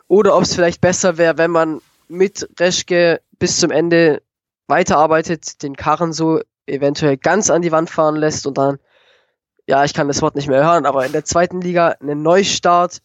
Oder 0.10 0.36
ob 0.36 0.44
es 0.44 0.56
vielleicht 0.56 0.82
besser 0.82 1.18
wäre, 1.18 1.38
wenn 1.38 1.52
man 1.52 1.82
mit 2.10 2.50
Reschke 2.60 3.22
bis 3.38 3.60
zum 3.60 3.72
Ende 3.72 4.22
weiterarbeitet, 4.68 5.62
den 5.64 5.76
Karren 5.78 6.12
so 6.12 6.42
eventuell 6.66 7.16
ganz 7.16 7.50
an 7.50 7.62
die 7.62 7.72
Wand 7.72 7.90
fahren 7.90 8.16
lässt 8.16 8.46
und 8.48 8.58
dann, 8.58 8.80
ja, 9.68 9.86
ich 9.86 9.94
kann 9.94 10.08
das 10.08 10.22
Wort 10.22 10.36
nicht 10.36 10.48
mehr 10.48 10.64
hören, 10.64 10.88
aber 10.88 11.06
in 11.06 11.12
der 11.12 11.26
zweiten 11.26 11.62
Liga 11.62 11.96
einen 12.02 12.24
Neustart 12.24 13.02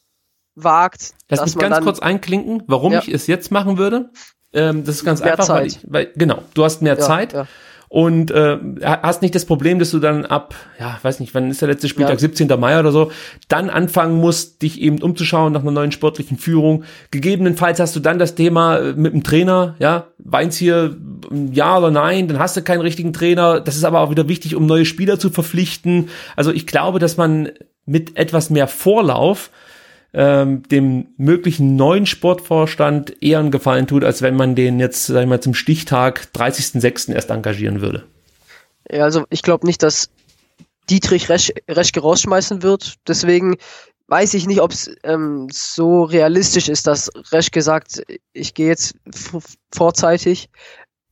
wagt. 0.55 1.13
Lass 1.29 1.55
mich 1.55 1.59
ganz 1.59 1.85
kurz 1.85 2.01
einklinken, 2.01 2.63
warum 2.67 2.95
ja. 2.95 3.01
ich 3.01 3.09
es 3.09 3.27
jetzt 3.27 3.53
machen 3.53 3.77
würde. 3.77 4.11
Ähm, 4.55 4.85
das 4.85 4.97
ist 4.97 5.05
ganz 5.05 5.21
einfach. 5.21 5.49
Weil, 5.49 5.67
ich, 5.67 5.81
weil 5.87 6.11
genau, 6.17 6.43
du 6.55 6.65
hast 6.65 6.81
mehr 6.81 6.97
ja, 6.99 7.01
Zeit. 7.01 7.35
Ja 7.35 7.47
und 7.95 8.33
äh, 8.33 8.59
hast 8.83 9.23
nicht 9.23 9.37
das 9.37 9.45
Problem, 9.45 9.79
dass 9.79 9.93
du 9.93 10.01
dann 10.01 10.27
ab, 10.27 10.57
ja, 10.81 10.99
weiß 11.01 11.21
nicht, 11.21 11.33
wann 11.33 11.49
ist 11.49 11.61
der 11.61 11.69
letzte 11.69 11.87
Spieltag, 11.87 12.15
ja. 12.15 12.19
17. 12.19 12.49
Mai 12.59 12.81
oder 12.81 12.91
so, 12.91 13.13
dann 13.47 13.71
anfangen 13.71 14.19
musst, 14.19 14.63
dich 14.63 14.81
eben 14.81 15.01
umzuschauen 15.01 15.53
nach 15.53 15.63
einer 15.63 15.71
neuen 15.71 15.93
sportlichen 15.93 16.37
Führung. 16.37 16.83
Gegebenenfalls 17.13 17.79
hast 17.79 17.95
du 17.95 18.01
dann 18.01 18.19
das 18.19 18.35
Thema 18.35 18.79
äh, 18.79 18.95
mit 18.95 19.13
dem 19.13 19.23
Trainer, 19.23 19.77
ja, 19.79 20.09
Weins 20.19 20.57
hier 20.57 20.97
ja 21.53 21.79
oder 21.79 21.93
nein, 21.93 22.27
dann 22.27 22.41
hast 22.41 22.57
du 22.57 22.63
keinen 22.63 22.81
richtigen 22.81 23.13
Trainer. 23.13 23.61
Das 23.61 23.77
ist 23.77 23.85
aber 23.85 24.01
auch 24.01 24.11
wieder 24.11 24.27
wichtig, 24.27 24.57
um 24.57 24.67
neue 24.67 24.87
Spieler 24.87 25.21
zu 25.21 25.31
verpflichten. 25.31 26.09
Also 26.35 26.51
ich 26.51 26.67
glaube, 26.67 26.99
dass 26.99 27.17
man 27.17 27.51
mit 27.87 28.17
etwas 28.17 28.51
mehr 28.51 28.67
Vorlauf 28.67 29.51
ähm, 30.15 30.63
dem 30.69 31.09
möglichen 31.17 31.75
neuen 31.75 32.07
Sportvorstand 32.07 33.21
eher 33.21 33.41
einen 33.41 33.51
Gefallen 33.51 33.89
tut, 33.89 34.05
als 34.05 34.23
wenn 34.23 34.37
man 34.37 34.55
den 34.55 34.79
jetzt, 34.79 35.07
sag 35.07 35.23
ich 35.23 35.29
mal, 35.29 35.41
zum 35.41 35.55
Stichtag 35.55 36.29
30.06. 36.35 37.13
erst 37.13 37.31
engagieren 37.31 37.81
würde. 37.81 38.05
Ja, 38.89 39.03
also 39.03 39.25
ich 39.31 39.43
glaube 39.43 39.67
nicht, 39.67 39.83
dass 39.83 40.11
Dietrich 40.89 41.29
Resch, 41.29 41.53
Reschke 41.69 42.01
rausschmeißen 42.01 42.63
wird. 42.63 42.95
Deswegen 43.09 43.57
weiß 44.07 44.35
ich 44.35 44.47
nicht, 44.47 44.61
ob 44.61 44.71
es 44.71 44.95
ähm, 45.03 45.49
so 45.51 46.05
realistisch 46.05 46.69
ist, 46.69 46.87
dass 46.87 47.11
Reschke 47.33 47.63
sagt, 47.63 48.03
ich 48.33 48.55
gehe 48.55 48.69
jetzt 48.69 48.95
vorzeitig 49.75 50.49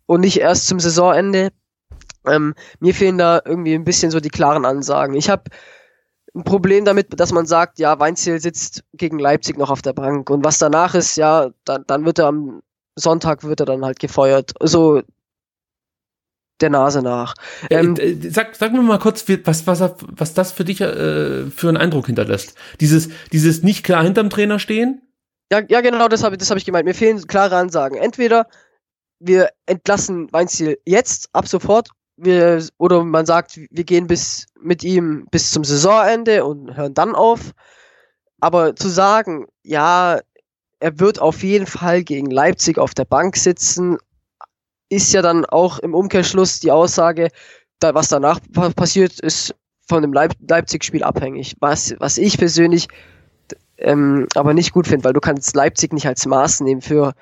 und 0.07 0.21
nicht 0.21 0.39
erst 0.39 0.69
zum 0.69 0.79
Saisonende. 0.79 1.51
Ähm, 2.25 2.55
mir 2.79 2.95
fehlen 2.95 3.19
da 3.19 3.41
irgendwie 3.45 3.75
ein 3.75 3.85
bisschen 3.85 4.13
so 4.13 4.21
die 4.21 4.29
klaren 4.29 4.65
Ansagen. 4.65 5.17
Ich 5.17 5.29
habe 5.29 5.45
ein 6.35 6.45
Problem 6.45 6.85
damit, 6.85 7.21
dass 7.21 7.33
man 7.33 7.47
sagt, 7.47 7.79
ja, 7.79 7.99
Weinziel 7.99 8.41
sitzt 8.41 8.85
gegen 8.95 9.19
Leipzig 9.19 9.59
noch 9.59 9.71
auf 9.71 9.83
der 9.83 9.93
Bank 9.93 10.31
und 10.31 10.45
was 10.45 10.59
danach 10.59 10.95
ist, 10.95 11.17
ja, 11.17 11.51
dann, 11.65 11.85
dann 11.87 12.05
wird 12.05 12.19
er 12.19 12.27
am 12.27 12.63
Sonntag 12.97 13.45
wird 13.45 13.61
er 13.61 13.67
dann 13.67 13.85
halt 13.85 13.99
gefeuert. 13.99 14.53
So 14.61 15.03
der 16.61 16.71
Nase 16.71 17.03
nach. 17.03 17.35
Äh, 17.69 17.81
ähm, 17.81 17.97
äh, 17.97 18.31
sag, 18.31 18.55
sag 18.55 18.73
mir 18.73 18.83
mal 18.83 18.99
kurz, 18.99 19.25
was, 19.45 19.67
was, 19.67 19.95
was 20.01 20.35
das 20.35 20.53
für 20.53 20.65
dich 20.65 20.81
äh, 20.81 21.51
für 21.51 21.69
einen 21.69 21.77
Eindruck 21.77 22.07
hinterlässt. 22.07 22.55
Dieses, 22.81 23.11
dieses 23.33 23.63
nicht 23.63 23.85
klar 23.85 24.03
hinterm 24.03 24.31
Trainer 24.31 24.59
stehen? 24.59 25.03
Ja, 25.51 25.61
ja 25.69 25.81
genau, 25.81 26.09
das 26.09 26.23
habe 26.23 26.37
das 26.37 26.51
hab 26.51 26.57
ich 26.57 26.65
gemeint. 26.65 26.87
Mir 26.87 26.95
fehlen 26.95 27.27
klare 27.27 27.57
Ansagen. 27.57 27.99
Entweder 27.99 28.47
wir 29.19 29.51
entlassen 29.67 30.33
Weinziel 30.33 30.79
jetzt, 30.87 31.29
ab 31.33 31.47
sofort, 31.47 31.91
wir, 32.25 32.65
oder 32.79 33.05
man 33.05 33.27
sagt, 33.27 33.57
wir 33.57 33.85
gehen 33.85 34.07
bis 34.07 34.47
mit 34.61 34.85
ihm 34.85 35.27
bis 35.31 35.51
zum 35.51 35.65
Saisonende 35.65 36.45
und 36.45 36.77
hören 36.77 36.95
dann 36.95 37.15
auf. 37.15 37.53
Aber 38.41 38.75
zu 38.77 38.89
sagen, 38.89 39.47
ja, 39.63 40.21
er 40.81 40.99
wird 40.99 41.21
auf 41.21 41.43
jeden 41.43 41.67
Fall 41.67 42.03
gegen 42.03 42.31
Leipzig 42.31 42.79
auf 42.79 42.95
der 42.95 43.05
Bank 43.05 43.37
sitzen, 43.37 43.99
ist 44.89 45.13
ja 45.13 45.23
dann 45.23 45.45
auch 45.45 45.79
im 45.79 45.95
Umkehrschluss 45.95 46.61
die 46.61 46.73
Aussage, 46.73 47.29
da, 47.79 47.95
was 47.95 48.09
danach 48.09 48.41
passiert, 48.77 49.21
ist 49.21 49.55
von 49.89 50.03
dem 50.03 50.13
Leip 50.13 50.35
Leipzig-Spiel 50.47 51.03
abhängig. 51.03 51.57
Was, 51.61 51.95
was 51.99 52.19
ich 52.19 52.39
persönlich 52.39 52.89
ähm, 53.79 54.27
aber 54.35 54.55
nicht 54.55 54.73
gut 54.73 54.87
finde, 54.87 55.05
weil 55.05 55.13
du 55.13 55.21
kannst 55.21 55.55
Leipzig 55.57 55.93
nicht 55.93 56.07
als 56.07 56.27
Maß 56.27 56.61
nehmen 56.61 56.83
für 56.83 57.15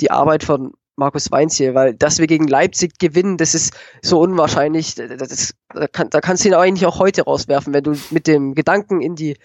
die 0.00 0.10
Arbeit 0.10 0.44
von 0.44 0.72
Markus 0.96 1.30
Weinz 1.30 1.56
hier, 1.56 1.74
weil 1.74 1.94
dass 1.94 2.18
wir 2.18 2.26
gegen 2.26 2.46
Leipzig 2.46 2.98
gewinnen, 2.98 3.36
das 3.36 3.54
ist 3.54 3.74
so 4.02 4.20
unwahrscheinlich. 4.20 4.94
Das, 4.94 5.54
da, 5.72 5.86
kann, 5.88 6.10
da 6.10 6.20
kannst 6.20 6.44
du 6.44 6.48
ihn 6.48 6.54
eigentlich 6.54 6.86
auch 6.86 6.98
heute 6.98 7.22
rauswerfen. 7.22 7.74
Wenn 7.74 7.84
du 7.84 7.96
mit 8.10 8.26
dem 8.26 8.54
Gedanken 8.54 9.00
in 9.00 9.16
die 9.16 9.36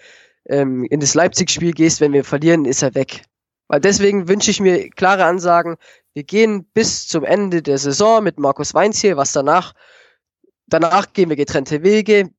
ähm, 0.48 0.84
in 0.84 1.00
das 1.00 1.14
Leipzig-Spiel 1.14 1.72
gehst, 1.72 2.00
wenn 2.00 2.12
wir 2.12 2.24
verlieren, 2.24 2.64
ist 2.64 2.82
er 2.82 2.94
weg. 2.94 3.22
Weil 3.68 3.80
deswegen 3.80 4.28
wünsche 4.28 4.50
ich 4.50 4.60
mir 4.60 4.90
klare 4.90 5.24
Ansagen. 5.24 5.76
Wir 6.14 6.24
gehen 6.24 6.64
bis 6.74 7.06
zum 7.06 7.24
Ende 7.24 7.62
der 7.62 7.78
Saison 7.78 8.22
mit 8.22 8.38
Markus 8.38 8.74
Weinz 8.74 9.00
hier, 9.00 9.16
was 9.16 9.32
danach, 9.32 9.74
danach 10.66 11.12
gehen 11.12 11.28
wir 11.28 11.36
getrennte 11.36 11.82
Wege. 11.82 12.30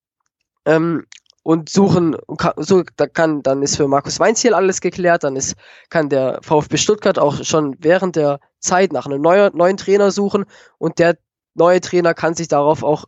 Ähm, 0.65 1.05
und 1.43 1.69
suchen, 1.69 2.15
so, 2.57 2.83
da 2.97 3.07
kann, 3.07 3.41
dann 3.41 3.63
ist 3.63 3.77
für 3.77 3.87
Markus 3.87 4.19
Weinziel 4.19 4.53
alles 4.53 4.81
geklärt, 4.81 5.23
dann 5.23 5.35
ist, 5.35 5.55
kann 5.89 6.09
der 6.09 6.39
VfB 6.43 6.77
Stuttgart 6.77 7.17
auch 7.17 7.43
schon 7.43 7.75
während 7.79 8.15
der 8.15 8.39
Zeit 8.59 8.93
nach 8.93 9.05
einem 9.05 9.21
neuen, 9.21 9.55
neuen 9.55 9.77
Trainer 9.77 10.11
suchen 10.11 10.45
und 10.77 10.99
der 10.99 11.17
neue 11.55 11.81
Trainer 11.81 12.13
kann 12.13 12.35
sich 12.35 12.47
darauf 12.47 12.83
auch 12.83 13.05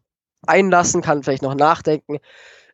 einlassen, 0.48 1.02
kann 1.02 1.24
vielleicht 1.24 1.44
noch 1.44 1.56
nachdenken. 1.56 2.18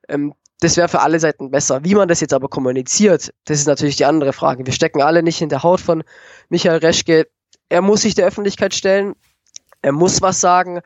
Ähm, 0.07 0.33
das 0.61 0.75
wäre 0.75 0.89
für 0.89 1.01
alle 1.01 1.19
Seiten 1.19 1.51
besser. 1.51 1.83
Wie 1.83 1.95
man 1.95 2.07
das 2.07 2.19
jetzt 2.19 2.33
aber 2.33 2.49
kommuniziert, 2.49 3.33
das 3.45 3.59
ist 3.59 3.67
natürlich 3.67 3.95
die 3.95 4.05
andere 4.05 4.33
Frage. 4.33 4.65
Wir 4.65 4.73
stecken 4.73 5.01
alle 5.01 5.23
nicht 5.23 5.41
in 5.41 5.49
der 5.49 5.63
Haut 5.63 5.79
von 5.79 6.03
Michael 6.49 6.79
Reschke. 6.79 7.27
Er 7.69 7.81
muss 7.81 8.01
sich 8.01 8.15
der 8.15 8.27
Öffentlichkeit 8.27 8.73
stellen, 8.73 9.15
er 9.81 9.93
muss 9.93 10.21
was 10.21 10.41
sagen 10.41 10.81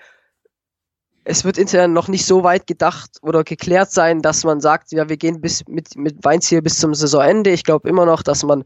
es 1.25 1.45
wird 1.45 1.57
intern 1.57 1.93
noch 1.93 2.07
nicht 2.07 2.25
so 2.25 2.43
weit 2.43 2.67
gedacht 2.67 3.11
oder 3.21 3.43
geklärt 3.43 3.91
sein, 3.91 4.21
dass 4.21 4.43
man 4.43 4.59
sagt, 4.59 4.91
ja, 4.91 5.07
wir 5.09 5.17
gehen 5.17 5.41
bis 5.41 5.65
mit, 5.67 5.95
mit 5.95 6.23
Weinziel 6.23 6.61
bis 6.61 6.79
zum 6.79 6.93
Saisonende. 6.93 7.51
Ich 7.51 7.63
glaube 7.63 7.87
immer 7.89 8.05
noch, 8.05 8.23
dass 8.23 8.43
man 8.43 8.63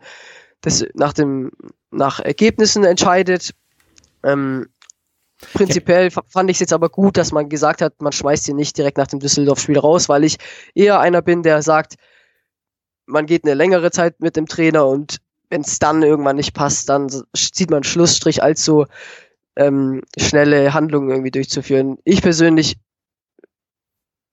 das 0.62 0.86
nach 0.94 1.14
dem, 1.14 1.52
nach 1.92 2.20
Ergebnissen 2.20 2.84
entscheidet. 2.84 3.52
Ähm, 4.24 4.68
prinzipiell 5.54 6.10
ja. 6.10 6.22
fand 6.28 6.50
ich 6.50 6.56
es 6.56 6.62
jetzt 6.62 6.74
aber 6.74 6.90
gut, 6.90 7.18
dass 7.18 7.32
man 7.32 7.50
gesagt 7.50 7.82
hat, 7.82 8.02
man 8.02 8.12
schmeißt 8.12 8.48
ihn 8.50 8.56
nicht 8.56 8.78
direkt 8.78 8.98
nach 8.98 9.08
dem 9.08 9.20
Düsseldorf-Spiel 9.20 9.78
raus, 9.78 10.10
weil 10.10 10.24
ich 10.24 10.38
eher 10.74 11.00
einer 11.00 11.22
bin, 11.22 11.44
der 11.44 11.62
sagt, 11.62 11.96
man 13.06 13.28
geht 13.28 13.46
eine 13.46 13.54
längere 13.54 13.92
Zeit 13.92 14.20
mit 14.20 14.36
dem 14.36 14.48
Trainer 14.48 14.88
und 14.88 15.18
wenn 15.50 15.62
es 15.62 15.80
dann 15.80 16.04
irgendwann 16.04 16.36
nicht 16.36 16.54
passt, 16.54 16.90
dann 16.90 17.08
zieht 17.34 17.70
man 17.70 17.84
Schlussstrich 17.84 18.44
als 18.44 18.66
so 18.66 18.86
ähm, 19.58 20.02
schnelle 20.18 20.74
Handlungen 20.74 21.10
irgendwie 21.10 21.32
durchzuführen. 21.32 21.98
Ich 22.06 22.22
persönlich 22.22 22.78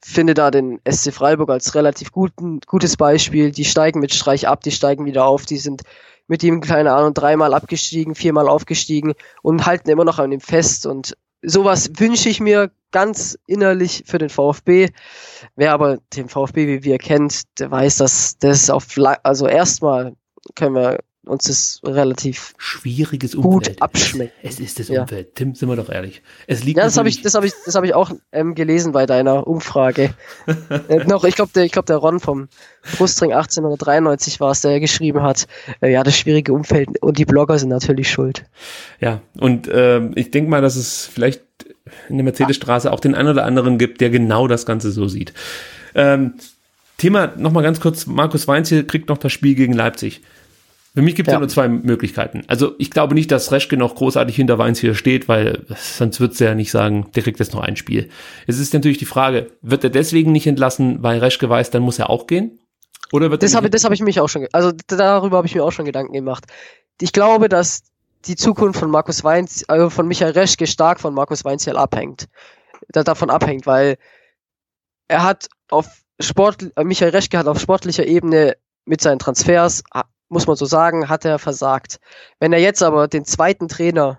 finde 0.05 0.35
da 0.35 0.51
den 0.51 0.81
SC 0.89 1.13
Freiburg 1.13 1.49
als 1.51 1.75
relativ 1.75 2.13
guten, 2.13 2.61
gutes 2.67 2.97
Beispiel. 2.97 3.51
Die 3.51 3.65
steigen 3.65 4.01
mit 4.01 4.15
Streich 4.15 4.47
ab, 4.47 4.63
die 4.63 4.71
steigen 4.71 5.07
wieder 5.07 5.25
auf, 5.25 5.47
die 5.47 5.57
sind 5.57 5.83
mit 6.27 6.43
ihm, 6.43 6.61
keine 6.61 6.93
Ahnung, 6.93 7.15
dreimal 7.15 7.55
abgestiegen, 7.55 8.15
viermal 8.15 8.49
aufgestiegen 8.49 9.15
und 9.43 9.67
halten 9.67 9.91
immer 9.91 10.05
noch 10.05 10.19
an 10.19 10.33
ihm 10.33 10.41
fest. 10.41 10.87
Und 10.87 11.17
sowas 11.43 11.91
wünsche 11.97 12.29
ich 12.29 12.41
mir 12.41 12.71
ganz 12.93 13.39
innerlich 13.47 14.05
für 14.07 14.19
den 14.19 14.29
VfB. 14.29 14.91
Wer 15.57 15.73
aber 15.73 15.99
den 16.15 16.29
VfB, 16.29 16.67
wie 16.67 16.85
wir 16.85 16.99
kennt, 16.99 17.43
der 17.59 17.71
weiß, 17.71 17.97
dass 17.97 18.39
das 18.39 18.71
auf, 18.71 18.87
also 19.23 19.47
erstmal 19.47 20.15
können 20.55 20.75
wir 20.75 20.99
uns 21.27 21.45
das 21.45 21.81
relativ 21.85 22.55
schwieriges 22.59 23.35
Umfeld. 23.35 23.79
gut 23.79 23.83
abschmeckt. 23.83 24.33
Es, 24.43 24.55
es 24.55 24.61
ist 24.61 24.81
das 24.81 24.91
Umfeld. 24.91 25.27
Ja. 25.29 25.33
Tim, 25.35 25.55
sind 25.55 25.69
wir 25.69 25.77
doch 25.77 25.89
ehrlich. 25.89 26.23
Es 26.47 26.65
liegt 26.65 26.79
ja, 26.79 26.85
das 26.85 26.97
habe 26.97 27.09
ich, 27.09 27.23
das 27.23 27.35
habe 27.35 27.47
ich, 27.47 27.53
das 27.65 27.75
habe 27.75 27.87
ich 27.87 27.95
auch 27.95 28.13
ähm, 28.33 28.55
gelesen 28.55 28.93
bei 28.93 29.07
deiner 29.07 29.47
Umfrage. 29.47 30.15
äh, 30.89 31.05
noch, 31.05 31.25
ich 31.25 31.35
glaube, 31.35 31.53
der, 31.55 31.65
ich 31.65 31.73
glaube, 31.73 31.87
der 31.87 31.97
Ron 31.97 32.21
vom 32.21 32.49
Brustring 32.97 33.33
1893 33.33 34.41
war 34.41 34.51
es, 34.51 34.61
der 34.61 34.81
geschrieben 34.81 35.23
hat, 35.23 35.47
äh, 35.81 35.91
ja, 35.91 36.03
das 36.03 36.17
schwierige 36.17 36.53
Umfeld 36.53 37.03
und 37.03 37.19
die 37.19 37.25
Blogger 37.25 37.59
sind 37.59 37.71
natürlich 37.71 38.11
schuld. 38.11 38.45
Ja, 39.01 39.21
und 39.39 39.69
äh, 39.69 40.01
ich 40.15 40.31
denke 40.31 40.51
mal, 40.51 40.61
dass 40.61 40.77
es 40.77 41.07
vielleicht 41.07 41.43
in 42.09 42.17
der 42.17 42.25
Mercedesstraße 42.25 42.93
auch 42.93 43.01
den 43.01 43.15
einen 43.15 43.29
oder 43.29 43.45
anderen 43.45 43.79
gibt, 43.79 44.01
der 44.01 44.11
genau 44.11 44.49
das 44.49 44.67
Ganze 44.67 44.91
so 44.91 45.09
sieht. 45.09 45.33
Ähm, 45.95 46.35
Thema 46.97 47.33
nochmal 47.37 47.63
ganz 47.63 47.81
kurz, 47.81 48.07
Markus 48.07 48.47
Weinz 48.47 48.69
hier 48.69 48.87
kriegt 48.87 49.09
noch 49.09 49.19
das 49.19 49.33
Spiel 49.33 49.55
gegen 49.55 49.73
Leipzig. 49.73 50.23
Für 50.95 51.03
mich 51.03 51.17
gibt 51.17 51.27
es 51.29 51.33
ja. 51.33 51.37
ja. 51.37 51.41
nur 51.41 51.49
zwei 51.49 51.69
Möglichkeiten. 51.69 52.45
Also 52.47 52.75
ich 52.79 52.91
glaube 52.91 53.15
nicht, 53.15 53.33
dass 53.33 53.51
Reschke 53.51 53.77
noch 53.77 53.97
großartig 53.97 54.37
hinter 54.37 54.59
Weins 54.59 54.79
hier 54.79 54.95
steht, 54.95 55.27
weil 55.27 55.65
sonst 55.77 56.21
wird 56.21 56.35
es 56.35 56.39
ja 56.39 56.55
nicht 56.55 56.71
sagen, 56.71 57.11
der 57.15 57.25
kriegt 57.25 57.41
jetzt 57.41 57.53
noch 57.53 57.63
ein 57.63 57.77
Spiel. 57.77 58.11
Es 58.47 58.61
ist 58.61 58.73
natürlich 58.73 58.99
die 58.99 59.05
Frage, 59.05 59.51
wird 59.61 59.83
er 59.83 59.91
deswegen 59.91 60.31
nicht 60.31 60.47
entlassen, 60.47 61.03
weil 61.03 61.19
Reschke 61.19 61.51
weiß, 61.51 61.71
dann 61.71 61.83
muss 61.83 61.99
er 61.99 62.11
auch 62.11 62.29
gehen? 62.29 62.61
Oder 63.13 63.31
wird 63.31 63.43
das 63.43 63.55
habe 63.55 63.71
das 63.71 63.85
habe 63.85 63.95
ich 63.95 64.03
mich 64.03 64.21
auch 64.21 64.29
schon, 64.29 64.47
also 64.53 64.73
darüber 64.87 65.37
habe 65.39 65.47
ich 65.47 65.55
mir 65.55 65.65
auch 65.65 65.73
schon 65.73 65.85
Gedanken 65.85 66.13
gemacht. 66.13 66.47
Ich 67.01 67.13
glaube, 67.13 67.49
dass 67.49 67.83
die 68.27 68.37
Zukunft 68.37 68.79
von 68.79 68.91
Markus 68.91 69.25
Weinz, 69.25 69.65
also 69.67 69.91
von 69.91 70.07
Michael 70.07 70.33
Reschke 70.33 70.67
stark 70.67 71.01
von 71.01 71.13
Markus 71.13 71.45
Weinziel 71.45 71.77
abhängt. 71.77 72.29
Davon 72.89 73.31
abhängt, 73.31 73.67
weil 73.67 73.97
er 75.09 75.25
hat 75.25 75.49
auf 75.71 75.87
Sport, 76.21 76.71
äh, 76.77 76.85
Michael 76.85 77.11
Reschke 77.11 77.39
hat 77.39 77.49
auf 77.49 77.59
sportlicher 77.59 78.07
Ebene 78.07 78.57
mit 78.85 79.01
seinen 79.01 79.19
Transfers, 79.19 79.83
muss 80.29 80.47
man 80.47 80.57
so 80.57 80.65
sagen, 80.65 81.09
hat 81.09 81.25
er 81.25 81.39
versagt. 81.39 82.01
Wenn 82.41 82.53
er 82.53 82.61
jetzt 82.61 82.83
aber 82.83 83.09
den 83.09 83.25
zweiten 83.25 83.69
Trainer 83.69 84.19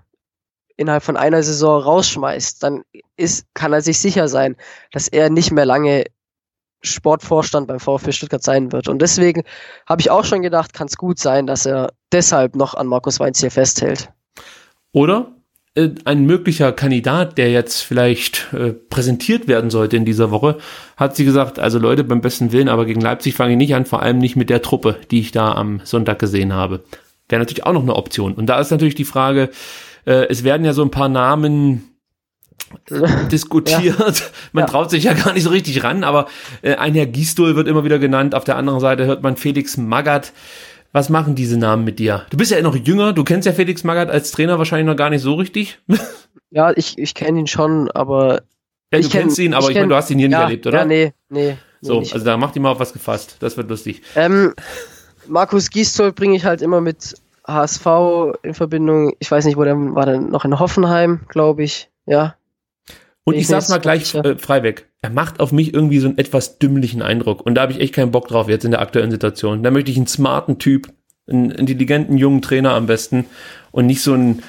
innerhalb 0.78 1.04
von 1.04 1.18
einer 1.18 1.42
Saison 1.42 1.82
rausschmeißt, 1.82 2.62
dann 2.64 2.84
ist, 3.18 3.48
kann 3.54 3.74
er 3.74 3.82
sich 3.82 4.00
sicher 4.00 4.28
sein, 4.28 4.56
dass 4.92 5.08
er 5.08 5.30
nicht 5.30 5.52
mehr 5.52 5.66
lange 5.66 6.06
Sportvorstand 6.82 7.68
beim 7.68 7.80
VfB 7.80 8.12
Stuttgart 8.12 8.44
sein 8.44 8.72
wird. 8.72 8.88
Und 8.88 9.02
deswegen 9.02 9.44
habe 9.88 10.02
ich 10.02 10.12
auch 10.12 10.24
schon 10.24 10.42
gedacht, 10.42 10.74
kann 10.74 10.88
es 10.88 10.98
gut 10.98 11.20
sein, 11.20 11.48
dass 11.48 11.66
er 11.66 11.92
deshalb 12.12 12.56
noch 12.56 12.74
an 12.76 12.88
Markus 12.88 13.20
Weinz 13.20 13.40
hier 13.40 13.52
festhält. 13.52 14.12
Oder 14.92 15.35
äh, 15.76 15.90
ein 16.06 16.26
möglicher 16.26 16.72
Kandidat, 16.72 17.38
der 17.38 17.52
jetzt 17.52 17.82
vielleicht 17.82 18.48
äh, 18.54 18.72
präsentiert 18.72 19.48
werden 19.48 19.70
sollte 19.70 19.98
in 19.98 20.06
dieser 20.06 20.32
Woche, 20.32 20.58
hat 20.98 21.16
sie 21.16 21.26
gesagt, 21.26 21.60
also 21.60 21.80
Leute, 21.80 22.04
beim 22.04 22.22
besten 22.22 22.52
Willen, 22.52 22.70
aber 22.70 22.86
gegen 22.86 23.02
Leipzig 23.02 23.36
fange 23.36 23.52
ich 23.52 23.58
nicht 23.58 23.76
an, 23.76 23.86
vor 23.86 24.02
allem 24.02 24.18
nicht 24.18 24.36
mit 24.36 24.50
der 24.50 24.62
Truppe, 24.62 24.98
die 25.12 25.20
ich 25.20 25.32
da 25.32 25.52
am 25.52 25.82
Sonntag 25.84 26.20
gesehen 26.20 26.54
habe. 26.54 26.84
Wäre 27.28 27.40
natürlich 27.42 27.66
auch 27.66 27.74
noch 27.74 27.84
eine 27.84 27.96
Option. 27.96 28.34
Und 28.34 28.48
da 28.48 28.60
ist 28.60 28.72
natürlich 28.72 28.96
die 28.96 29.06
Frage, 29.06 29.50
äh, 30.06 30.28
es 30.30 30.44
werden 30.44 30.66
ja 30.66 30.74
so 30.74 30.82
ein 30.82 30.92
paar 30.92 31.10
Namen 31.10 31.84
diskutiert. 33.32 34.00
Ja. 34.00 34.26
Man 34.54 34.64
ja. 34.64 34.68
traut 34.68 34.90
sich 34.90 35.04
ja 35.04 35.14
gar 35.14 35.34
nicht 35.34 35.44
so 35.44 35.50
richtig 35.50 35.84
ran, 35.84 36.04
aber 36.04 36.28
äh, 36.62 36.76
ein 36.76 36.94
Herr 36.94 37.06
Gisdol 37.06 37.56
wird 37.56 37.68
immer 37.68 37.84
wieder 37.84 38.00
genannt. 38.00 38.34
Auf 38.34 38.44
der 38.44 38.58
anderen 38.58 38.80
Seite 38.80 39.06
hört 39.06 39.24
man 39.24 39.38
Felix 39.38 39.78
Magath. 39.78 40.34
Was 40.96 41.10
machen 41.10 41.36
diese 41.36 41.58
Namen 41.58 41.84
mit 41.84 42.00
dir? 42.00 42.26
Du 42.30 42.38
bist 42.38 42.52
ja 42.52 42.62
noch 42.62 42.74
jünger, 42.74 43.12
du 43.12 43.26
kennst 43.26 43.46
ja 43.46 43.52
Felix 43.52 43.84
Magath 43.84 44.10
als 44.10 44.32
Trainer 44.32 44.60
wahrscheinlich 44.60 44.88
noch 44.88 44.96
gar 44.96 45.10
nicht 45.10 45.24
so 45.24 45.34
richtig. 45.34 45.78
ja, 46.52 46.72
ich, 46.74 46.98
ich 46.98 47.14
kenne 47.14 47.38
ihn 47.38 47.48
schon, 47.48 47.92
aber. 47.92 48.44
Ja, 48.94 49.02
du 49.02 49.10
kennst 49.10 49.38
ihn, 49.38 49.54
aber 49.54 49.66
ich, 49.66 49.72
ich 49.72 49.76
meine, 49.76 49.90
du 49.90 49.96
hast 49.96 50.10
ihn 50.10 50.20
hier 50.20 50.30
ja, 50.30 50.38
nicht 50.38 50.44
erlebt, 50.46 50.68
oder? 50.68 50.78
Ja, 50.80 50.86
nee, 50.86 51.14
nee. 51.28 51.58
So, 51.82 52.00
nee, 52.00 52.10
also 52.14 52.24
da 52.24 52.38
macht 52.38 52.56
ihm 52.56 52.62
mal 52.62 52.72
auf 52.72 52.80
was 52.80 52.94
gefasst. 52.94 53.36
Das 53.42 53.58
wird 53.58 53.70
lustig. 53.70 54.04
Ähm, 54.16 54.54
Markus 55.28 55.70
Gisdol 55.70 56.14
bringe 56.14 56.38
ich 56.38 56.46
halt 56.46 56.62
immer 56.62 56.80
mit 56.80 57.16
HSV 57.46 57.86
in 58.44 58.54
Verbindung. 58.54 59.18
Ich 59.20 59.30
weiß 59.30 59.44
nicht, 59.44 59.58
wo 59.58 59.66
der 59.66 59.76
war 59.76 60.06
denn 60.06 60.30
noch 60.30 60.46
in 60.46 60.58
Hoffenheim, 60.58 61.20
glaube 61.28 61.66
ich. 61.66 61.90
Ja, 62.06 62.36
und 63.26 63.34
ich, 63.34 63.42
ich 63.42 63.48
sag's 63.48 63.70
mal 63.70 63.80
gleich 63.80 64.14
äh, 64.14 64.38
frei 64.38 64.62
weg. 64.62 64.88
Er 65.02 65.10
macht 65.10 65.40
auf 65.40 65.52
mich 65.52 65.74
irgendwie 65.74 66.00
so 66.00 66.08
einen 66.08 66.20
etwas 66.20 66.60
dümmlichen 66.60 67.02
Eindruck. 67.02 67.44
Und 67.44 67.56
da 67.56 67.64
habe 67.64 67.72
ich 67.72 67.80
echt 67.80 67.96
keinen 67.96 68.12
Bock 68.12 68.28
drauf 68.28 68.48
jetzt 68.48 68.66
in 68.66 68.72
der 68.72 68.82
aktuellen 68.82 69.10
Situation. 69.10 69.64
Da 69.64 69.72
möchte 69.72 69.90
ich 69.90 69.98
einen 69.98 70.08
smarten 70.08 70.60
Typ, 70.60 70.94
einen 71.28 71.50
intelligenten 71.50 72.18
jungen 72.18 72.44
Trainer 72.44 72.74
am 72.74 72.86
besten 72.86 73.26
und 73.72 73.88
nicht 73.88 74.02
so 74.02 74.14
ein. 74.14 74.44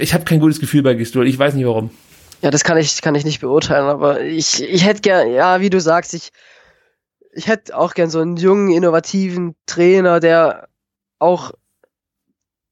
Ich 0.00 0.14
habe 0.14 0.24
kein 0.24 0.38
gutes 0.38 0.60
Gefühl 0.60 0.82
bei 0.82 0.94
Gistol. 0.94 1.26
Ich 1.26 1.38
weiß 1.38 1.54
nicht 1.54 1.64
warum. 1.66 1.90
Ja, 2.42 2.50
das 2.50 2.62
kann 2.62 2.76
ich, 2.76 3.00
kann 3.00 3.14
ich 3.14 3.24
nicht 3.24 3.40
beurteilen, 3.40 3.86
aber 3.86 4.20
ich, 4.20 4.62
ich 4.62 4.84
hätte 4.84 5.00
gern, 5.00 5.32
ja, 5.32 5.60
wie 5.60 5.70
du 5.70 5.80
sagst, 5.80 6.14
ich, 6.14 6.28
ich 7.32 7.48
hätte 7.48 7.76
auch 7.76 7.94
gern 7.94 8.10
so 8.10 8.20
einen 8.20 8.36
jungen, 8.36 8.70
innovativen 8.70 9.56
Trainer, 9.66 10.20
der 10.20 10.68
auch 11.18 11.52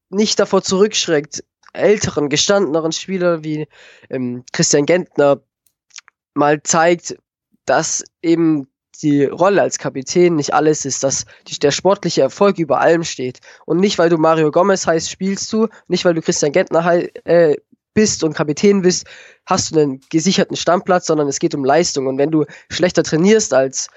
nicht 0.09 0.39
davor 0.39 0.61
zurückschreckt, 0.61 1.43
älteren, 1.73 2.29
gestandeneren 2.29 2.91
Spieler 2.91 3.43
wie 3.43 3.67
ähm, 4.09 4.43
Christian 4.51 4.85
Gentner 4.85 5.41
mal 6.33 6.61
zeigt, 6.63 7.17
dass 7.65 8.03
eben 8.21 8.67
die 9.01 9.25
Rolle 9.25 9.61
als 9.61 9.77
Kapitän 9.77 10.35
nicht 10.35 10.53
alles 10.53 10.85
ist, 10.85 11.03
dass 11.03 11.25
die, 11.47 11.59
der 11.59 11.71
sportliche 11.71 12.21
Erfolg 12.21 12.57
über 12.57 12.79
allem 12.79 13.03
steht. 13.03 13.39
Und 13.65 13.79
nicht, 13.79 13.99
weil 13.99 14.09
du 14.09 14.17
Mario 14.17 14.51
Gomez 14.51 14.87
heißt, 14.87 15.09
spielst 15.09 15.51
du, 15.53 15.67
nicht, 15.87 16.05
weil 16.05 16.13
du 16.13 16.21
Christian 16.21 16.51
Gentner 16.51 16.85
äh, 17.25 17.55
bist 17.93 18.23
und 18.23 18.33
Kapitän 18.33 18.81
bist, 18.81 19.05
hast 19.45 19.71
du 19.71 19.79
einen 19.79 20.01
gesicherten 20.09 20.55
Stammplatz, 20.55 21.07
sondern 21.07 21.27
es 21.27 21.39
geht 21.39 21.55
um 21.55 21.65
Leistung. 21.65 22.07
Und 22.07 22.17
wenn 22.17 22.31
du 22.31 22.45
schlechter 22.69 23.03
trainierst 23.03 23.53
als 23.53 23.89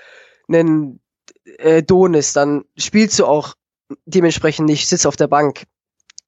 einen 0.49 1.01
äh, 1.59 1.83
Donis, 1.83 2.33
dann 2.33 2.65
spielst 2.77 3.19
du 3.19 3.27
auch 3.27 3.55
dementsprechend 4.05 4.67
nicht, 4.67 4.89
sitzt 4.89 5.07
auf 5.07 5.17
der 5.17 5.29
Bank. 5.29 5.65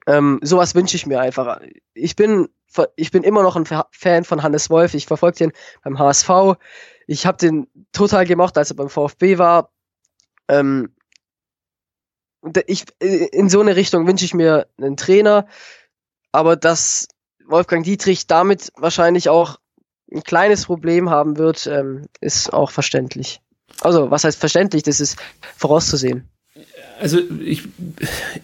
Ähm, 0.07 0.41
sowas 0.43 0.75
wünsche 0.75 0.97
ich 0.97 1.07
mir 1.07 1.21
einfach. 1.21 1.61
Ich 1.95 2.17
bin, 2.17 2.49
ich 2.97 3.11
bin 3.11 3.23
immer 3.23 3.43
noch 3.43 3.57
ein 3.57 3.67
Fan 3.91 4.25
von 4.25 4.43
Hannes 4.43 4.71
Wolf. 4.71 4.95
Ich 4.95 5.07
verfolge 5.07 5.39
den 5.39 5.53
beim 5.83 5.99
HSV. 5.99 6.57
Ich 7.07 7.27
habe 7.27 7.39
den 7.39 7.69
total 7.93 8.27
gemocht, 8.27 8.57
als 8.59 8.71
er 8.71 8.77
beim 8.77 8.89
VfB 8.89 9.39
war. 9.39 9.71
Ähm, 10.49 10.95
ich, 12.67 12.85
in 13.01 13.49
so 13.49 13.61
eine 13.61 13.77
Richtung 13.77 14.07
wünsche 14.07 14.25
ich 14.25 14.35
mir 14.35 14.67
einen 14.79 14.97
Trainer. 14.97 15.47
Aber 16.33 16.57
dass 16.57 17.07
Wolfgang 17.47 17.85
Dietrich 17.85 18.27
damit 18.27 18.73
wahrscheinlich 18.77 19.29
auch 19.29 19.59
ein 20.11 20.23
kleines 20.25 20.67
Problem 20.67 21.11
haben 21.11 21.39
wird, 21.39 21.67
ähm, 21.67 22.07
ist 22.21 22.53
auch 22.53 22.71
verständlich. 22.71 23.41
Also, 23.81 24.11
was 24.11 24.25
heißt 24.25 24.39
verständlich? 24.39 24.83
Das 24.83 25.01
ist 25.01 25.19
vorauszusehen 25.57 26.29
also 27.03 27.19
ich, 27.45 27.65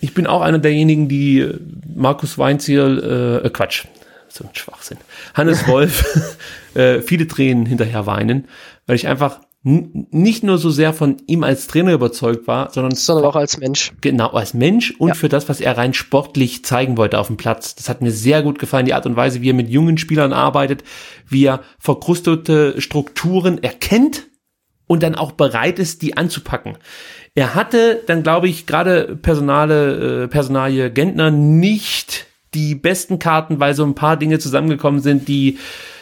ich 0.01 0.15
bin 0.15 0.27
auch 0.27 0.43
einer 0.43 0.59
derjenigen, 0.59 1.09
die 1.09 1.49
Markus 1.95 2.39
Weinzierl, 2.39 3.43
äh, 3.45 3.51
Quatsch, 3.51 3.85
so 4.29 4.45
ein 4.45 4.51
Schwachsinn, 4.53 4.99
Hannes 5.35 5.67
Wolf, 5.69 6.37
äh, 6.75 7.01
viele 7.01 7.29
Tränen 7.29 7.67
hinterher 7.67 8.07
weinen, 8.07 8.49
weil 8.87 8.97
ich 8.97 9.07
einfach 9.07 9.41
nicht 9.63 10.45
nur 10.45 10.59
so 10.59 10.71
sehr 10.71 10.93
von 10.93 11.17
ihm 11.27 11.45
als 11.45 11.67
Trainer 11.67 11.93
überzeugt 11.93 12.47
war, 12.47 12.71
sondern, 12.73 12.95
sondern 12.95 13.25
auch 13.27 13.37
als 13.37 13.59
Mensch. 13.59 13.93
Genau, 14.01 14.29
als 14.31 14.55
Mensch 14.55 14.95
und 14.99 15.09
ja. 15.09 15.15
für 15.15 15.29
das, 15.29 15.49
was 15.49 15.61
er 15.61 15.77
rein 15.77 15.95
sportlich 15.95 16.65
zeigen 16.65 16.97
wollte 16.97 17.19
auf 17.19 17.27
dem 17.27 17.37
Platz. 17.37 17.75
Das 17.75 17.89
hat 17.89 18.01
mir 18.01 18.13
sehr 18.13 18.43
gut 18.43 18.59
gefallen, 18.59 18.87
die 18.87 18.95
Art 18.95 19.07
und 19.07 19.17
Weise, 19.17 19.43
wie 19.43 19.51
er 19.51 19.55
mit 19.55 19.69
jungen 19.69 19.99
Spielern 19.99 20.33
arbeitet, 20.33 20.85
wie 21.29 21.45
er 21.45 21.63
verkrustete 21.79 22.81
Strukturen 22.81 23.63
erkennt 23.63 24.29
und 24.89 25.05
dann 25.05 25.15
auch 25.15 25.31
bereit 25.33 25.79
ist, 25.79 26.03
die 26.03 26.17
anzupacken. 26.17 26.77
Er 27.37 27.55
hatte 27.55 28.03
dann, 28.07 28.25
glaube 28.25 28.49
ich, 28.49 28.67
gerade 28.67 29.17
Personale, 29.17 30.25
äh, 30.25 30.29
Personalie 30.29 30.91
Gentner 30.91 31.31
nicht 31.31 32.27
die 32.55 32.75
besten 32.75 33.21
Karten, 33.21 33.61
weil 33.61 33.75
so 33.75 33.85
ein 33.85 33.95
paar 33.95 34.17
Dinge 34.17 34.41
zusammengekommen 34.41 35.01
sind, 35.01 35.29
die 35.29 35.59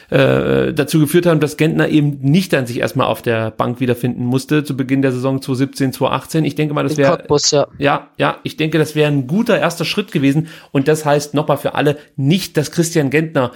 äh, 0.08 0.72
dazu 0.72 1.00
geführt 1.00 1.26
haben, 1.26 1.40
dass 1.40 1.56
Gentner 1.56 1.88
eben 1.88 2.18
nicht 2.20 2.52
dann 2.52 2.66
sich 2.66 2.78
erstmal 2.78 3.08
auf 3.08 3.22
der 3.22 3.50
Bank 3.50 3.80
wiederfinden 3.80 4.24
musste 4.24 4.62
zu 4.62 4.76
Beginn 4.76 5.02
der 5.02 5.10
Saison 5.10 5.42
2017, 5.42 5.92
2018. 5.92 6.44
Ich 6.44 6.54
denke 6.54 6.74
mal, 6.74 6.84
das 6.84 6.96
wäre 6.96 7.24
ja. 7.50 7.66
ja, 7.78 8.08
ja, 8.16 8.38
ich 8.44 8.56
denke, 8.56 8.78
das 8.78 8.94
wäre 8.94 9.10
ein 9.10 9.26
guter 9.26 9.58
erster 9.58 9.84
Schritt 9.84 10.12
gewesen. 10.12 10.48
Und 10.70 10.86
das 10.86 11.04
heißt 11.04 11.34
nochmal 11.34 11.58
für 11.58 11.74
alle 11.74 11.98
nicht, 12.14 12.56
dass 12.56 12.70
Christian 12.70 13.10
Gentner 13.10 13.50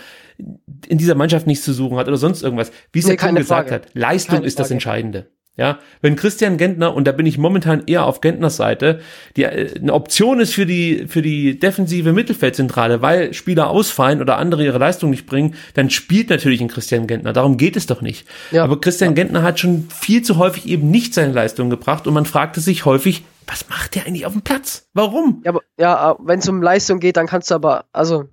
in 0.87 0.99
dieser 0.99 1.15
Mannschaft 1.15 1.47
nichts 1.47 1.65
zu 1.65 1.73
suchen 1.73 1.97
hat 1.97 2.09
oder 2.09 2.17
sonst 2.17 2.43
irgendwas. 2.43 2.73
Wie 2.93 3.01
es 3.01 3.07
nee, 3.07 3.17
der 3.17 3.33
gesagt 3.33 3.69
Frage. 3.69 3.75
hat, 3.75 3.95
Leistung 3.95 4.37
keine 4.37 4.47
ist 4.47 4.59
das 4.59 4.71
Entscheidende. 4.71 5.29
Ja, 5.57 5.79
wenn 6.01 6.17
Christian 6.17 6.57
Gentner, 6.57 6.95
und 6.95 7.07
da 7.07 7.13
bin 7.13 7.27
ich 7.27 7.37
momentan 7.37 7.83
eher 7.87 8.07
auf 8.07 8.23
Gentners 8.23 8.57
Seite, 8.57 9.01
die 9.37 9.43
äh, 9.43 9.79
eine 9.79 9.93
Option 9.93 10.41
ist 10.41 10.55
für 10.55 10.65
die, 10.65 11.07
für 11.07 11.21
die 11.21 11.59
defensive 11.59 12.15
Mittelfeldzentrale, 12.15 13.03
weil 13.03 13.35
Spieler 13.35 13.69
ausfallen 13.69 14.23
oder 14.23 14.39
andere 14.39 14.65
ihre 14.65 14.79
Leistung 14.79 15.11
nicht 15.11 15.27
bringen, 15.27 15.55
dann 15.75 15.91
spielt 15.91 16.31
natürlich 16.31 16.63
ein 16.63 16.69
Christian 16.69 17.07
Gentner. 17.07 17.35
Darum 17.35 17.59
geht 17.59 17.77
es 17.77 17.87
doch 17.87 18.01
nicht. 18.01 18.27
Ja. 18.53 18.65
Aber 18.65 18.81
Christian 18.81 19.11
ja. 19.11 19.17
Gentner 19.17 19.43
hat 19.43 19.61
schon 19.61 19.89
viel 19.91 20.23
zu 20.23 20.39
häufig 20.39 20.67
eben 20.67 20.91
nicht 20.91 21.13
seine 21.13 21.33
Leistung 21.33 21.69
gebracht 21.69 22.07
und 22.07 22.15
man 22.15 22.25
fragte 22.25 22.61
sich 22.61 22.87
häufig, 22.87 23.25
was 23.47 23.69
macht 23.69 23.97
der 23.97 24.07
eigentlich 24.07 24.25
auf 24.25 24.33
dem 24.33 24.43
Platz? 24.43 24.89
Warum? 24.95 25.43
Ja, 25.45 25.51
aber, 25.51 25.61
ja 25.79 26.17
wenn 26.25 26.39
es 26.39 26.49
um 26.49 26.63
Leistung 26.63 27.01
geht, 27.01 27.19
dann 27.19 27.27
kannst 27.27 27.51
du 27.51 27.57
aber, 27.57 27.85
also 27.93 28.31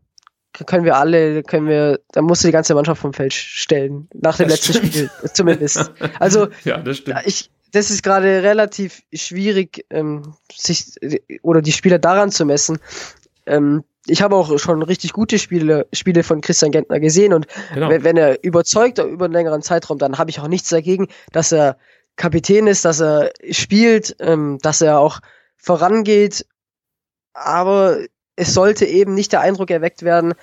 können 0.65 0.85
wir 0.85 0.97
alle, 0.97 1.43
können 1.43 1.67
wir, 1.67 1.99
da 2.11 2.21
musst 2.21 2.43
du 2.43 2.47
die 2.47 2.53
ganze 2.53 2.73
Mannschaft 2.73 3.01
vom 3.01 3.13
Feld 3.13 3.33
stellen. 3.33 4.07
Nach 4.13 4.37
dem 4.37 4.47
das 4.47 4.67
letzten 4.67 4.87
stimmt. 4.87 4.93
Spiel, 4.93 5.29
zumindest. 5.33 5.91
Also, 6.19 6.47
ja, 6.63 6.77
das 6.77 6.97
stimmt. 6.97 7.21
Ich, 7.25 7.49
das 7.71 7.89
ist 7.89 8.03
gerade 8.03 8.43
relativ 8.43 9.03
schwierig, 9.13 9.85
ähm, 9.89 10.33
sich 10.51 10.95
oder 11.41 11.61
die 11.61 11.71
Spieler 11.71 11.99
daran 11.99 12.31
zu 12.31 12.45
messen. 12.45 12.79
Ähm, 13.45 13.83
ich 14.07 14.21
habe 14.21 14.35
auch 14.35 14.57
schon 14.57 14.81
richtig 14.83 15.13
gute 15.13 15.37
Spiele, 15.37 15.87
Spiele 15.91 16.23
von 16.23 16.41
Christian 16.41 16.71
Gentner 16.71 16.99
gesehen 16.99 17.33
und 17.33 17.47
genau. 17.73 17.89
wenn, 17.89 18.03
wenn 18.03 18.17
er 18.17 18.43
überzeugt 18.43 18.99
über 18.99 19.25
einen 19.25 19.33
längeren 19.33 19.61
Zeitraum, 19.61 19.97
dann 19.97 20.17
habe 20.17 20.29
ich 20.29 20.39
auch 20.39 20.47
nichts 20.47 20.69
dagegen, 20.69 21.07
dass 21.33 21.51
er 21.51 21.77
Kapitän 22.15 22.67
ist, 22.67 22.85
dass 22.85 23.01
er 23.01 23.31
spielt, 23.51 24.15
ähm, 24.19 24.59
dass 24.61 24.81
er 24.81 24.99
auch 24.99 25.19
vorangeht. 25.55 26.45
Aber 27.33 27.99
es 28.37 28.53
sollte 28.53 28.85
eben 28.85 29.13
nicht 29.13 29.33
der 29.33 29.41
Eindruck 29.41 29.69
erweckt 29.69 30.03
werden, 30.03 30.33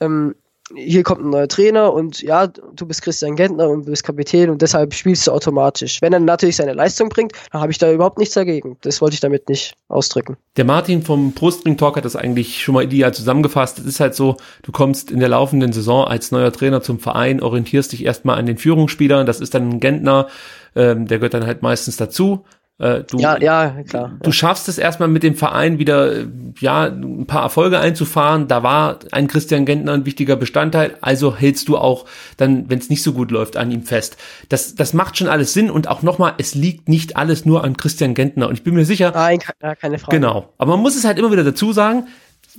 ähm, 0.00 0.34
hier 0.74 1.02
kommt 1.02 1.22
ein 1.22 1.30
neuer 1.30 1.48
Trainer 1.48 1.92
und 1.92 2.22
ja, 2.22 2.46
du 2.46 2.86
bist 2.86 3.02
Christian 3.02 3.36
Gentner 3.36 3.68
und 3.68 3.84
du 3.84 3.90
bist 3.90 4.04
Kapitän 4.04 4.48
und 4.48 4.62
deshalb 4.62 4.94
spielst 4.94 5.26
du 5.26 5.32
automatisch. 5.32 6.00
Wenn 6.00 6.12
er 6.12 6.20
natürlich 6.20 6.56
seine 6.56 6.72
Leistung 6.72 7.08
bringt, 7.08 7.32
dann 7.50 7.60
habe 7.60 7.72
ich 7.72 7.78
da 7.78 7.92
überhaupt 7.92 8.18
nichts 8.18 8.34
dagegen. 8.34 8.78
Das 8.80 9.00
wollte 9.00 9.14
ich 9.14 9.20
damit 9.20 9.48
nicht 9.48 9.74
ausdrücken. 9.88 10.36
Der 10.56 10.64
Martin 10.64 11.02
vom 11.02 11.32
Prostring 11.34 11.76
Talk 11.76 11.96
hat 11.96 12.04
das 12.04 12.16
eigentlich 12.16 12.62
schon 12.62 12.74
mal 12.74 12.84
ideal 12.84 13.12
zusammengefasst. 13.12 13.80
Es 13.80 13.86
ist 13.86 14.00
halt 14.00 14.14
so, 14.14 14.36
du 14.62 14.72
kommst 14.72 15.10
in 15.10 15.20
der 15.20 15.28
laufenden 15.28 15.72
Saison 15.72 16.06
als 16.06 16.30
neuer 16.30 16.52
Trainer 16.52 16.80
zum 16.80 17.00
Verein, 17.00 17.42
orientierst 17.42 17.92
dich 17.92 18.04
erstmal 18.04 18.38
an 18.38 18.46
den 18.46 18.56
Führungsspielern, 18.56 19.26
das 19.26 19.40
ist 19.40 19.54
dann 19.54 19.68
ein 19.68 19.80
Gentner, 19.80 20.28
ähm, 20.74 21.06
der 21.06 21.18
gehört 21.18 21.34
dann 21.34 21.46
halt 21.46 21.62
meistens 21.62 21.96
dazu 21.96 22.44
Äh, 22.82 23.04
du, 23.04 23.18
ja, 23.18 23.38
ja, 23.38 23.76
klar. 23.88 24.16
Du 24.22 24.32
schaffst 24.32 24.68
es 24.68 24.76
erstmal 24.76 25.08
mit 25.08 25.22
dem 25.22 25.36
Verein 25.36 25.78
wieder, 25.78 26.24
ja, 26.58 26.86
ein 26.86 27.26
paar 27.26 27.44
Erfolge 27.44 27.78
einzufahren. 27.78 28.48
Da 28.48 28.64
war 28.64 28.98
ein 29.12 29.28
Christian 29.28 29.64
Gentner 29.64 29.92
ein 29.92 30.04
wichtiger 30.04 30.34
Bestandteil. 30.34 30.96
Also 31.00 31.36
hältst 31.36 31.68
du 31.68 31.78
auch 31.78 32.06
dann, 32.38 32.68
wenn 32.68 32.80
es 32.80 32.90
nicht 32.90 33.04
so 33.04 33.12
gut 33.12 33.30
läuft, 33.30 33.56
an 33.56 33.70
ihm 33.70 33.84
fest. 33.84 34.16
Das, 34.48 34.74
das 34.74 34.94
macht 34.94 35.16
schon 35.16 35.28
alles 35.28 35.52
Sinn. 35.52 35.70
Und 35.70 35.86
auch 35.86 36.02
nochmal, 36.02 36.34
es 36.38 36.56
liegt 36.56 36.88
nicht 36.88 37.16
alles 37.16 37.46
nur 37.46 37.62
an 37.62 37.76
Christian 37.76 38.14
Gentner. 38.14 38.48
Und 38.48 38.54
ich 38.54 38.64
bin 38.64 38.74
mir 38.74 38.84
sicher. 38.84 39.12
Nein, 39.14 39.38
keine 39.80 39.98
Frage. 39.98 40.16
Genau. 40.16 40.48
Aber 40.58 40.72
man 40.72 40.80
muss 40.80 40.96
es 40.96 41.04
halt 41.04 41.18
immer 41.20 41.30
wieder 41.30 41.44
dazu 41.44 41.72
sagen, 41.72 42.08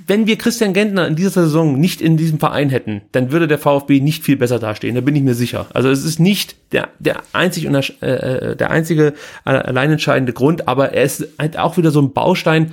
wenn 0.08 0.26
wir 0.26 0.38
Christian 0.38 0.74
Gentner 0.74 1.08
in 1.08 1.16
dieser 1.16 1.44
Saison 1.44 1.80
nicht 1.80 2.02
in 2.02 2.18
diesem 2.18 2.40
Verein 2.40 2.70
hätten, 2.70 3.02
dann 3.12 3.32
würde 3.32 3.48
der 3.48 3.60
VfB 3.60 4.00
nicht 4.00 4.24
viel 4.24 4.38
besser 4.38 4.58
dastehen. 4.58 4.96
Da 4.96 5.02
bin 5.02 5.16
ich 5.16 5.22
mir 5.22 5.36
sicher. 5.36 5.68
Also 5.74 5.90
es 5.90 6.04
ist 6.04 6.20
nicht 6.20 6.56
der 6.72 6.90
der 7.00 7.22
einzig 7.32 7.68
und 7.68 7.76
äh, 8.02 8.06
äh, 8.06 8.56
der 8.56 8.72
einzige 8.72 9.14
allein 9.44 9.92
entscheidende 9.92 10.34
Grund, 10.34 10.68
aber 10.68 10.94
er 10.94 11.04
ist 11.04 11.28
halt 11.38 11.58
auch 11.58 11.78
wieder 11.78 11.92
so 11.92 12.02
ein 12.02 12.14
Baustein, 12.14 12.72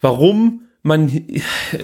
warum 0.00 0.62
man 0.82 1.08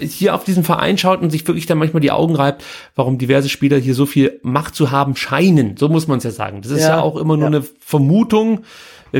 hier 0.00 0.34
auf 0.34 0.44
diesen 0.44 0.64
Verein 0.64 0.98
schaut 0.98 1.20
und 1.20 1.30
sich 1.30 1.46
wirklich 1.46 1.66
dann 1.66 1.78
manchmal 1.78 2.00
die 2.00 2.12
Augen 2.12 2.34
reibt, 2.34 2.64
warum 2.94 3.18
diverse 3.18 3.48
Spieler 3.48 3.76
hier 3.76 3.94
so 3.94 4.06
viel 4.06 4.40
Macht 4.42 4.74
zu 4.74 4.90
haben 4.90 5.14
scheinen. 5.14 5.76
So 5.76 5.88
muss 5.88 6.08
man 6.08 6.18
es 6.18 6.24
ja 6.24 6.30
sagen. 6.30 6.62
Das 6.62 6.72
ist 6.72 6.80
ja, 6.80 6.96
ja 6.96 7.00
auch 7.00 7.16
immer 7.16 7.36
nur 7.36 7.50
ja. 7.50 7.58
eine 7.58 7.62
Vermutung 7.80 8.64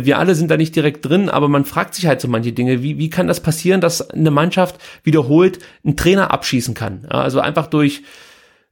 wir 0.02 0.18
alle 0.18 0.34
sind 0.34 0.50
da 0.50 0.56
nicht 0.56 0.74
direkt 0.74 1.04
drin, 1.04 1.28
aber 1.28 1.48
man 1.48 1.64
fragt 1.64 1.94
sich 1.94 2.06
halt 2.06 2.20
so 2.20 2.26
manche 2.26 2.52
Dinge. 2.52 2.82
Wie, 2.82 2.98
wie 2.98 3.10
kann 3.10 3.28
das 3.28 3.40
passieren, 3.40 3.80
dass 3.80 4.10
eine 4.10 4.32
Mannschaft 4.32 4.80
wiederholt 5.04 5.60
einen 5.84 5.96
Trainer 5.96 6.32
abschießen 6.32 6.74
kann? 6.74 7.04
Also 7.06 7.38
einfach 7.38 7.68
durch 7.68 8.02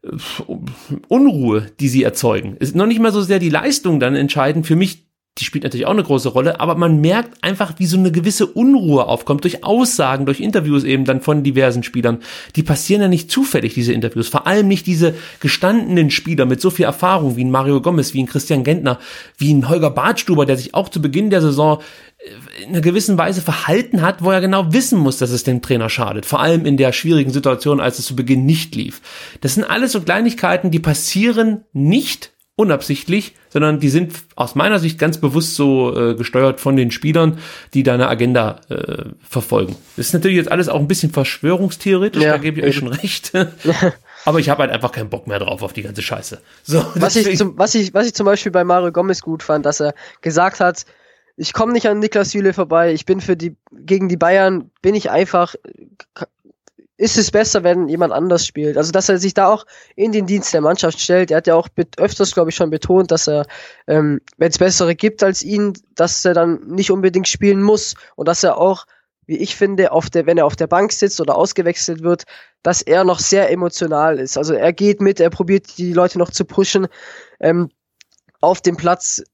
äh, 0.02 0.08
Unruhe, 1.08 1.66
die 1.78 1.88
sie 1.88 2.02
erzeugen. 2.02 2.56
Ist 2.56 2.74
noch 2.74 2.86
nicht 2.86 3.00
mal 3.00 3.12
so 3.12 3.22
sehr 3.22 3.38
die 3.38 3.50
Leistung 3.50 4.00
dann 4.00 4.16
entscheidend. 4.16 4.66
Für 4.66 4.76
mich 4.76 5.06
die 5.38 5.44
spielt 5.44 5.64
natürlich 5.64 5.86
auch 5.86 5.92
eine 5.92 6.02
große 6.02 6.28
Rolle, 6.28 6.60
aber 6.60 6.74
man 6.74 7.00
merkt 7.00 7.42
einfach, 7.42 7.78
wie 7.78 7.86
so 7.86 7.96
eine 7.96 8.12
gewisse 8.12 8.46
Unruhe 8.46 9.06
aufkommt 9.06 9.44
durch 9.44 9.64
Aussagen, 9.64 10.26
durch 10.26 10.40
Interviews 10.40 10.84
eben 10.84 11.06
dann 11.06 11.22
von 11.22 11.42
diversen 11.42 11.82
Spielern. 11.82 12.18
Die 12.54 12.62
passieren 12.62 13.00
ja 13.00 13.08
nicht 13.08 13.30
zufällig, 13.30 13.72
diese 13.72 13.94
Interviews. 13.94 14.28
Vor 14.28 14.46
allem 14.46 14.68
nicht 14.68 14.86
diese 14.86 15.14
gestandenen 15.40 16.10
Spieler 16.10 16.44
mit 16.44 16.60
so 16.60 16.68
viel 16.68 16.84
Erfahrung 16.84 17.36
wie 17.36 17.44
ein 17.44 17.50
Mario 17.50 17.80
Gomez, 17.80 18.12
wie 18.12 18.22
ein 18.22 18.26
Christian 18.26 18.62
Gentner, 18.62 18.98
wie 19.38 19.54
ein 19.54 19.70
Holger 19.70 19.90
Bartstuber, 19.90 20.44
der 20.44 20.58
sich 20.58 20.74
auch 20.74 20.90
zu 20.90 21.00
Beginn 21.00 21.30
der 21.30 21.40
Saison 21.40 21.80
äh, 22.18 22.64
in 22.64 22.68
einer 22.68 22.82
gewissen 22.82 23.16
Weise 23.16 23.40
verhalten 23.40 24.02
hat, 24.02 24.22
wo 24.22 24.30
er 24.30 24.42
genau 24.42 24.74
wissen 24.74 24.98
muss, 24.98 25.16
dass 25.16 25.30
es 25.30 25.44
dem 25.44 25.62
Trainer 25.62 25.88
schadet. 25.88 26.26
Vor 26.26 26.40
allem 26.40 26.66
in 26.66 26.76
der 26.76 26.92
schwierigen 26.92 27.30
Situation, 27.30 27.80
als 27.80 27.98
es 27.98 28.04
zu 28.04 28.14
Beginn 28.14 28.44
nicht 28.44 28.74
lief. 28.74 29.00
Das 29.40 29.54
sind 29.54 29.64
alles 29.64 29.92
so 29.92 30.02
Kleinigkeiten, 30.02 30.70
die 30.70 30.78
passieren 30.78 31.64
nicht 31.72 32.31
unabsichtlich, 32.56 33.34
sondern 33.48 33.80
die 33.80 33.88
sind 33.88 34.12
aus 34.36 34.54
meiner 34.54 34.78
Sicht 34.78 34.98
ganz 34.98 35.18
bewusst 35.18 35.56
so 35.56 35.96
äh, 35.96 36.14
gesteuert 36.14 36.60
von 36.60 36.76
den 36.76 36.90
Spielern, 36.90 37.38
die 37.72 37.82
da 37.82 37.94
eine 37.94 38.08
Agenda 38.08 38.60
äh, 38.68 39.04
verfolgen. 39.20 39.74
Das 39.96 40.06
ist 40.06 40.12
natürlich 40.12 40.36
jetzt 40.36 40.52
alles 40.52 40.68
auch 40.68 40.78
ein 40.78 40.88
bisschen 40.88 41.10
verschwörungstheoretisch, 41.10 42.22
ja, 42.22 42.32
da 42.32 42.38
gebe 42.38 42.60
ich 42.60 42.66
euch 42.66 42.76
schon 42.76 42.88
recht. 42.88 43.32
Aber 44.24 44.38
ich 44.38 44.50
habe 44.50 44.62
halt 44.62 44.70
einfach 44.70 44.92
keinen 44.92 45.10
Bock 45.10 45.26
mehr 45.26 45.38
drauf 45.38 45.62
auf 45.62 45.72
die 45.72 45.82
ganze 45.82 46.02
Scheiße. 46.02 46.40
So, 46.62 46.84
was, 46.94 47.16
ich 47.16 47.36
zum, 47.36 47.58
was, 47.58 47.74
ich, 47.74 47.94
was 47.94 48.06
ich 48.06 48.14
zum 48.14 48.26
Beispiel 48.26 48.52
bei 48.52 48.64
Mario 48.64 48.92
Gomez 48.92 49.22
gut 49.22 49.42
fand, 49.42 49.66
dass 49.66 49.80
er 49.80 49.94
gesagt 50.20 50.60
hat, 50.60 50.84
ich 51.36 51.54
komme 51.54 51.72
nicht 51.72 51.88
an 51.88 51.98
Niklas 51.98 52.30
Süle 52.30 52.52
vorbei, 52.52 52.92
ich 52.92 53.06
bin 53.06 53.20
für 53.20 53.36
die, 53.36 53.56
gegen 53.72 54.08
die 54.08 54.18
Bayern, 54.18 54.70
bin 54.82 54.94
ich 54.94 55.10
einfach, 55.10 55.54
ist 57.02 57.18
es 57.18 57.32
besser, 57.32 57.64
wenn 57.64 57.88
jemand 57.88 58.12
anders 58.12 58.46
spielt. 58.46 58.76
Also, 58.76 58.92
dass 58.92 59.08
er 59.08 59.18
sich 59.18 59.34
da 59.34 59.48
auch 59.48 59.66
in 59.96 60.12
den 60.12 60.26
Dienst 60.26 60.54
der 60.54 60.60
Mannschaft 60.60 61.00
stellt. 61.00 61.32
Er 61.32 61.38
hat 61.38 61.48
ja 61.48 61.56
auch 61.56 61.68
öfters, 61.96 62.32
glaube 62.32 62.50
ich, 62.50 62.56
schon 62.56 62.70
betont, 62.70 63.10
dass 63.10 63.26
er, 63.26 63.44
ähm, 63.88 64.20
wenn 64.36 64.50
es 64.50 64.58
bessere 64.58 64.94
gibt 64.94 65.24
als 65.24 65.42
ihn, 65.42 65.72
dass 65.96 66.24
er 66.24 66.32
dann 66.32 66.60
nicht 66.68 66.92
unbedingt 66.92 67.26
spielen 67.26 67.60
muss 67.60 67.96
und 68.14 68.28
dass 68.28 68.44
er 68.44 68.56
auch, 68.56 68.86
wie 69.26 69.36
ich 69.36 69.56
finde, 69.56 69.90
auf 69.90 70.10
der, 70.10 70.26
wenn 70.26 70.38
er 70.38 70.46
auf 70.46 70.54
der 70.54 70.68
Bank 70.68 70.92
sitzt 70.92 71.20
oder 71.20 71.36
ausgewechselt 71.36 72.04
wird, 72.04 72.22
dass 72.62 72.82
er 72.82 73.02
noch 73.02 73.18
sehr 73.18 73.50
emotional 73.50 74.20
ist. 74.20 74.38
Also 74.38 74.54
er 74.54 74.72
geht 74.72 75.00
mit, 75.00 75.18
er 75.18 75.30
probiert 75.30 75.78
die 75.78 75.92
Leute 75.92 76.20
noch 76.20 76.30
zu 76.30 76.44
pushen. 76.44 76.86
Ähm, 77.40 77.70
auf 78.40 78.60
dem 78.60 78.76
Platz 78.76 79.24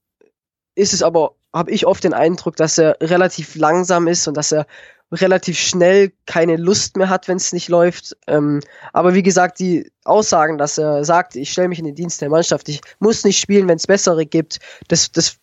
ist 0.74 0.94
es 0.94 1.02
aber, 1.02 1.34
habe 1.52 1.70
ich 1.70 1.84
oft 1.84 2.02
den 2.02 2.14
Eindruck, 2.14 2.56
dass 2.56 2.78
er 2.78 2.96
relativ 3.02 3.56
langsam 3.56 4.08
ist 4.08 4.26
und 4.26 4.38
dass 4.38 4.52
er 4.52 4.66
relativ 5.12 5.58
schnell 5.58 6.12
keine 6.26 6.56
Lust 6.56 6.96
mehr 6.96 7.08
hat, 7.08 7.28
wenn 7.28 7.36
es 7.36 7.52
nicht 7.52 7.68
läuft. 7.68 8.16
Ähm, 8.26 8.60
aber 8.92 9.14
wie 9.14 9.22
gesagt, 9.22 9.58
die 9.58 9.90
Aussagen, 10.04 10.58
dass 10.58 10.78
er 10.78 11.04
sagt, 11.04 11.36
ich 11.36 11.52
stelle 11.52 11.68
mich 11.68 11.78
in 11.78 11.86
den 11.86 11.94
Dienst 11.94 12.20
der 12.20 12.28
Mannschaft, 12.28 12.68
ich 12.68 12.80
muss 12.98 13.24
nicht 13.24 13.38
spielen, 13.38 13.68
wenn 13.68 13.76
es 13.76 13.86
bessere 13.86 14.26
gibt, 14.26 14.58
das, 14.88 15.10
das 15.10 15.36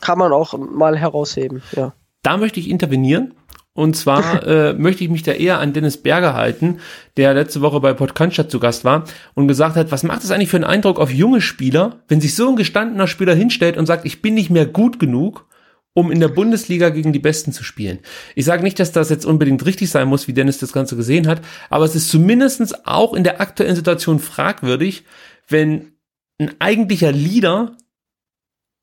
kann 0.00 0.18
man 0.18 0.32
auch 0.32 0.56
mal 0.58 0.98
herausheben. 0.98 1.62
Ja. 1.72 1.94
Da 2.22 2.36
möchte 2.36 2.60
ich 2.60 2.68
intervenieren. 2.68 3.34
Und 3.72 3.96
zwar 3.96 4.42
äh, 4.46 4.72
möchte 4.74 5.04
ich 5.04 5.10
mich 5.10 5.22
da 5.22 5.32
eher 5.32 5.58
an 5.58 5.72
Dennis 5.72 6.02
Berger 6.02 6.34
halten, 6.34 6.80
der 7.16 7.32
letzte 7.34 7.60
Woche 7.60 7.80
bei 7.80 7.94
Podcaststadt 7.94 8.50
zu 8.50 8.60
Gast 8.60 8.84
war 8.84 9.04
und 9.34 9.48
gesagt 9.48 9.76
hat, 9.76 9.90
was 9.92 10.02
macht 10.02 10.22
es 10.22 10.30
eigentlich 10.30 10.50
für 10.50 10.56
einen 10.56 10.64
Eindruck 10.64 10.98
auf 10.98 11.10
junge 11.10 11.40
Spieler, 11.40 12.00
wenn 12.08 12.20
sich 12.20 12.34
so 12.34 12.48
ein 12.48 12.56
gestandener 12.56 13.06
Spieler 13.06 13.34
hinstellt 13.34 13.76
und 13.76 13.86
sagt, 13.86 14.04
ich 14.04 14.20
bin 14.20 14.34
nicht 14.34 14.50
mehr 14.50 14.66
gut 14.66 14.98
genug 14.98 15.46
um 15.92 16.12
in 16.12 16.20
der 16.20 16.28
Bundesliga 16.28 16.90
gegen 16.90 17.12
die 17.12 17.18
Besten 17.18 17.52
zu 17.52 17.64
spielen. 17.64 17.98
Ich 18.34 18.44
sage 18.44 18.62
nicht, 18.62 18.78
dass 18.78 18.92
das 18.92 19.10
jetzt 19.10 19.26
unbedingt 19.26 19.64
richtig 19.66 19.90
sein 19.90 20.08
muss, 20.08 20.28
wie 20.28 20.32
Dennis 20.32 20.58
das 20.58 20.72
Ganze 20.72 20.96
gesehen 20.96 21.26
hat, 21.26 21.42
aber 21.68 21.84
es 21.84 21.94
ist 21.94 22.10
zumindestens 22.10 22.86
auch 22.86 23.14
in 23.14 23.24
der 23.24 23.40
aktuellen 23.40 23.76
Situation 23.76 24.20
fragwürdig, 24.20 25.04
wenn 25.48 25.92
ein 26.38 26.52
eigentlicher 26.58 27.12
Leader 27.12 27.76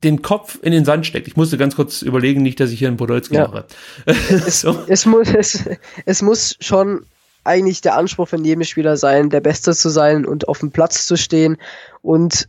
den 0.04 0.22
Kopf 0.22 0.60
in 0.62 0.72
den 0.72 0.86
Sand 0.86 1.06
steckt. 1.08 1.28
Ich 1.28 1.38
musste 1.38 1.58
ganz 1.58 1.76
kurz 1.76 2.02
überlegen, 2.02 2.44
nicht, 2.44 2.60
dass 2.60 2.72
ich 2.72 2.80
hier 2.80 2.88
einen 2.88 2.98
Podolski 2.98 3.36
ja. 3.36 3.48
mache. 3.48 3.66
es, 4.06 4.62
so. 4.62 4.84
es, 4.88 5.06
muss, 5.06 5.34
es, 5.34 5.64
es 6.06 6.22
muss 6.22 6.56
schon 6.60 7.06
eigentlich 7.44 7.82
der 7.82 7.96
Anspruch 7.96 8.28
von 8.28 8.44
jedem 8.44 8.64
Spieler 8.64 8.98
sein, 8.98 9.30
der 9.30 9.42
Beste 9.42 9.74
zu 9.74 9.90
sein 9.90 10.26
und 10.26 10.48
auf 10.48 10.60
dem 10.60 10.72
Platz 10.72 11.08
zu 11.08 11.16
stehen 11.16 11.58
und 12.02 12.46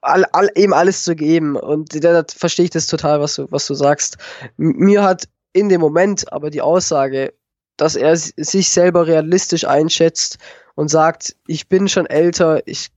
all, 0.00 0.24
all, 0.32 0.50
eben 0.54 0.72
alles 0.72 1.04
zu 1.04 1.14
geben. 1.14 1.56
Und 1.56 2.04
da, 2.04 2.24
verstehe 2.28 2.64
ich 2.64 2.70
das 2.70 2.86
total, 2.86 3.20
was 3.20 3.34
du, 3.34 3.46
was 3.50 3.66
du 3.66 3.74
sagst. 3.74 4.18
Mir 4.56 5.02
hat 5.02 5.28
in 5.52 5.68
dem 5.68 5.80
Moment 5.80 6.32
aber 6.32 6.50
die 6.50 6.60
Aussage, 6.60 7.34
dass 7.76 7.96
er 7.96 8.16
sich 8.16 8.70
selber 8.70 9.06
realistisch 9.06 9.64
einschätzt 9.64 10.38
und 10.74 10.88
sagt, 10.88 11.36
ich 11.46 11.68
bin 11.68 11.88
schon 11.88 12.06
älter, 12.06 12.62
ich, 12.66 12.90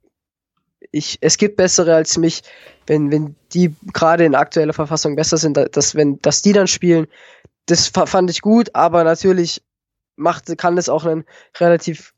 ich, 0.91 1.17
es 1.21 1.37
gibt 1.37 1.57
bessere 1.57 1.95
als 1.95 2.17
mich, 2.17 2.41
wenn, 2.87 3.11
wenn 3.11 3.35
die 3.53 3.75
gerade 3.93 4.25
in 4.25 4.35
aktueller 4.35 4.73
Verfassung 4.73 5.15
besser 5.15 5.37
sind, 5.37 5.57
dass, 5.57 5.95
wenn, 5.95 6.19
dass 6.21 6.41
die 6.41 6.53
dann 6.53 6.67
spielen, 6.67 7.07
das 7.67 7.87
fand 7.87 8.29
ich 8.29 8.41
gut, 8.41 8.73
aber 8.73 9.03
natürlich 9.03 9.63
macht, 10.15 10.57
kann 10.57 10.75
das 10.75 10.89
auch 10.89 11.05
einen 11.05 11.25
relativ 11.59 12.13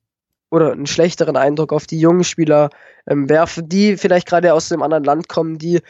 oder 0.54 0.72
einen 0.72 0.86
schlechteren 0.86 1.36
Eindruck 1.36 1.74
auf 1.74 1.88
die 1.88 2.00
jungen 2.00 2.24
Spieler 2.24 2.70
ähm, 3.08 3.28
werfen, 3.28 3.68
die 3.68 3.98
vielleicht 3.98 4.28
gerade 4.28 4.54
aus 4.54 4.72
einem 4.72 4.84
anderen 4.84 5.04
Land 5.04 5.28
kommen, 5.28 5.58
die 5.58 5.82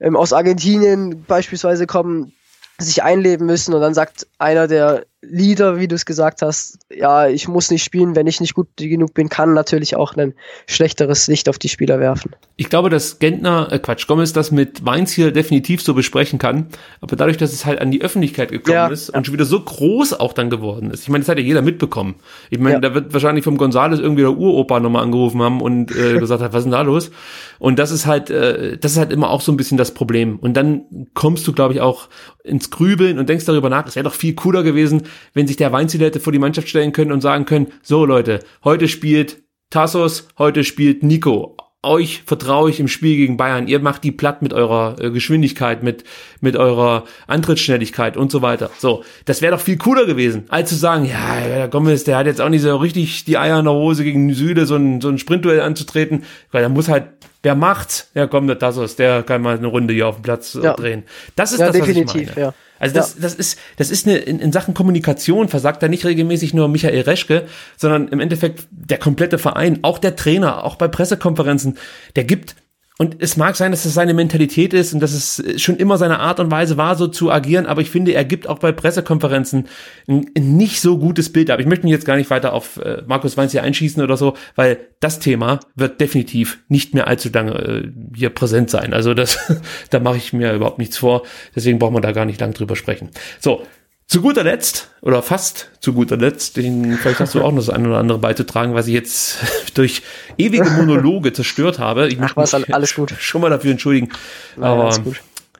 ähm, 0.00 0.16
aus 0.16 0.32
Argentinien 0.32 1.24
beispielsweise 1.24 1.86
kommen, 1.86 2.32
sich 2.78 3.02
einleben 3.02 3.44
müssen 3.44 3.74
und 3.74 3.82
dann 3.82 3.92
sagt 3.92 4.26
einer 4.38 4.66
der 4.66 5.04
Leader, 5.20 5.80
wie 5.80 5.88
du 5.88 5.96
es 5.96 6.06
gesagt 6.06 6.42
hast, 6.42 6.78
ja, 6.94 7.26
ich 7.26 7.48
muss 7.48 7.72
nicht 7.72 7.82
spielen, 7.82 8.14
wenn 8.14 8.28
ich 8.28 8.40
nicht 8.40 8.54
gut 8.54 8.68
genug 8.76 9.14
bin, 9.14 9.28
kann 9.28 9.52
natürlich 9.52 9.96
auch 9.96 10.14
ein 10.14 10.34
schlechteres 10.68 11.26
Licht 11.26 11.48
auf 11.48 11.58
die 11.58 11.68
Spieler 11.68 11.98
werfen. 11.98 12.36
Ich 12.54 12.68
glaube, 12.68 12.88
dass 12.88 13.18
Gentner, 13.18 13.68
äh 13.72 13.80
Quatsch, 13.80 14.06
Gomez 14.06 14.32
das 14.32 14.52
mit 14.52 14.82
Mainz 14.82 15.10
hier 15.10 15.32
definitiv 15.32 15.82
so 15.82 15.92
besprechen 15.92 16.38
kann, 16.38 16.68
aber 17.00 17.16
dadurch, 17.16 17.36
dass 17.36 17.52
es 17.52 17.66
halt 17.66 17.80
an 17.80 17.90
die 17.90 18.00
Öffentlichkeit 18.00 18.52
gekommen 18.52 18.74
ja, 18.74 18.86
ist 18.86 19.10
und 19.10 19.26
schon 19.26 19.32
wieder 19.32 19.44
so 19.44 19.60
groß 19.60 20.12
auch 20.14 20.32
dann 20.32 20.50
geworden 20.50 20.92
ist. 20.92 21.02
Ich 21.02 21.08
meine, 21.08 21.22
das 21.22 21.28
hat 21.28 21.38
ja 21.38 21.44
jeder 21.44 21.62
mitbekommen. 21.62 22.14
Ich 22.50 22.60
meine, 22.60 22.74
ja. 22.74 22.80
da 22.80 22.94
wird 22.94 23.12
wahrscheinlich 23.12 23.42
vom 23.42 23.58
Gonzales 23.58 23.98
irgendwie 23.98 24.22
der 24.22 24.36
Uropa 24.36 24.78
nochmal 24.78 25.02
angerufen 25.02 25.42
haben 25.42 25.60
und 25.60 25.90
äh, 25.96 26.18
gesagt 26.20 26.42
hat, 26.42 26.52
was 26.52 26.60
ist 26.60 26.64
denn 26.66 26.72
da 26.72 26.82
los? 26.82 27.10
Und 27.58 27.80
das 27.80 27.90
ist 27.90 28.06
halt, 28.06 28.30
äh, 28.30 28.78
das 28.78 28.92
ist 28.92 28.98
halt 28.98 29.12
immer 29.12 29.30
auch 29.30 29.40
so 29.40 29.50
ein 29.50 29.56
bisschen 29.56 29.78
das 29.78 29.92
Problem. 29.94 30.38
Und 30.38 30.56
dann 30.56 31.08
kommst 31.14 31.44
du, 31.48 31.52
glaube 31.52 31.74
ich, 31.74 31.80
auch 31.80 32.08
ins 32.44 32.70
Grübeln 32.70 33.18
und 33.18 33.28
denkst 33.28 33.44
darüber 33.44 33.68
nach, 33.68 33.86
es 33.86 33.96
wäre 33.96 34.04
doch 34.04 34.14
viel 34.14 34.34
cooler 34.34 34.62
gewesen, 34.62 35.02
wenn 35.34 35.46
sich 35.46 35.56
der 35.56 35.72
Weinziel 35.72 36.00
hätte 36.00 36.20
vor 36.20 36.32
die 36.32 36.38
Mannschaft 36.38 36.68
stellen 36.68 36.92
können 36.92 37.12
und 37.12 37.20
sagen 37.20 37.44
können, 37.44 37.68
so 37.82 38.04
Leute, 38.04 38.40
heute 38.64 38.88
spielt 38.88 39.42
Tassos, 39.70 40.28
heute 40.38 40.64
spielt 40.64 41.02
Nico. 41.02 41.56
Euch 41.80 42.22
vertraue 42.26 42.70
ich 42.70 42.80
im 42.80 42.88
Spiel 42.88 43.16
gegen 43.16 43.36
Bayern. 43.36 43.68
Ihr 43.68 43.78
macht 43.78 44.02
die 44.02 44.10
platt 44.10 44.42
mit 44.42 44.52
eurer 44.52 44.96
äh, 44.98 45.10
Geschwindigkeit, 45.12 45.84
mit, 45.84 46.02
mit 46.40 46.56
eurer 46.56 47.04
Antrittsschnelligkeit 47.28 48.16
und 48.16 48.32
so 48.32 48.42
weiter. 48.42 48.70
So, 48.78 49.04
das 49.26 49.42
wäre 49.42 49.54
doch 49.54 49.60
viel 49.60 49.78
cooler 49.78 50.04
gewesen, 50.04 50.46
als 50.48 50.70
zu 50.70 50.74
sagen, 50.74 51.04
ja, 51.04 51.38
der 51.40 51.68
Gomez, 51.68 52.02
der 52.02 52.16
hat 52.16 52.26
jetzt 52.26 52.40
auch 52.40 52.48
nicht 52.48 52.62
so 52.62 52.76
richtig 52.76 53.26
die 53.26 53.38
Eier 53.38 53.60
in 53.60 53.64
der 53.64 53.74
Hose 53.74 54.02
gegen 54.02 54.34
Süde 54.34 54.66
so 54.66 54.74
ein, 54.74 55.00
so 55.00 55.08
ein 55.08 55.18
Sprintduell 55.18 55.60
anzutreten, 55.60 56.24
weil 56.50 56.64
er 56.64 56.68
muss 56.68 56.88
halt 56.88 57.04
Wer 57.42 57.54
macht's? 57.54 58.10
Ja, 58.14 58.26
komm, 58.26 58.48
der 58.48 58.58
Tassos, 58.58 58.96
der 58.96 59.22
kann 59.22 59.42
mal 59.42 59.56
eine 59.56 59.68
Runde 59.68 59.94
hier 59.94 60.08
auf 60.08 60.16
dem 60.16 60.22
Platz 60.22 60.56
äh, 60.56 60.62
ja. 60.62 60.74
drehen. 60.74 61.04
Das 61.36 61.52
ist 61.52 61.60
ja, 61.60 61.66
das, 61.66 61.76
definitiv, 61.76 62.06
was 62.08 62.14
ich 62.20 62.36
meine. 62.36 62.46
Ja. 62.46 62.54
Also 62.78 62.94
das, 62.94 63.14
ja. 63.14 63.22
das 63.22 63.34
ist, 63.34 63.58
das 63.76 63.90
ist 63.90 64.06
eine, 64.06 64.18
in, 64.18 64.40
in 64.40 64.52
Sachen 64.52 64.74
Kommunikation 64.74 65.48
versagt 65.48 65.82
da 65.82 65.88
nicht 65.88 66.04
regelmäßig 66.04 66.54
nur 66.54 66.68
Michael 66.68 67.00
Reschke, 67.02 67.46
sondern 67.76 68.08
im 68.08 68.20
Endeffekt 68.20 68.66
der 68.70 68.98
komplette 68.98 69.38
Verein, 69.38 69.80
auch 69.82 69.98
der 69.98 70.16
Trainer, 70.16 70.64
auch 70.64 70.76
bei 70.76 70.88
Pressekonferenzen, 70.88 71.78
der 72.16 72.24
gibt 72.24 72.56
und 73.00 73.22
es 73.22 73.36
mag 73.36 73.54
sein, 73.54 73.70
dass 73.70 73.84
es 73.84 73.94
seine 73.94 74.12
Mentalität 74.12 74.74
ist 74.74 74.92
und 74.92 74.98
dass 74.98 75.12
es 75.12 75.62
schon 75.62 75.76
immer 75.76 75.98
seine 75.98 76.18
Art 76.18 76.40
und 76.40 76.50
Weise 76.50 76.76
war, 76.76 76.96
so 76.96 77.06
zu 77.06 77.30
agieren, 77.30 77.66
aber 77.66 77.80
ich 77.80 77.90
finde, 77.90 78.12
er 78.12 78.24
gibt 78.24 78.48
auch 78.48 78.58
bei 78.58 78.72
Pressekonferenzen 78.72 79.68
ein, 80.08 80.26
ein 80.36 80.56
nicht 80.56 80.80
so 80.80 80.98
gutes 80.98 81.32
Bild 81.32 81.48
ab. 81.50 81.60
Ich 81.60 81.66
möchte 81.66 81.84
mich 81.84 81.92
jetzt 81.92 82.06
gar 82.06 82.16
nicht 82.16 82.28
weiter 82.28 82.52
auf 82.52 82.78
äh, 82.78 83.02
Markus 83.06 83.36
Weinz 83.36 83.52
hier 83.52 83.62
einschießen 83.62 84.02
oder 84.02 84.16
so, 84.16 84.34
weil 84.56 84.78
das 84.98 85.20
Thema 85.20 85.60
wird 85.76 86.00
definitiv 86.00 86.58
nicht 86.66 86.92
mehr 86.92 87.06
allzu 87.06 87.28
lange 87.32 87.52
äh, 87.52 87.88
hier 88.16 88.30
präsent 88.30 88.68
sein. 88.68 88.92
Also 88.92 89.14
das, 89.14 89.38
da 89.90 90.00
mache 90.00 90.16
ich 90.16 90.32
mir 90.32 90.52
überhaupt 90.52 90.80
nichts 90.80 90.98
vor. 90.98 91.22
Deswegen 91.54 91.78
braucht 91.78 91.92
man 91.92 92.02
da 92.02 92.10
gar 92.10 92.24
nicht 92.24 92.40
lang 92.40 92.52
drüber 92.52 92.74
sprechen. 92.74 93.10
So, 93.38 93.62
zu 94.08 94.22
guter 94.22 94.42
Letzt, 94.42 94.90
oder 95.02 95.22
fast 95.22 95.70
zu 95.80 95.92
guter 95.92 96.16
Letzt, 96.16 96.56
den, 96.56 96.96
vielleicht 96.96 97.20
hast 97.20 97.34
du 97.34 97.42
auch 97.42 97.52
noch 97.52 97.58
das 97.58 97.68
eine 97.68 97.88
oder 97.88 97.98
andere 97.98 98.18
beizutragen, 98.18 98.74
was 98.74 98.86
ich 98.86 98.94
jetzt 98.94 99.38
durch 99.74 100.02
ewige 100.38 100.70
Monologe 100.70 101.34
zerstört 101.34 101.78
habe. 101.78 102.08
Ich 102.08 102.18
Ach 102.20 102.34
was, 102.34 102.54
alles 102.54 102.94
gut. 102.94 103.14
Schon 103.18 103.42
mal 103.42 103.50
dafür 103.50 103.70
entschuldigen. 103.70 104.08
Nein, 104.56 104.70
Aber. 104.70 104.98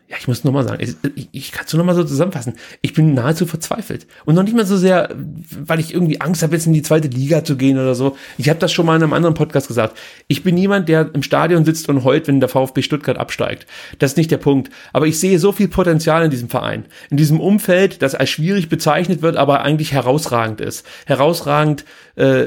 Ja, 0.09 0.16
ich 0.18 0.26
muss 0.26 0.43
nochmal 0.43 0.66
sagen, 0.66 0.82
ich, 0.82 1.28
ich 1.32 1.52
kann 1.52 1.66
es 1.66 1.74
nochmal 1.74 1.94
so 1.94 2.02
zusammenfassen. 2.02 2.55
Ich 2.80 2.94
bin 2.94 3.12
nahezu 3.12 3.44
verzweifelt. 3.44 4.06
Und 4.24 4.36
noch 4.36 4.43
nicht 4.43 4.56
mal 4.56 4.64
so 4.64 4.78
sehr, 4.78 5.14
weil 5.14 5.80
ich 5.80 5.93
irgendwie 5.93 6.22
Angst 6.22 6.43
habe, 6.43 6.55
jetzt 6.55 6.66
in 6.66 6.72
die 6.72 6.80
zweite 6.80 7.09
Liga 7.09 7.44
zu 7.44 7.59
gehen 7.59 7.78
oder 7.78 7.94
so. 7.94 8.16
Ich 8.39 8.48
habe 8.48 8.59
das 8.59 8.72
schon 8.72 8.86
mal 8.86 8.97
in 8.97 9.02
einem 9.02 9.12
anderen 9.12 9.35
Podcast 9.35 9.68
gesagt. 9.68 9.98
Ich 10.26 10.43
bin 10.43 10.55
niemand, 10.55 10.89
der 10.89 11.10
im 11.12 11.22
Stadion 11.22 11.66
sitzt 11.66 11.90
und 11.90 12.05
heult, 12.05 12.26
wenn 12.26 12.40
der 12.40 12.48
VfB 12.48 12.80
Stuttgart 12.80 13.18
absteigt. 13.18 13.66
Das 13.98 14.12
ist 14.12 14.16
nicht 14.16 14.30
der 14.30 14.39
Punkt. 14.39 14.70
Aber 14.94 15.06
ich 15.06 15.20
sehe 15.20 15.39
so 15.39 15.52
viel 15.52 15.68
Potenzial 15.68 16.24
in 16.24 16.30
diesem 16.30 16.48
Verein. 16.48 16.86
In 17.10 17.18
diesem 17.18 17.39
Umfeld, 17.39 18.01
das 18.01 18.14
als 18.14 18.30
schwierig 18.30 18.70
bezeichnet 18.70 19.20
wird, 19.20 19.36
aber 19.36 19.60
eigentlich 19.60 19.93
herausragend 19.93 20.62
ist. 20.62 20.86
Herausragend, 21.05 21.85
äh, 22.16 22.47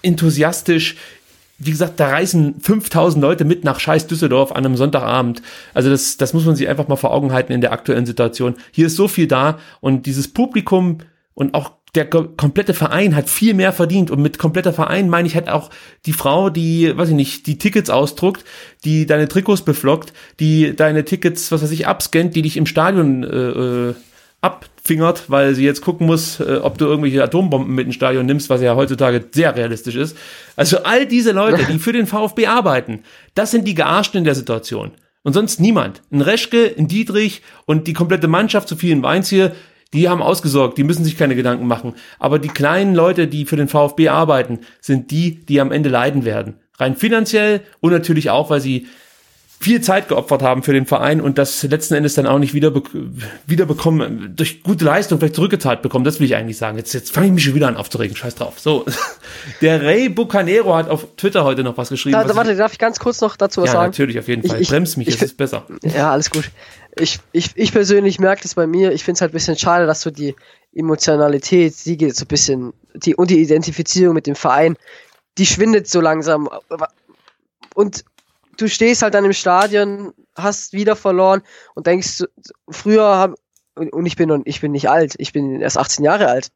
enthusiastisch, 0.00 0.96
wie 1.58 1.70
gesagt, 1.70 2.00
da 2.00 2.08
reisen 2.08 2.60
5000 2.60 3.22
Leute 3.22 3.44
mit 3.44 3.64
nach 3.64 3.78
scheiß 3.78 4.06
Düsseldorf 4.08 4.50
an 4.52 4.64
einem 4.64 4.76
Sonntagabend. 4.76 5.42
Also 5.74 5.90
das, 5.90 6.16
das 6.16 6.34
muss 6.34 6.44
man 6.44 6.56
sich 6.56 6.68
einfach 6.68 6.88
mal 6.88 6.96
vor 6.96 7.12
Augen 7.12 7.32
halten 7.32 7.52
in 7.52 7.60
der 7.60 7.72
aktuellen 7.72 8.06
Situation. 8.06 8.54
Hier 8.72 8.86
ist 8.86 8.96
so 8.96 9.06
viel 9.08 9.26
da 9.28 9.58
und 9.80 10.06
dieses 10.06 10.28
Publikum 10.32 10.98
und 11.34 11.54
auch 11.54 11.72
der 11.94 12.08
ko- 12.08 12.28
komplette 12.36 12.72
Verein 12.74 13.14
hat 13.14 13.28
viel 13.28 13.52
mehr 13.54 13.72
verdient 13.72 14.10
und 14.10 14.20
mit 14.22 14.38
kompletter 14.38 14.72
Verein 14.72 15.08
meine 15.10 15.28
ich 15.28 15.34
halt 15.34 15.48
auch 15.50 15.70
die 16.06 16.14
Frau, 16.14 16.48
die, 16.48 16.96
weiß 16.96 17.10
ich 17.10 17.14
nicht, 17.14 17.46
die 17.46 17.58
Tickets 17.58 17.90
ausdruckt, 17.90 18.44
die 18.84 19.06
deine 19.06 19.28
Trikots 19.28 19.62
beflockt, 19.62 20.12
die 20.40 20.74
deine 20.74 21.04
Tickets, 21.04 21.52
was 21.52 21.62
weiß 21.62 21.70
ich, 21.70 21.86
abscannt, 21.86 22.34
die 22.34 22.42
dich 22.42 22.56
im 22.56 22.66
Stadion 22.66 23.22
äh, 23.24 23.90
äh, 23.90 23.94
abfingert, 24.82 25.30
weil 25.30 25.54
sie 25.54 25.64
jetzt 25.64 25.80
gucken 25.80 26.06
muss, 26.06 26.40
äh, 26.40 26.58
ob 26.62 26.76
du 26.76 26.86
irgendwelche 26.86 27.22
Atombomben 27.22 27.72
mit 27.74 27.86
ins 27.86 27.94
Stadion 27.94 28.26
nimmst, 28.26 28.50
was 28.50 28.60
ja 28.60 28.74
heutzutage 28.74 29.24
sehr 29.30 29.54
realistisch 29.54 29.94
ist. 29.94 30.16
Also 30.56 30.82
all 30.82 31.06
diese 31.06 31.32
Leute, 31.32 31.64
die 31.70 31.78
für 31.78 31.92
den 31.92 32.06
VfB 32.06 32.46
arbeiten, 32.46 33.04
das 33.34 33.52
sind 33.52 33.66
die 33.66 33.74
Gearschten 33.74 34.18
in 34.18 34.24
der 34.24 34.34
Situation. 34.34 34.90
Und 35.22 35.34
sonst 35.34 35.60
niemand. 35.60 36.02
Ein 36.10 36.20
Reschke, 36.20 36.74
ein 36.76 36.88
Dietrich 36.88 37.42
und 37.64 37.86
die 37.86 37.92
komplette 37.92 38.26
Mannschaft, 38.26 38.68
zu 38.68 38.74
vielen 38.74 39.04
Weins 39.04 39.28
hier, 39.28 39.52
die 39.92 40.08
haben 40.08 40.22
ausgesorgt, 40.22 40.78
die 40.78 40.84
müssen 40.84 41.04
sich 41.04 41.16
keine 41.16 41.36
Gedanken 41.36 41.66
machen. 41.68 41.94
Aber 42.18 42.40
die 42.40 42.48
kleinen 42.48 42.94
Leute, 42.96 43.28
die 43.28 43.44
für 43.44 43.56
den 43.56 43.68
VfB 43.68 44.08
arbeiten, 44.08 44.60
sind 44.80 45.12
die, 45.12 45.44
die 45.44 45.60
am 45.60 45.70
Ende 45.70 45.90
leiden 45.90 46.24
werden. 46.24 46.54
Rein 46.78 46.96
finanziell 46.96 47.60
und 47.80 47.92
natürlich 47.92 48.30
auch, 48.30 48.50
weil 48.50 48.60
sie 48.60 48.88
viel 49.62 49.80
Zeit 49.80 50.08
geopfert 50.08 50.42
haben 50.42 50.62
für 50.62 50.72
den 50.72 50.86
Verein 50.86 51.20
und 51.20 51.38
das 51.38 51.62
letzten 51.62 51.94
Endes 51.94 52.14
dann 52.14 52.26
auch 52.26 52.38
nicht 52.38 52.52
wieder, 52.52 52.72
wieder 53.46 53.64
bekommen, 53.66 54.34
durch 54.36 54.62
gute 54.62 54.84
Leistung 54.84 55.18
vielleicht 55.18 55.36
zurückgezahlt 55.36 55.80
bekommen. 55.82 56.04
Das 56.04 56.20
will 56.20 56.26
ich 56.26 56.34
eigentlich 56.36 56.58
sagen. 56.58 56.76
Jetzt, 56.76 56.92
jetzt 56.92 57.12
fange 57.12 57.28
ich 57.28 57.32
mich 57.32 57.44
schon 57.44 57.54
wieder 57.54 57.68
an 57.68 57.76
aufzuregen. 57.76 58.16
Scheiß 58.16 58.34
drauf. 58.34 58.58
So. 58.58 58.84
Der 59.60 59.82
Ray 59.82 60.08
Bucanero 60.08 60.74
hat 60.76 60.88
auf 60.90 61.06
Twitter 61.16 61.44
heute 61.44 61.62
noch 61.62 61.76
was 61.78 61.88
geschrieben. 61.88 62.12
Da, 62.12 62.28
was 62.28 62.36
warte, 62.36 62.52
ich, 62.52 62.58
darf 62.58 62.72
ich 62.72 62.78
ganz 62.78 62.98
kurz 62.98 63.20
noch 63.20 63.36
dazu 63.36 63.62
was 63.62 63.68
ja, 63.68 63.72
sagen? 63.74 63.90
natürlich, 63.90 64.18
auf 64.18 64.28
jeden 64.28 64.44
Ich- 64.44 64.50
Fall. 64.50 64.60
ich- 64.60 64.68
Bremst 64.68 64.96
mich, 64.98 65.08
ich- 65.08 65.14
es 65.14 65.22
ist 65.22 65.36
besser. 65.36 65.64
Ja, 65.82 66.12
alles 66.12 66.30
gut. 66.30 66.50
Ich, 66.98 67.20
ich, 67.32 67.52
ich 67.54 67.72
persönlich 67.72 68.18
merke 68.18 68.42
das 68.42 68.54
bei 68.54 68.66
mir. 68.66 68.92
Ich 68.92 69.04
finde 69.04 69.16
es 69.16 69.20
halt 69.22 69.30
ein 69.30 69.34
bisschen 69.34 69.56
schade, 69.56 69.86
dass 69.86 70.02
so 70.02 70.10
die 70.10 70.34
Emotionalität, 70.74 71.74
die 71.86 71.96
geht 71.96 72.16
so 72.16 72.24
ein 72.24 72.28
bisschen, 72.28 72.72
die, 72.94 73.14
und 73.14 73.30
die 73.30 73.40
Identifizierung 73.40 74.14
mit 74.14 74.26
dem 74.26 74.34
Verein, 74.34 74.76
die 75.38 75.46
schwindet 75.46 75.88
so 75.88 76.00
langsam. 76.00 76.48
Und 77.74 78.04
du 78.56 78.68
stehst 78.68 79.02
halt 79.02 79.14
dann 79.14 79.24
im 79.24 79.32
Stadion, 79.32 80.12
hast 80.36 80.72
wieder 80.72 80.96
verloren 80.96 81.42
und 81.74 81.86
denkst, 81.86 82.24
früher 82.70 83.04
haben, 83.04 83.34
und 83.74 84.06
ich 84.06 84.16
bin, 84.16 84.28
noch- 84.28 84.42
ich 84.44 84.60
bin 84.60 84.72
nicht 84.72 84.88
alt, 84.90 85.14
ich 85.18 85.32
bin 85.32 85.60
erst 85.60 85.78
18 85.78 86.04
Jahre 86.04 86.28
alt. 86.28 86.48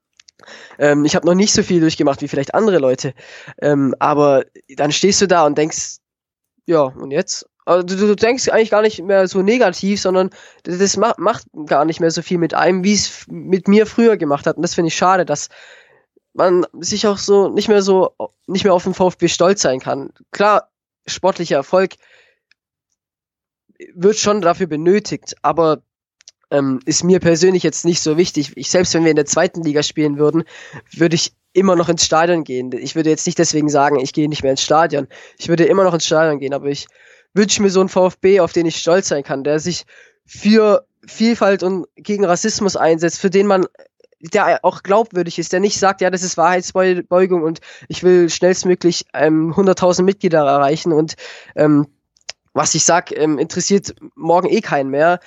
Ähm, 0.79 1.05
ich 1.07 1.17
habe 1.17 1.27
noch 1.27 1.35
nicht 1.35 1.53
so 1.55 1.63
viel 1.63 1.81
durchgemacht 1.81 2.21
wie 2.21 2.29
vielleicht 2.29 2.55
andere 2.55 2.79
Leute. 2.79 3.15
Ähm, 3.61 3.95
aber 3.99 4.45
dann 4.77 4.93
stehst 4.93 5.23
du 5.23 5.27
da 5.27 5.47
und 5.47 5.57
denkst, 5.57 5.97
ja, 6.67 6.83
und 6.83 7.11
jetzt? 7.11 7.49
Also 7.65 7.83
du, 7.85 7.97
du 7.97 8.15
denkst 8.15 8.49
eigentlich 8.49 8.71
gar 8.71 8.83
nicht 8.83 9.03
mehr 9.03 9.27
so 9.29 9.43
negativ, 9.43 10.01
sondern 10.01 10.31
das 10.63 10.97
macht, 10.97 11.19
macht 11.19 11.47
gar 11.67 11.85
nicht 11.85 12.01
mehr 12.01 12.11
so 12.11 12.23
viel 12.23 12.39
mit 12.39 12.55
einem, 12.55 12.85
wie 12.85 12.93
es 12.95 13.25
mit 13.29 13.67
mir 13.67 13.87
früher 13.87 14.17
gemacht 14.17 14.47
hat. 14.47 14.57
Und 14.57 14.63
das 14.63 14.75
finde 14.75 14.89
ich 14.89 14.97
schade, 14.97 15.25
dass 15.25 15.49
man 16.35 16.67
sich 16.79 17.07
auch 17.07 17.19
so 17.19 17.49
nicht 17.49 17.69
mehr 17.69 17.83
so 17.83 18.13
nicht 18.47 18.65
mehr 18.65 18.75
auf 18.75 18.85
den 18.85 18.95
VfB 18.95 19.29
stolz 19.29 19.63
sein 19.63 19.81
kann. 19.81 20.11
Klar, 20.31 20.69
sportlicher 21.07 21.57
Erfolg 21.57 21.95
wird 23.95 24.17
schon 24.17 24.41
dafür 24.41 24.67
benötigt, 24.67 25.37
aber 25.43 25.83
ähm, 26.51 26.81
ist 26.85 27.05
mir 27.05 27.21
persönlich 27.21 27.63
jetzt 27.63 27.85
nicht 27.85 28.01
so 28.01 28.17
wichtig. 28.17 28.53
Ich 28.57 28.71
selbst 28.71 28.95
wenn 28.95 29.05
wir 29.05 29.11
in 29.11 29.17
der 29.17 29.27
zweiten 29.27 29.63
Liga 29.63 29.83
spielen 29.83 30.19
würden, 30.19 30.45
würde 30.93 31.17
ich 31.17 31.33
immer 31.53 31.77
noch 31.77 31.89
ins 31.89 32.05
Stadion 32.05 32.45
gehen. 32.45 32.71
Ich 32.73 32.95
würde 32.95 33.11
jetzt 33.11 33.27
nicht 33.27 33.39
deswegen 33.39 33.69
sagen, 33.69 33.99
ich 33.99 34.13
gehe 34.13 34.29
nicht 34.29 34.43
mehr 34.43 34.53
ins 34.53 34.63
Stadion. 34.63 35.09
Ich 35.39 35.49
würde 35.49 35.65
immer 35.65 35.85
noch 35.85 35.95
ins 35.95 36.07
Stadion 36.07 36.39
gehen, 36.39 36.55
aber 36.55 36.67
ich 36.67 36.87
wünsche 37.35 37.63
mir 37.63 37.71
so 37.71 37.81
einen 37.81 37.89
VfB, 37.89 38.41
auf 38.41 38.53
den 38.53 38.67
ich 38.67 38.77
stolz 38.77 39.09
sein 39.09 39.23
kann, 39.23 39.45
der 39.45 39.59
sich 39.59 39.85
für 40.25 40.87
Vielfalt 41.07 41.63
und 41.63 41.87
gegen 41.97 42.25
Rassismus 42.25 42.77
einsetzt, 42.77 43.21
für 43.21 43.31
den 43.31 43.47
man 43.47 43.67
der 44.21 44.65
auch 44.65 44.83
glaubwürdig 44.83 45.39
ist, 45.39 45.53
der 45.53 45.61
nicht 45.61 45.79
sagt, 45.79 46.01
ja, 46.01 46.11
das 46.11 46.23
ist 46.23 46.37
Wahrheitsbeugung 46.37 47.43
und 47.43 47.61
ich 47.89 48.03
will 48.03 48.31
schnellstmöglich 48.31 49.05
ähm, 49.13 49.53
100.000 49.55 50.03
Mitglieder 50.03 50.41
erreichen 50.41 50.93
und 50.93 51.15
ähm, 51.55 51.87
was 52.53 52.75
ich 52.75 52.85
sag, 52.85 53.17
ähm, 53.17 53.39
interessiert 53.39 53.95
morgen 54.15 54.49
eh 54.49 54.63
keinen 54.63 54.91
mehr. 54.91 55.21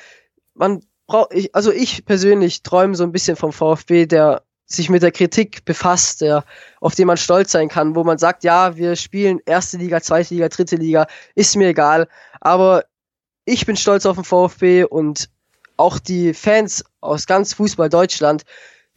Man 0.55 0.81
braucht, 1.05 1.33
ich, 1.33 1.53
also 1.53 1.71
ich 1.71 2.03
persönlich 2.05 2.63
träume 2.63 2.95
so 2.95 3.03
ein 3.03 3.11
bisschen 3.11 3.35
vom 3.35 3.53
VfB, 3.53 4.07
der 4.07 4.41
sich 4.65 4.89
mit 4.89 5.03
der 5.03 5.11
Kritik 5.11 5.65
befasst, 5.65 6.21
der, 6.21 6.43
auf 6.79 6.95
den 6.95 7.07
man 7.07 7.17
stolz 7.17 7.51
sein 7.51 7.69
kann, 7.69 7.95
wo 7.95 8.03
man 8.03 8.17
sagt, 8.17 8.43
ja, 8.43 8.75
wir 8.77 8.95
spielen 8.95 9.39
erste 9.45 9.77
Liga, 9.77 10.01
zweite 10.01 10.33
Liga, 10.33 10.49
dritte 10.49 10.75
Liga, 10.75 11.07
ist 11.35 11.55
mir 11.55 11.69
egal, 11.69 12.07
aber 12.39 12.85
ich 13.45 13.65
bin 13.65 13.75
stolz 13.75 14.05
auf 14.05 14.15
den 14.15 14.23
VfB 14.23 14.83
und 14.83 15.29
auch 15.77 15.97
die 15.97 16.33
Fans 16.33 16.83
aus 17.01 17.25
ganz 17.25 17.53
Fußball 17.53 17.89
Deutschland 17.89 18.43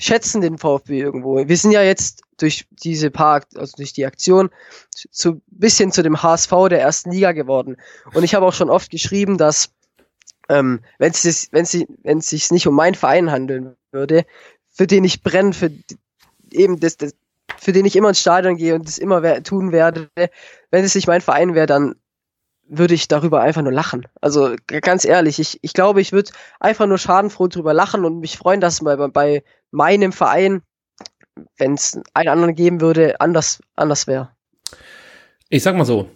schätzen 0.02 0.40
den 0.40 0.58
VfB 0.58 1.00
irgendwo. 1.00 1.36
Wir 1.36 1.56
sind 1.56 1.70
ja 1.70 1.82
jetzt 1.82 2.22
durch 2.38 2.66
diese 2.70 3.10
paar, 3.10 3.42
also 3.54 3.76
durch 3.76 3.92
die 3.92 4.04
Aktion 4.04 4.50
zu 4.90 5.40
bisschen 5.46 5.92
zu 5.92 6.02
dem 6.02 6.22
HSV 6.22 6.50
der 6.68 6.80
ersten 6.80 7.12
Liga 7.12 7.32
geworden. 7.32 7.76
Und 8.12 8.24
ich 8.24 8.34
habe 8.34 8.46
auch 8.46 8.52
schon 8.52 8.70
oft 8.70 8.90
geschrieben, 8.90 9.38
dass 9.38 9.70
ähm, 10.48 10.80
wenn 10.98 11.12
es 11.12 11.48
wenn 11.52 11.64
sie 11.64 11.86
wenn 12.02 12.18
es 12.18 12.28
sich 12.28 12.50
nicht 12.50 12.66
um 12.66 12.74
meinen 12.74 12.96
Verein 12.96 13.30
handeln 13.30 13.76
würde, 13.92 14.24
für 14.70 14.88
den 14.88 15.04
ich 15.04 15.22
brenne, 15.22 15.52
für 15.52 15.70
eben 16.50 16.80
das, 16.80 16.96
das 16.96 17.14
für 17.58 17.72
den 17.72 17.84
ich 17.84 17.94
immer 17.94 18.08
ins 18.08 18.20
Stadion 18.20 18.56
gehe 18.56 18.74
und 18.74 18.88
das 18.88 18.98
immer 18.98 19.42
tun 19.44 19.70
werde, 19.70 20.08
wenn 20.70 20.84
es 20.84 20.96
nicht 20.96 21.06
mein 21.06 21.20
Verein 21.20 21.54
wäre, 21.54 21.66
dann 21.66 21.94
würde 22.66 22.94
ich 22.94 23.06
darüber 23.06 23.40
einfach 23.40 23.62
nur 23.62 23.72
lachen. 23.72 24.08
Also 24.20 24.56
ganz 24.66 25.04
ehrlich, 25.04 25.38
ich, 25.38 25.58
ich 25.62 25.74
glaube, 25.74 26.00
ich 26.00 26.12
würde 26.12 26.32
einfach 26.58 26.86
nur 26.86 26.98
schadenfroh 26.98 27.46
drüber 27.46 27.74
lachen 27.74 28.04
und 28.04 28.18
mich 28.18 28.36
freuen, 28.38 28.60
dass 28.60 28.80
bei, 28.80 28.96
bei 28.96 29.44
meinem 29.73 30.12
Verein, 30.12 30.62
wenn 31.59 31.74
es 31.74 31.99
einen 32.15 32.28
anderen 32.28 32.55
geben 32.55 32.81
würde, 32.81 33.20
anders, 33.20 33.61
anders 33.74 34.07
wäre. 34.07 34.31
Ich 35.49 35.62
sag 35.62 35.77
mal 35.77 35.85
so, 35.85 36.09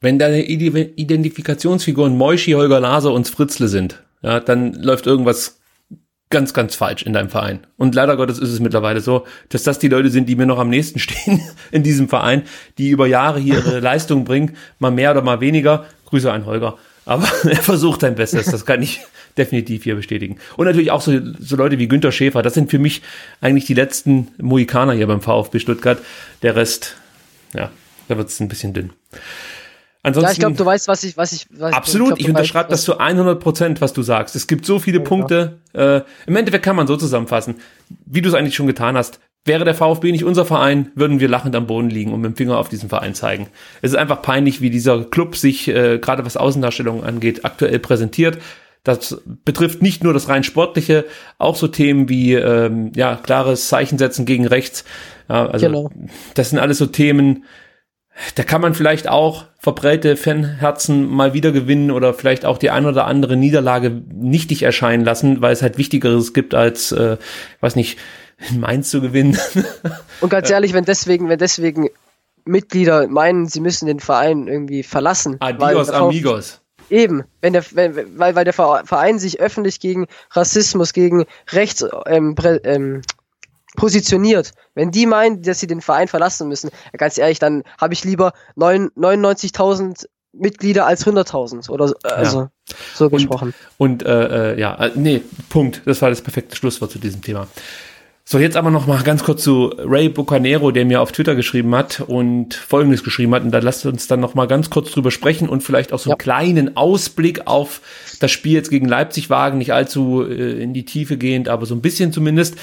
wenn 0.00 0.18
deine 0.18 0.42
Ide- 0.42 0.92
Identifikationsfiguren 0.96 2.16
Moischi, 2.16 2.52
Holger 2.52 2.80
Lase 2.80 3.10
und 3.10 3.28
Fritzle 3.28 3.68
sind, 3.68 4.02
ja, 4.22 4.40
dann 4.40 4.72
läuft 4.74 5.06
irgendwas 5.06 5.60
ganz, 6.30 6.54
ganz 6.54 6.76
falsch 6.76 7.02
in 7.02 7.12
deinem 7.12 7.28
Verein. 7.28 7.66
Und 7.76 7.94
leider 7.94 8.16
Gottes 8.16 8.38
ist 8.38 8.50
es 8.50 8.60
mittlerweile 8.60 9.00
so, 9.00 9.26
dass 9.48 9.64
das 9.64 9.80
die 9.80 9.88
Leute 9.88 10.10
sind, 10.10 10.28
die 10.28 10.36
mir 10.36 10.46
noch 10.46 10.58
am 10.58 10.70
nächsten 10.70 10.98
stehen 11.00 11.42
in 11.72 11.82
diesem 11.82 12.08
Verein, 12.08 12.44
die 12.78 12.90
über 12.90 13.06
Jahre 13.06 13.40
hier 13.40 13.56
ihre 13.56 13.80
Leistung 13.80 14.24
bringen, 14.24 14.56
mal 14.78 14.92
mehr 14.92 15.10
oder 15.10 15.22
mal 15.22 15.40
weniger. 15.40 15.86
Grüße 16.06 16.30
an 16.32 16.46
Holger. 16.46 16.78
Aber 17.10 17.28
er 17.44 17.56
versucht 17.56 18.02
sein 18.02 18.14
Bestes, 18.14 18.46
das 18.46 18.64
kann 18.64 18.80
ich 18.82 19.00
definitiv 19.36 19.82
hier 19.82 19.96
bestätigen. 19.96 20.38
Und 20.56 20.66
natürlich 20.66 20.92
auch 20.92 21.00
so, 21.00 21.18
so 21.40 21.56
Leute 21.56 21.80
wie 21.80 21.88
Günter 21.88 22.12
Schäfer, 22.12 22.40
das 22.40 22.54
sind 22.54 22.70
für 22.70 22.78
mich 22.78 23.02
eigentlich 23.40 23.64
die 23.64 23.74
letzten 23.74 24.28
Mohikaner 24.38 24.92
hier 24.92 25.08
beim 25.08 25.20
VfB 25.20 25.58
Stuttgart. 25.58 25.98
Der 26.42 26.54
Rest, 26.54 26.94
ja, 27.52 27.72
da 28.06 28.16
wird 28.16 28.28
es 28.28 28.38
ein 28.38 28.46
bisschen 28.46 28.74
dünn. 28.74 28.92
Ansonsten, 30.04 30.28
Ja, 30.28 30.32
ich 30.32 30.38
glaube, 30.38 30.56
du 30.56 30.64
weißt, 30.64 30.86
was 30.86 31.02
ich, 31.02 31.16
was 31.16 31.32
ich, 31.32 31.48
was 31.50 31.72
Absolut, 31.72 32.10
glaub, 32.10 32.20
ich, 32.20 32.28
unterschreibe 32.28 32.70
das 32.70 32.84
zu 32.84 32.98
100 32.98 33.40
Prozent, 33.40 33.80
was 33.80 33.92
du 33.92 34.02
sagst. 34.02 34.36
Es 34.36 34.46
gibt 34.46 34.64
so 34.64 34.78
viele 34.78 35.00
Punkte. 35.00 35.58
Äh, 35.72 36.02
Im 36.28 36.36
Endeffekt 36.36 36.64
kann 36.64 36.76
man 36.76 36.86
so 36.86 36.96
zusammenfassen, 36.96 37.56
wie 38.06 38.22
du 38.22 38.28
es 38.28 38.36
eigentlich 38.36 38.54
schon 38.54 38.68
getan 38.68 38.96
hast. 38.96 39.18
Wäre 39.44 39.64
der 39.64 39.74
VfB 39.74 40.12
nicht 40.12 40.24
unser 40.24 40.44
Verein, 40.44 40.90
würden 40.94 41.18
wir 41.18 41.28
lachend 41.28 41.56
am 41.56 41.66
Boden 41.66 41.88
liegen 41.88 42.12
und 42.12 42.20
mit 42.20 42.32
dem 42.32 42.36
Finger 42.36 42.58
auf 42.58 42.68
diesen 42.68 42.90
Verein 42.90 43.14
zeigen. 43.14 43.48
Es 43.80 43.92
ist 43.92 43.96
einfach 43.96 44.20
peinlich, 44.20 44.60
wie 44.60 44.68
dieser 44.68 45.04
Club 45.04 45.34
sich, 45.34 45.68
äh, 45.68 45.98
gerade 45.98 46.26
was 46.26 46.36
Außendarstellungen 46.36 47.04
angeht, 47.04 47.44
aktuell 47.44 47.78
präsentiert. 47.78 48.38
Das 48.84 49.22
betrifft 49.44 49.82
nicht 49.82 50.04
nur 50.04 50.12
das 50.12 50.28
rein 50.28 50.44
sportliche, 50.44 51.04
auch 51.38 51.56
so 51.56 51.68
Themen 51.68 52.08
wie 52.08 52.34
ähm, 52.34 52.92
ja 52.94 53.16
klares 53.16 53.68
Zeichen 53.68 53.98
setzen 53.98 54.26
gegen 54.26 54.46
rechts. 54.46 54.84
Ja, 55.28 55.46
also 55.46 55.66
genau. 55.66 55.90
das 56.34 56.50
sind 56.50 56.58
alles 56.58 56.78
so 56.78 56.86
Themen, 56.86 57.44
da 58.34 58.42
kann 58.42 58.60
man 58.60 58.74
vielleicht 58.74 59.08
auch 59.08 59.46
verbreite 59.58 60.16
Fanherzen 60.16 61.08
mal 61.08 61.32
wieder 61.34 61.52
gewinnen 61.52 61.90
oder 61.90 62.12
vielleicht 62.14 62.44
auch 62.44 62.58
die 62.58 62.70
ein 62.70 62.86
oder 62.86 63.06
andere 63.06 63.36
Niederlage 63.36 63.90
nichtig 64.12 64.62
erscheinen 64.62 65.04
lassen, 65.04 65.40
weil 65.40 65.52
es 65.52 65.62
halt 65.62 65.78
Wichtigeres 65.78 66.32
gibt 66.32 66.54
als, 66.54 66.92
äh, 66.92 67.16
weiß 67.60 67.76
nicht, 67.76 67.98
Mainz 68.56 68.90
zu 68.90 69.00
gewinnen. 69.00 69.38
Und 70.20 70.30
ganz 70.30 70.50
ehrlich, 70.50 70.72
wenn 70.72 70.84
deswegen, 70.84 71.28
wenn 71.28 71.38
deswegen 71.38 71.88
Mitglieder 72.44 73.06
meinen, 73.08 73.46
sie 73.46 73.60
müssen 73.60 73.86
den 73.86 74.00
Verein 74.00 74.48
irgendwie 74.48 74.82
verlassen. 74.82 75.36
Adios, 75.40 75.90
amigos. 75.90 76.60
Eben, 76.88 77.24
wenn 77.40 77.52
der, 77.52 77.64
wenn, 77.72 78.18
weil, 78.18 78.34
weil 78.34 78.44
der 78.44 78.52
Verein 78.52 79.18
sich 79.18 79.40
öffentlich 79.40 79.78
gegen 79.78 80.06
Rassismus, 80.32 80.92
gegen 80.92 81.24
Rechts, 81.52 81.84
ähm, 82.06 82.34
ähm, 82.64 83.02
positioniert. 83.76 84.52
Wenn 84.74 84.90
die 84.90 85.06
meinen, 85.06 85.42
dass 85.42 85.60
sie 85.60 85.68
den 85.68 85.80
Verein 85.80 86.08
verlassen 86.08 86.48
müssen, 86.48 86.70
ganz 86.96 87.18
ehrlich, 87.18 87.38
dann 87.38 87.62
habe 87.78 87.94
ich 87.94 88.04
lieber 88.04 88.32
99.000 88.56 90.06
Mitglieder 90.32 90.86
als 90.86 91.06
100.000 91.06 91.70
oder 91.70 91.92
äh, 92.04 92.08
also 92.08 92.40
ja. 92.40 92.50
so 92.94 93.10
gesprochen. 93.10 93.54
Und, 93.78 94.02
und 94.02 94.08
äh, 94.08 94.52
äh, 94.52 94.60
ja, 94.60 94.74
äh, 94.74 94.92
nee, 94.94 95.22
Punkt. 95.48 95.82
Das 95.86 96.02
war 96.02 96.10
das 96.10 96.22
perfekte 96.22 96.56
Schlusswort 96.56 96.90
zu 96.90 96.98
diesem 96.98 97.20
Thema. 97.20 97.48
So, 98.24 98.38
jetzt 98.38 98.56
aber 98.56 98.70
noch 98.70 98.86
mal 98.86 99.02
ganz 99.02 99.24
kurz 99.24 99.42
zu 99.42 99.72
Ray 99.76 100.08
Bucanero, 100.08 100.70
der 100.70 100.84
mir 100.84 101.00
auf 101.00 101.10
Twitter 101.10 101.34
geschrieben 101.34 101.74
hat 101.74 102.00
und 102.00 102.54
Folgendes 102.54 103.02
geschrieben 103.02 103.34
hat. 103.34 103.42
Und 103.42 103.50
da 103.50 103.58
lasst 103.58 103.84
uns 103.86 104.06
dann 104.06 104.20
noch 104.20 104.34
mal 104.34 104.46
ganz 104.46 104.70
kurz 104.70 104.92
drüber 104.92 105.10
sprechen 105.10 105.48
und 105.48 105.62
vielleicht 105.62 105.92
auch 105.92 105.98
so 105.98 106.10
einen 106.10 106.18
ja. 106.18 106.22
kleinen 106.22 106.76
Ausblick 106.76 107.46
auf 107.46 107.80
das 108.20 108.30
Spiel 108.30 108.52
jetzt 108.52 108.70
gegen 108.70 108.86
Leipzig 108.86 109.30
wagen. 109.30 109.58
Nicht 109.58 109.72
allzu 109.72 110.22
äh, 110.22 110.62
in 110.62 110.74
die 110.74 110.84
Tiefe 110.84 111.16
gehend, 111.16 111.48
aber 111.48 111.66
so 111.66 111.74
ein 111.74 111.80
bisschen 111.80 112.12
zumindest. 112.12 112.56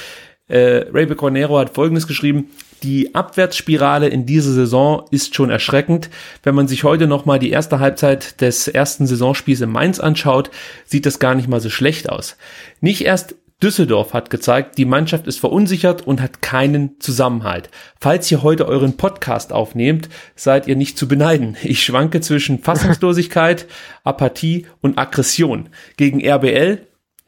Äh, 0.48 0.86
Ray 0.94 1.06
Bucanero 1.06 1.58
hat 1.58 1.76
Folgendes 1.76 2.08
geschrieben. 2.08 2.50
Die 2.84 3.16
Abwärtsspirale 3.16 4.08
in 4.08 4.26
dieser 4.26 4.52
Saison 4.52 5.06
ist 5.12 5.36
schon 5.36 5.50
erschreckend. 5.50 6.10
Wenn 6.44 6.56
man 6.56 6.68
sich 6.68 6.84
heute 6.84 7.08
noch 7.08 7.26
mal 7.26 7.40
die 7.40 7.50
erste 7.50 7.80
Halbzeit 7.80 8.40
des 8.40 8.68
ersten 8.68 9.08
Saisonspiels 9.08 9.62
in 9.62 9.72
Mainz 9.72 10.00
anschaut, 10.00 10.52
sieht 10.86 11.06
das 11.06 11.20
gar 11.20 11.36
nicht 11.36 11.50
mal 11.50 11.60
so 11.60 11.70
schlecht 11.70 12.10
aus. 12.10 12.38
Nicht 12.80 13.04
erst 13.04 13.36
Düsseldorf 13.64 14.14
hat 14.14 14.30
gezeigt, 14.30 14.78
die 14.78 14.86
Mannschaft 14.86 15.26
ist 15.26 15.40
verunsichert 15.40 16.06
und 16.06 16.22
hat 16.22 16.44
keinen 16.44 17.00
Zusammenhalt. 17.00 17.72
Falls 18.00 18.32
ihr 18.32 18.44
heute 18.44 18.68
euren 18.68 18.98
Podcast 18.98 19.52
aufnehmt, 19.52 20.10
seid 20.36 20.68
ihr 20.68 20.76
nicht 20.76 20.96
zu 20.96 21.08
beneiden. 21.08 21.58
Ich 21.64 21.84
schwanke 21.84 22.22
zwischen 22.22 22.60
Fassungslosigkeit, 22.64 23.66
Apathie 24.04 24.68
und 24.82 25.00
Aggression. 25.00 25.70
Gegen 25.98 26.24
RBL, 26.24 26.86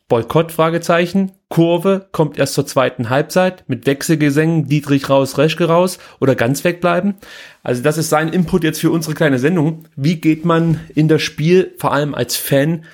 Boykott, 0.08 0.52
Fragezeichen, 0.52 1.32
Kurve 1.50 2.08
kommt 2.12 2.38
erst 2.38 2.54
zur 2.54 2.68
zweiten 2.68 3.10
Halbzeit 3.10 3.64
mit 3.68 3.88
Wechselgesängen, 3.88 4.68
Dietrich 4.68 5.10
raus, 5.10 5.40
Reschke 5.40 5.66
raus 5.66 5.98
oder 6.20 6.36
ganz 6.36 6.64
wegbleiben. 6.64 7.16
Also 7.64 7.82
das 7.82 7.98
ist 7.98 8.10
sein 8.10 8.30
Input 8.30 8.64
jetzt 8.64 8.82
für 8.82 8.92
unsere 8.92 9.16
kleine 9.16 9.40
Sendung. 9.40 9.86
Wie 9.96 10.18
geht 10.18 10.46
man 10.46 10.80
in 10.94 11.08
das 11.08 11.24
Spiel, 11.24 11.74
vor 11.80 11.92
allem 11.92 12.14
als 12.14 12.36
Fan, 12.36 12.86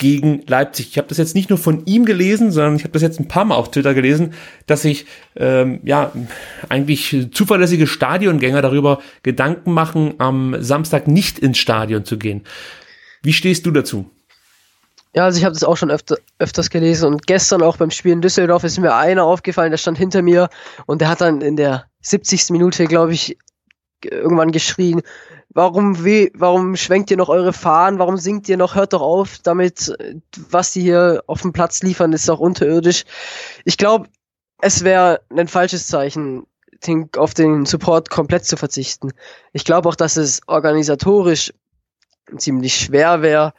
gegen 0.00 0.42
Leipzig. 0.46 0.88
Ich 0.90 0.98
habe 0.98 1.08
das 1.08 1.18
jetzt 1.18 1.34
nicht 1.34 1.50
nur 1.50 1.58
von 1.58 1.84
ihm 1.84 2.06
gelesen, 2.06 2.50
sondern 2.50 2.74
ich 2.74 2.84
habe 2.84 2.92
das 2.94 3.02
jetzt 3.02 3.20
ein 3.20 3.28
paar 3.28 3.44
Mal 3.44 3.54
auf 3.54 3.70
Twitter 3.70 3.92
gelesen, 3.92 4.32
dass 4.66 4.82
sich 4.82 5.04
ähm, 5.36 5.80
ja 5.84 6.10
eigentlich 6.70 7.28
zuverlässige 7.32 7.86
Stadiongänger 7.86 8.62
darüber 8.62 9.00
Gedanken 9.22 9.72
machen, 9.72 10.14
am 10.16 10.56
Samstag 10.60 11.06
nicht 11.06 11.38
ins 11.38 11.58
Stadion 11.58 12.06
zu 12.06 12.18
gehen. 12.18 12.44
Wie 13.22 13.34
stehst 13.34 13.66
du 13.66 13.70
dazu? 13.70 14.10
Ja, 15.14 15.24
also 15.24 15.38
ich 15.38 15.44
habe 15.44 15.52
das 15.52 15.64
auch 15.64 15.76
schon 15.76 15.90
öfter, 15.90 16.16
öfters 16.38 16.70
gelesen 16.70 17.12
und 17.12 17.26
gestern 17.26 17.62
auch 17.62 17.76
beim 17.76 17.90
Spiel 17.90 18.12
in 18.12 18.22
Düsseldorf 18.22 18.64
ist 18.64 18.78
mir 18.78 18.94
einer 18.94 19.24
aufgefallen, 19.24 19.70
der 19.70 19.78
stand 19.78 19.98
hinter 19.98 20.22
mir 20.22 20.48
und 20.86 21.02
der 21.02 21.10
hat 21.10 21.20
dann 21.20 21.42
in 21.42 21.56
der 21.56 21.84
70. 22.00 22.50
Minute, 22.50 22.86
glaube 22.86 23.12
ich, 23.12 23.36
irgendwann 24.02 24.50
geschrien, 24.50 25.02
warum, 25.50 26.04
we 26.04 26.30
warum 26.34 26.76
schwenkt 26.76 27.10
ihr 27.10 27.16
noch 27.16 27.28
eure 27.28 27.52
Fahnen, 27.52 27.98
warum 27.98 28.16
singt 28.16 28.48
ihr 28.48 28.56
noch, 28.56 28.74
hört 28.74 28.92
doch 28.92 29.02
auf 29.02 29.38
damit, 29.42 29.92
was 30.50 30.72
die 30.72 30.82
hier 30.82 31.22
auf 31.26 31.42
dem 31.42 31.52
Platz 31.52 31.82
liefern, 31.82 32.12
ist 32.12 32.30
auch 32.30 32.40
unterirdisch. 32.40 33.04
Ich 33.64 33.76
glaube, 33.76 34.08
es 34.60 34.84
wäre 34.84 35.22
ein 35.30 35.48
falsches 35.48 35.86
Zeichen, 35.86 36.46
auf 37.16 37.34
den 37.34 37.66
Support 37.66 38.08
komplett 38.08 38.46
zu 38.46 38.56
verzichten. 38.56 39.12
Ich 39.52 39.64
glaube 39.64 39.88
auch, 39.88 39.96
dass 39.96 40.16
es 40.16 40.40
organisatorisch 40.46 41.52
ziemlich 42.36 42.74
schwer 42.74 43.20
wäre, 43.20 43.52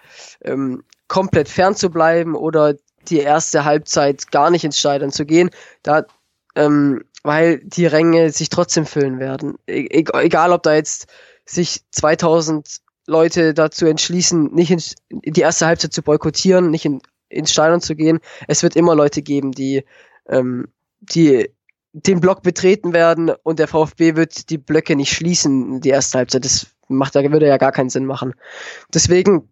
ähm, 0.43 0.83
komplett 1.07 1.47
fern 1.49 1.75
zu 1.75 1.89
bleiben 1.89 2.35
oder 2.35 2.75
die 3.09 3.19
erste 3.19 3.63
Halbzeit 3.63 4.31
gar 4.31 4.49
nicht 4.49 4.63
ins 4.63 4.79
Stadion 4.79 5.11
zu 5.11 5.25
gehen. 5.25 5.51
Da 5.83 6.05
ähm, 6.55 7.03
weil 7.23 7.59
die 7.59 7.85
Ränge 7.85 8.31
sich 8.31 8.49
trotzdem 8.49 8.85
füllen 8.85 9.19
werden. 9.19 9.57
E 9.67 9.87
egal, 9.91 10.51
ob 10.51 10.63
da 10.63 10.73
jetzt 10.73 11.07
sich 11.53 11.81
2000 11.91 12.81
Leute 13.07 13.53
dazu 13.53 13.85
entschließen, 13.85 14.53
nicht 14.53 14.71
in, 14.71 15.21
die 15.33 15.41
erste 15.41 15.65
Halbzeit 15.65 15.93
zu 15.93 16.01
boykottieren, 16.01 16.69
nicht 16.69 16.85
in, 16.85 17.01
ins 17.29 17.51
Stadion 17.51 17.81
zu 17.81 17.95
gehen. 17.95 18.19
Es 18.47 18.63
wird 18.63 18.75
immer 18.75 18.95
Leute 18.95 19.21
geben, 19.21 19.51
die, 19.51 19.83
ähm, 20.27 20.67
die 20.99 21.49
den 21.93 22.21
Block 22.21 22.41
betreten 22.41 22.93
werden 22.93 23.31
und 23.43 23.59
der 23.59 23.67
VfB 23.67 24.15
wird 24.15 24.49
die 24.49 24.57
Blöcke 24.57 24.95
nicht 24.95 25.13
schließen, 25.13 25.81
die 25.81 25.89
erste 25.89 26.19
Halbzeit. 26.19 26.45
Das 26.45 26.67
macht, 26.87 27.15
würde 27.15 27.47
ja 27.47 27.57
gar 27.57 27.71
keinen 27.73 27.89
Sinn 27.89 28.05
machen. 28.05 28.33
Deswegen, 28.93 29.49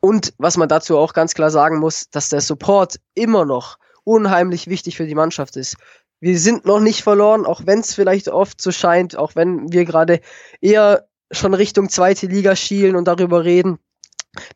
und 0.00 0.34
was 0.38 0.56
man 0.56 0.68
dazu 0.68 0.98
auch 0.98 1.14
ganz 1.14 1.34
klar 1.34 1.50
sagen 1.50 1.78
muss, 1.78 2.10
dass 2.10 2.28
der 2.28 2.40
Support 2.40 3.00
immer 3.14 3.44
noch 3.44 3.78
unheimlich 4.04 4.68
wichtig 4.68 4.96
für 4.96 5.06
die 5.06 5.14
Mannschaft 5.14 5.56
ist 5.56 5.76
wir 6.20 6.38
sind 6.38 6.64
noch 6.64 6.80
nicht 6.80 7.02
verloren, 7.02 7.46
auch 7.46 7.62
wenn 7.64 7.80
es 7.80 7.94
vielleicht 7.94 8.28
oft 8.28 8.60
so 8.60 8.72
scheint, 8.72 9.16
auch 9.16 9.36
wenn 9.36 9.72
wir 9.72 9.84
gerade 9.84 10.20
eher 10.60 11.07
schon 11.30 11.54
Richtung 11.54 11.88
zweite 11.88 12.26
Liga 12.26 12.56
schielen 12.56 12.96
und 12.96 13.06
darüber 13.06 13.44
reden. 13.44 13.78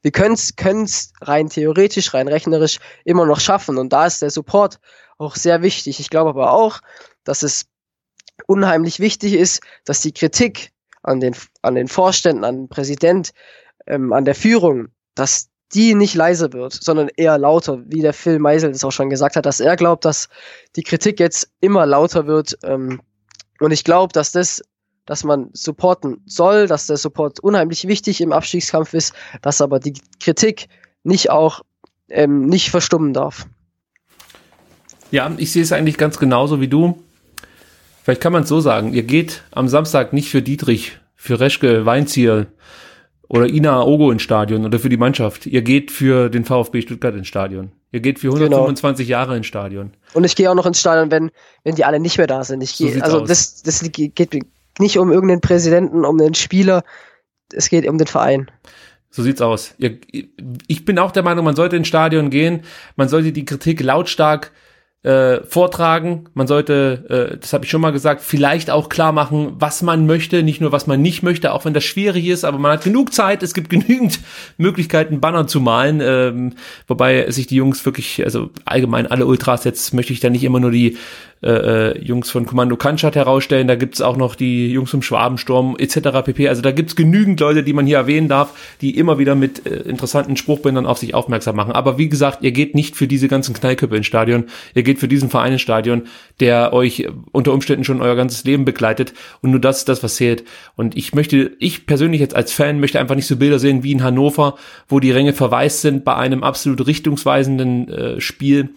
Wir 0.02 0.12
können 0.12 0.34
es 0.34 1.12
rein 1.20 1.48
theoretisch, 1.48 2.14
rein 2.14 2.28
rechnerisch 2.28 2.78
immer 3.04 3.26
noch 3.26 3.40
schaffen 3.40 3.78
und 3.78 3.92
da 3.92 4.06
ist 4.06 4.22
der 4.22 4.30
Support 4.30 4.78
auch 5.18 5.36
sehr 5.36 5.62
wichtig. 5.62 6.00
Ich 6.00 6.10
glaube 6.10 6.30
aber 6.30 6.52
auch, 6.52 6.80
dass 7.24 7.42
es 7.42 7.66
unheimlich 8.46 9.00
wichtig 9.00 9.34
ist, 9.34 9.62
dass 9.84 10.00
die 10.00 10.12
Kritik 10.12 10.72
an 11.02 11.20
den, 11.20 11.34
an 11.62 11.74
den 11.74 11.88
Vorständen, 11.88 12.44
an 12.44 12.56
den 12.56 12.68
Präsident, 12.68 13.32
ähm, 13.86 14.12
an 14.12 14.24
der 14.24 14.34
Führung, 14.34 14.88
dass 15.14 15.48
die 15.74 15.94
nicht 15.94 16.14
leiser 16.14 16.52
wird, 16.52 16.74
sondern 16.74 17.08
eher 17.16 17.38
lauter, 17.38 17.82
wie 17.86 18.02
der 18.02 18.12
Phil 18.12 18.38
Meisel 18.38 18.72
das 18.72 18.84
auch 18.84 18.92
schon 18.92 19.10
gesagt 19.10 19.36
hat, 19.36 19.46
dass 19.46 19.60
er 19.60 19.76
glaubt, 19.76 20.04
dass 20.04 20.28
die 20.76 20.82
Kritik 20.82 21.18
jetzt 21.18 21.50
immer 21.60 21.86
lauter 21.86 22.26
wird. 22.26 22.58
Ähm, 22.62 23.00
und 23.58 23.70
ich 23.70 23.84
glaube, 23.84 24.12
dass 24.12 24.32
das, 24.32 24.62
dass 25.06 25.24
man 25.24 25.50
supporten 25.52 26.22
soll, 26.26 26.66
dass 26.66 26.86
der 26.86 26.96
Support 26.96 27.40
unheimlich 27.40 27.88
wichtig 27.88 28.20
im 28.20 28.32
Abstiegskampf 28.32 28.94
ist, 28.94 29.14
dass 29.40 29.60
aber 29.60 29.80
die 29.80 29.94
Kritik 30.20 30.68
nicht 31.02 31.30
auch 31.30 31.62
ähm, 32.08 32.46
nicht 32.46 32.70
verstummen 32.70 33.12
darf. 33.12 33.46
Ja, 35.10 35.30
ich 35.36 35.52
sehe 35.52 35.62
es 35.62 35.72
eigentlich 35.72 35.98
ganz 35.98 36.18
genauso 36.18 36.60
wie 36.60 36.68
du. 36.68 37.02
Vielleicht 38.02 38.20
kann 38.20 38.32
man 38.32 38.44
es 38.44 38.48
so 38.48 38.60
sagen, 38.60 38.92
ihr 38.92 39.02
geht 39.02 39.42
am 39.50 39.68
Samstag 39.68 40.12
nicht 40.12 40.30
für 40.30 40.42
Dietrich, 40.42 40.98
für 41.14 41.38
Reschke, 41.38 41.86
Weinziel, 41.86 42.48
oder 43.32 43.48
Ina 43.48 43.82
Ogo 43.82 44.10
ins 44.10 44.22
Stadion 44.22 44.66
oder 44.66 44.78
für 44.78 44.90
die 44.90 44.98
Mannschaft. 44.98 45.46
Ihr 45.46 45.62
geht 45.62 45.90
für 45.90 46.28
den 46.28 46.44
VfB 46.44 46.82
Stuttgart 46.82 47.14
ins 47.14 47.28
Stadion. 47.28 47.72
Ihr 47.90 48.00
geht 48.00 48.18
für 48.18 48.28
125 48.28 49.06
genau. 49.06 49.18
Jahre 49.18 49.36
ins 49.38 49.46
Stadion. 49.46 49.92
Und 50.12 50.24
ich 50.24 50.36
gehe 50.36 50.50
auch 50.50 50.54
noch 50.54 50.66
ins 50.66 50.80
Stadion, 50.80 51.10
wenn, 51.10 51.30
wenn 51.64 51.74
die 51.74 51.86
alle 51.86 51.98
nicht 51.98 52.18
mehr 52.18 52.26
da 52.26 52.44
sind. 52.44 52.62
Ich 52.62 52.76
gehe, 52.76 52.92
so 52.92 53.00
also 53.00 53.20
aus. 53.22 53.28
das, 53.28 53.62
das 53.62 53.80
geht 53.90 54.52
nicht 54.78 54.98
um 54.98 55.12
irgendeinen 55.12 55.40
Präsidenten, 55.40 56.04
um 56.04 56.20
einen 56.20 56.34
Spieler. 56.34 56.84
Es 57.52 57.68
geht 57.68 57.86
um 57.88 57.98
den 57.98 58.06
Verein. 58.06 58.50
So 59.10 59.22
sieht's 59.22 59.42
aus. 59.42 59.74
Ich 60.66 60.84
bin 60.84 60.98
auch 60.98 61.12
der 61.12 61.22
Meinung, 61.22 61.44
man 61.44 61.56
sollte 61.56 61.76
ins 61.76 61.88
Stadion 61.88 62.30
gehen. 62.30 62.62
Man 62.96 63.08
sollte 63.08 63.32
die 63.32 63.44
Kritik 63.44 63.82
lautstark 63.82 64.52
äh, 65.02 65.44
vortragen. 65.44 66.28
Man 66.34 66.46
sollte, 66.46 67.32
äh, 67.34 67.38
das 67.38 67.52
habe 67.52 67.64
ich 67.64 67.70
schon 67.70 67.80
mal 67.80 67.90
gesagt, 67.90 68.20
vielleicht 68.22 68.70
auch 68.70 68.88
klar 68.88 69.12
machen, 69.12 69.54
was 69.58 69.82
man 69.82 70.06
möchte, 70.06 70.42
nicht 70.42 70.60
nur 70.60 70.72
was 70.72 70.86
man 70.86 71.02
nicht 71.02 71.22
möchte, 71.22 71.52
auch 71.52 71.64
wenn 71.64 71.74
das 71.74 71.84
schwierig 71.84 72.26
ist, 72.26 72.44
aber 72.44 72.58
man 72.58 72.72
hat 72.72 72.84
genug 72.84 73.12
Zeit, 73.12 73.42
es 73.42 73.52
gibt 73.52 73.68
genügend 73.70 74.20
Möglichkeiten, 74.58 75.20
Banner 75.20 75.46
zu 75.46 75.60
malen, 75.60 76.00
ähm, 76.00 76.54
wobei 76.86 77.30
sich 77.30 77.48
die 77.48 77.56
Jungs 77.56 77.84
wirklich, 77.84 78.24
also 78.24 78.50
allgemein 78.64 79.08
alle 79.08 79.26
Ultras, 79.26 79.64
jetzt 79.64 79.92
möchte 79.92 80.12
ich 80.12 80.20
da 80.20 80.30
nicht 80.30 80.44
immer 80.44 80.60
nur 80.60 80.70
die 80.70 80.96
äh, 81.42 81.50
äh, 81.90 81.98
Jungs 81.98 82.30
von 82.30 82.46
Kommando 82.46 82.76
Kanschat 82.76 83.16
herausstellen. 83.16 83.66
Da 83.66 83.74
gibt's 83.74 84.00
auch 84.00 84.16
noch 84.16 84.36
die 84.36 84.70
Jungs 84.70 84.90
vom 84.90 85.02
Schwabensturm 85.02 85.76
etc. 85.76 86.22
pp. 86.24 86.48
Also 86.48 86.62
da 86.62 86.70
gibt's 86.70 86.94
genügend 86.94 87.40
Leute, 87.40 87.64
die 87.64 87.72
man 87.72 87.84
hier 87.84 87.96
erwähnen 87.96 88.28
darf, 88.28 88.52
die 88.80 88.96
immer 88.96 89.18
wieder 89.18 89.34
mit 89.34 89.66
äh, 89.66 89.80
interessanten 89.80 90.36
Spruchbindern 90.36 90.86
auf 90.86 90.98
sich 90.98 91.14
aufmerksam 91.14 91.56
machen. 91.56 91.72
Aber 91.72 91.98
wie 91.98 92.08
gesagt, 92.08 92.44
ihr 92.44 92.52
geht 92.52 92.76
nicht 92.76 92.94
für 92.94 93.08
diese 93.08 93.26
ganzen 93.26 93.54
Knallköpfe 93.54 93.96
ins 93.96 94.06
Stadion. 94.06 94.44
Ihr 94.74 94.84
geht 94.84 95.00
für 95.00 95.08
diesen 95.08 95.30
Verein 95.30 95.54
ins 95.54 95.62
Stadion, 95.62 96.02
der 96.38 96.72
euch 96.72 97.08
unter 97.32 97.52
Umständen 97.52 97.82
schon 97.82 98.00
euer 98.00 98.14
ganzes 98.14 98.44
Leben 98.44 98.64
begleitet 98.64 99.12
und 99.40 99.50
nur 99.50 99.60
das 99.60 99.78
ist 99.78 99.88
das, 99.88 100.04
was 100.04 100.14
zählt. 100.14 100.44
Und 100.76 100.96
ich 100.96 101.12
möchte, 101.12 101.56
ich 101.58 101.86
persönlich 101.86 102.20
jetzt 102.20 102.36
als 102.36 102.52
Fan 102.52 102.78
möchte 102.78 103.00
einfach 103.00 103.16
nicht 103.16 103.26
so 103.26 103.36
Bilder 103.36 103.58
sehen 103.58 103.82
wie 103.82 103.90
in 103.90 104.04
Hannover, 104.04 104.54
wo 104.88 105.00
die 105.00 105.10
Ränge 105.10 105.32
verwaist 105.32 105.80
sind 105.80 106.04
bei 106.04 106.14
einem 106.14 106.44
absolut 106.44 106.86
richtungsweisenden 106.86 107.88
äh, 107.88 108.20
Spiel 108.20 108.70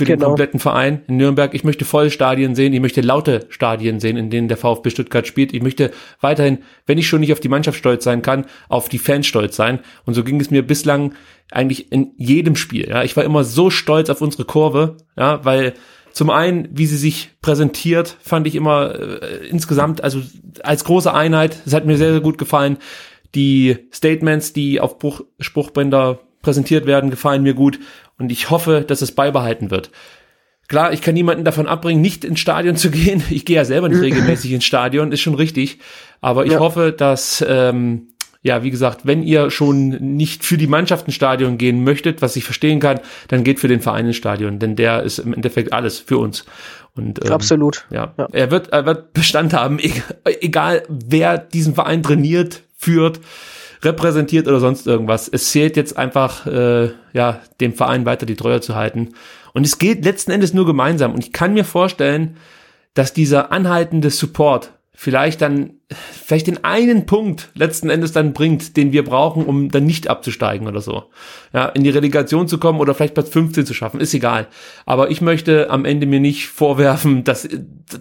für 0.00 0.06
den 0.06 0.16
genau. 0.16 0.28
kompletten 0.28 0.60
Verein 0.60 1.02
in 1.08 1.18
Nürnberg. 1.18 1.52
Ich 1.52 1.62
möchte 1.62 1.84
volle 1.84 2.10
Stadien 2.10 2.54
sehen, 2.54 2.72
ich 2.72 2.80
möchte 2.80 3.02
laute 3.02 3.46
Stadien 3.50 4.00
sehen, 4.00 4.16
in 4.16 4.30
denen 4.30 4.48
der 4.48 4.56
VfB 4.56 4.88
Stuttgart 4.88 5.26
spielt. 5.26 5.52
Ich 5.52 5.62
möchte 5.62 5.90
weiterhin, 6.22 6.60
wenn 6.86 6.96
ich 6.96 7.06
schon 7.06 7.20
nicht 7.20 7.32
auf 7.32 7.40
die 7.40 7.50
Mannschaft 7.50 7.76
stolz 7.76 8.02
sein 8.02 8.22
kann, 8.22 8.46
auf 8.70 8.88
die 8.88 8.98
Fans 8.98 9.26
stolz 9.26 9.56
sein. 9.56 9.80
Und 10.06 10.14
so 10.14 10.24
ging 10.24 10.40
es 10.40 10.50
mir 10.50 10.66
bislang 10.66 11.12
eigentlich 11.50 11.92
in 11.92 12.12
jedem 12.16 12.56
Spiel. 12.56 12.88
Ja, 12.88 13.04
ich 13.04 13.14
war 13.14 13.24
immer 13.24 13.44
so 13.44 13.68
stolz 13.68 14.08
auf 14.08 14.22
unsere 14.22 14.46
Kurve, 14.46 14.96
ja, 15.18 15.44
weil 15.44 15.74
zum 16.12 16.30
einen, 16.30 16.68
wie 16.72 16.86
sie 16.86 16.96
sich 16.96 17.32
präsentiert, 17.42 18.16
fand 18.22 18.46
ich 18.46 18.54
immer 18.54 18.94
äh, 18.94 19.48
insgesamt, 19.48 20.02
also 20.02 20.22
als 20.62 20.84
große 20.84 21.12
Einheit, 21.12 21.58
es 21.66 21.74
hat 21.74 21.84
mir 21.84 21.98
sehr, 21.98 22.12
sehr 22.12 22.22
gut 22.22 22.38
gefallen. 22.38 22.78
Die 23.34 23.76
Statements, 23.92 24.54
die 24.54 24.80
auf 24.80 24.98
Bruch, 24.98 25.20
Spruchbänder 25.38 26.20
präsentiert 26.40 26.86
werden, 26.86 27.10
gefallen 27.10 27.42
mir 27.42 27.54
gut 27.54 27.78
und 28.20 28.30
ich 28.30 28.50
hoffe, 28.50 28.84
dass 28.86 29.02
es 29.02 29.12
beibehalten 29.12 29.70
wird. 29.70 29.90
Klar, 30.68 30.92
ich 30.92 31.02
kann 31.02 31.14
niemanden 31.14 31.44
davon 31.44 31.66
abbringen, 31.66 32.00
nicht 32.00 32.24
ins 32.24 32.38
Stadion 32.38 32.76
zu 32.76 32.90
gehen. 32.92 33.22
Ich 33.30 33.44
gehe 33.44 33.56
ja 33.56 33.64
selber 33.64 33.88
nicht 33.88 34.02
regelmäßig 34.02 34.52
ins 34.52 34.64
Stadion, 34.64 35.10
ist 35.10 35.20
schon 35.20 35.34
richtig. 35.34 35.80
Aber 36.20 36.46
ich 36.46 36.52
ja. 36.52 36.60
hoffe, 36.60 36.92
dass, 36.96 37.44
ähm, 37.48 38.08
ja, 38.42 38.62
wie 38.62 38.70
gesagt, 38.70 39.00
wenn 39.04 39.24
ihr 39.24 39.50
schon 39.50 39.88
nicht 40.16 40.44
für 40.44 40.56
die 40.56 40.68
Mannschaft 40.68 41.06
ins 41.06 41.16
Stadion 41.16 41.58
gehen 41.58 41.82
möchtet, 41.82 42.22
was 42.22 42.36
ich 42.36 42.44
verstehen 42.44 42.78
kann, 42.78 43.00
dann 43.26 43.42
geht 43.42 43.58
für 43.58 43.68
den 43.68 43.80
Verein 43.80 44.06
ins 44.06 44.16
Stadion, 44.16 44.60
denn 44.60 44.76
der 44.76 45.02
ist 45.02 45.18
im 45.18 45.34
Endeffekt 45.34 45.72
alles 45.72 45.98
für 45.98 46.18
uns. 46.18 46.44
Und, 46.94 47.24
ähm, 47.24 47.32
Absolut. 47.32 47.86
Ja, 47.90 48.14
ja, 48.16 48.28
er 48.30 48.50
wird, 48.50 48.68
er 48.68 48.86
wird 48.86 49.12
Bestand 49.12 49.52
haben, 49.54 49.80
egal 50.40 50.84
wer 50.88 51.38
diesen 51.38 51.74
Verein 51.74 52.02
trainiert, 52.02 52.62
führt 52.76 53.20
repräsentiert 53.82 54.46
oder 54.46 54.60
sonst 54.60 54.86
irgendwas. 54.86 55.28
Es 55.28 55.50
zählt 55.50 55.76
jetzt 55.76 55.96
einfach, 55.96 56.46
äh, 56.46 56.90
ja, 57.12 57.40
dem 57.60 57.74
Verein 57.74 58.04
weiter 58.04 58.26
die 58.26 58.36
Treue 58.36 58.60
zu 58.60 58.74
halten. 58.74 59.14
Und 59.52 59.66
es 59.66 59.78
geht 59.78 60.04
letzten 60.04 60.30
Endes 60.30 60.54
nur 60.54 60.66
gemeinsam. 60.66 61.14
Und 61.14 61.24
ich 61.24 61.32
kann 61.32 61.54
mir 61.54 61.64
vorstellen, 61.64 62.36
dass 62.94 63.12
dieser 63.12 63.52
anhaltende 63.52 64.10
Support 64.10 64.72
vielleicht 65.02 65.40
dann, 65.40 65.80
vielleicht 65.88 66.46
den 66.46 66.62
einen 66.62 67.06
Punkt 67.06 67.48
letzten 67.54 67.88
Endes 67.88 68.12
dann 68.12 68.34
bringt, 68.34 68.76
den 68.76 68.92
wir 68.92 69.02
brauchen, 69.02 69.46
um 69.46 69.70
dann 69.70 69.86
nicht 69.86 70.08
abzusteigen 70.08 70.68
oder 70.68 70.82
so. 70.82 71.04
Ja, 71.54 71.70
in 71.70 71.84
die 71.84 71.88
Relegation 71.88 72.48
zu 72.48 72.58
kommen 72.58 72.80
oder 72.80 72.92
vielleicht 72.92 73.14
Platz 73.14 73.30
15 73.30 73.64
zu 73.64 73.72
schaffen, 73.72 73.98
ist 73.98 74.12
egal. 74.12 74.48
Aber 74.84 75.10
ich 75.10 75.22
möchte 75.22 75.70
am 75.70 75.86
Ende 75.86 76.04
mir 76.04 76.20
nicht 76.20 76.48
vorwerfen, 76.48 77.24
dass, 77.24 77.48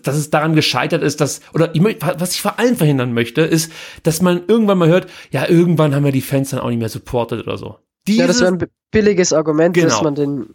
dass 0.01 0.17
es 0.17 0.29
daran 0.29 0.55
gescheitert 0.55 1.01
ist, 1.01 1.21
dass, 1.21 1.39
oder 1.53 1.73
ich 1.73 1.79
möchte, 1.79 2.05
was 2.17 2.33
ich 2.33 2.41
vor 2.41 2.59
allem 2.59 2.75
verhindern 2.75 3.13
möchte, 3.13 3.43
ist, 3.43 3.71
dass 4.03 4.21
man 4.21 4.41
irgendwann 4.49 4.79
mal 4.79 4.89
hört, 4.89 5.07
ja, 5.31 5.47
irgendwann 5.47 5.95
haben 5.95 6.03
wir 6.03 6.11
die 6.11 6.19
Fans 6.19 6.49
dann 6.49 6.59
auch 6.59 6.67
nicht 6.67 6.79
mehr 6.79 6.89
supportet 6.89 7.47
oder 7.47 7.57
so. 7.57 7.77
Dieses, 8.09 8.19
ja, 8.19 8.27
das 8.27 8.41
wäre 8.41 8.51
ein 8.51 8.67
billiges 8.91 9.31
Argument, 9.31 9.73
genau. 9.73 9.87
dass 9.87 10.01
man 10.01 10.15
den 10.15 10.47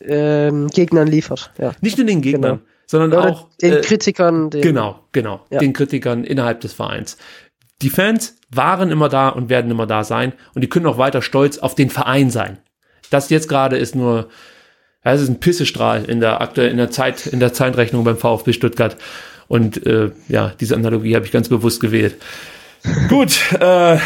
ähm, 0.00 0.68
Gegnern 0.68 1.08
liefert. 1.08 1.52
Ja. 1.58 1.72
Nicht 1.80 1.98
nur 1.98 2.06
den 2.06 2.22
Gegnern. 2.22 2.60
Genau 2.60 2.71
sondern 2.86 3.12
Oder 3.12 3.30
auch 3.30 3.48
den 3.60 3.74
äh, 3.74 3.80
Kritikern. 3.80 4.50
Den, 4.50 4.62
genau, 4.62 5.00
genau, 5.12 5.44
ja. 5.50 5.58
den 5.58 5.72
Kritikern 5.72 6.24
innerhalb 6.24 6.60
des 6.60 6.72
Vereins. 6.72 7.16
Die 7.80 7.90
Fans 7.90 8.36
waren 8.50 8.90
immer 8.90 9.08
da 9.08 9.28
und 9.28 9.48
werden 9.48 9.70
immer 9.70 9.86
da 9.86 10.04
sein 10.04 10.32
und 10.54 10.62
die 10.62 10.68
können 10.68 10.86
auch 10.86 10.98
weiter 10.98 11.22
stolz 11.22 11.58
auf 11.58 11.74
den 11.74 11.90
Verein 11.90 12.30
sein. 12.30 12.58
Das 13.10 13.30
jetzt 13.30 13.48
gerade 13.48 13.76
ist 13.76 13.94
nur, 13.94 14.28
es 15.02 15.20
ist 15.20 15.28
ein 15.28 15.40
Pissestrahl 15.40 16.04
in 16.04 16.20
der 16.20 16.40
aktuell 16.40 16.70
in 16.70 16.76
der 16.76 16.90
Zeit 16.90 17.26
in 17.26 17.40
der 17.40 17.52
Zeitrechnung 17.52 18.04
beim 18.04 18.16
VfB 18.16 18.52
Stuttgart 18.52 18.96
und 19.48 19.84
äh, 19.86 20.12
ja, 20.28 20.52
diese 20.60 20.76
Analogie 20.76 21.14
habe 21.16 21.26
ich 21.26 21.32
ganz 21.32 21.48
bewusst 21.48 21.80
gewählt. 21.80 22.16
Gut, 23.08 23.38
äh, 23.60 23.98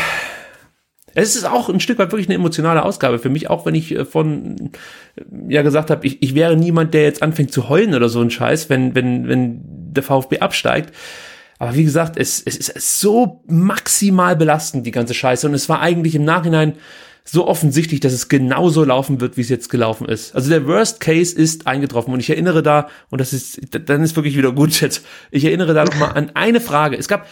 es 1.17 1.35
ist 1.35 1.45
auch 1.45 1.71
ein 1.71 1.81
Stück 1.81 1.99
weit 1.99 2.13
wirklich 2.13 2.29
eine 2.29 2.35
emotionale 2.35 2.85
Ausgabe 2.85 3.19
für 3.19 3.31
mich, 3.31 3.49
auch 3.49 3.65
wenn 3.65 3.75
ich 3.75 3.91
äh, 3.93 4.05
von 4.05 4.71
äh, 5.17 5.23
ja 5.49 5.63
gesagt 5.63 5.91
habe, 5.91 6.07
ich, 6.07 6.23
ich 6.23 6.35
wäre 6.35 6.57
niemand, 6.57 6.93
der 6.95 7.05
jetzt 7.05 7.23
anfängt 7.23 7.53
zu 7.53 7.69
heulen 7.69 7.95
oder 7.95 8.09
so 8.09 8.21
ein 8.21 8.31
Scheiß, 8.31 8.69
wenn, 8.69 8.95
wenn, 8.95 9.27
wenn 9.27 9.61
der 9.65 10.03
VfB 10.03 10.41
absteigt. 10.41 10.95
Aber 11.59 11.75
wie 11.75 11.85
gesagt, 11.85 12.19
es, 12.19 12.43
es 12.45 12.57
ist 12.57 13.01
so 13.01 13.43
maximal 13.47 14.37
belastend, 14.37 14.87
die 14.87 14.91
ganze 14.91 15.15
Scheiße. 15.15 15.47
Und 15.49 15.55
es 15.55 15.71
war 15.71 15.81
eigentlich 15.81 16.15
im 16.15 16.25
Nachhinein 16.25 16.75
so 17.25 17.49
offensichtlich, 17.49 18.01
dass 18.01 18.13
es 18.13 18.29
genauso 18.29 18.85
laufen 18.85 19.23
wird, 19.23 19.39
wie 19.39 19.41
es 19.41 19.49
jetzt 19.49 19.71
gelaufen 19.71 20.07
ist. 20.07 20.35
Also 20.35 20.51
der 20.51 20.67
Worst 20.67 21.01
Case 21.01 21.35
ist 21.35 21.67
eingetroffen 21.67 22.13
und 22.13 22.21
ich 22.21 22.29
erinnere 22.29 22.63
da, 22.63 22.89
und 23.09 23.23
das 23.23 23.33
ist, 23.33 23.59
dann 23.71 24.03
ist 24.03 24.17
wirklich 24.17 24.37
wieder 24.37 24.53
gut 24.53 24.79
jetzt, 24.83 25.05
ich 25.31 25.47
erinnere 25.47 25.73
da 25.73 25.85
nochmal 25.85 26.13
an 26.13 26.31
eine 26.35 26.61
Frage. 26.61 26.97
Es 26.97 27.09
gab, 27.09 27.27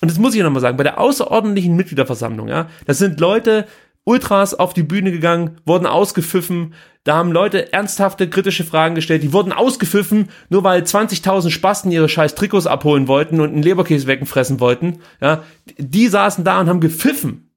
und 0.00 0.10
das 0.10 0.18
muss 0.18 0.34
ich 0.34 0.42
nochmal 0.42 0.62
sagen, 0.62 0.76
bei 0.76 0.84
der 0.84 0.98
außerordentlichen 1.00 1.74
Mitgliederversammlung, 1.76 2.48
ja, 2.48 2.68
das 2.86 2.98
sind 2.98 3.20
Leute, 3.20 3.66
Ultras 4.04 4.54
auf 4.54 4.72
die 4.72 4.82
Bühne 4.84 5.12
gegangen, 5.12 5.58
wurden 5.66 5.86
ausgepfiffen, 5.86 6.72
da 7.04 7.16
haben 7.16 7.30
Leute 7.30 7.72
ernsthafte, 7.72 8.30
kritische 8.30 8.64
Fragen 8.64 8.94
gestellt, 8.94 9.22
die 9.22 9.32
wurden 9.32 9.52
ausgepfiffen, 9.52 10.28
nur 10.48 10.64
weil 10.64 10.82
20.000 10.82 11.50
Spasten 11.50 11.90
ihre 11.90 12.08
scheiß 12.08 12.34
Trikots 12.34 12.66
abholen 12.66 13.06
wollten 13.06 13.40
und 13.40 13.52
einen 13.52 13.62
Leberkäse 13.62 14.06
wegfressen 14.06 14.60
wollten, 14.60 15.00
ja, 15.20 15.44
die 15.76 16.08
saßen 16.08 16.42
da 16.42 16.60
und 16.60 16.68
haben 16.68 16.80
gepfiffen, 16.80 17.50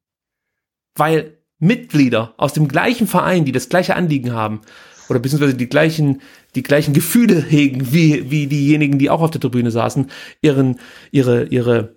weil 0.96 1.38
Mitglieder 1.60 2.34
aus 2.38 2.54
dem 2.54 2.68
gleichen 2.68 3.08
Verein, 3.08 3.46
die 3.46 3.52
das 3.52 3.70
gleiche 3.70 3.96
Anliegen 3.96 4.34
haben, 4.34 4.62
oder 5.10 5.20
beziehungsweise 5.20 5.56
die 5.56 5.70
gleichen, 5.70 6.22
die 6.56 6.64
gleichen 6.64 6.94
Gefühle 6.94 7.42
hegen, 7.42 7.94
wie, 7.94 8.32
wie 8.32 8.48
diejenigen, 8.48 8.98
die 8.98 9.10
auch 9.10 9.22
auf 9.22 9.32
der 9.32 9.42
Tribüne 9.42 9.72
saßen, 9.72 10.10
ihren, 10.42 10.80
ihre, 11.12 11.46
ihre 11.46 11.96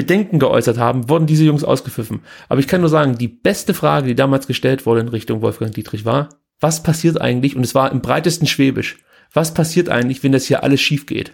Bedenken 0.00 0.38
geäußert 0.38 0.78
haben, 0.78 1.10
wurden 1.10 1.26
diese 1.26 1.44
Jungs 1.44 1.62
ausgepfiffen. 1.62 2.20
Aber 2.48 2.58
ich 2.58 2.66
kann 2.66 2.80
nur 2.80 2.88
sagen, 2.88 3.18
die 3.18 3.28
beste 3.28 3.74
Frage, 3.74 4.06
die 4.06 4.14
damals 4.14 4.46
gestellt 4.46 4.86
wurde 4.86 5.02
in 5.02 5.08
Richtung 5.08 5.42
Wolfgang 5.42 5.74
Dietrich 5.74 6.06
war, 6.06 6.30
was 6.58 6.82
passiert 6.82 7.20
eigentlich, 7.20 7.54
und 7.54 7.64
es 7.64 7.74
war 7.74 7.92
im 7.92 8.00
breitesten 8.00 8.46
Schwäbisch, 8.46 8.96
was 9.34 9.52
passiert 9.52 9.90
eigentlich, 9.90 10.22
wenn 10.22 10.32
das 10.32 10.46
hier 10.46 10.64
alles 10.64 10.80
schief 10.80 11.04
geht? 11.04 11.32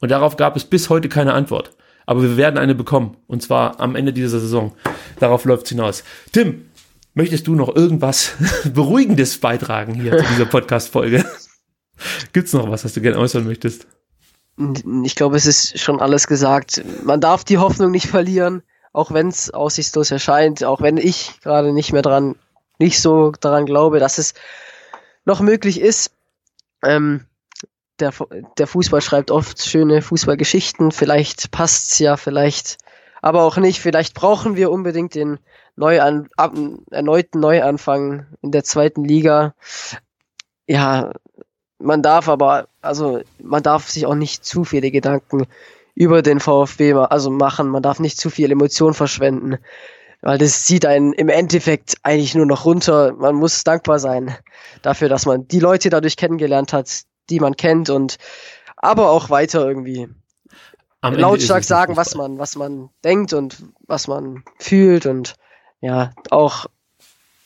Und 0.00 0.10
darauf 0.10 0.38
gab 0.38 0.56
es 0.56 0.64
bis 0.64 0.88
heute 0.88 1.10
keine 1.10 1.34
Antwort. 1.34 1.76
Aber 2.06 2.22
wir 2.22 2.38
werden 2.38 2.56
eine 2.56 2.74
bekommen. 2.74 3.18
Und 3.26 3.42
zwar 3.42 3.78
am 3.78 3.94
Ende 3.94 4.14
dieser 4.14 4.40
Saison. 4.40 4.74
Darauf 5.18 5.44
läuft 5.44 5.64
es 5.64 5.68
hinaus. 5.68 6.02
Tim, 6.32 6.64
möchtest 7.12 7.46
du 7.46 7.54
noch 7.54 7.76
irgendwas 7.76 8.32
Beruhigendes 8.74 9.36
beitragen 9.36 9.92
hier 9.92 10.16
zu 10.16 10.24
dieser 10.32 10.46
Podcast-Folge? 10.46 11.26
Gibt's 12.32 12.54
noch 12.54 12.70
was, 12.70 12.86
was 12.86 12.94
du 12.94 13.02
gerne 13.02 13.18
äußern 13.18 13.44
möchtest? 13.44 13.86
Ich 15.04 15.14
glaube, 15.14 15.36
es 15.36 15.46
ist 15.46 15.78
schon 15.78 16.00
alles 16.00 16.26
gesagt. 16.26 16.82
Man 17.04 17.20
darf 17.20 17.44
die 17.44 17.58
Hoffnung 17.58 17.90
nicht 17.90 18.06
verlieren, 18.06 18.62
auch 18.92 19.12
wenn 19.12 19.28
es 19.28 19.50
aussichtslos 19.50 20.10
erscheint, 20.10 20.64
auch 20.64 20.80
wenn 20.80 20.96
ich 20.96 21.40
gerade 21.42 21.72
nicht 21.72 21.92
mehr 21.92 22.02
dran, 22.02 22.36
nicht 22.78 23.00
so 23.00 23.32
daran 23.32 23.66
glaube, 23.66 23.98
dass 23.98 24.18
es 24.18 24.34
noch 25.24 25.40
möglich 25.40 25.80
ist. 25.80 26.12
Ähm, 26.82 27.26
der, 28.00 28.12
der 28.58 28.66
Fußball 28.66 29.02
schreibt 29.02 29.30
oft 29.30 29.62
schöne 29.62 30.02
Fußballgeschichten, 30.02 30.90
vielleicht 30.90 31.50
passt's 31.50 31.98
ja, 31.98 32.16
vielleicht 32.16 32.78
aber 33.22 33.42
auch 33.42 33.56
nicht. 33.56 33.80
Vielleicht 33.80 34.14
brauchen 34.14 34.56
wir 34.56 34.70
unbedingt 34.70 35.14
den 35.14 35.38
Neuan 35.76 36.28
ab, 36.36 36.54
erneuten 36.90 37.40
Neuanfang 37.40 38.26
in 38.42 38.50
der 38.50 38.64
zweiten 38.64 39.04
Liga. 39.04 39.54
Ja, 40.66 41.12
man 41.80 42.02
darf 42.02 42.28
aber, 42.28 42.68
also 42.82 43.20
man 43.42 43.62
darf 43.62 43.88
sich 43.88 44.06
auch 44.06 44.14
nicht 44.14 44.44
zu 44.44 44.64
viele 44.64 44.90
Gedanken 44.90 45.46
über 45.94 46.22
den 46.22 46.40
VfB 46.40 46.92
also 46.92 47.30
machen. 47.30 47.68
Man 47.68 47.82
darf 47.82 47.98
nicht 47.98 48.18
zu 48.18 48.30
viel 48.30 48.50
Emotion 48.52 48.94
verschwenden, 48.94 49.58
weil 50.20 50.38
das 50.38 50.64
zieht 50.64 50.86
einen 50.86 51.12
im 51.12 51.28
Endeffekt 51.28 51.96
eigentlich 52.02 52.34
nur 52.34 52.46
noch 52.46 52.64
runter. 52.64 53.12
Man 53.14 53.34
muss 53.34 53.64
dankbar 53.64 53.98
sein 53.98 54.36
dafür, 54.82 55.08
dass 55.08 55.26
man 55.26 55.48
die 55.48 55.60
Leute 55.60 55.90
dadurch 55.90 56.16
kennengelernt 56.16 56.72
hat, 56.72 57.02
die 57.30 57.40
man 57.40 57.56
kennt 57.56 57.90
und 57.90 58.18
aber 58.76 59.10
auch 59.10 59.30
weiter 59.30 59.66
irgendwie 59.66 60.08
Am 61.00 61.14
lautstark 61.14 61.64
sagen, 61.64 61.96
was 61.96 62.14
man, 62.14 62.38
was 62.38 62.56
man 62.56 62.90
denkt 63.04 63.32
und 63.32 63.64
was 63.86 64.08
man 64.08 64.44
fühlt 64.58 65.06
und 65.06 65.34
ja, 65.80 66.12
auch 66.30 66.66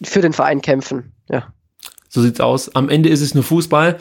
für 0.02 0.20
den 0.20 0.32
Verein 0.32 0.60
kämpfen. 0.60 1.14
Ja. 1.28 1.52
So 2.14 2.22
sieht's 2.22 2.40
aus. 2.40 2.72
Am 2.76 2.88
Ende 2.88 3.08
ist 3.08 3.22
es 3.22 3.34
nur 3.34 3.42
Fußball. 3.42 3.96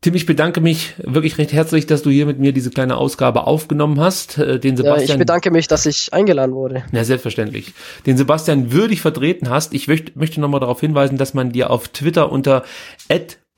Tim, 0.00 0.14
ich 0.14 0.24
bedanke 0.24 0.62
mich 0.62 0.94
wirklich 0.96 1.36
recht 1.36 1.52
herzlich, 1.52 1.84
dass 1.84 2.02
du 2.02 2.08
hier 2.08 2.24
mit 2.24 2.38
mir 2.38 2.52
diese 2.52 2.70
kleine 2.70 2.96
Ausgabe 2.96 3.46
aufgenommen 3.46 4.00
hast. 4.00 4.38
Äh, 4.38 4.58
den 4.58 4.74
Sebastian, 4.74 5.06
ja, 5.06 5.14
ich 5.14 5.18
bedanke 5.18 5.50
mich, 5.50 5.68
dass 5.68 5.84
ich 5.84 6.14
eingeladen 6.14 6.54
wurde. 6.54 6.82
Ja, 6.92 7.04
selbstverständlich. 7.04 7.74
Den 8.06 8.16
Sebastian 8.16 8.72
würdig 8.72 9.02
vertreten 9.02 9.50
hast. 9.50 9.74
Ich 9.74 9.86
möchte, 9.86 10.12
möchte 10.14 10.40
nochmal 10.40 10.60
darauf 10.60 10.80
hinweisen, 10.80 11.18
dass 11.18 11.34
man 11.34 11.52
dir 11.52 11.70
auf 11.70 11.88
Twitter 11.88 12.32
unter 12.32 12.64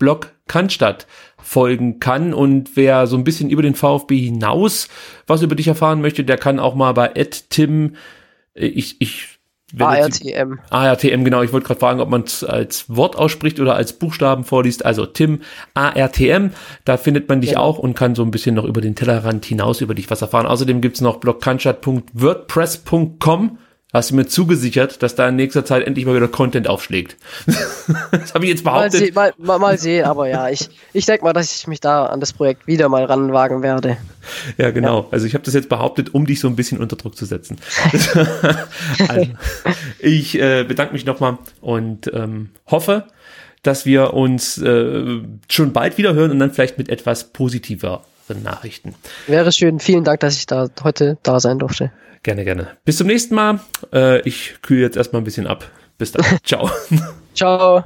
@blockcannstatt 0.01 1.07
folgen 1.41 2.01
kann 2.01 2.35
und 2.35 2.77
wer 2.77 3.07
so 3.07 3.17
ein 3.17 3.23
bisschen 3.23 3.49
über 3.49 3.63
den 3.63 3.77
VfB 3.77 4.19
hinaus 4.19 4.89
was 5.29 5.43
über 5.43 5.55
dich 5.55 5.69
erfahren 5.69 6.01
möchte, 6.01 6.25
der 6.25 6.37
kann 6.37 6.59
auch 6.59 6.75
mal 6.75 6.93
bei 6.95 7.09
@tim 7.49 7.95
äh, 8.55 8.67
ich 8.67 9.01
ARTM. 9.79 10.59
ARTM, 10.71 11.25
genau. 11.25 11.43
Ich 11.43 11.53
wollte 11.53 11.67
gerade 11.67 11.81
fragen, 11.81 12.01
ob 12.01 12.09
man 12.09 12.23
es 12.23 12.45
als 12.45 12.85
Wort 12.89 13.17
ausspricht 13.17 13.59
oder 13.61 13.75
als 13.75 13.95
Buchstaben 13.95 14.45
vorliest. 14.45 14.85
Also 14.85 15.07
Tim 15.07 15.41
ARTM, 15.75 16.51
da 16.85 16.97
findet 16.97 17.29
man 17.29 17.41
dich 17.41 17.51
genau. 17.51 17.63
auch 17.63 17.79
und 17.79 17.95
kann 17.95 18.15
so 18.15 18.23
ein 18.23 18.31
bisschen 18.31 18.55
noch 18.55 18.65
über 18.65 18.81
den 18.81 18.95
Tellerrand 18.95 19.45
hinaus 19.45 19.81
über 19.81 19.95
dich 19.95 20.09
was 20.11 20.23
erfahren. 20.23 20.47
Außerdem 20.47 20.81
gibt's 20.81 21.01
noch 21.01 21.17
blogkanstadt.wordpress.com 21.17 23.59
hast 23.95 24.11
du 24.11 24.17
mir 24.17 24.27
zugesichert, 24.27 25.03
dass 25.03 25.15
da 25.15 25.29
in 25.29 25.37
nächster 25.37 25.65
Zeit 25.65 25.87
endlich 25.87 26.05
mal 26.05 26.17
wieder 26.17 26.27
Content 26.29 26.67
aufschlägt. 26.67 27.17
das 28.11 28.35
habe 28.35 28.45
ich 28.45 28.51
jetzt 28.51 28.65
behauptet. 28.65 29.15
Mal, 29.15 29.33
seh, 29.37 29.43
mal, 29.43 29.59
mal, 29.59 29.79
sehen, 29.79 30.05
aber 30.05 30.29
ja, 30.29 30.49
ich, 30.49 30.69
ich 30.93 31.07
denke 31.07 31.25
mal, 31.25 31.33
dass 31.33 31.55
ich 31.55 31.67
mich 31.69 31.81
da 31.81 32.07
an 32.07 32.19
das 32.19 32.33
Projekt 32.33 32.67
wieder 32.67 32.89
mal 32.89 33.05
ranwagen 33.05 33.63
werde. 33.63 33.97
Ja, 34.59 34.73
genau. 34.73 35.03
Ja. 35.03 35.07
Also 35.13 35.27
ich 35.27 35.35
habe 35.35 35.45
das 35.45 35.55
jetzt 35.55 35.69
behauptet, 35.69 36.13
um 36.13 36.27
dich 36.27 36.41
so 36.41 36.49
ein 36.49 36.57
bisschen 36.57 36.81
unter 36.81 36.97
Druck 36.97 37.17
zu 37.17 37.25
setzen. 37.25 37.57
also, 39.09 39.31
ich 40.01 40.39
äh, 40.41 40.65
bedanke 40.65 40.93
mich 40.93 41.07
nochmal 41.07 41.39
und 41.61 42.11
ähm, 42.13 42.51
hoffe, 42.67 43.05
dass 43.63 43.87
wir 43.87 44.13
uns 44.13 44.59
äh, 44.59 45.21
schon 45.49 45.73
bald 45.73 45.99
wieder 45.99 46.15
hören 46.15 46.33
und 46.33 46.41
dann 46.41 46.51
vielleicht 46.51 46.79
mit 46.79 46.89
etwas 46.89 47.33
positiveren 47.33 48.01
Nachrichten. 48.29 48.95
Wäre 49.27 49.53
schön. 49.53 49.81
Vielen 49.81 50.05
Dank, 50.05 50.21
dass 50.21 50.37
ich 50.37 50.47
da 50.47 50.69
heute 50.83 51.19
da 51.23 51.41
sein 51.41 51.59
durfte. 51.59 51.93
Gerne, 52.23 52.45
gerne. 52.45 52.69
Bis 52.85 52.97
zum 52.97 53.07
nächsten 53.07 53.35
Mal. 53.35 53.61
Äh, 53.93 54.21
ich 54.27 54.55
kühle 54.63 54.83
jetzt 54.83 54.97
erstmal 54.97 55.21
ein 55.21 55.25
bisschen 55.25 55.47
ab. 55.47 55.71
Bis 55.99 56.13
dann. 56.13 56.25
Ciao. 56.45 56.71
Ciao. 57.35 57.85